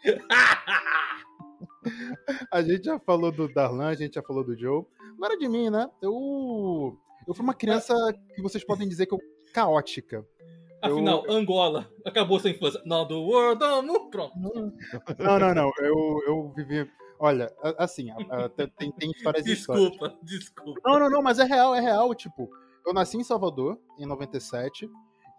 A 2.51 2.61
gente 2.61 2.85
já 2.85 2.99
falou 2.99 3.31
do 3.31 3.47
Darlan, 3.51 3.87
a 3.87 3.95
gente 3.95 4.15
já 4.15 4.21
falou 4.21 4.43
do 4.43 4.57
Joe. 4.57 4.85
Agora 5.17 5.37
de 5.37 5.47
mim, 5.47 5.69
né? 5.69 5.89
Eu. 6.01 6.97
Eu 7.27 7.33
fui 7.33 7.43
uma 7.43 7.53
criança 7.53 7.93
que 8.35 8.41
vocês 8.41 8.63
podem 8.63 8.87
dizer 8.87 9.05
que 9.05 9.13
eu. 9.13 9.19
caótica. 9.53 10.25
Afinal, 10.81 11.25
Angola 11.29 11.91
acabou 12.05 12.39
sua 12.39 12.49
infância. 12.51 12.81
Não, 12.85 13.05
do 13.05 13.21
world, 13.21 13.59
no, 13.85 14.09
pronto. 14.09 14.33
Não, 14.39 15.39
não, 15.39 15.53
não. 15.53 15.71
Eu, 15.79 16.21
eu 16.27 16.53
vivi. 16.55 16.89
Olha, 17.19 17.53
a- 17.61 17.83
assim, 17.83 18.09
a- 18.11 18.45
a- 18.45 18.49
tem, 18.49 18.91
tem 18.93 19.11
histórias 19.11 19.45
e 19.45 19.51
histórias. 19.51 19.89
Desculpa, 19.89 20.17
desculpa. 20.23 20.81
Não, 20.85 20.99
não, 20.99 21.09
não, 21.09 21.21
mas 21.21 21.37
é 21.39 21.43
real, 21.43 21.75
é 21.75 21.81
real. 21.81 22.13
Tipo, 22.15 22.49
eu 22.89 22.93
nasci 22.93 23.17
em 23.17 23.23
Salvador, 23.23 23.79
em 23.97 24.05
97, 24.05 24.89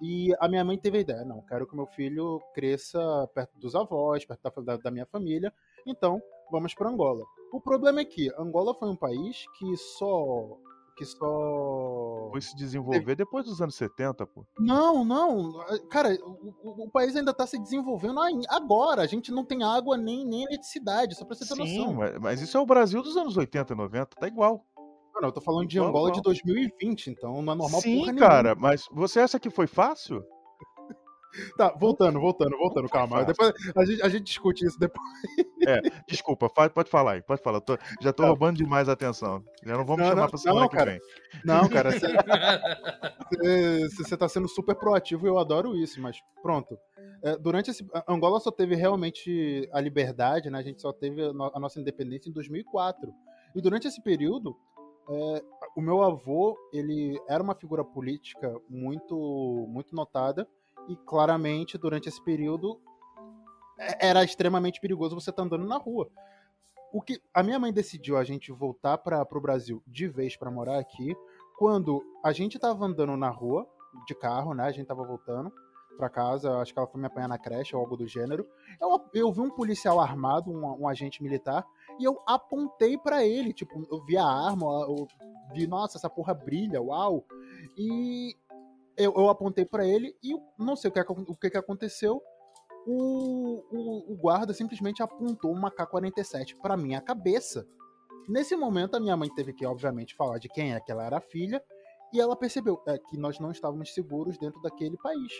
e 0.00 0.34
a 0.40 0.48
minha 0.48 0.64
mãe 0.64 0.78
teve 0.78 0.98
a 0.98 1.00
ideia: 1.02 1.24
não, 1.24 1.42
quero 1.42 1.66
que 1.66 1.76
meu 1.76 1.86
filho 1.86 2.40
cresça 2.54 2.98
perto 3.34 3.58
dos 3.58 3.74
avós, 3.74 4.24
perto 4.24 4.62
da, 4.62 4.76
da- 4.76 4.90
minha 4.90 5.06
família, 5.06 5.52
então 5.86 6.20
vamos 6.50 6.74
para 6.74 6.88
Angola. 6.88 7.24
O 7.52 7.60
problema 7.60 8.00
é 8.00 8.04
que 8.04 8.30
Angola 8.38 8.74
foi 8.74 8.88
um 8.88 8.96
país 8.96 9.44
que 9.58 9.76
só. 9.76 10.56
que 10.96 11.04
só. 11.04 12.28
Foi 12.30 12.40
se 12.40 12.54
desenvolver 12.56 13.16
depois 13.16 13.44
dos 13.44 13.60
anos 13.60 13.74
70, 13.74 14.24
pô. 14.26 14.44
Não, 14.58 15.04
não. 15.04 15.52
Cara, 15.90 16.16
o, 16.22 16.84
o- 16.84 16.90
país 16.90 17.16
ainda 17.16 17.32
tá 17.34 17.46
se 17.46 17.58
desenvolvendo 17.58 18.20
agora. 18.48 19.02
A 19.02 19.06
gente 19.06 19.32
não 19.32 19.44
tem 19.44 19.62
água 19.64 19.96
nem, 19.96 20.24
nem 20.24 20.44
eletricidade, 20.44 21.14
só 21.16 21.24
pra 21.24 21.34
você 21.34 21.46
ter 21.46 21.54
Sim, 21.66 21.78
noção. 21.78 21.94
mas, 21.94 22.18
mas 22.20 22.40
isso 22.42 22.56
é 22.56 22.60
o 22.60 22.66
Brasil 22.66 23.02
dos 23.02 23.16
anos 23.16 23.36
80 23.36 23.72
e 23.72 23.76
90, 23.76 24.16
tá 24.16 24.28
igual. 24.28 24.64
Não, 25.20 25.28
eu 25.28 25.32
tô 25.32 25.40
falando 25.40 25.68
de 25.68 25.78
Angola 25.78 26.10
de 26.12 26.22
2020, 26.22 27.08
então 27.10 27.42
não 27.42 27.52
é 27.52 27.56
normal 27.56 27.80
Sim, 27.80 27.98
porra 28.00 28.14
cara, 28.14 28.54
mas 28.54 28.86
você 28.90 29.20
acha 29.20 29.38
que 29.38 29.50
foi 29.50 29.66
fácil? 29.66 30.24
Tá, 31.56 31.72
voltando, 31.78 32.18
voltando, 32.18 32.58
voltando, 32.58 32.88
calma. 32.88 33.24
Depois 33.24 33.52
a 33.76 33.84
gente, 33.84 34.02
a 34.02 34.08
gente 34.08 34.24
discute 34.24 34.66
isso 34.66 34.76
depois. 34.80 35.06
Desculpa, 36.08 36.48
fa- 36.48 36.68
pode 36.68 36.90
falar 36.90 37.12
aí, 37.12 37.22
pode 37.22 37.40
falar. 37.40 37.60
tô- 37.60 37.78
já 38.00 38.12
tô 38.12 38.24
Tá. 38.24 38.28
roubando 38.30 38.56
demais 38.56 38.88
a 38.88 38.94
atenção. 38.94 39.40
Já 39.64 39.76
não 39.76 39.84
vamos 39.84 40.00
Não, 40.02 40.08
chamar 40.08 40.22
não, 40.22 40.28
pra 40.28 40.38
semana 40.38 40.60
não, 40.62 40.68
que 40.68 40.76
cara. 40.76 40.90
vem. 40.90 41.00
Não, 41.44 41.68
cara, 41.68 41.92
você 41.92 42.00
tá 44.18 44.28
sendo 44.28 44.48
super 44.48 44.74
proativo 44.74 45.24
e 45.26 45.28
eu 45.28 45.38
adoro 45.38 45.76
isso, 45.76 46.00
mas 46.00 46.16
pronto. 46.42 46.76
É, 47.22 47.36
durante 47.36 47.70
esse. 47.70 47.86
Angola 48.08 48.40
só 48.40 48.50
teve 48.50 48.74
realmente 48.74 49.68
a 49.72 49.80
liberdade, 49.80 50.50
né? 50.50 50.58
A 50.58 50.62
gente 50.62 50.82
só 50.82 50.92
teve 50.92 51.22
a 51.22 51.32
nossa 51.60 51.80
independência 51.80 52.28
em 52.28 52.32
2004. 52.32 53.12
E 53.54 53.60
durante 53.60 53.86
esse 53.86 54.02
período, 54.02 54.56
é, 55.10 55.44
o 55.76 55.80
meu 55.80 56.02
avô, 56.02 56.56
ele 56.72 57.20
era 57.28 57.42
uma 57.42 57.54
figura 57.54 57.84
política 57.84 58.54
muito, 58.68 59.66
muito 59.68 59.94
notada. 59.94 60.46
E 60.88 60.96
claramente, 60.96 61.76
durante 61.76 62.08
esse 62.08 62.22
período, 62.22 62.80
é- 63.78 64.08
era 64.08 64.22
extremamente 64.22 64.80
perigoso 64.80 65.14
você 65.14 65.30
estar 65.30 65.42
andando 65.42 65.66
na 65.66 65.76
rua. 65.76 66.08
O 66.92 67.02
que 67.02 67.20
a 67.34 67.42
minha 67.42 67.58
mãe 67.58 67.72
decidiu 67.72 68.16
a 68.16 68.24
gente 68.24 68.52
voltar 68.52 68.98
para 68.98 69.26
o 69.30 69.40
Brasil 69.40 69.82
de 69.86 70.08
vez 70.08 70.36
para 70.36 70.50
morar 70.50 70.78
aqui 70.78 71.16
quando 71.58 72.02
a 72.24 72.32
gente 72.32 72.58
tava 72.58 72.84
andando 72.84 73.16
na 73.16 73.28
rua 73.28 73.66
de 74.06 74.14
carro, 74.14 74.54
né? 74.54 74.64
A 74.64 74.72
gente 74.72 74.86
tava 74.86 75.04
voltando 75.04 75.52
para 75.96 76.08
casa, 76.08 76.56
acho 76.58 76.72
que 76.72 76.78
ela 76.78 76.88
foi 76.88 77.00
me 77.00 77.06
apanhar 77.06 77.28
na 77.28 77.38
creche 77.38 77.76
ou 77.76 77.82
algo 77.82 77.96
do 77.96 78.06
gênero. 78.06 78.46
Eu, 78.80 79.10
eu 79.12 79.32
vi 79.32 79.40
um 79.40 79.50
policial 79.50 80.00
armado, 80.00 80.50
um, 80.50 80.82
um 80.82 80.88
agente 80.88 81.22
militar, 81.22 81.64
e 82.00 82.04
eu 82.04 82.18
apontei 82.26 82.96
para 82.96 83.24
ele, 83.24 83.52
tipo, 83.52 83.86
eu 83.92 84.02
vi 84.04 84.16
a 84.16 84.24
arma, 84.24 84.64
eu 84.88 85.06
vi, 85.52 85.66
nossa, 85.66 85.98
essa 85.98 86.08
porra 86.08 86.32
brilha, 86.32 86.80
uau. 86.80 87.24
E 87.76 88.34
eu, 88.96 89.12
eu 89.14 89.28
apontei 89.28 89.64
para 89.66 89.86
ele 89.86 90.16
e 90.22 90.34
não 90.58 90.74
sei 90.74 90.88
o 90.88 90.92
que, 90.92 90.98
acon- 90.98 91.24
o 91.28 91.36
que, 91.36 91.50
que 91.50 91.58
aconteceu. 91.58 92.22
O, 92.86 93.62
o, 93.70 94.12
o 94.12 94.16
guarda 94.16 94.54
simplesmente 94.54 95.02
apontou 95.02 95.52
uma 95.52 95.70
K-47 95.70 96.56
para 96.62 96.76
minha 96.76 97.00
cabeça. 97.02 97.66
Nesse 98.26 98.56
momento, 98.56 98.94
a 98.94 99.00
minha 99.00 99.16
mãe 99.16 99.28
teve 99.34 99.52
que, 99.52 99.66
obviamente, 99.66 100.16
falar 100.16 100.38
de 100.38 100.48
quem 100.48 100.72
é 100.72 100.80
que 100.80 100.90
ela 100.90 101.04
era 101.04 101.20
filha, 101.20 101.62
e 102.12 102.20
ela 102.20 102.34
percebeu 102.34 102.82
é, 102.88 102.96
que 102.98 103.18
nós 103.18 103.38
não 103.38 103.50
estávamos 103.50 103.92
seguros 103.92 104.38
dentro 104.38 104.60
daquele 104.62 104.96
país. 104.96 105.32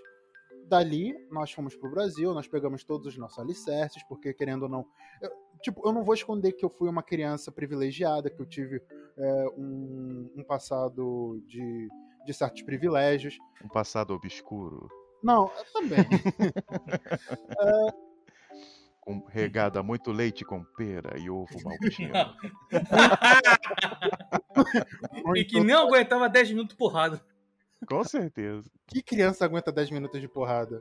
Dali, 0.71 1.13
nós 1.33 1.51
fomos 1.53 1.75
pro 1.75 1.91
Brasil, 1.91 2.33
nós 2.33 2.47
pegamos 2.47 2.85
todos 2.85 3.09
os 3.09 3.19
nossos 3.19 3.41
alicerces, 3.41 4.05
porque, 4.05 4.33
querendo 4.33 4.63
ou 4.63 4.69
não. 4.69 4.87
eu- 5.21 5.31
tipo, 5.61 5.83
eu 5.85 5.93
não 5.93 6.05
vou 6.05 6.15
esconder 6.15 6.53
que 6.53 6.65
eu 6.65 6.71
fui 6.71 6.89
uma 6.89 7.03
criança 7.03 7.51
privilegiada, 7.51 8.31
que 8.31 8.41
eu 8.41 8.47
tive 8.47 8.81
é, 9.19 9.47
um, 9.59 10.31
um 10.37 10.45
passado 10.45 11.43
de, 11.45 11.89
de 12.25 12.33
certos 12.33 12.63
privilégios. 12.63 13.37
Um 13.65 13.69
passado 13.69 14.15
obscuro, 14.15 14.89
Não, 15.23 15.51
também. 15.73 15.99
com 19.01 19.25
regado 19.27 19.79
a 19.79 19.83
muito 19.83 20.13
leite 20.13 20.45
com 20.45 20.63
pera 20.63 21.19
e 21.19 21.29
ovo 21.29 21.49
maltino. 21.65 22.13
e 25.35 25.45
que 25.45 25.61
nem 25.61 25.75
aguentava 25.75 26.29
10 26.29 26.51
minutos 26.51 26.77
porrada. 26.77 27.21
Com 27.87 28.05
certeza. 28.05 28.71
Que 28.87 29.03
criança 29.03 29.45
aguenta 29.45 29.73
10 29.73 29.91
minutos 29.91 30.21
de 30.21 30.29
porrada? 30.29 30.81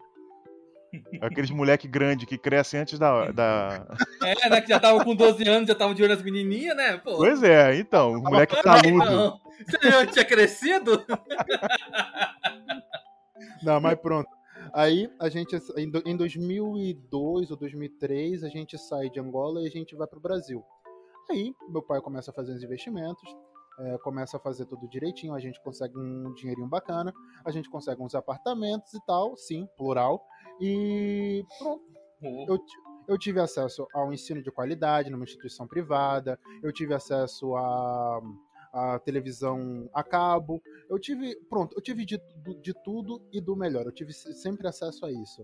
Aqueles 1.21 1.51
moleque 1.51 1.87
grande 1.87 2.25
que 2.25 2.37
crescem 2.37 2.79
antes 2.79 2.97
da, 2.97 3.31
da... 3.31 3.85
É, 4.23 4.49
né? 4.49 4.61
Que 4.61 4.69
já 4.69 4.79
tava 4.79 5.03
com 5.03 5.15
12 5.15 5.47
anos, 5.47 5.67
já 5.67 5.75
tava 5.75 5.93
de 5.93 6.01
olho 6.01 6.13
nas 6.13 6.23
menininhas, 6.23 6.75
né? 6.75 6.97
Pô. 6.97 7.17
Pois 7.17 7.43
é, 7.43 7.75
então, 7.75 8.13
o 8.13 8.23
moleque 8.23 8.59
taludo. 8.61 8.97
Não. 8.97 9.39
Você 9.65 9.91
já 9.91 10.05
tinha 10.05 10.25
crescido? 10.25 11.05
Não, 13.63 13.79
mas 13.79 13.99
pronto. 13.99 14.29
Aí 14.73 15.09
a 15.19 15.29
gente, 15.29 15.57
em 16.05 16.15
2002 16.15 17.51
ou 17.51 17.57
2003, 17.57 18.43
a 18.43 18.49
gente 18.49 18.77
sai 18.77 19.09
de 19.09 19.19
Angola 19.19 19.61
e 19.61 19.67
a 19.67 19.69
gente 19.69 19.95
vai 19.95 20.07
pro 20.07 20.19
Brasil. 20.19 20.63
Aí 21.29 21.53
meu 21.67 21.81
pai 21.81 22.01
começa 22.01 22.31
a 22.31 22.33
fazer 22.33 22.53
os 22.53 22.63
investimentos. 22.63 23.35
É, 23.79 23.97
começa 23.99 24.37
a 24.37 24.39
fazer 24.39 24.65
tudo 24.65 24.87
direitinho, 24.87 25.33
a 25.33 25.39
gente 25.39 25.61
consegue 25.61 25.97
um 25.97 26.33
dinheirinho 26.33 26.67
bacana, 26.67 27.13
a 27.45 27.51
gente 27.51 27.69
consegue 27.69 28.01
uns 28.01 28.15
apartamentos 28.15 28.93
e 28.93 29.05
tal, 29.05 29.35
sim, 29.37 29.67
plural. 29.77 30.25
E 30.59 31.43
pronto. 31.57 31.83
Eu, 32.21 32.59
eu 33.07 33.17
tive 33.17 33.39
acesso 33.39 33.87
ao 33.93 34.11
ensino 34.13 34.41
de 34.43 34.51
qualidade 34.51 35.09
numa 35.09 35.23
instituição 35.23 35.65
privada, 35.65 36.37
eu 36.61 36.71
tive 36.71 36.93
acesso 36.93 37.55
a, 37.55 38.21
a 38.73 38.99
televisão 38.99 39.89
a 39.93 40.03
cabo, 40.03 40.61
eu 40.89 40.99
tive, 40.99 41.35
pronto, 41.49 41.75
eu 41.75 41.81
tive 41.81 42.05
de, 42.05 42.21
de 42.61 42.73
tudo 42.83 43.21
e 43.31 43.39
do 43.39 43.55
melhor, 43.55 43.85
eu 43.85 43.91
tive 43.91 44.13
sempre 44.13 44.67
acesso 44.67 45.05
a 45.05 45.11
isso. 45.11 45.43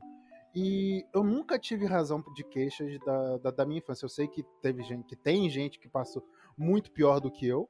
E 0.55 1.05
eu 1.13 1.21
nunca 1.21 1.59
tive 1.59 1.85
razão 1.85 2.23
de 2.33 2.41
queixas 2.45 2.97
da, 2.99 3.37
da, 3.37 3.51
da, 3.51 3.65
minha 3.65 3.79
infância. 3.79 4.05
Eu 4.05 4.09
sei 4.09 4.25
que 4.25 4.41
teve 4.61 4.83
gente, 4.83 5.03
que 5.05 5.15
tem 5.15 5.49
gente 5.49 5.77
que 5.77 5.89
passou 5.89 6.23
muito 6.57 6.91
pior 6.91 7.19
do 7.19 7.29
que 7.29 7.45
eu, 7.45 7.69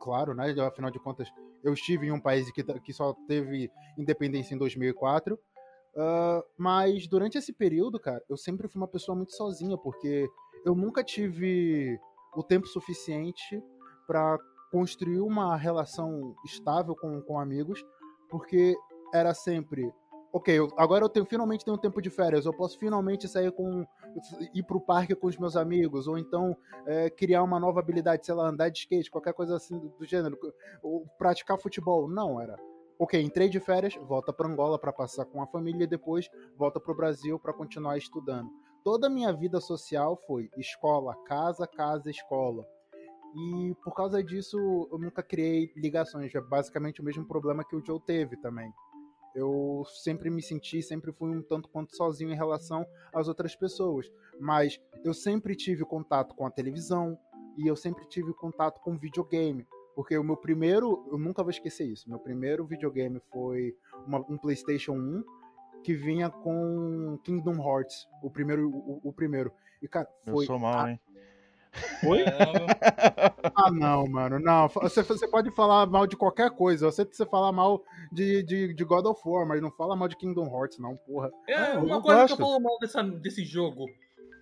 claro, 0.00 0.34
né? 0.34 0.52
Afinal 0.66 0.90
de 0.90 0.98
contas, 0.98 1.28
eu 1.62 1.72
estive 1.72 2.06
em 2.06 2.10
um 2.10 2.20
país 2.20 2.50
que, 2.50 2.64
que 2.80 2.92
só 2.92 3.14
teve 3.28 3.70
independência 3.98 4.54
em 4.54 4.58
2004. 4.58 5.34
Uh, 5.34 6.42
mas 6.56 7.06
durante 7.06 7.36
esse 7.36 7.52
período, 7.52 7.98
cara, 8.00 8.22
eu 8.28 8.36
sempre 8.36 8.68
fui 8.68 8.80
uma 8.80 8.88
pessoa 8.88 9.14
muito 9.14 9.34
sozinha, 9.34 9.76
porque 9.76 10.28
eu 10.64 10.74
nunca 10.74 11.04
tive 11.04 11.98
o 12.34 12.42
tempo 12.42 12.66
suficiente 12.66 13.62
para 14.06 14.38
construir 14.70 15.20
uma 15.20 15.56
relação 15.56 16.34
estável 16.44 16.94
com, 16.96 17.20
com 17.22 17.38
amigos, 17.38 17.84
porque 18.28 18.76
era 19.12 19.34
sempre 19.34 19.92
ok, 20.32 20.58
eu, 20.58 20.68
agora 20.76 21.04
eu 21.04 21.08
tenho, 21.08 21.26
finalmente 21.26 21.64
tenho 21.64 21.76
um 21.76 21.80
tempo 21.80 22.00
de 22.00 22.10
férias, 22.10 22.46
eu 22.46 22.52
posso 22.52 22.78
finalmente 22.78 23.28
sair 23.28 23.52
com. 23.52 23.84
Ir 24.54 24.62
pro 24.62 24.80
parque 24.80 25.14
com 25.14 25.26
os 25.26 25.36
meus 25.36 25.56
amigos, 25.56 26.06
ou 26.06 26.18
então 26.18 26.56
é, 26.86 27.10
criar 27.10 27.42
uma 27.42 27.60
nova 27.60 27.80
habilidade, 27.80 28.26
sei 28.26 28.34
lá, 28.34 28.48
andar 28.48 28.68
de 28.68 28.80
skate, 28.80 29.10
qualquer 29.10 29.32
coisa 29.32 29.56
assim 29.56 29.78
do, 29.78 29.88
do 29.90 30.04
gênero, 30.04 30.38
ou 30.82 31.06
praticar 31.18 31.58
futebol. 31.58 32.08
Não, 32.08 32.40
era. 32.40 32.56
Ok, 32.98 33.20
entrei 33.20 33.48
de 33.48 33.58
férias, 33.60 33.94
volta 33.96 34.32
para 34.32 34.46
Angola 34.46 34.78
para 34.78 34.92
passar 34.92 35.24
com 35.24 35.42
a 35.42 35.46
família 35.46 35.84
e 35.84 35.86
depois 35.86 36.28
volta 36.56 36.78
para 36.78 36.92
o 36.92 36.96
Brasil 36.96 37.38
para 37.38 37.52
continuar 37.52 37.96
estudando. 37.96 38.50
Toda 38.84 39.06
a 39.06 39.10
minha 39.10 39.32
vida 39.32 39.60
social 39.60 40.16
foi 40.26 40.50
escola, 40.56 41.16
casa, 41.24 41.66
casa, 41.66 42.10
escola. 42.10 42.66
E 43.34 43.74
por 43.82 43.94
causa 43.94 44.22
disso, 44.22 44.58
eu 44.90 44.98
nunca 44.98 45.22
criei 45.22 45.72
ligações. 45.76 46.34
É 46.34 46.40
basicamente 46.40 47.00
o 47.00 47.04
mesmo 47.04 47.24
problema 47.26 47.64
que 47.64 47.76
o 47.76 47.84
Joe 47.84 48.00
teve 48.00 48.36
também 48.36 48.70
eu 49.34 49.84
sempre 50.02 50.30
me 50.30 50.42
senti, 50.42 50.82
sempre 50.82 51.12
fui 51.12 51.30
um 51.30 51.42
tanto 51.42 51.68
quanto 51.68 51.96
sozinho 51.96 52.32
em 52.32 52.36
relação 52.36 52.86
às 53.12 53.28
outras 53.28 53.54
pessoas. 53.54 54.10
Mas 54.38 54.80
eu 55.04 55.14
sempre 55.14 55.54
tive 55.54 55.84
contato 55.84 56.34
com 56.34 56.46
a 56.46 56.50
televisão 56.50 57.18
e 57.56 57.66
eu 57.66 57.76
sempre 57.76 58.06
tive 58.08 58.32
contato 58.32 58.80
com 58.80 58.96
videogame. 58.96 59.66
Porque 59.94 60.16
o 60.16 60.24
meu 60.24 60.36
primeiro, 60.36 61.06
eu 61.10 61.18
nunca 61.18 61.42
vou 61.42 61.50
esquecer 61.50 61.86
isso, 61.86 62.08
meu 62.08 62.18
primeiro 62.18 62.64
videogame 62.64 63.20
foi 63.30 63.76
uma, 64.06 64.18
um 64.28 64.38
PlayStation 64.38 64.92
1 64.92 65.24
que 65.82 65.94
vinha 65.94 66.30
com 66.30 67.18
Kingdom 67.24 67.56
Hearts, 67.56 68.06
o 68.22 68.30
primeiro, 68.30 68.70
o, 68.70 69.00
o 69.02 69.12
primeiro. 69.12 69.52
E 69.82 69.88
cara, 69.88 70.08
foi 70.24 70.44
eu 70.44 70.46
sou 70.46 70.58
mal, 70.58 70.88
hein? 70.88 71.00
Oi? 72.04 72.24
ah, 73.54 73.70
não, 73.70 74.06
mano. 74.06 74.38
Não, 74.38 74.68
você, 74.68 75.02
você 75.02 75.28
pode 75.28 75.50
falar 75.50 75.86
mal 75.86 76.06
de 76.06 76.16
qualquer 76.16 76.50
coisa. 76.50 76.86
Eu 76.86 76.92
sei 76.92 77.04
que 77.04 77.16
você 77.16 77.26
fala 77.26 77.52
mal 77.52 77.82
de, 78.12 78.42
de, 78.42 78.74
de, 78.74 78.84
God 78.84 79.06
of 79.06 79.20
War, 79.24 79.46
mas 79.46 79.60
não 79.60 79.70
fala 79.70 79.96
mal 79.96 80.08
de 80.08 80.16
Kingdom 80.16 80.46
Hearts, 80.46 80.78
não, 80.78 80.96
porra. 80.96 81.30
É, 81.48 81.54
ah, 81.54 81.78
uma 81.78 82.00
coisa 82.00 82.22
gosto. 82.22 82.36
que 82.36 82.42
eu 82.42 82.46
falo 82.46 82.60
mal 82.60 82.78
dessa, 82.78 83.02
desse 83.02 83.44
jogo. 83.44 83.86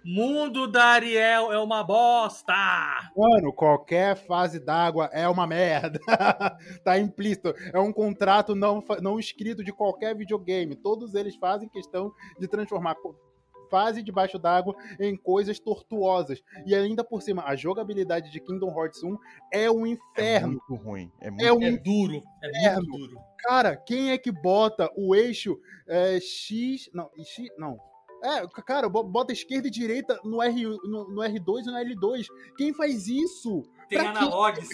Mundo 0.04 0.66
da 0.66 0.84
Ariel 0.84 1.52
é 1.52 1.58
uma 1.58 1.82
bosta! 1.82 2.54
Mano, 3.16 3.52
qualquer 3.52 4.16
fase 4.16 4.58
d'água 4.58 5.10
é 5.12 5.28
uma 5.28 5.46
merda. 5.46 6.00
tá 6.84 6.98
implícito. 6.98 7.52
É 7.72 7.78
um 7.78 7.92
contrato 7.92 8.54
não, 8.54 8.82
não 9.02 9.18
escrito 9.18 9.62
de 9.62 9.72
qualquer 9.72 10.16
videogame. 10.16 10.76
Todos 10.76 11.14
eles 11.14 11.36
fazem 11.36 11.68
questão 11.68 12.12
de 12.38 12.48
transformar 12.48 12.94
fase 13.70 14.02
debaixo 14.02 14.38
d'água 14.38 14.74
em 14.98 15.16
coisas 15.16 15.58
tortuosas. 15.58 16.42
E 16.66 16.74
ainda 16.74 17.04
por 17.04 17.22
cima, 17.22 17.44
a 17.44 17.56
jogabilidade 17.56 18.30
de 18.30 18.40
Kingdom 18.40 18.70
Hearts 18.70 19.02
1 19.02 19.16
é 19.52 19.70
um 19.70 19.86
inferno. 19.86 20.60
É 20.60 20.70
muito 20.70 20.74
ruim. 20.74 21.12
É, 21.20 21.30
muito... 21.30 21.44
é, 21.44 21.52
um 21.52 21.62
é 21.62 21.76
duro. 21.76 22.22
É 22.42 22.74
muito 22.74 22.90
duro. 22.90 23.18
Cara, 23.38 23.76
quem 23.76 24.10
é 24.10 24.18
que 24.18 24.32
bota 24.32 24.90
o 24.96 25.14
eixo 25.14 25.58
é, 25.86 26.18
X. 26.20 26.90
Não, 26.92 27.10
X. 27.16 27.48
Não. 27.56 27.78
É, 28.22 28.46
cara, 28.62 28.88
bota 28.88 29.32
esquerda 29.32 29.68
e 29.68 29.70
direita 29.70 30.18
no, 30.24 30.42
R, 30.42 30.64
no, 30.64 31.08
no 31.08 31.22
R2 31.22 31.62
e 31.62 31.66
no 31.66 31.78
L2. 31.78 32.26
Quem 32.56 32.74
faz 32.74 33.06
isso? 33.06 33.62
Tem 33.88 33.98
analogs. 34.00 34.68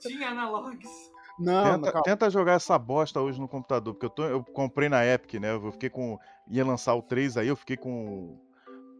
Tinha 0.00 0.30
analogs. 0.30 0.90
Não, 1.38 1.80
tenta, 1.80 2.02
tenta, 2.02 2.30
jogar 2.30 2.54
essa 2.54 2.78
bosta 2.78 3.20
hoje 3.20 3.40
no 3.40 3.48
computador, 3.48 3.92
porque 3.92 4.06
eu, 4.06 4.10
tô, 4.10 4.24
eu 4.24 4.42
comprei 4.42 4.88
na 4.88 5.04
Epic, 5.04 5.34
né? 5.34 5.52
Eu 5.52 5.72
fiquei 5.72 5.90
com. 5.90 6.18
ia 6.48 6.64
lançar 6.64 6.94
o 6.94 7.02
3 7.02 7.36
aí, 7.36 7.48
eu 7.48 7.56
fiquei 7.56 7.76
com, 7.76 8.38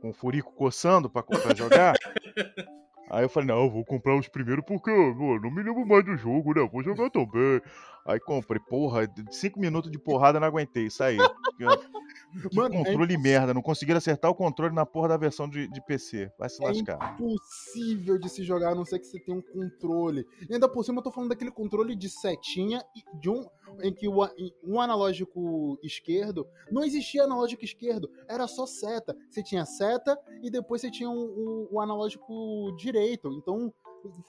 com 0.00 0.10
o 0.10 0.12
Furico 0.12 0.52
coçando 0.52 1.08
pra, 1.08 1.22
pra 1.22 1.54
jogar. 1.54 1.94
Aí 3.08 3.24
eu 3.24 3.28
falei, 3.28 3.46
não, 3.48 3.62
eu 3.62 3.70
vou 3.70 3.84
comprar 3.84 4.16
os 4.16 4.26
primeiros 4.26 4.64
porque, 4.66 4.90
mano, 4.90 5.40
não 5.40 5.50
me 5.50 5.62
lembro 5.62 5.86
mais 5.86 6.04
do 6.04 6.16
jogo, 6.16 6.52
né? 6.52 6.60
Eu 6.60 6.68
vou 6.68 6.82
jogar 6.82 7.08
também. 7.08 7.62
Aí 8.06 8.20
comprei, 8.20 8.60
porra, 8.60 9.02
cinco 9.30 9.58
minutos 9.58 9.90
de 9.90 9.98
porrada 9.98 10.38
não 10.38 10.46
aguentei, 10.46 10.88
saí. 10.90 11.16
Que 11.56 12.54
Mano, 12.54 12.74
é 12.74 12.84
controle 12.84 13.14
é 13.14 13.18
merda, 13.18 13.54
não 13.54 13.62
conseguiram 13.62 13.96
acertar 13.98 14.30
o 14.30 14.34
controle 14.34 14.74
na 14.74 14.84
porra 14.84 15.08
da 15.08 15.16
versão 15.16 15.48
de, 15.48 15.66
de 15.68 15.80
PC. 15.80 16.30
Vai 16.38 16.48
se 16.50 16.62
é 16.62 16.66
lascar. 16.66 16.98
É 17.00 17.14
impossível 17.14 18.18
de 18.18 18.28
se 18.28 18.42
jogar, 18.42 18.72
a 18.72 18.74
não 18.74 18.84
ser 18.84 18.98
que 18.98 19.06
você 19.06 19.18
tenha 19.18 19.36
um 19.36 19.42
controle. 19.42 20.26
E 20.48 20.52
ainda 20.52 20.68
por 20.68 20.84
cima 20.84 20.98
eu 20.98 21.02
tô 21.02 21.10
falando 21.10 21.30
daquele 21.30 21.50
controle 21.50 21.96
de 21.96 22.10
setinha 22.10 22.84
de 23.14 23.30
um 23.30 23.46
em 23.82 23.92
que 23.92 24.06
o, 24.06 24.18
um 24.62 24.80
analógico 24.80 25.78
esquerdo 25.82 26.46
não 26.70 26.84
existia 26.84 27.24
analógico 27.24 27.64
esquerdo, 27.64 28.10
era 28.28 28.46
só 28.46 28.66
seta. 28.66 29.16
Você 29.30 29.42
tinha 29.42 29.64
seta 29.64 30.18
e 30.42 30.50
depois 30.50 30.80
você 30.80 30.90
tinha 30.90 31.08
o 31.08 31.12
um, 31.12 31.68
um, 31.72 31.76
um 31.76 31.80
analógico 31.80 32.74
direito. 32.76 33.32
Então 33.32 33.72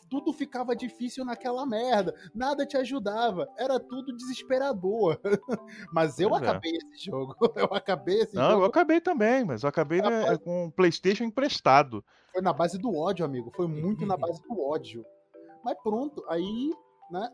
tudo 0.10 0.34
ficava 0.34 0.76
difícil 0.76 1.26
naquela 1.26 1.65
merda, 1.65 2.14
nada 2.34 2.65
te 2.65 2.77
ajudava, 2.77 3.48
era 3.57 3.80
tudo 3.80 4.15
desesperador. 4.15 5.19
mas 5.94 6.19
eu 6.19 6.34
é. 6.35 6.38
acabei 6.38 6.72
esse 6.72 7.06
jogo, 7.06 7.35
eu 7.56 7.69
acabei 7.72 8.22
esse 8.22 8.35
Não, 8.35 8.52
jogo. 8.52 8.61
eu 8.64 8.65
acabei 8.65 9.02
também, 9.02 9.44
mas 9.44 9.64
eu 9.64 9.69
acabei 9.69 10.02
né, 10.02 10.38
com 10.38 10.65
um 10.65 10.72
PlayStation 10.72 11.23
emprestado. 11.23 12.03
Foi 12.31 12.41
na 12.41 12.53
base 12.53 12.77
do 12.77 12.95
ódio, 12.95 13.26
amigo, 13.26 13.52
foi 13.56 13.68
muito 13.68 14.06
na 14.06 14.18
base 14.18 14.41
do 14.44 14.60
ódio. 14.60 15.06
Mas 15.64 15.76
pronto, 15.81 16.23
aí, 16.30 16.72
né? 17.11 17.30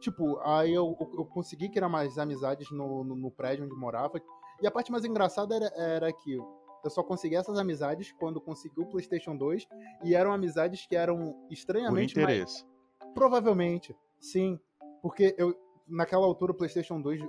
Tipo, 0.00 0.38
aí 0.40 0.72
eu, 0.72 0.96
eu 1.16 1.24
consegui 1.24 1.68
criar 1.70 1.88
mais 1.88 2.18
amizades 2.18 2.70
no, 2.70 3.02
no, 3.04 3.16
no 3.16 3.30
prédio 3.30 3.64
onde 3.64 3.74
morava. 3.74 4.20
E 4.60 4.66
a 4.66 4.70
parte 4.70 4.92
mais 4.92 5.04
engraçada 5.04 5.54
era, 5.56 5.72
era 5.76 6.12
que 6.12 6.38
eu 6.84 6.90
só 6.90 7.02
consegui 7.02 7.36
essas 7.36 7.58
amizades 7.58 8.12
quando 8.12 8.40
consegui 8.40 8.80
o 8.80 8.86
PlayStation 8.86 9.36
2 9.36 9.66
e 10.04 10.14
eram 10.14 10.32
amizades 10.32 10.86
que 10.86 10.94
eram 10.94 11.34
estranhamente 11.50 12.14
Por 12.14 12.20
interesse. 12.20 12.64
Mais... 12.64 13.14
Provavelmente, 13.14 13.96
sim, 14.20 14.60
porque 15.02 15.34
eu 15.38 15.58
naquela 15.88 16.26
altura 16.26 16.52
o 16.52 16.54
PlayStation 16.54 17.00
2 17.00 17.20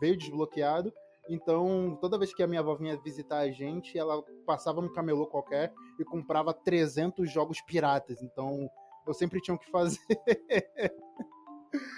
veio 0.00 0.16
desbloqueado, 0.16 0.92
então 1.28 1.96
toda 2.00 2.18
vez 2.18 2.34
que 2.34 2.42
a 2.42 2.46
minha 2.46 2.60
avó 2.60 2.74
vinha 2.74 2.96
visitar 2.96 3.38
a 3.38 3.50
gente, 3.50 3.98
ela 3.98 4.22
passava 4.46 4.80
no 4.80 4.92
camelô 4.92 5.26
qualquer 5.26 5.72
e 5.98 6.04
comprava 6.04 6.52
300 6.52 7.30
jogos 7.30 7.60
piratas. 7.60 8.22
Então 8.22 8.68
eu 9.06 9.14
sempre 9.14 9.40
tinha 9.40 9.54
o 9.54 9.58
que 9.58 9.70
fazer. 9.70 9.98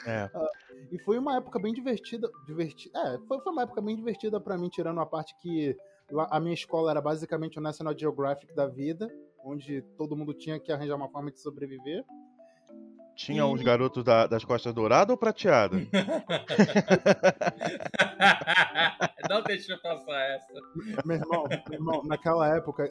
É. 0.07 0.27
Uh, 0.27 0.93
e 0.93 0.99
foi 0.99 1.19
uma 1.19 1.37
época 1.37 1.59
bem 1.59 1.73
divertida. 1.73 2.31
divertida 2.45 2.99
é, 2.99 3.19
foi, 3.27 3.41
foi 3.41 3.53
uma 3.53 3.63
época 3.63 3.81
bem 3.81 3.97
divertida 3.97 4.39
para 4.39 4.59
mim, 4.59 4.69
tirando 4.69 5.01
a 5.01 5.07
parte 5.07 5.35
que 5.41 5.75
a 6.31 6.41
minha 6.41 6.55
escola 6.55 6.91
era 6.91 7.01
basicamente 7.01 7.59
o 7.59 7.63
National 7.63 7.97
Geographic 7.99 8.55
da 8.55 8.67
vida, 8.67 9.09
onde 9.45 9.83
todo 9.97 10.17
mundo 10.17 10.35
tinha 10.35 10.61
que 10.61 10.71
arranjar 10.73 10.97
uma 10.97 11.09
forma 11.09 11.31
de 11.31 11.41
sobreviver. 11.41 12.05
Tinha 13.15 13.41
e... 13.41 13.43
uns 13.43 13.63
garotos 13.63 14.03
da, 14.05 14.27
das 14.27 14.45
costas 14.45 14.73
douradas 14.75 15.11
ou 15.11 15.17
prateada? 15.17 15.77
Não 19.29 19.43
deixa 19.43 19.73
eu 19.73 19.81
passar 19.81 20.21
essa. 20.35 20.53
Meu 21.05 21.17
irmão, 21.17 21.45
meu 21.49 21.79
irmão, 21.79 22.03
naquela 22.05 22.55
época, 22.55 22.91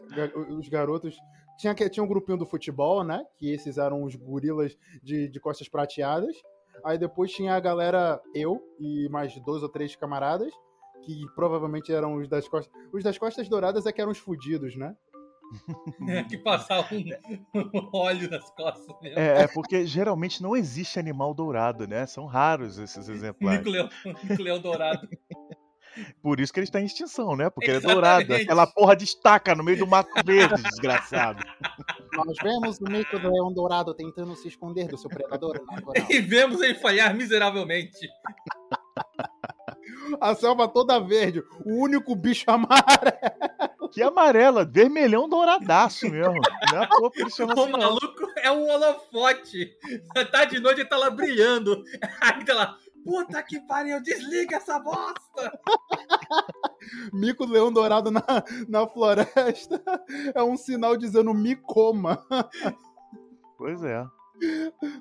os 0.50 0.68
garotos. 0.68 1.18
Tinha, 1.58 1.76
tinha 1.76 2.04
um 2.04 2.08
grupinho 2.08 2.38
do 2.38 2.46
futebol, 2.46 3.04
né? 3.04 3.24
Que 3.38 3.52
esses 3.52 3.78
eram 3.78 4.04
os 4.04 4.16
gorilas 4.16 4.76
de, 5.04 5.28
de 5.28 5.40
costas 5.40 5.68
prateadas. 5.68 6.36
Aí 6.84 6.98
depois 6.98 7.32
tinha 7.32 7.54
a 7.54 7.60
galera, 7.60 8.20
eu 8.34 8.60
e 8.80 9.08
mais 9.10 9.36
dois 9.42 9.62
ou 9.62 9.70
três 9.70 9.96
camaradas 9.96 10.52
que 11.04 11.26
provavelmente 11.36 11.92
eram 11.92 12.16
os 12.16 12.28
das 12.28 12.48
costas. 12.48 12.74
Os 12.94 13.04
das 13.04 13.18
costas 13.18 13.50
douradas 13.50 13.86
é 13.86 13.92
que 13.92 14.02
eram 14.02 14.12
os 14.12 14.18
fudidos, 14.18 14.76
né? 14.76 14.96
É, 16.08 16.24
que 16.24 16.38
passavam 16.38 16.98
um, 16.98 17.90
óleo 17.94 18.30
nas 18.30 18.50
costas 18.52 18.96
mesmo. 19.02 19.20
É, 19.20 19.44
é, 19.44 19.48
porque 19.48 19.86
geralmente 19.86 20.42
não 20.42 20.56
existe 20.56 20.98
animal 20.98 21.34
dourado, 21.34 21.88
né? 21.88 22.06
São 22.06 22.26
raros 22.26 22.78
esses 22.78 23.10
exemplares. 23.10 23.60
Nico 23.60 24.42
Leão, 24.42 24.60
dourado. 24.60 25.08
Por 26.22 26.40
isso 26.40 26.54
que 26.54 26.60
ele 26.60 26.66
está 26.66 26.80
em 26.80 26.86
extinção, 26.86 27.36
né? 27.36 27.50
Porque 27.50 27.70
Exatamente. 27.70 27.92
ele 27.92 27.92
é 27.92 28.02
dourado. 28.02 28.34
Aquela 28.34 28.68
porra 28.68 28.96
destaca 28.96 29.54
no 29.54 29.64
meio 29.64 29.78
do 29.78 29.88
mato 29.88 30.10
verde, 30.26 30.62
desgraçado. 30.64 31.44
Nós 32.14 32.38
vemos 32.42 32.80
o 32.80 32.86
mico 32.86 33.20
do 33.20 33.30
leão 33.30 33.52
dourado 33.54 33.94
tentando 33.94 34.36
se 34.36 34.48
esconder 34.48 34.88
do 34.88 34.98
seu 34.98 35.10
predador 35.10 35.62
natural. 35.66 35.94
E 36.10 36.20
vemos 36.20 36.62
ele 36.62 36.76
falhar 36.76 37.14
miseravelmente. 37.14 38.08
A 40.20 40.36
selva 40.36 40.68
toda 40.68 41.00
verde, 41.00 41.44
o 41.66 41.74
único 41.84 42.16
bicho 42.16 42.46
amarelo. 42.52 43.90
Que 43.92 44.02
amarela, 44.02 44.64
vermelhão 44.66 45.28
douradaço 45.28 46.10
mesmo. 46.10 46.40
Não 46.72 46.84
é 46.84 46.88
que 46.88 47.24
O 47.24 47.26
assim, 47.28 47.46
não. 47.46 47.70
maluco 47.70 48.28
é 48.38 48.52
um 48.52 48.70
holofote. 48.70 49.72
Tá 50.32 50.46
de 50.46 50.60
noite 50.60 50.82
e 50.82 50.86
tá 50.86 50.98
lá 50.98 51.10
brilhando. 51.10 51.84
Aí 52.22 52.46
tá 52.46 52.54
lá, 52.54 52.78
puta 53.04 53.42
que 53.44 53.60
pariu, 53.62 54.02
desliga 54.02 54.58
essa 54.58 54.80
bosta. 54.80 55.60
Mico 57.12 57.46
leão 57.46 57.72
dourado 57.72 58.12
na, 58.12 58.24
na 58.68 58.88
floresta 58.88 59.82
é 60.34 60.42
um 60.42 60.56
sinal 60.56 60.96
dizendo 60.96 61.34
me 61.34 61.56
coma. 61.56 62.26
Pois 63.58 63.84
é. 63.84 64.06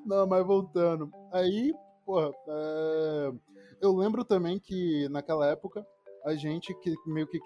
Não, 0.04 0.26
mas 0.26 0.44
voltando. 0.44 1.10
Aí, 1.32 1.72
porra, 2.04 2.30
é, 2.48 3.32
eu 3.80 3.94
lembro 3.96 4.24
também 4.24 4.58
que 4.58 5.08
naquela 5.08 5.46
época 5.46 5.86
a 6.24 6.34
gente 6.34 6.74
que 6.80 6.94
meio 7.06 7.26
que 7.26 7.38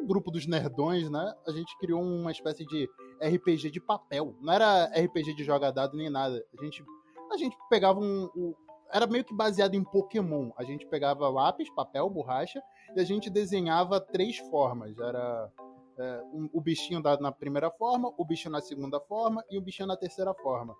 o 0.00 0.06
grupo 0.06 0.30
dos 0.30 0.46
nerdões, 0.46 1.10
né? 1.10 1.34
A 1.46 1.52
gente 1.52 1.76
criou 1.78 2.00
uma 2.02 2.30
espécie 2.30 2.64
de 2.66 2.88
RPG 3.22 3.70
de 3.70 3.80
papel. 3.80 4.34
Não 4.40 4.52
era 4.52 4.86
RPG 4.86 5.34
de 5.34 5.44
joga 5.44 5.70
dado 5.70 5.96
nem 5.96 6.08
nada. 6.10 6.42
A 6.58 6.64
gente 6.64 6.82
a 7.30 7.36
gente 7.36 7.56
pegava 7.70 7.98
um, 8.00 8.28
um- 8.34 8.54
era 8.92 9.06
meio 9.06 9.24
que 9.24 9.34
baseado 9.34 9.74
em 9.74 9.82
Pokémon. 9.84 10.50
A 10.56 10.64
gente 10.64 10.86
pegava 10.86 11.28
lápis, 11.28 11.70
papel, 11.70 12.08
borracha 12.10 12.62
e 12.94 13.00
a 13.00 13.04
gente 13.04 13.30
desenhava 13.30 13.98
três 14.00 14.36
formas. 14.38 14.98
Era 14.98 15.50
é, 15.98 16.22
um- 16.32 16.48
o 16.52 16.60
bichinho 16.60 17.02
da, 17.02 17.18
na 17.18 17.30
primeira 17.32 17.70
forma, 17.70 18.12
o 18.16 18.24
bichinho 18.24 18.52
na 18.52 18.60
segunda 18.60 18.98
forma 19.00 19.44
e 19.50 19.58
o 19.58 19.62
bichinho 19.62 19.86
na 19.88 19.96
terceira 19.96 20.32
forma 20.34 20.74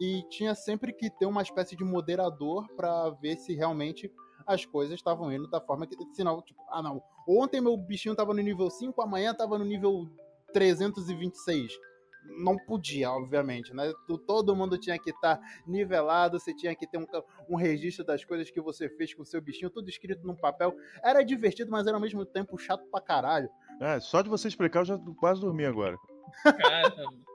e 0.00 0.22
tinha 0.28 0.54
sempre 0.54 0.92
que 0.92 1.10
ter 1.10 1.26
uma 1.26 1.42
espécie 1.42 1.76
de 1.76 1.84
moderador 1.84 2.66
para 2.76 3.10
ver 3.10 3.36
se 3.36 3.54
realmente 3.54 4.10
as 4.46 4.64
coisas 4.64 4.94
estavam 4.94 5.32
indo 5.32 5.48
da 5.48 5.60
forma 5.60 5.86
que. 5.86 5.96
Senão, 6.14 6.40
tipo, 6.42 6.60
ah 6.70 6.82
não, 6.82 7.02
ontem 7.28 7.60
meu 7.60 7.76
bichinho 7.76 8.14
tava 8.14 8.34
no 8.34 8.40
nível 8.40 8.70
5, 8.70 9.00
amanhã 9.02 9.34
tava 9.34 9.58
no 9.58 9.64
nível 9.64 10.08
326. 10.52 11.72
Não 12.38 12.56
podia, 12.56 13.10
obviamente, 13.10 13.74
né? 13.74 13.92
Todo 14.26 14.54
mundo 14.54 14.78
tinha 14.78 14.96
que 14.96 15.10
estar 15.10 15.40
nivelado, 15.66 16.38
você 16.38 16.54
tinha 16.54 16.72
que 16.72 16.86
ter 16.86 16.96
um, 16.96 17.06
um 17.48 17.56
registro 17.56 18.04
das 18.04 18.24
coisas 18.24 18.48
que 18.48 18.60
você 18.60 18.88
fez 18.88 19.12
com 19.12 19.22
o 19.22 19.26
seu 19.26 19.40
bichinho, 19.40 19.70
tudo 19.70 19.88
escrito 19.88 20.24
num 20.24 20.36
papel. 20.36 20.72
Era 21.02 21.24
divertido, 21.24 21.70
mas 21.70 21.86
era 21.86 21.96
ao 21.96 22.00
mesmo 22.00 22.24
tempo 22.24 22.56
chato 22.56 22.86
pra 22.90 23.00
caralho. 23.00 23.48
É, 23.80 23.98
só 23.98 24.22
de 24.22 24.28
você 24.28 24.46
explicar 24.46 24.80
eu 24.80 24.84
já 24.84 24.98
quase 25.18 25.40
dormi 25.40 25.64
agora. 25.64 25.96
Caramba. 26.44 27.31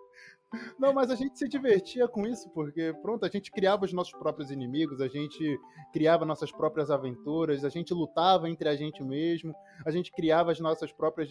Não, 0.79 0.93
mas 0.93 1.11
a 1.11 1.15
gente 1.15 1.37
se 1.37 1.47
divertia 1.47 2.07
com 2.07 2.25
isso, 2.25 2.49
porque, 2.51 2.93
pronto, 3.01 3.25
a 3.25 3.29
gente 3.29 3.51
criava 3.51 3.83
os 3.83 3.91
nossos 3.91 4.13
próprios 4.13 4.49
inimigos, 4.49 5.01
a 5.01 5.07
gente 5.07 5.59
criava 5.91 6.25
nossas 6.25 6.51
próprias 6.51 6.89
aventuras, 6.89 7.65
a 7.65 7.69
gente 7.69 7.93
lutava 7.93 8.49
entre 8.49 8.69
a 8.69 8.75
gente 8.75 9.03
mesmo, 9.03 9.53
a 9.85 9.91
gente 9.91 10.11
criava 10.11 10.51
as 10.51 10.59
nossas 10.59 10.91
próprias 10.93 11.29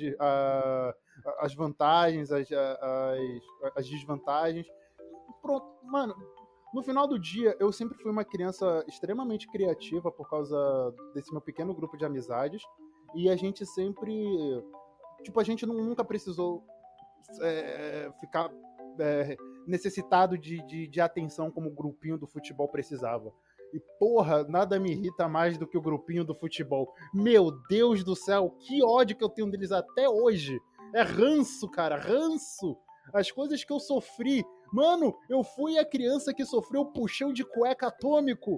as 1.39 1.55
vantagens, 1.55 2.31
as, 2.31 2.47
as, 2.53 3.75
as 3.75 3.89
desvantagens. 3.89 4.67
Pronto, 5.41 5.67
mano, 5.85 6.15
no 6.75 6.83
final 6.83 7.07
do 7.07 7.19
dia, 7.19 7.57
eu 7.59 7.73
sempre 7.73 7.97
fui 7.97 8.11
uma 8.11 8.25
criança 8.25 8.85
extremamente 8.87 9.49
criativa 9.49 10.13
por 10.13 10.29
causa 10.29 10.95
desse 11.15 11.33
meu 11.33 11.41
pequeno 11.41 11.75
grupo 11.75 11.97
de 11.97 12.05
amizades, 12.05 12.63
e 13.15 13.31
a 13.31 13.37
gente 13.37 13.65
sempre. 13.65 14.63
Tipo, 15.23 15.41
a 15.41 15.45
gente 15.45 15.65
nu- 15.65 15.83
nunca 15.83 16.05
precisou 16.05 16.63
é, 17.41 18.13
ficar 18.21 18.51
é, 18.99 19.37
necessitado 19.67 20.37
de, 20.39 20.65
de, 20.67 20.87
de 20.87 21.01
atenção 21.01 21.51
como 21.51 21.69
o 21.69 21.75
grupinho 21.75 22.19
do 22.19 22.27
futebol 22.27 22.69
precisava. 22.69 23.33
E 23.73 23.81
porra, 23.99 24.45
nada 24.45 24.79
me 24.79 24.93
irrita 24.93 25.29
mais 25.29 25.59
do 25.59 25.67
que 25.67 25.77
o 25.77 25.83
grupinho 25.83 26.25
do 26.25 26.35
futebol. 26.35 26.95
Meu 27.13 27.51
Deus 27.69 28.05
do 28.05 28.15
céu, 28.15 28.57
que 28.61 28.83
ódio 28.83 29.17
que 29.17 29.25
eu 29.25 29.29
tenho 29.29 29.51
deles 29.51 29.73
até 29.73 30.09
hoje. 30.09 30.59
É 30.95 31.03
ranço, 31.03 31.69
cara, 31.69 31.97
ranço. 31.97 32.77
As 33.13 33.31
coisas 33.31 33.65
que 33.65 33.73
eu 33.73 33.81
sofri. 33.81 34.45
Mano, 34.73 35.15
eu 35.29 35.43
fui 35.45 35.79
a 35.79 35.85
criança 35.85 36.33
que 36.33 36.45
sofreu 36.45 36.87
puxão 36.87 37.33
de 37.33 37.45
cueca 37.45 37.89
atômico. 37.89 38.57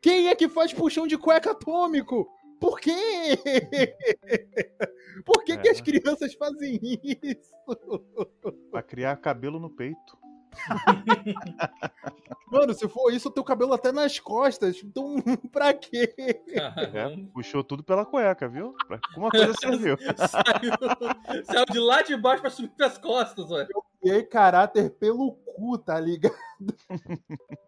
Quem 0.00 0.28
é 0.28 0.34
que 0.34 0.48
faz 0.48 0.72
puxão 0.72 1.06
de 1.06 1.16
cueca 1.18 1.52
atômico? 1.52 2.26
Por 2.60 2.78
quê? 2.78 2.92
Por 5.24 5.42
que, 5.44 5.56
que 5.56 5.68
É. 5.68 5.70
as 5.72 5.80
crianças 5.80 6.34
fazem 6.34 6.78
isso? 6.82 7.54
Pra 8.70 8.82
criar 8.82 9.16
cabelo 9.16 9.58
no 9.58 9.70
peito. 9.70 10.18
Mano, 12.50 12.74
se 12.74 12.88
for 12.88 13.12
isso, 13.12 13.28
eu 13.28 13.32
tenho 13.32 13.44
cabelo 13.44 13.72
até 13.72 13.92
nas 13.92 14.18
costas. 14.18 14.82
Então, 14.82 15.16
pra 15.52 15.72
quê? 15.72 16.12
É, 16.48 17.16
puxou 17.32 17.62
tudo 17.62 17.84
pela 17.84 18.04
cueca, 18.04 18.48
viu? 18.48 18.74
Pra 18.88 18.98
alguma 19.10 19.30
coisa 19.30 19.54
serviu. 19.54 19.96
Saiu, 19.98 21.44
saiu 21.44 21.64
de 21.70 21.78
lá 21.78 22.02
de 22.02 22.16
baixo 22.16 22.40
pra 22.42 22.50
subir 22.50 22.70
pras 22.70 22.98
costas, 22.98 23.48
ué. 23.50 23.68
E 23.70 23.74
aí, 24.08 24.22
caráter 24.22 24.90
pelo 24.90 25.32
cu, 25.32 25.76
tá 25.76 25.98
ligado? 25.98 26.34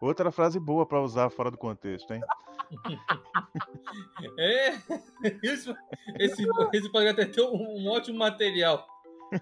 Outra 0.00 0.30
frase 0.30 0.58
boa 0.58 0.86
pra 0.86 1.02
usar 1.02 1.30
fora 1.30 1.50
do 1.50 1.58
contexto, 1.58 2.12
hein? 2.12 2.20
É, 4.38 4.74
isso, 5.42 5.74
esse, 6.18 6.46
esse 6.74 6.92
programa 6.92 7.22
até 7.22 7.42
um, 7.42 7.86
um 7.86 7.88
ótimo 7.88 8.18
material. 8.18 8.86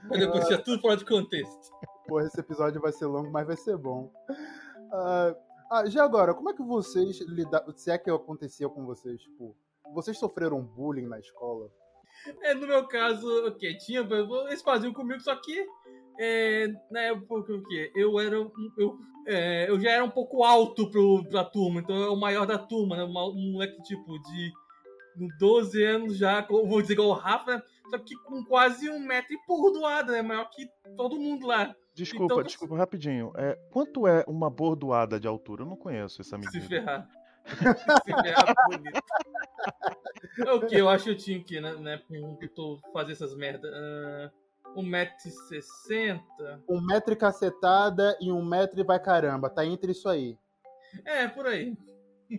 Pra 0.09 0.19
depois 0.19 0.47
tirar 0.47 0.63
tudo 0.63 0.81
fora 0.81 0.97
de 0.97 1.05
contexto. 1.05 1.73
Porra, 2.07 2.25
esse 2.25 2.39
episódio 2.39 2.81
vai 2.81 2.93
ser 2.93 3.07
longo, 3.07 3.31
mas 3.31 3.47
vai 3.47 3.57
ser 3.57 3.77
bom. 3.77 4.13
Ah, 4.93 5.35
ah, 5.71 5.87
já 5.87 6.05
agora, 6.05 6.35
como 6.35 6.51
é 6.51 6.55
que 6.55 6.63
vocês 6.63 7.21
lidaram. 7.23 7.77
Se 7.77 7.91
é 7.91 7.99
que 7.99 8.11
acontecia 8.11 8.69
com 8.69 8.87
vocês, 8.87 9.21
tipo, 9.21 9.57
vocês 9.93 10.19
sofreram 10.19 10.63
bullying 10.63 11.07
na 11.07 11.19
escola? 11.19 11.71
É, 12.43 12.55
no 12.55 12.67
meu 12.67 12.87
caso, 12.87 13.27
o 13.47 13.53
que? 13.53 13.77
Tinha. 13.79 14.01
Eles 14.49 14.63
faziam 14.63 14.93
comigo, 14.93 15.21
só 15.21 15.35
que. 15.37 15.67
É, 16.19 16.69
na 16.91 17.01
época, 17.01 17.53
o 17.53 17.63
quê? 17.65 17.93
Eu 17.95 18.19
era. 18.19 18.37
Eu, 18.37 18.99
é, 19.27 19.69
eu 19.69 19.81
já 19.81 19.91
era 19.91 20.05
um 20.05 20.11
pouco 20.11 20.45
alto 20.45 20.91
pro, 20.91 21.25
pra 21.25 21.45
turma, 21.45 21.81
então 21.81 21.97
eu 21.97 22.03
era 22.03 22.13
o 22.13 22.21
maior 22.21 22.47
da 22.47 22.59
turma, 22.59 22.97
né? 22.97 23.05
Um 23.05 23.11
um 23.11 23.53
moleque 23.53 23.83
tipo 23.83 24.19
de 24.21 24.53
12 25.39 25.83
anos 25.83 26.17
já, 26.17 26.47
vou 26.47 26.81
dizer 26.81 26.95
igual 26.95 27.09
o 27.09 27.13
Rafa, 27.13 27.57
né? 27.57 27.63
Só 27.91 27.99
que 27.99 28.15
com 28.17 28.45
quase 28.45 28.91
um 28.91 28.99
metro 28.99 29.33
e 29.33 29.39
bordoado, 29.47 30.13
né? 30.13 30.23
Maior 30.23 30.49
que 30.51 30.69
todo 30.97 31.19
mundo 31.19 31.47
lá. 31.47 31.75
Desculpa, 31.95 32.35
Então, 32.35 32.43
desculpa, 32.43 32.77
rapidinho. 32.77 33.33
É, 33.37 33.59
quanto 33.71 34.07
é 34.07 34.25
uma 34.27 34.51
bordoada 34.51 35.19
de 35.19 35.27
altura? 35.27 35.63
Eu 35.63 35.67
não 35.67 35.77
conheço 35.77 36.21
essa 36.21 36.37
Se 36.37 36.45
medida. 36.45 36.67
ferrar. 36.69 37.09
Se 38.05 38.23
ferrar 38.23 38.55
bonito. 38.69 39.01
É 40.45 40.53
o 40.53 40.67
que? 40.67 40.75
Eu 40.75 40.89
acho 40.89 41.05
que 41.05 41.11
eu 41.11 41.17
tinha 41.17 41.43
que, 41.43 41.61
né? 41.61 41.75
né 41.77 42.03
eu 42.11 42.79
fazer 42.93 43.13
essas 43.13 43.35
merdas. 43.35 43.71
Uh, 43.71 44.31
1,60m. 44.75 46.21
Um 46.69 46.81
metro 46.81 47.13
e 47.13 47.17
cacetada 47.17 48.17
e 48.21 48.31
um 48.33 48.45
metro 48.45 48.81
e 48.81 48.85
vai 48.85 48.99
caramba. 49.01 49.49
Tá 49.51 49.65
entre 49.65 49.93
isso 49.93 50.09
aí. 50.09 50.37
É, 51.05 51.29
por 51.29 51.47
aí. 51.47 51.77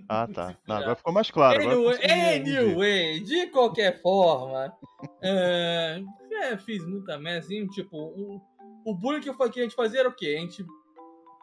Ah, 0.10 0.28
tá. 0.28 0.56
Não, 0.68 0.76
agora 0.78 0.96
ficou 0.96 1.14
mais 1.14 1.32
claro. 1.32 1.62
Anyway, 1.62 1.98
anyway, 2.12 3.20
de 3.22 3.48
qualquer 3.48 4.02
forma, 4.02 4.74
é, 5.22 6.02
é, 6.32 6.58
fiz 6.58 6.86
muita 6.86 7.18
merda, 7.18 7.40
assim, 7.46 7.68
tipo, 7.68 7.98
o, 7.98 8.42
o 8.86 8.94
bullying 8.96 9.22
que, 9.22 9.30
eu, 9.30 9.34
fa- 9.34 9.50
que 9.50 9.60
a 9.60 9.64
gente 9.64 9.76
fazia 9.76 10.02
era 10.02 10.10
o 10.10 10.16
quê? 10.16 10.36
A 10.38 10.42
gente 10.42 10.66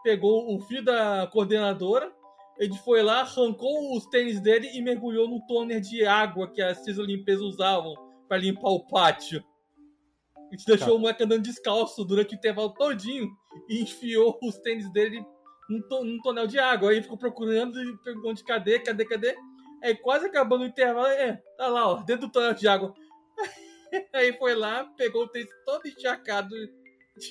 pegou 0.03 0.55
o 0.55 0.61
filho 0.63 0.85
da 0.85 1.27
coordenadora, 1.33 2.13
a 2.61 2.65
gente 2.65 2.79
foi 2.85 3.03
lá, 3.03 3.21
arrancou 3.23 3.97
os 3.97 4.07
tênis 4.07 4.41
dele 4.41 4.69
e 4.75 4.83
mergulhou 4.83 5.29
no 5.29 5.41
toner 5.47 5.81
de 5.81 6.05
água 6.07 6.49
que 6.51 6.61
as 6.63 6.79
cis 6.85 6.99
limpeza 6.99 7.43
usavam 7.43 7.95
pra 8.29 8.37
limpar 8.37 8.69
o 8.71 8.87
pátio. 8.87 9.43
A 10.55 10.57
gente 10.57 10.67
deixou 10.67 10.89
Tá. 10.89 10.95
o 10.95 10.99
moleque 10.99 11.23
andando 11.25 11.43
descalço 11.43 12.05
durante 12.05 12.35
o 12.35 12.37
intervalo 12.37 12.71
todinho 12.75 13.29
e 13.69 13.83
enfiou 13.83 14.39
os 14.43 14.57
tênis 14.59 14.91
dele 14.93 15.25
num, 15.69 15.83
to- 15.83 16.05
num 16.05 16.21
tonel 16.21 16.47
de 16.47 16.59
água. 16.59 16.91
Aí 16.91 17.03
ficou 17.03 17.19
procurando 17.19 17.83
e 17.83 17.97
perguntando 17.99 18.35
de 18.35 18.45
cadê, 18.45 18.79
cadê, 18.79 19.05
cadê. 19.05 19.37
Aí 19.83 19.95
quase 19.97 20.27
acabando 20.27 20.63
o 20.63 20.67
intervalo, 20.67 21.07
é, 21.09 21.43
tá 21.59 21.67
lá, 21.69 21.89
ó, 21.91 21.97
dentro 22.03 22.29
do 22.29 22.33
tonel 22.33 22.55
de 22.55 22.69
água. 22.69 22.95
Aí 24.15 24.33
foi 24.39 24.55
lá, 24.55 24.85
pegou 24.97 25.25
o 25.25 25.29
tênis 25.29 25.51
todo 25.65 25.87
encharcado 25.87 26.55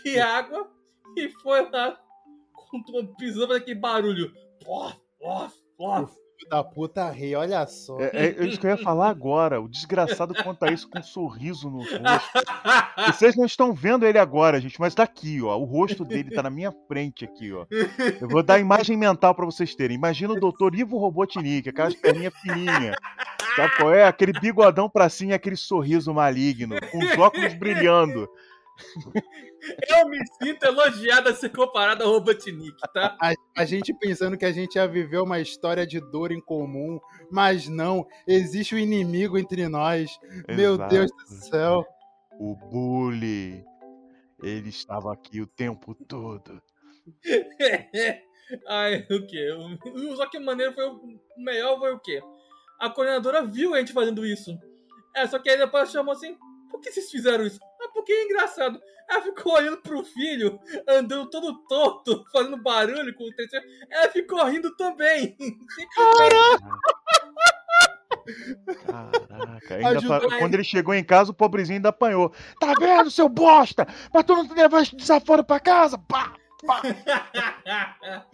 de 0.03 0.19
água 0.19 0.69
e 1.17 1.29
foi 1.41 1.69
lá 1.69 1.99
com, 2.53 2.83
pisando 3.17 3.53
aquele 3.53 3.79
barulho. 3.79 4.33
Plof, 4.63 4.97
plof, 5.19 5.53
plof. 5.77 6.15
Filho 6.43 6.49
da 6.49 6.63
puta 6.63 7.09
rei, 7.09 7.35
olha 7.35 7.65
só. 7.65 7.99
É, 7.99 8.35
é 8.37 8.45
isso 8.45 8.59
que 8.59 8.67
eu 8.67 8.71
ia 8.71 8.77
falar 8.77 9.09
agora. 9.09 9.61
O 9.61 9.67
desgraçado 9.67 10.33
conta 10.43 10.71
isso 10.71 10.89
com 10.89 10.99
um 10.99 11.03
sorriso 11.03 11.69
no 11.69 11.79
rosto. 11.79 12.01
Vocês 13.07 13.35
não 13.35 13.45
estão 13.45 13.73
vendo 13.73 14.05
ele 14.05 14.17
agora, 14.17 14.59
gente, 14.59 14.79
mas 14.79 14.93
tá 14.93 15.03
aqui, 15.03 15.41
ó. 15.41 15.57
O 15.57 15.63
rosto 15.63 16.03
dele 16.03 16.31
tá 16.31 16.43
na 16.43 16.49
minha 16.49 16.71
frente 16.87 17.25
aqui, 17.25 17.51
ó. 17.53 17.65
Eu 18.19 18.27
vou 18.27 18.43
dar 18.43 18.59
imagem 18.59 18.97
mental 18.97 19.33
pra 19.33 19.45
vocês 19.45 19.73
terem. 19.73 19.95
Imagina 19.95 20.33
o 20.33 20.39
doutor 20.39 20.75
Ivo 20.75 20.97
Robotnik, 20.97 21.69
aquelas 21.69 21.95
perninhas 21.95 22.33
fininhas. 22.41 22.95
Sabe 23.55 23.75
qual 23.77 23.93
é? 23.93 24.05
Aquele 24.05 24.33
bigodão 24.33 24.89
pra 24.89 25.09
cima 25.09 25.31
e 25.31 25.35
aquele 25.35 25.55
sorriso 25.55 26.13
maligno, 26.13 26.75
com 26.91 26.97
os 26.99 27.17
óculos 27.17 27.53
brilhando. 27.53 28.27
Eu 29.89 30.09
me 30.09 30.17
sinto 30.41 30.63
elogiado 30.63 31.29
a 31.29 31.33
ser 31.33 31.49
comparado 31.49 32.03
ao 32.03 32.11
Robotnik, 32.11 32.75
tá? 32.93 33.17
A, 33.21 33.33
a, 33.55 33.65
gente 33.65 33.93
pensando 33.93 34.37
que 34.37 34.45
a 34.45 34.51
gente 34.51 34.75
ia 34.75 34.87
viver 34.87 35.19
uma 35.19 35.39
história 35.39 35.85
de 35.85 35.99
dor 35.99 36.31
em 36.31 36.41
comum, 36.41 36.99
mas 37.31 37.67
não, 37.67 38.05
existe 38.27 38.75
o 38.75 38.77
um 38.77 38.81
inimigo 38.81 39.37
entre 39.37 39.67
nós. 39.69 40.19
Exato. 40.23 40.53
Meu 40.53 40.77
Deus 40.77 41.11
do 41.11 41.27
céu. 41.27 41.85
O 42.39 42.55
bully. 42.55 43.63
Ele 44.41 44.69
estava 44.69 45.13
aqui 45.13 45.39
o 45.39 45.47
tempo 45.47 45.93
todo. 45.93 46.61
Ai, 48.67 49.05
o 49.09 49.25
quê? 49.25 49.49
Só 50.15 50.27
que 50.27 50.37
a 50.37 50.41
maneira 50.41 50.73
foi 50.73 50.85
o 50.85 51.19
melhor 51.37 51.79
foi 51.79 51.93
o 51.93 51.99
quê? 51.99 52.21
A 52.79 52.89
coordenadora 52.89 53.45
viu 53.45 53.73
a 53.73 53.79
gente 53.79 53.93
fazendo 53.93 54.25
isso. 54.25 54.57
É, 55.15 55.25
só 55.27 55.39
que 55.39 55.49
aí 55.49 55.57
depois 55.57 55.91
chamou 55.91 56.13
assim, 56.13 56.37
por 56.69 56.81
que 56.81 56.91
vocês 56.91 57.09
fizeram 57.09 57.45
isso? 57.45 57.59
Ah, 57.83 57.89
porque 57.93 58.13
é 58.13 58.25
engraçado. 58.25 58.79
Ela 59.09 59.21
ficou 59.21 59.53
olhando 59.53 59.77
pro 59.77 60.03
filho, 60.03 60.59
andando 60.87 61.29
todo 61.29 61.59
torto, 61.67 62.23
fazendo 62.31 62.57
barulho 62.57 63.13
com 63.15 63.25
o 63.25 63.35
terceiro. 63.35 63.65
Ela 63.91 64.09
ficou 64.09 64.43
rindo 64.45 64.75
também. 64.75 65.35
Caraca! 65.95 66.63
Caraca, 68.85 69.75
ainda 69.75 70.37
quando 70.39 70.53
ele 70.53 70.63
chegou 70.63 70.93
em 70.93 71.03
casa, 71.03 71.31
o 71.31 71.33
pobrezinho 71.33 71.77
ainda 71.77 71.89
apanhou. 71.89 72.33
Tá 72.59 72.73
vendo, 72.79 73.11
seu 73.11 73.27
bosta? 73.27 73.85
Mas 74.13 74.23
tu 74.23 74.35
não 74.35 74.47
te 74.47 74.53
levar 74.53 74.81
esse 74.81 74.95
desaforo 74.95 75.43
pra 75.43 75.59
casa? 75.59 75.97
Pá, 75.97 76.33
pá. 76.65 76.81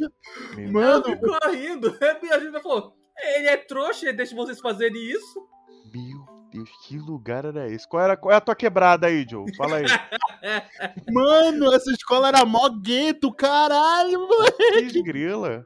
Mano, 0.72 0.82
Ela 0.82 1.04
ficou 1.04 1.52
rindo. 1.52 1.98
A 2.32 2.40
gente 2.40 2.62
falou: 2.62 2.94
ele 3.18 3.48
é 3.48 3.58
trouxa, 3.58 4.06
ele 4.08 4.18
deixa 4.18 4.36
vocês 4.36 4.60
fazerem 4.60 5.02
isso. 5.02 5.48
Meu 5.92 6.39
Deus, 6.52 6.70
que 6.84 6.98
lugar 6.98 7.46
era 7.46 7.70
esse? 7.70 7.88
Qual, 7.88 8.02
era, 8.02 8.18
qual 8.18 8.34
é 8.34 8.38
a 8.38 8.42
tua 8.42 8.56
quebrada 8.56 9.08
aí, 9.08 9.26
Joe? 9.30 9.46
Fala 9.56 9.78
aí. 9.78 9.86
Mano, 11.12 11.74
essa 11.74 11.92
escola 11.92 12.30
era 12.30 12.44
mó 12.44 12.68
gueto, 12.70 13.32
caralho, 13.32 14.28
moleque. 14.28 14.94
Que 14.94 15.04
grila. 15.04 15.66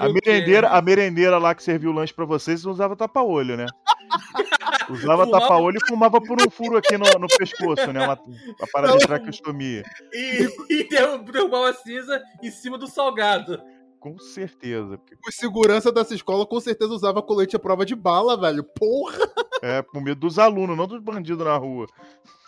A 0.00 0.08
merendeira, 0.08 0.68
a 0.68 0.80
merendeira 0.80 1.38
lá 1.38 1.54
que 1.54 1.62
serviu 1.62 1.90
o 1.90 1.94
lanche 1.94 2.14
pra 2.14 2.24
vocês 2.24 2.64
usava 2.64 2.96
tapa-olho, 2.96 3.56
né? 3.56 3.66
Usava 4.90 5.26
tapa-olho 5.30 5.78
e 5.82 5.88
fumava 5.88 6.20
por 6.20 6.40
um 6.42 6.50
furo 6.50 6.76
aqui 6.76 6.98
no, 6.98 7.06
no 7.18 7.26
pescoço, 7.26 7.90
né? 7.90 8.04
Uma, 8.04 8.18
uma 8.20 8.68
parada 8.70 8.98
de 8.98 9.06
traqueostomia. 9.06 9.82
E, 10.12 10.46
e 10.68 10.88
derrubava 10.88 11.70
a 11.70 11.74
cinza 11.74 12.22
em 12.42 12.50
cima 12.50 12.76
do 12.76 12.86
salgado. 12.86 13.62
Com 14.04 14.18
certeza. 14.18 15.00
O 15.26 15.32
segurança 15.32 15.90
dessa 15.90 16.14
escola 16.14 16.44
com 16.44 16.60
certeza 16.60 16.92
usava 16.92 17.22
colete 17.22 17.56
à 17.56 17.58
prova 17.58 17.86
de 17.86 17.94
bala, 17.94 18.38
velho. 18.38 18.62
Porra! 18.62 19.16
É, 19.62 19.80
com 19.80 19.98
medo 19.98 20.20
dos 20.20 20.38
alunos, 20.38 20.76
não 20.76 20.86
dos 20.86 21.00
bandidos 21.00 21.42
na 21.42 21.56
rua. 21.56 21.86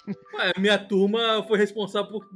Ué, 0.06 0.52
minha 0.58 0.78
turma 0.78 1.42
foi 1.48 1.56
responsável 1.56 2.12
por 2.12 2.28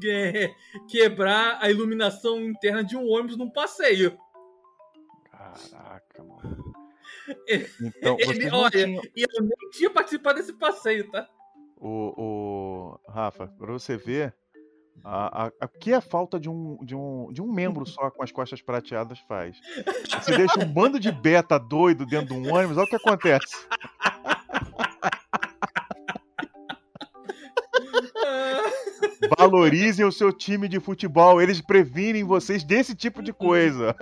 quebrar 0.88 1.58
a 1.60 1.70
iluminação 1.70 2.40
interna 2.40 2.82
de 2.82 2.96
um 2.96 3.06
ônibus 3.06 3.36
num 3.36 3.50
passeio. 3.50 4.18
Caraca, 5.30 6.24
mano. 6.24 6.72
Então, 7.78 8.16
Ele, 8.18 8.50
olha, 8.50 8.70
tinha... 8.70 9.02
e 9.14 9.22
eu 9.22 9.42
nem 9.42 9.70
tinha 9.70 9.90
participado 9.90 10.38
desse 10.38 10.54
passeio, 10.54 11.10
tá? 11.10 11.28
O, 11.76 12.14
o 12.16 13.00
Rafa, 13.06 13.46
pra 13.46 13.70
você 13.70 13.96
ver, 13.96 14.34
a, 15.04 15.44
a, 15.44 15.52
a 15.60 15.68
que 15.68 15.92
a 15.92 16.00
falta 16.00 16.38
de 16.38 16.48
um, 16.48 16.78
de, 16.84 16.94
um, 16.94 17.32
de 17.32 17.42
um 17.42 17.52
membro 17.52 17.86
só 17.86 18.10
com 18.10 18.22
as 18.22 18.30
costas 18.32 18.60
prateadas 18.60 19.18
faz? 19.20 19.56
Você 20.22 20.36
deixa 20.36 20.60
um 20.60 20.66
bando 20.66 20.98
de 21.00 21.10
beta 21.10 21.58
doido 21.58 22.06
dentro 22.06 22.28
de 22.28 22.34
um 22.34 22.54
ônibus, 22.54 22.76
olha 22.76 22.84
o 22.84 22.88
que 22.88 22.96
acontece. 22.96 23.66
Valorizem 29.38 30.04
o 30.04 30.12
seu 30.12 30.32
time 30.32 30.68
de 30.68 30.80
futebol, 30.80 31.40
eles 31.40 31.60
previnem 31.60 32.24
vocês 32.24 32.64
desse 32.64 32.94
tipo 32.94 33.22
de 33.22 33.32
coisa. 33.32 33.94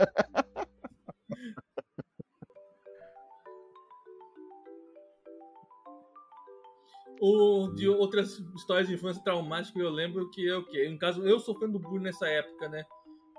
Ou 7.28 7.74
de 7.74 7.88
outras 7.88 8.38
histórias 8.56 8.88
de 8.88 8.94
infância 8.94 9.22
traumáticas 9.22 9.72
que 9.72 9.80
eu 9.80 9.90
lembro 9.90 10.30
que 10.30 10.48
é 10.48 10.56
o 10.56 10.64
quê? 10.64 10.88
No 10.88 10.98
caso, 10.98 11.26
eu 11.26 11.38
sofrendo 11.38 11.78
bullying 11.78 12.04
nessa 12.04 12.26
época, 12.26 12.68
né? 12.68 12.84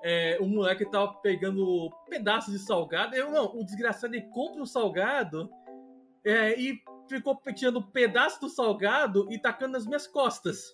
É, 0.04 0.38
o 0.40 0.46
moleque 0.46 0.90
tava 0.90 1.14
pegando 1.22 1.90
pedaços 2.10 2.54
de 2.54 2.60
salgado. 2.60 3.16
Eu 3.16 3.32
não, 3.32 3.46
o 3.58 3.66
desgraçado 3.66 4.16
ele 4.16 4.30
compra 4.32 4.62
um 4.62 4.66
salgado 4.66 5.50
é, 6.24 6.58
e 6.60 6.80
ficou 7.10 7.38
tirando 7.56 7.86
pedaço 7.92 8.40
do 8.40 8.50
salgado 8.50 9.28
e 9.32 9.40
tacando 9.40 9.74
nas 9.74 9.86
minhas 9.86 10.08
costas. 10.08 10.74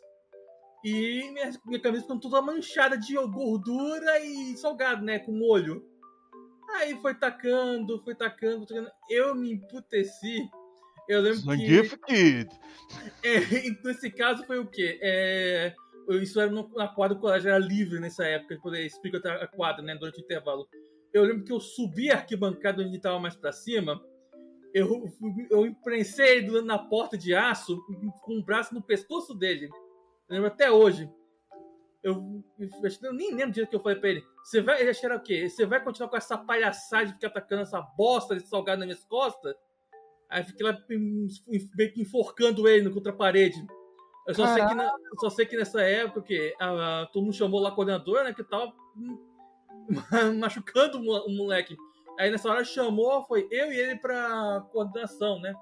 E 0.84 1.32
minha, 1.32 1.50
minha 1.66 1.82
camisa 1.82 2.04
ficou 2.04 2.20
toda 2.20 2.42
manchada 2.42 2.98
de 2.98 3.16
gordura 3.16 4.20
e 4.20 4.56
salgado, 4.58 5.04
né? 5.04 5.18
Com 5.20 5.32
molho. 5.32 5.84
Aí 6.76 6.96
foi 7.02 7.16
tacando, 7.16 8.04
foi 8.04 8.14
tacando, 8.14 8.66
tacando. 8.66 8.92
Eu 9.10 9.34
me 9.34 9.54
emputeci 9.54 10.48
eu 11.08 11.22
lembro 11.22 11.40
Zangief 11.40 11.98
que. 12.06 12.48
É, 13.24 13.40
nesse 13.84 14.12
caso 14.12 14.44
foi 14.46 14.60
o 14.60 14.68
quê? 14.68 15.00
É, 15.02 15.74
isso 16.22 16.40
era 16.40 16.52
na 16.52 16.88
quadra 16.88 17.16
do 17.16 17.22
colégio, 17.22 17.50
era 17.50 17.58
livre 17.58 18.00
nessa 18.00 18.26
época, 18.26 18.60
poder 18.62 18.86
explicar 18.86 19.38
a 19.38 19.48
quadra, 19.48 19.84
né, 19.84 19.96
durante 19.96 20.20
o 20.20 20.24
intervalo. 20.24 20.68
Eu 21.14 21.24
lembro 21.24 21.44
que 21.44 21.52
eu 21.52 21.60
subi 21.60 22.12
a 22.12 22.16
arquibancada 22.16 22.84
onde 22.84 22.98
estava 22.98 23.20
mais 23.20 23.36
para 23.36 23.52
cima, 23.52 24.02
eu, 24.76 25.10
eu 25.50 25.66
imprensei 25.66 26.40
ele 26.40 26.62
na 26.62 26.78
porta 26.78 27.18
de 27.18 27.34
aço 27.34 27.82
com 28.22 28.38
o 28.38 28.44
braço 28.44 28.74
no 28.74 28.82
pescoço 28.82 29.34
dele. 29.34 29.70
Eu 30.28 30.36
lembro 30.36 30.48
até 30.48 30.70
hoje. 30.70 31.10
Eu, 32.04 32.44
eu, 32.60 33.14
nem 33.14 33.34
lembro 33.34 33.54
direito 33.54 33.70
que 33.70 33.76
eu 33.78 33.82
falei 33.82 33.98
pra 33.98 34.10
ele. 34.10 34.24
Você 34.44 34.62
vai. 34.62 34.82
Ele 34.82 34.90
achar 34.90 35.16
o 35.16 35.22
quê? 35.22 35.48
Você 35.48 35.66
vai 35.66 35.82
continuar 35.82 36.10
com 36.10 36.18
essa 36.18 36.38
palhaçada 36.38 37.06
de 37.06 37.14
ficar 37.14 37.28
atacando 37.28 37.62
essa 37.62 37.80
bosta 37.82 38.36
de 38.36 38.46
salgado 38.46 38.80
nas 38.80 38.88
minhas 38.88 39.06
costas? 39.06 39.56
Aí 40.30 40.44
fiquei 40.44 40.66
lá 40.66 40.78
meio 40.88 41.94
que 41.94 42.02
enforcando 42.02 42.68
ele 42.68 42.90
contra 42.90 43.12
a 43.12 43.16
parede. 43.16 43.66
Eu 44.28 44.34
só, 44.34 44.48
sei 44.48 44.66
que, 44.66 44.74
na, 44.74 44.92
só 45.20 45.30
sei 45.30 45.46
que 45.46 45.56
nessa 45.56 45.82
época 45.82 46.24
que 46.24 46.56
a, 46.60 47.02
a, 47.02 47.06
todo 47.08 47.24
mundo 47.24 47.36
chamou 47.36 47.60
lá 47.60 47.70
a 47.70 47.72
coordenadora, 47.72 48.24
né? 48.24 48.34
Que 48.34 48.44
tava 48.44 48.74
machucando 50.40 50.98
o 51.00 51.30
moleque. 51.30 51.78
Aí 52.18 52.32
nessa 52.32 52.50
hora 52.50 52.64
chamou, 52.64 53.24
foi 53.26 53.48
eu 53.52 53.72
e 53.72 53.78
ele 53.78 53.98
pra 53.98 54.66
coordenação, 54.72 55.40
né? 55.40 55.54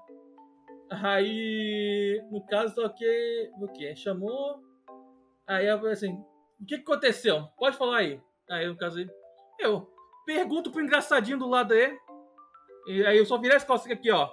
Aí, 0.90 2.22
no 2.30 2.44
caso, 2.46 2.74
só 2.74 2.88
que. 2.88 3.50
O 3.60 3.68
que? 3.68 3.94
Chamou. 3.96 4.62
Aí 5.46 5.66
eu 5.66 5.78
falei 5.78 5.92
assim: 5.92 6.14
o 6.60 6.66
que, 6.66 6.76
que 6.76 6.82
aconteceu? 6.82 7.48
Pode 7.58 7.76
falar 7.76 7.98
aí. 7.98 8.20
Aí, 8.48 8.66
no 8.66 8.76
caso, 8.76 9.04
eu 9.58 9.90
pergunto 10.24 10.70
pro 10.70 10.82
engraçadinho 10.82 11.38
do 11.38 11.48
lado 11.48 11.72
aí. 11.72 11.98
E 12.86 13.04
aí 13.06 13.18
eu 13.18 13.26
só 13.26 13.38
virei 13.38 13.56
as 13.56 13.64
costas 13.64 13.90
aqui, 13.90 14.10
ó. 14.10 14.30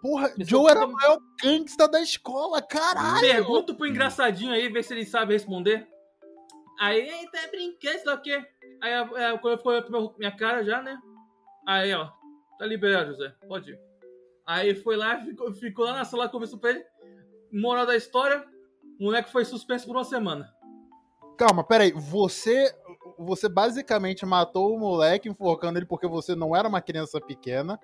Porra, 0.00 0.32
Joe 0.38 0.70
era 0.70 0.86
o 0.86 0.92
maior 0.92 1.18
gangsta 1.42 1.88
da 1.88 2.00
escola, 2.00 2.62
caralho! 2.62 3.20
Pergunta 3.20 3.74
pro 3.74 3.86
engraçadinho 3.86 4.52
aí, 4.52 4.68
ver 4.68 4.84
se 4.84 4.94
ele 4.94 5.04
sabe 5.04 5.32
responder. 5.32 5.86
Aí, 6.80 7.00
ele 7.00 7.30
tá 7.30 7.40
brincando, 7.50 7.98
sei 7.98 8.06
lá 8.06 8.14
o 8.14 8.22
quê. 8.22 8.46
Aí, 8.80 8.92
é, 8.92 9.38
quando 9.38 9.60
foi 9.60 9.82
pra 9.82 10.00
minha 10.16 10.36
cara 10.36 10.64
já, 10.64 10.80
né? 10.80 10.96
Aí, 11.66 11.92
ó, 11.92 12.08
tá 12.58 12.64
liberado, 12.64 13.10
José, 13.10 13.34
pode 13.48 13.72
ir. 13.72 13.80
Aí 14.46 14.74
foi 14.74 14.96
lá, 14.96 15.20
ficou, 15.20 15.52
ficou 15.52 15.84
lá 15.84 15.92
na 15.92 16.04
sala, 16.04 16.28
conversou 16.28 16.58
pra 16.58 16.70
ele. 16.70 16.84
Moral 17.52 17.84
da 17.84 17.96
história, 17.96 18.46
o 18.98 19.04
moleque 19.04 19.32
foi 19.32 19.44
suspenso 19.44 19.86
por 19.86 19.96
uma 19.96 20.04
semana. 20.04 20.48
Calma, 21.36 21.62
peraí, 21.64 21.92
você 21.92 22.74
você 23.18 23.48
basicamente 23.48 24.24
matou 24.24 24.74
o 24.74 24.78
moleque 24.78 25.28
enforcando 25.28 25.78
ele 25.78 25.86
porque 25.86 26.06
você 26.06 26.34
não 26.34 26.54
era 26.54 26.68
uma 26.68 26.80
criança 26.80 27.20
pequena. 27.20 27.78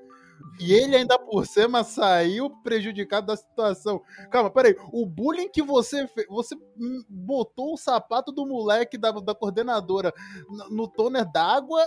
E 0.61 0.73
ele 0.73 0.95
ainda 0.95 1.19
por 1.19 1.47
cima 1.47 1.83
saiu 1.83 2.49
prejudicado 2.63 3.27
da 3.27 3.37
situação. 3.37 4.01
Calma, 4.31 4.51
peraí. 4.51 4.77
O 4.93 5.05
bullying 5.05 5.49
que 5.49 5.63
você 5.63 6.07
fez. 6.07 6.27
Você 6.29 6.57
botou 7.09 7.75
o 7.75 7.77
sapato 7.77 8.31
do 8.31 8.47
moleque 8.47 8.97
da, 8.97 9.11
da 9.11 9.35
coordenadora 9.35 10.13
no 10.71 10.87
toner 10.87 11.31
d'água 11.31 11.85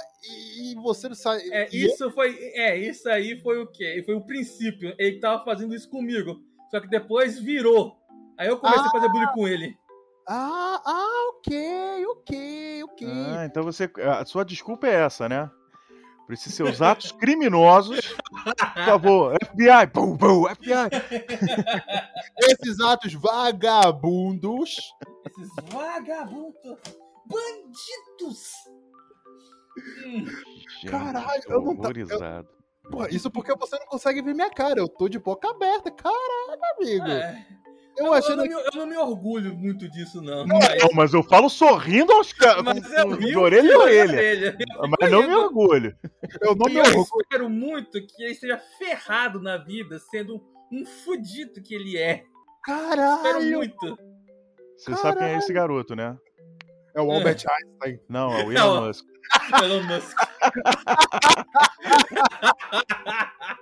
e 0.59 0.75
você 0.75 1.13
sai. 1.15 1.39
É, 1.49 1.69
isso 1.71 2.11
foi. 2.11 2.37
É, 2.55 2.77
isso 2.77 3.09
aí 3.09 3.39
foi 3.39 3.61
o 3.61 3.67
quê? 3.67 4.03
Foi 4.05 4.15
o 4.15 4.25
princípio. 4.25 4.93
Ele 4.97 5.19
tava 5.19 5.45
fazendo 5.45 5.73
isso 5.73 5.89
comigo. 5.89 6.37
Só 6.69 6.81
que 6.81 6.89
depois 6.89 7.39
virou. 7.39 7.95
Aí 8.37 8.49
eu 8.49 8.57
comecei 8.57 8.83
ah, 8.83 8.87
a 8.87 8.91
fazer 8.91 9.09
bullying 9.09 9.31
com 9.33 9.47
ele. 9.47 9.77
Ah, 10.27 10.81
ah, 10.85 11.29
ok, 11.29 12.05
ok, 12.07 12.83
ok. 12.83 13.07
Ah, 13.07 13.45
então 13.45 13.63
você. 13.63 13.89
A 14.03 14.25
sua 14.25 14.43
desculpa 14.43 14.87
é 14.87 15.05
essa, 15.05 15.29
né? 15.29 15.49
Por 16.27 16.33
esses 16.33 16.53
seus 16.53 16.81
atos 16.81 17.13
criminosos. 17.13 18.13
Por 18.43 18.83
favor, 18.83 19.37
FBI, 19.45 19.87
bum, 19.93 20.17
bum, 20.17 20.43
FBI. 20.43 20.89
Esses 22.37 22.81
atos 22.81 23.13
vagabundos. 23.13 24.75
Esses 25.25 25.49
vagabundos. 25.71 26.77
Bandidos. 27.25 28.51
Gente, 30.81 30.91
Caralho, 30.91 31.43
eu 31.47 31.61
não 31.61 31.77
tô. 31.77 31.91
Eu, 31.91 32.45
Pô, 32.91 33.05
isso 33.07 33.31
porque 33.31 33.55
você 33.55 33.79
não 33.79 33.85
consegue 33.85 34.21
ver 34.21 34.33
minha 34.33 34.49
cara. 34.49 34.81
Eu 34.81 34.89
tô 34.89 35.07
de 35.07 35.19
boca 35.19 35.49
aberta. 35.49 35.89
Caralho, 35.91 36.61
amigo. 36.75 37.07
É. 37.07 37.47
Eu 37.97 38.13
achei. 38.13 38.33
eu, 38.33 38.37
não 38.37 38.43
me, 38.45 38.51
eu 38.53 38.71
não 38.75 38.85
me 38.85 38.97
orgulho 38.97 39.55
muito 39.55 39.89
disso, 39.89 40.21
não. 40.21 40.45
Não, 40.45 40.59
mas 40.93 41.13
eu 41.13 41.23
falo 41.23 41.49
sorrindo 41.49 42.11
aos 42.13 42.31
caras, 42.31 42.63
Mas 42.63 42.83
eu 42.93 43.17
de 43.17 43.35
orelha 43.37 43.71
em 43.71 43.75
orelha. 43.75 44.57
Mas 44.99 45.11
não 45.11 45.23
me 45.27 45.33
orgulho. 45.33 45.97
Eu 46.41 46.55
não 46.55 46.67
E 46.67 46.73
me 46.73 46.77
eu 46.79 46.83
orgulho. 46.83 47.07
espero 47.23 47.49
muito 47.49 47.93
que 48.05 48.23
ele 48.23 48.33
esteja 48.33 48.61
ferrado 48.77 49.41
na 49.41 49.57
vida, 49.57 49.97
sendo 50.11 50.43
um 50.71 50.85
fudido 50.85 51.61
que 51.63 51.73
ele 51.73 51.97
é. 51.97 52.23
Espero 52.67 52.95
Caralho! 52.95 53.57
muito. 53.57 53.97
Você 54.77 54.95
sabe 54.95 55.17
quem 55.19 55.27
é 55.29 55.37
esse 55.37 55.51
garoto, 55.51 55.95
né? 55.95 56.15
É 56.95 57.01
o 57.01 57.11
Albert 57.11 57.43
Einstein. 57.49 57.99
Não, 58.09 58.31
é 58.33 58.43
o 58.43 58.51
Não. 58.51 58.75
Elon 58.77 58.87
Musk. 58.87 59.05
Elon 59.63 59.83
Musk. 59.83 60.17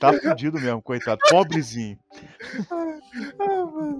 Tá 0.00 0.12
fudido 0.14 0.58
mesmo, 0.58 0.80
coitado. 0.80 1.20
Pobrezinho. 1.28 1.98
Ah, 3.38 3.66
mano. 3.66 3.98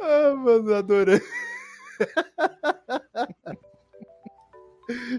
ah, 0.00 0.34
mano, 0.34 0.74
adorei. 0.74 1.20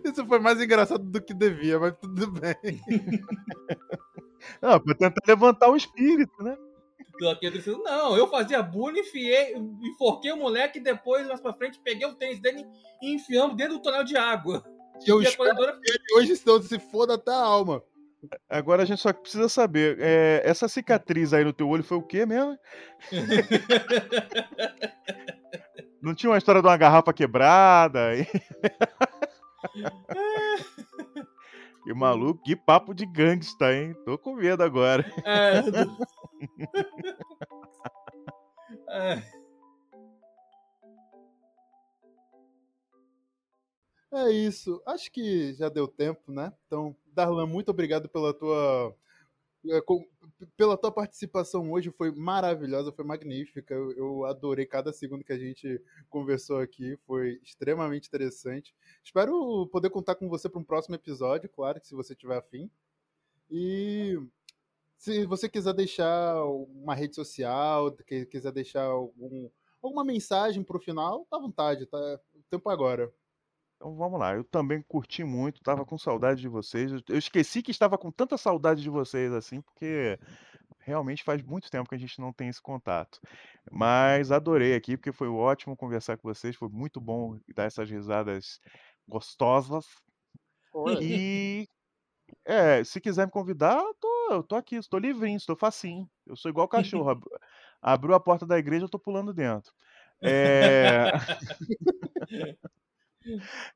Isso 0.03 0.25
foi 0.27 0.39
mais 0.39 0.61
engraçado 0.61 1.03
do 1.03 1.21
que 1.21 1.33
devia, 1.33 1.79
mas 1.79 1.95
tudo 1.97 2.29
bem. 2.31 2.55
Não, 4.61 4.79
pra 4.79 4.95
tentar 4.95 5.21
levantar 5.25 5.69
o 5.69 5.75
espírito, 5.75 6.43
né? 6.43 6.57
Não, 7.83 8.15
eu 8.15 8.27
fazia 8.27 8.61
bullying, 8.61 8.99
enfiei, 8.99 9.55
enforquei 9.55 10.31
o 10.31 10.37
moleque 10.37 10.79
e 10.79 10.83
depois, 10.83 11.27
mais 11.27 11.41
pra 11.41 11.53
frente, 11.53 11.79
peguei 11.79 12.05
o 12.05 12.15
tênis 12.15 12.39
dele 12.39 12.65
e 13.01 13.13
enfiamos 13.13 13.55
dentro 13.57 13.75
do 13.75 13.81
tonel 13.81 14.03
de 14.03 14.15
água. 14.15 14.63
E 15.05 15.09
eu 15.09 15.21
e 15.21 15.25
espero 15.25 15.55
que 15.55 15.89
ele 15.89 16.03
hoje 16.15 16.33
então, 16.33 16.61
se 16.61 16.79
foda 16.79 17.15
até 17.15 17.31
a 17.31 17.41
alma. 17.41 17.81
Agora 18.49 18.83
a 18.83 18.85
gente 18.85 19.01
só 19.01 19.13
precisa 19.13 19.47
saber, 19.47 19.97
é, 19.99 20.41
essa 20.43 20.67
cicatriz 20.67 21.31
aí 21.33 21.43
no 21.43 21.53
teu 21.53 21.69
olho 21.69 21.83
foi 21.83 21.97
o 21.97 22.03
quê 22.03 22.25
mesmo? 22.25 22.57
Não 26.01 26.15
tinha 26.15 26.31
uma 26.31 26.37
história 26.37 26.61
de 26.61 26.67
uma 26.67 26.77
garrafa 26.77 27.13
quebrada? 27.13 28.15
E... 28.15 28.25
que 31.83 31.93
maluco, 31.93 32.41
que 32.43 32.55
papo 32.55 32.93
de 32.93 33.05
gangsta, 33.05 33.73
hein? 33.73 33.95
Tô 34.05 34.17
com 34.17 34.35
medo 34.35 34.63
agora. 34.63 35.05
É, 35.23 35.61
É, 38.89 39.21
É 44.11 44.31
isso. 44.31 44.81
Acho 44.85 45.11
que 45.11 45.53
já 45.53 45.69
deu 45.69 45.87
tempo, 45.87 46.31
né? 46.31 46.53
Então, 46.65 46.95
Darlan, 47.13 47.45
muito 47.45 47.69
obrigado 47.69 48.07
pela 48.07 48.33
tua 48.33 48.95
é, 49.69 49.81
pela 50.55 50.77
tua 50.77 50.91
participação 50.91 51.71
hoje. 51.71 51.91
Foi 51.91 52.11
maravilhosa, 52.11 52.91
foi 52.91 53.03
magnífica. 53.03 53.73
Eu, 53.73 54.25
adorei 54.25 54.65
cada 54.65 54.93
segundo 54.93 55.23
que 55.23 55.33
a 55.33 55.37
gente 55.37 55.81
conversou 56.09 56.59
aqui. 56.59 56.97
Foi 57.05 57.39
extremamente 57.43 58.07
interessante. 58.07 58.73
Espero 59.03 59.67
poder 59.67 59.89
contar 59.89 60.15
com 60.15 60.29
você 60.29 60.47
para 60.49 60.59
um 60.59 60.63
próximo 60.63 60.95
episódio, 60.95 61.49
claro, 61.49 61.79
se 61.83 61.93
você 61.95 62.15
tiver 62.15 62.37
afim. 62.37 62.69
E 63.49 64.17
se 64.97 65.25
você 65.25 65.49
quiser 65.49 65.73
deixar 65.73 66.43
uma 66.45 66.95
rede 66.95 67.15
social, 67.15 67.91
quiser 68.29 68.51
deixar 68.51 68.83
algum, 68.83 69.49
alguma 69.81 70.03
mensagem 70.03 70.63
para 70.63 70.77
o 70.77 70.81
final, 70.81 71.25
tá 71.29 71.37
à 71.37 71.39
vontade, 71.39 71.85
tá? 71.85 71.97
O 72.35 72.43
tempo 72.49 72.69
é 72.69 72.73
agora. 72.73 73.11
Então 73.77 73.95
vamos 73.95 74.19
lá, 74.19 74.33
eu 74.35 74.43
também 74.43 74.81
curti 74.81 75.23
muito, 75.23 75.61
tava 75.61 75.85
com 75.85 75.97
saudade 75.99 76.41
de 76.41 76.47
vocês. 76.47 76.91
Eu- 76.91 77.17
esqueci 77.17 77.61
que 77.61 77.69
estava 77.69 77.95
com 77.97 78.11
tanta 78.11 78.35
saudade 78.37 78.81
de 78.81 78.89
vocês 78.89 79.31
assim, 79.31 79.61
porque 79.61 80.17
realmente 80.79 81.23
faz 81.23 81.43
muito 81.43 81.69
tempo 81.71 81.89
que 81.89 81.95
a 81.95 81.97
gente 81.99 82.19
não 82.21 82.33
tem 82.33 82.49
esse 82.49 82.61
contato. 82.61 83.19
Mas 83.71 84.31
adorei 84.31 84.75
aqui, 84.75 84.97
porque 84.97 85.11
foi 85.11 85.27
ótimo 85.29 85.77
conversar 85.77 86.17
com 86.17 86.27
vocês, 86.29 86.55
foi 86.55 86.69
muito 86.69 87.01
bom 87.01 87.39
dar 87.55 87.65
essas 87.65 87.89
risadas 87.89 88.59
gostosas. 89.07 89.85
Olha, 90.73 90.99
E 91.01 91.67
é, 92.45 92.83
se 92.83 93.01
quiser 93.01 93.25
me 93.27 93.31
convidar, 93.31 93.77
eu 93.79 93.95
tô, 93.95 94.29
eu 94.33 94.43
tô 94.43 94.55
aqui, 94.55 94.75
estou 94.77 94.99
livrinho, 94.99 95.37
estou 95.37 95.55
facinho. 95.57 96.09
Eu 96.25 96.35
sou 96.37 96.49
igual 96.51 96.67
cachorro. 96.69 97.09
ab- 97.11 97.25
Abriu 97.81 98.15
a 98.15 98.19
porta 98.19 98.45
da 98.45 98.57
igreja, 98.59 98.85
eu 98.85 98.89
tô 98.89 98.99
pulando 98.99 99.33
dentro. 99.33 99.73
É, 100.21 101.11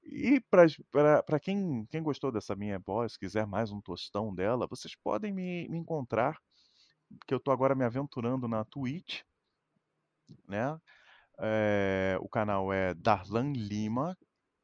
E 0.04 0.40
para 0.50 1.40
quem, 1.40 1.86
quem 1.88 2.02
gostou 2.02 2.32
dessa 2.32 2.56
minha 2.56 2.80
voz, 2.80 3.18
quiser 3.18 3.46
mais 3.46 3.72
um 3.72 3.82
tostão 3.82 4.34
dela, 4.34 4.68
vocês 4.68 4.96
podem 4.96 5.34
me, 5.34 5.68
me 5.70 5.78
encontrar, 5.78 6.38
que 7.28 7.34
eu 7.34 7.40
tô 7.40 7.52
agora 7.52 7.76
me 7.76 7.84
aventurando 7.84 8.48
na 8.48 8.64
Twitch, 8.64 9.22
né? 10.48 10.80
É, 11.40 12.18
o 12.22 12.30
canal 12.30 12.72
é 12.72 12.94
Darlan 12.94 13.52
Lima, 13.54 14.18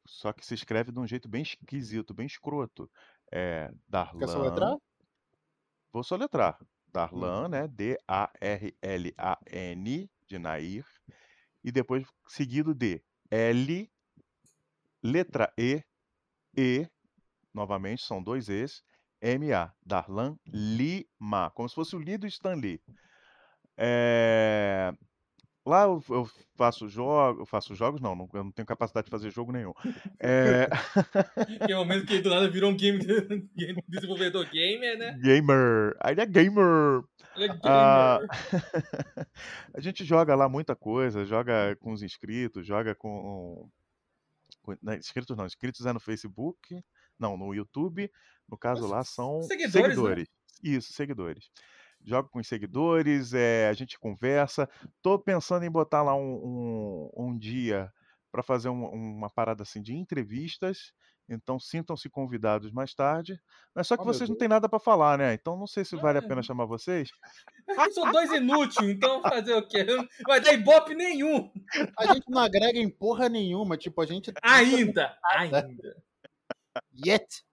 só 0.06 0.32
que 0.32 0.46
se 0.46 0.54
escreve 0.54 0.92
de 0.92 0.98
um 0.98 1.06
jeito 1.06 1.28
bem 1.28 1.42
esquisito, 1.42 2.14
bem 2.14 2.26
escroto. 2.26 2.90
É 3.30 3.70
quer 4.18 4.28
soletrar? 4.28 4.70
Darlan. 4.70 4.78
Vou 5.92 6.02
soletrar. 6.02 6.58
Darlan, 6.92 7.48
né? 7.48 7.68
D-A-R-L-A-N, 7.68 8.00
de 10.26 10.38
Nair. 10.38 10.86
E 11.62 11.70
depois 11.70 12.06
seguido 12.26 12.74
de 12.74 13.02
L, 13.30 13.90
letra 15.02 15.52
E, 15.58 15.82
E, 16.56 16.88
novamente, 17.54 18.02
são 18.02 18.22
dois 18.22 18.48
E's, 18.48 18.82
M-A, 19.20 19.72
Darlan 19.84 20.36
Lima, 20.46 21.50
como 21.54 21.68
se 21.68 21.74
fosse 21.74 21.96
o 21.96 21.98
Lee 21.98 22.18
do 22.18 22.26
Stan 22.26 22.54
Lee. 22.54 22.80
É, 23.76 24.92
Lá 25.68 25.82
eu, 25.82 26.02
eu 26.08 26.26
faço 26.56 26.88
jogos, 26.88 27.40
eu 27.40 27.44
faço 27.44 27.74
jogos, 27.74 28.00
não, 28.00 28.14
não, 28.14 28.26
eu 28.32 28.44
não 28.44 28.50
tenho 28.50 28.64
capacidade 28.64 29.04
de 29.04 29.10
fazer 29.10 29.30
jogo 29.30 29.52
nenhum. 29.52 29.74
É, 30.18 30.66
que 31.66 31.70
é 31.70 31.76
o 31.76 31.80
momento 31.80 32.06
que 32.06 32.20
do 32.20 32.30
nada 32.30 32.48
virou 32.48 32.70
um 32.70 32.74
game, 32.74 32.98
desenvolvedor 33.86 34.48
gamer, 34.50 34.96
né? 34.96 35.18
gamer, 35.22 35.94
ele 36.06 36.20
é 36.22 36.26
gamer. 36.26 37.04
Ele 37.36 37.44
é 37.44 37.48
gamer. 37.48 37.60
Ah, 37.64 38.18
a 39.74 39.80
gente 39.80 40.06
joga 40.06 40.34
lá 40.34 40.48
muita 40.48 40.74
coisa, 40.74 41.26
joga 41.26 41.76
com 41.80 41.92
os 41.92 42.02
inscritos, 42.02 42.66
joga 42.66 42.94
com, 42.94 43.68
não, 44.82 44.94
inscritos 44.94 45.36
não, 45.36 45.46
inscritos 45.46 45.86
é 45.86 45.92
no 45.92 46.00
Facebook, 46.00 46.82
não, 47.18 47.36
no 47.36 47.54
YouTube, 47.54 48.10
no 48.48 48.56
caso 48.56 48.86
lá 48.86 49.04
são 49.04 49.42
Seguidores, 49.42 49.72
né? 49.74 49.82
seguidores. 49.82 50.28
Isso, 50.62 50.92
seguidores. 50.92 51.50
Jogo 52.04 52.28
com 52.30 52.38
os 52.38 52.46
seguidores, 52.46 53.34
é, 53.34 53.68
a 53.68 53.72
gente 53.72 53.98
conversa. 53.98 54.68
Tô 55.02 55.18
pensando 55.18 55.64
em 55.64 55.70
botar 55.70 56.02
lá 56.02 56.14
um, 56.14 57.10
um, 57.16 57.26
um 57.28 57.38
dia 57.38 57.92
para 58.30 58.42
fazer 58.42 58.68
um- 58.68 58.88
uma 58.90 59.28
parada 59.30 59.62
assim 59.62 59.82
de 59.82 59.94
entrevistas. 59.94 60.92
Então 61.28 61.58
sintam-se 61.58 62.08
convidados 62.08 62.70
mais 62.72 62.94
tarde. 62.94 63.38
Mas 63.74 63.86
só 63.86 63.96
que 63.96 64.02
Oh, 64.02 64.06
vocês 64.06 64.28
não 64.30 64.36
têm 64.36 64.48
nada 64.48 64.68
para 64.68 64.78
falar, 64.78 65.18
né? 65.18 65.34
Então 65.34 65.56
não 65.56 65.66
sei 65.66 65.84
se 65.84 65.94
vale 65.96 66.18
a 66.18 66.22
pena 66.22 66.42
chamar 66.42 66.64
vocês. 66.64 67.10
Eu 67.68 67.92
sou 67.92 68.10
dois 68.10 68.32
inúteis, 68.32 68.88
então 68.88 69.20
fazer 69.22 69.52
o 69.54 69.66
quê? 69.66 69.84
Não 69.84 70.06
Vai 70.26 70.40
dar 70.40 70.54
ibope 70.54 70.94
nenhum. 70.94 71.52
A 71.98 72.06
gente 72.14 72.30
não 72.30 72.40
agrega 72.40 72.78
em 72.78 72.88
porra 72.88 73.28
nenhuma, 73.28 73.76
tipo, 73.76 74.00
a 74.00 74.06
gente. 74.06 74.32
Ainda, 74.42 75.18
ainda. 75.30 75.68
Yet! 76.94 77.44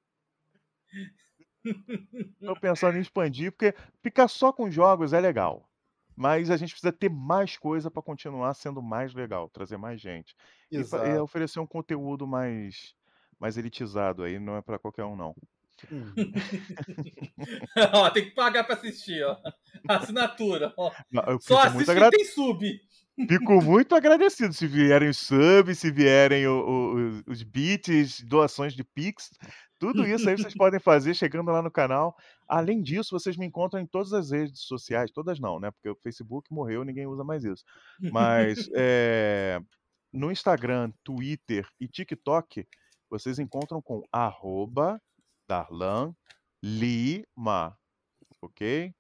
Tô 2.40 2.56
pensando 2.60 2.98
em 2.98 3.02
expandir, 3.02 3.52
porque 3.52 3.74
ficar 4.02 4.28
só 4.28 4.54
com 4.54 4.70
jogos 4.70 5.14
é 5.14 5.20
legal. 5.20 5.68
Mas 6.16 6.50
a 6.50 6.56
gente 6.56 6.70
precisa 6.72 6.94
ter 6.94 7.10
mais 7.10 7.58
coisa 7.58 7.92
para 7.92 8.02
continuar 8.02 8.54
sendo 8.54 8.82
mais 8.82 9.14
legal, 9.14 9.50
trazer 9.50 9.76
mais 9.78 10.00
gente. 10.00 10.34
E, 10.72 10.82
fa- 10.84 10.98
e 10.98 11.10
Exato. 11.10 11.24
oferecer 11.24 11.60
um 11.60 11.68
conteúdo 11.68 12.26
mais, 12.26 12.96
mais 13.40 13.57
elitizado 13.57 14.24
aí, 14.24 14.40
não 14.40 14.56
é 14.57 14.62
para 14.62 14.80
qualquer 14.80 15.03
um, 15.06 15.16
não. 15.16 15.36
Hum. 15.91 16.14
ó, 17.94 18.10
tem 18.10 18.26
que 18.26 18.32
pagar 18.32 18.64
pra 18.64 18.76
assistir, 18.76 19.24
ó. 19.24 19.38
Assinatura, 19.88 20.74
ó. 20.78 20.91
Não, 21.12 21.40
Só 21.40 21.60
assiste 21.60 21.90
agra- 21.91 22.10
quem 22.10 22.20
tem 22.20 22.26
sub. 22.26 22.82
fico 23.28 23.62
muito 23.62 23.95
agradecido 23.95 24.53
se 24.53 24.68
vierem 24.68 25.10
os 25.10 25.18
subs, 25.18 25.80
se 25.80 25.91
vierem 25.91 26.48
o- 26.48 27.22
o- 27.28 27.32
os, 27.32 27.44
bits, 27.44 28.22
doações 28.22 28.74
de 28.74 28.84
Pix. 28.84 29.30
Tudo 29.78 30.07
isso 30.07 30.28
aí 30.30 30.38
vocês 30.38 30.53
podem 30.57 30.80
fazer 30.80 31.14
chegando 31.14 31.52
lá 31.52 31.62
no 31.62 31.70
canal. 31.70 32.16
Além 32.48 32.82
disso, 32.82 33.10
vocês 33.18 33.36
me 33.38 33.45
encontram 33.45 33.80
em 33.82 33.86
todas 33.86 34.14
as 34.14 34.32
redes 34.32 34.62
sociais. 34.62 35.12
Todas 35.12 35.40
não, 35.40 35.60
né? 35.60 35.72
Porque 35.72 35.90
o 35.90 35.95
Facebook 36.02 36.52
morreu, 36.53 36.84
ninguém 36.86 37.06
usa 37.06 37.24
mais 37.24 37.44
isso. 37.44 37.64
Mas 37.99 38.70
é, 38.74 39.60
no 40.14 40.32
Instagram, 40.32 40.91
Twitter 41.03 41.68
e 41.80 41.88
TikTok, 41.88 42.66
vocês 43.20 43.40
encontram 43.40 43.82
com 43.82 44.04
arroba 44.12 45.02
Darlan 45.48 46.14
Lima, 46.62 47.78
ok? 48.42 48.94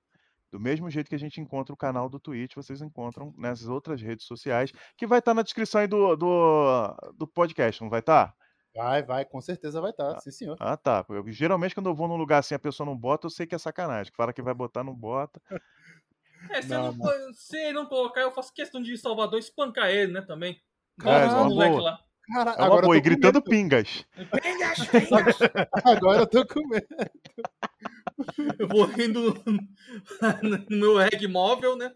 Do 0.51 0.59
mesmo 0.59 0.89
jeito 0.89 1.09
que 1.09 1.15
a 1.15 1.19
gente 1.19 1.41
encontra 1.41 1.73
o 1.73 1.77
canal 1.77 2.07
do 2.07 2.19
Twitch, 2.19 2.55
vocês 2.55 2.81
encontram 2.81 3.33
nessas 3.37 3.67
outras 3.67 4.01
redes 4.01 4.25
sociais, 4.25 4.71
que 4.97 5.05
vai 5.05 5.19
estar 5.19 5.33
na 5.33 5.41
descrição 5.41 5.81
aí 5.81 5.87
do, 5.87 6.15
do, 6.15 6.95
do 7.17 7.27
podcast, 7.27 7.81
não 7.81 7.89
vai 7.89 7.99
estar? 7.99 8.33
Vai, 8.73 9.03
vai, 9.03 9.25
com 9.25 9.41
certeza 9.41 9.81
vai 9.81 9.91
estar, 9.91 10.13
tá, 10.13 10.19
sim 10.19 10.31
senhor. 10.31 10.57
Ah, 10.59 10.77
tá. 10.77 11.05
Eu, 11.09 11.29
geralmente 11.31 11.73
quando 11.73 11.89
eu 11.89 11.95
vou 11.95 12.07
num 12.07 12.17
lugar 12.17 12.39
assim 12.39 12.55
a 12.55 12.59
pessoa 12.59 12.85
não 12.85 12.95
bota, 12.95 13.25
eu 13.25 13.29
sei 13.29 13.45
que 13.45 13.55
é 13.55 13.57
sacanagem. 13.57 14.13
Fala 14.15 14.33
que 14.33 14.41
vai 14.41 14.53
botar, 14.53 14.83
não 14.83 14.95
bota. 14.95 15.41
É, 16.51 16.61
se, 16.61 16.69
não, 16.69 16.91
não, 16.91 17.33
se 17.33 17.57
ele 17.57 17.73
não 17.73 17.87
colocar, 17.87 18.21
eu 18.21 18.31
faço 18.31 18.53
questão 18.53 18.79
de 18.79 18.91
ir 18.91 18.93
em 18.93 18.97
Salvador 18.97 19.39
espancar 19.39 19.89
ele, 19.89 20.11
né, 20.11 20.21
também. 20.21 20.61
É, 21.03 21.25
é 21.25 21.43
moleque 21.43 21.79
lá. 21.79 21.99
Cara, 22.33 22.51
é 22.51 22.63
agora 22.63 22.81
boa, 22.81 22.97
e 22.97 23.01
gritando 23.01 23.35
medo. 23.35 23.49
pingas. 23.49 24.05
Pingas, 24.15 24.87
pingas! 24.89 25.37
agora 25.83 26.21
eu 26.21 26.27
tô 26.27 26.45
com 26.45 26.67
medo. 26.67 26.87
Eu 28.57 28.67
vou 28.67 28.85
rindo 28.85 29.33
no 30.69 30.77
meu 30.77 30.97
reggae 30.97 31.27
móvel, 31.27 31.75
né? 31.75 31.91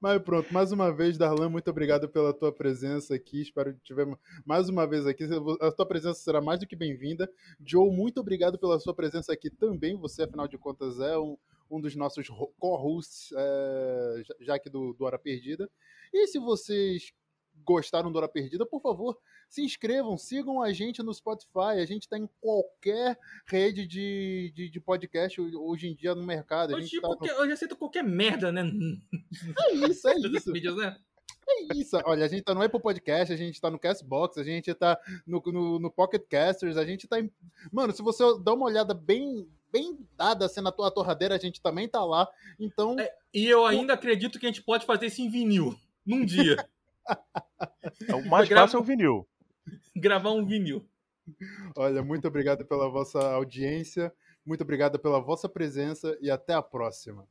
Mas 0.00 0.22
pronto, 0.22 0.52
mais 0.52 0.72
uma 0.72 0.92
vez, 0.92 1.18
Darlan, 1.18 1.48
muito 1.48 1.68
obrigado 1.70 2.08
pela 2.08 2.32
tua 2.32 2.52
presença 2.52 3.14
aqui. 3.14 3.42
Espero 3.42 3.74
que 3.74 3.80
tivemos 3.80 4.18
mais 4.44 4.68
uma 4.68 4.86
vez 4.86 5.06
aqui. 5.06 5.24
A 5.60 5.72
tua 5.72 5.86
presença 5.86 6.20
será 6.20 6.40
mais 6.40 6.60
do 6.60 6.66
que 6.66 6.76
bem-vinda. 6.76 7.30
Joe, 7.64 7.90
muito 7.90 8.20
obrigado 8.20 8.58
pela 8.58 8.78
sua 8.78 8.94
presença 8.94 9.32
aqui 9.32 9.50
também. 9.50 9.96
Você, 9.96 10.22
afinal 10.22 10.46
de 10.46 10.58
contas, 10.58 11.00
é 11.00 11.16
um, 11.18 11.36
um 11.70 11.80
dos 11.80 11.96
nossos 11.96 12.28
co-hosts, 12.58 13.32
é, 13.36 14.22
já 14.40 14.54
aqui 14.54 14.70
do, 14.70 14.92
do 14.92 15.04
Hora 15.04 15.18
Perdida. 15.18 15.68
E 16.12 16.26
se 16.28 16.38
vocês 16.38 17.12
gostaram 17.64 18.10
do 18.10 18.18
Hora 18.18 18.28
Perdida, 18.28 18.64
por 18.64 18.80
favor, 18.80 19.18
se 19.48 19.62
inscrevam, 19.62 20.16
sigam 20.16 20.62
a 20.62 20.72
gente 20.72 21.02
no 21.02 21.12
Spotify. 21.12 21.80
A 21.80 21.86
gente 21.86 22.02
está 22.02 22.18
em 22.18 22.28
qualquer 22.40 23.18
rede 23.46 23.86
de, 23.86 24.52
de, 24.54 24.70
de, 24.70 24.80
podcast 24.80 25.40
hoje 25.40 25.88
em 25.88 25.94
dia 25.94 26.14
no 26.14 26.24
mercado. 26.24 26.74
A 26.74 26.78
hoje, 26.78 27.00
tá 27.00 27.08
qualquer, 27.08 27.34
hoje 27.38 27.52
aceita 27.52 27.76
qualquer 27.76 28.04
merda, 28.04 28.52
né? 28.52 28.62
É 29.58 29.72
isso, 29.72 30.08
é 30.08 30.14
isso. 30.36 30.52
Mídias, 30.52 30.76
né? 30.76 30.96
É 31.48 31.76
isso. 31.76 31.96
Olha, 32.04 32.24
a 32.24 32.28
gente 32.28 32.42
tá 32.42 32.54
no 32.54 32.62
Apple 32.62 32.80
Podcast, 32.80 33.32
a 33.32 33.36
gente 33.36 33.60
tá 33.60 33.70
no 33.70 33.78
Castbox, 33.78 34.36
a 34.36 34.44
gente 34.44 34.74
tá 34.74 34.98
no, 35.26 35.40
no, 35.46 35.78
no 35.78 35.90
Pocket 35.90 36.22
Casters, 36.28 36.76
a 36.76 36.84
gente 36.84 37.06
tá 37.06 37.20
em... 37.20 37.30
Mano, 37.70 37.92
se 37.92 38.02
você 38.02 38.24
dá 38.42 38.52
uma 38.52 38.66
olhada 38.66 38.92
bem 38.92 39.48
bem 39.70 39.98
dada 40.16 40.46
assim 40.46 40.60
na 40.60 40.72
tua 40.72 40.90
torradeira, 40.90 41.34
a 41.34 41.38
gente 41.38 41.60
também 41.60 41.86
tá 41.86 42.02
lá. 42.02 42.26
Então. 42.58 42.98
É, 42.98 43.12
e 43.34 43.46
eu 43.46 43.66
ainda 43.66 43.92
acredito 43.92 44.38
que 44.38 44.46
a 44.46 44.48
gente 44.48 44.62
pode 44.62 44.86
fazer 44.86 45.06
isso 45.06 45.20
em 45.20 45.28
vinil. 45.28 45.76
Num 46.04 46.24
dia. 46.24 46.56
é 48.08 48.14
o 48.14 48.28
mais 48.28 48.48
fácil 48.48 48.78
é 48.78 48.80
o 48.80 48.84
vinil. 48.84 49.28
gravar 49.94 50.32
um 50.32 50.44
vinil. 50.44 50.86
Olha, 51.76 52.02
muito 52.02 52.28
obrigado 52.28 52.64
pela 52.64 52.88
vossa 52.88 53.18
audiência, 53.32 54.12
muito 54.44 54.62
obrigado 54.62 54.98
pela 54.98 55.20
vossa 55.20 55.48
presença 55.48 56.16
e 56.20 56.30
até 56.30 56.54
a 56.54 56.62
próxima. 56.62 57.26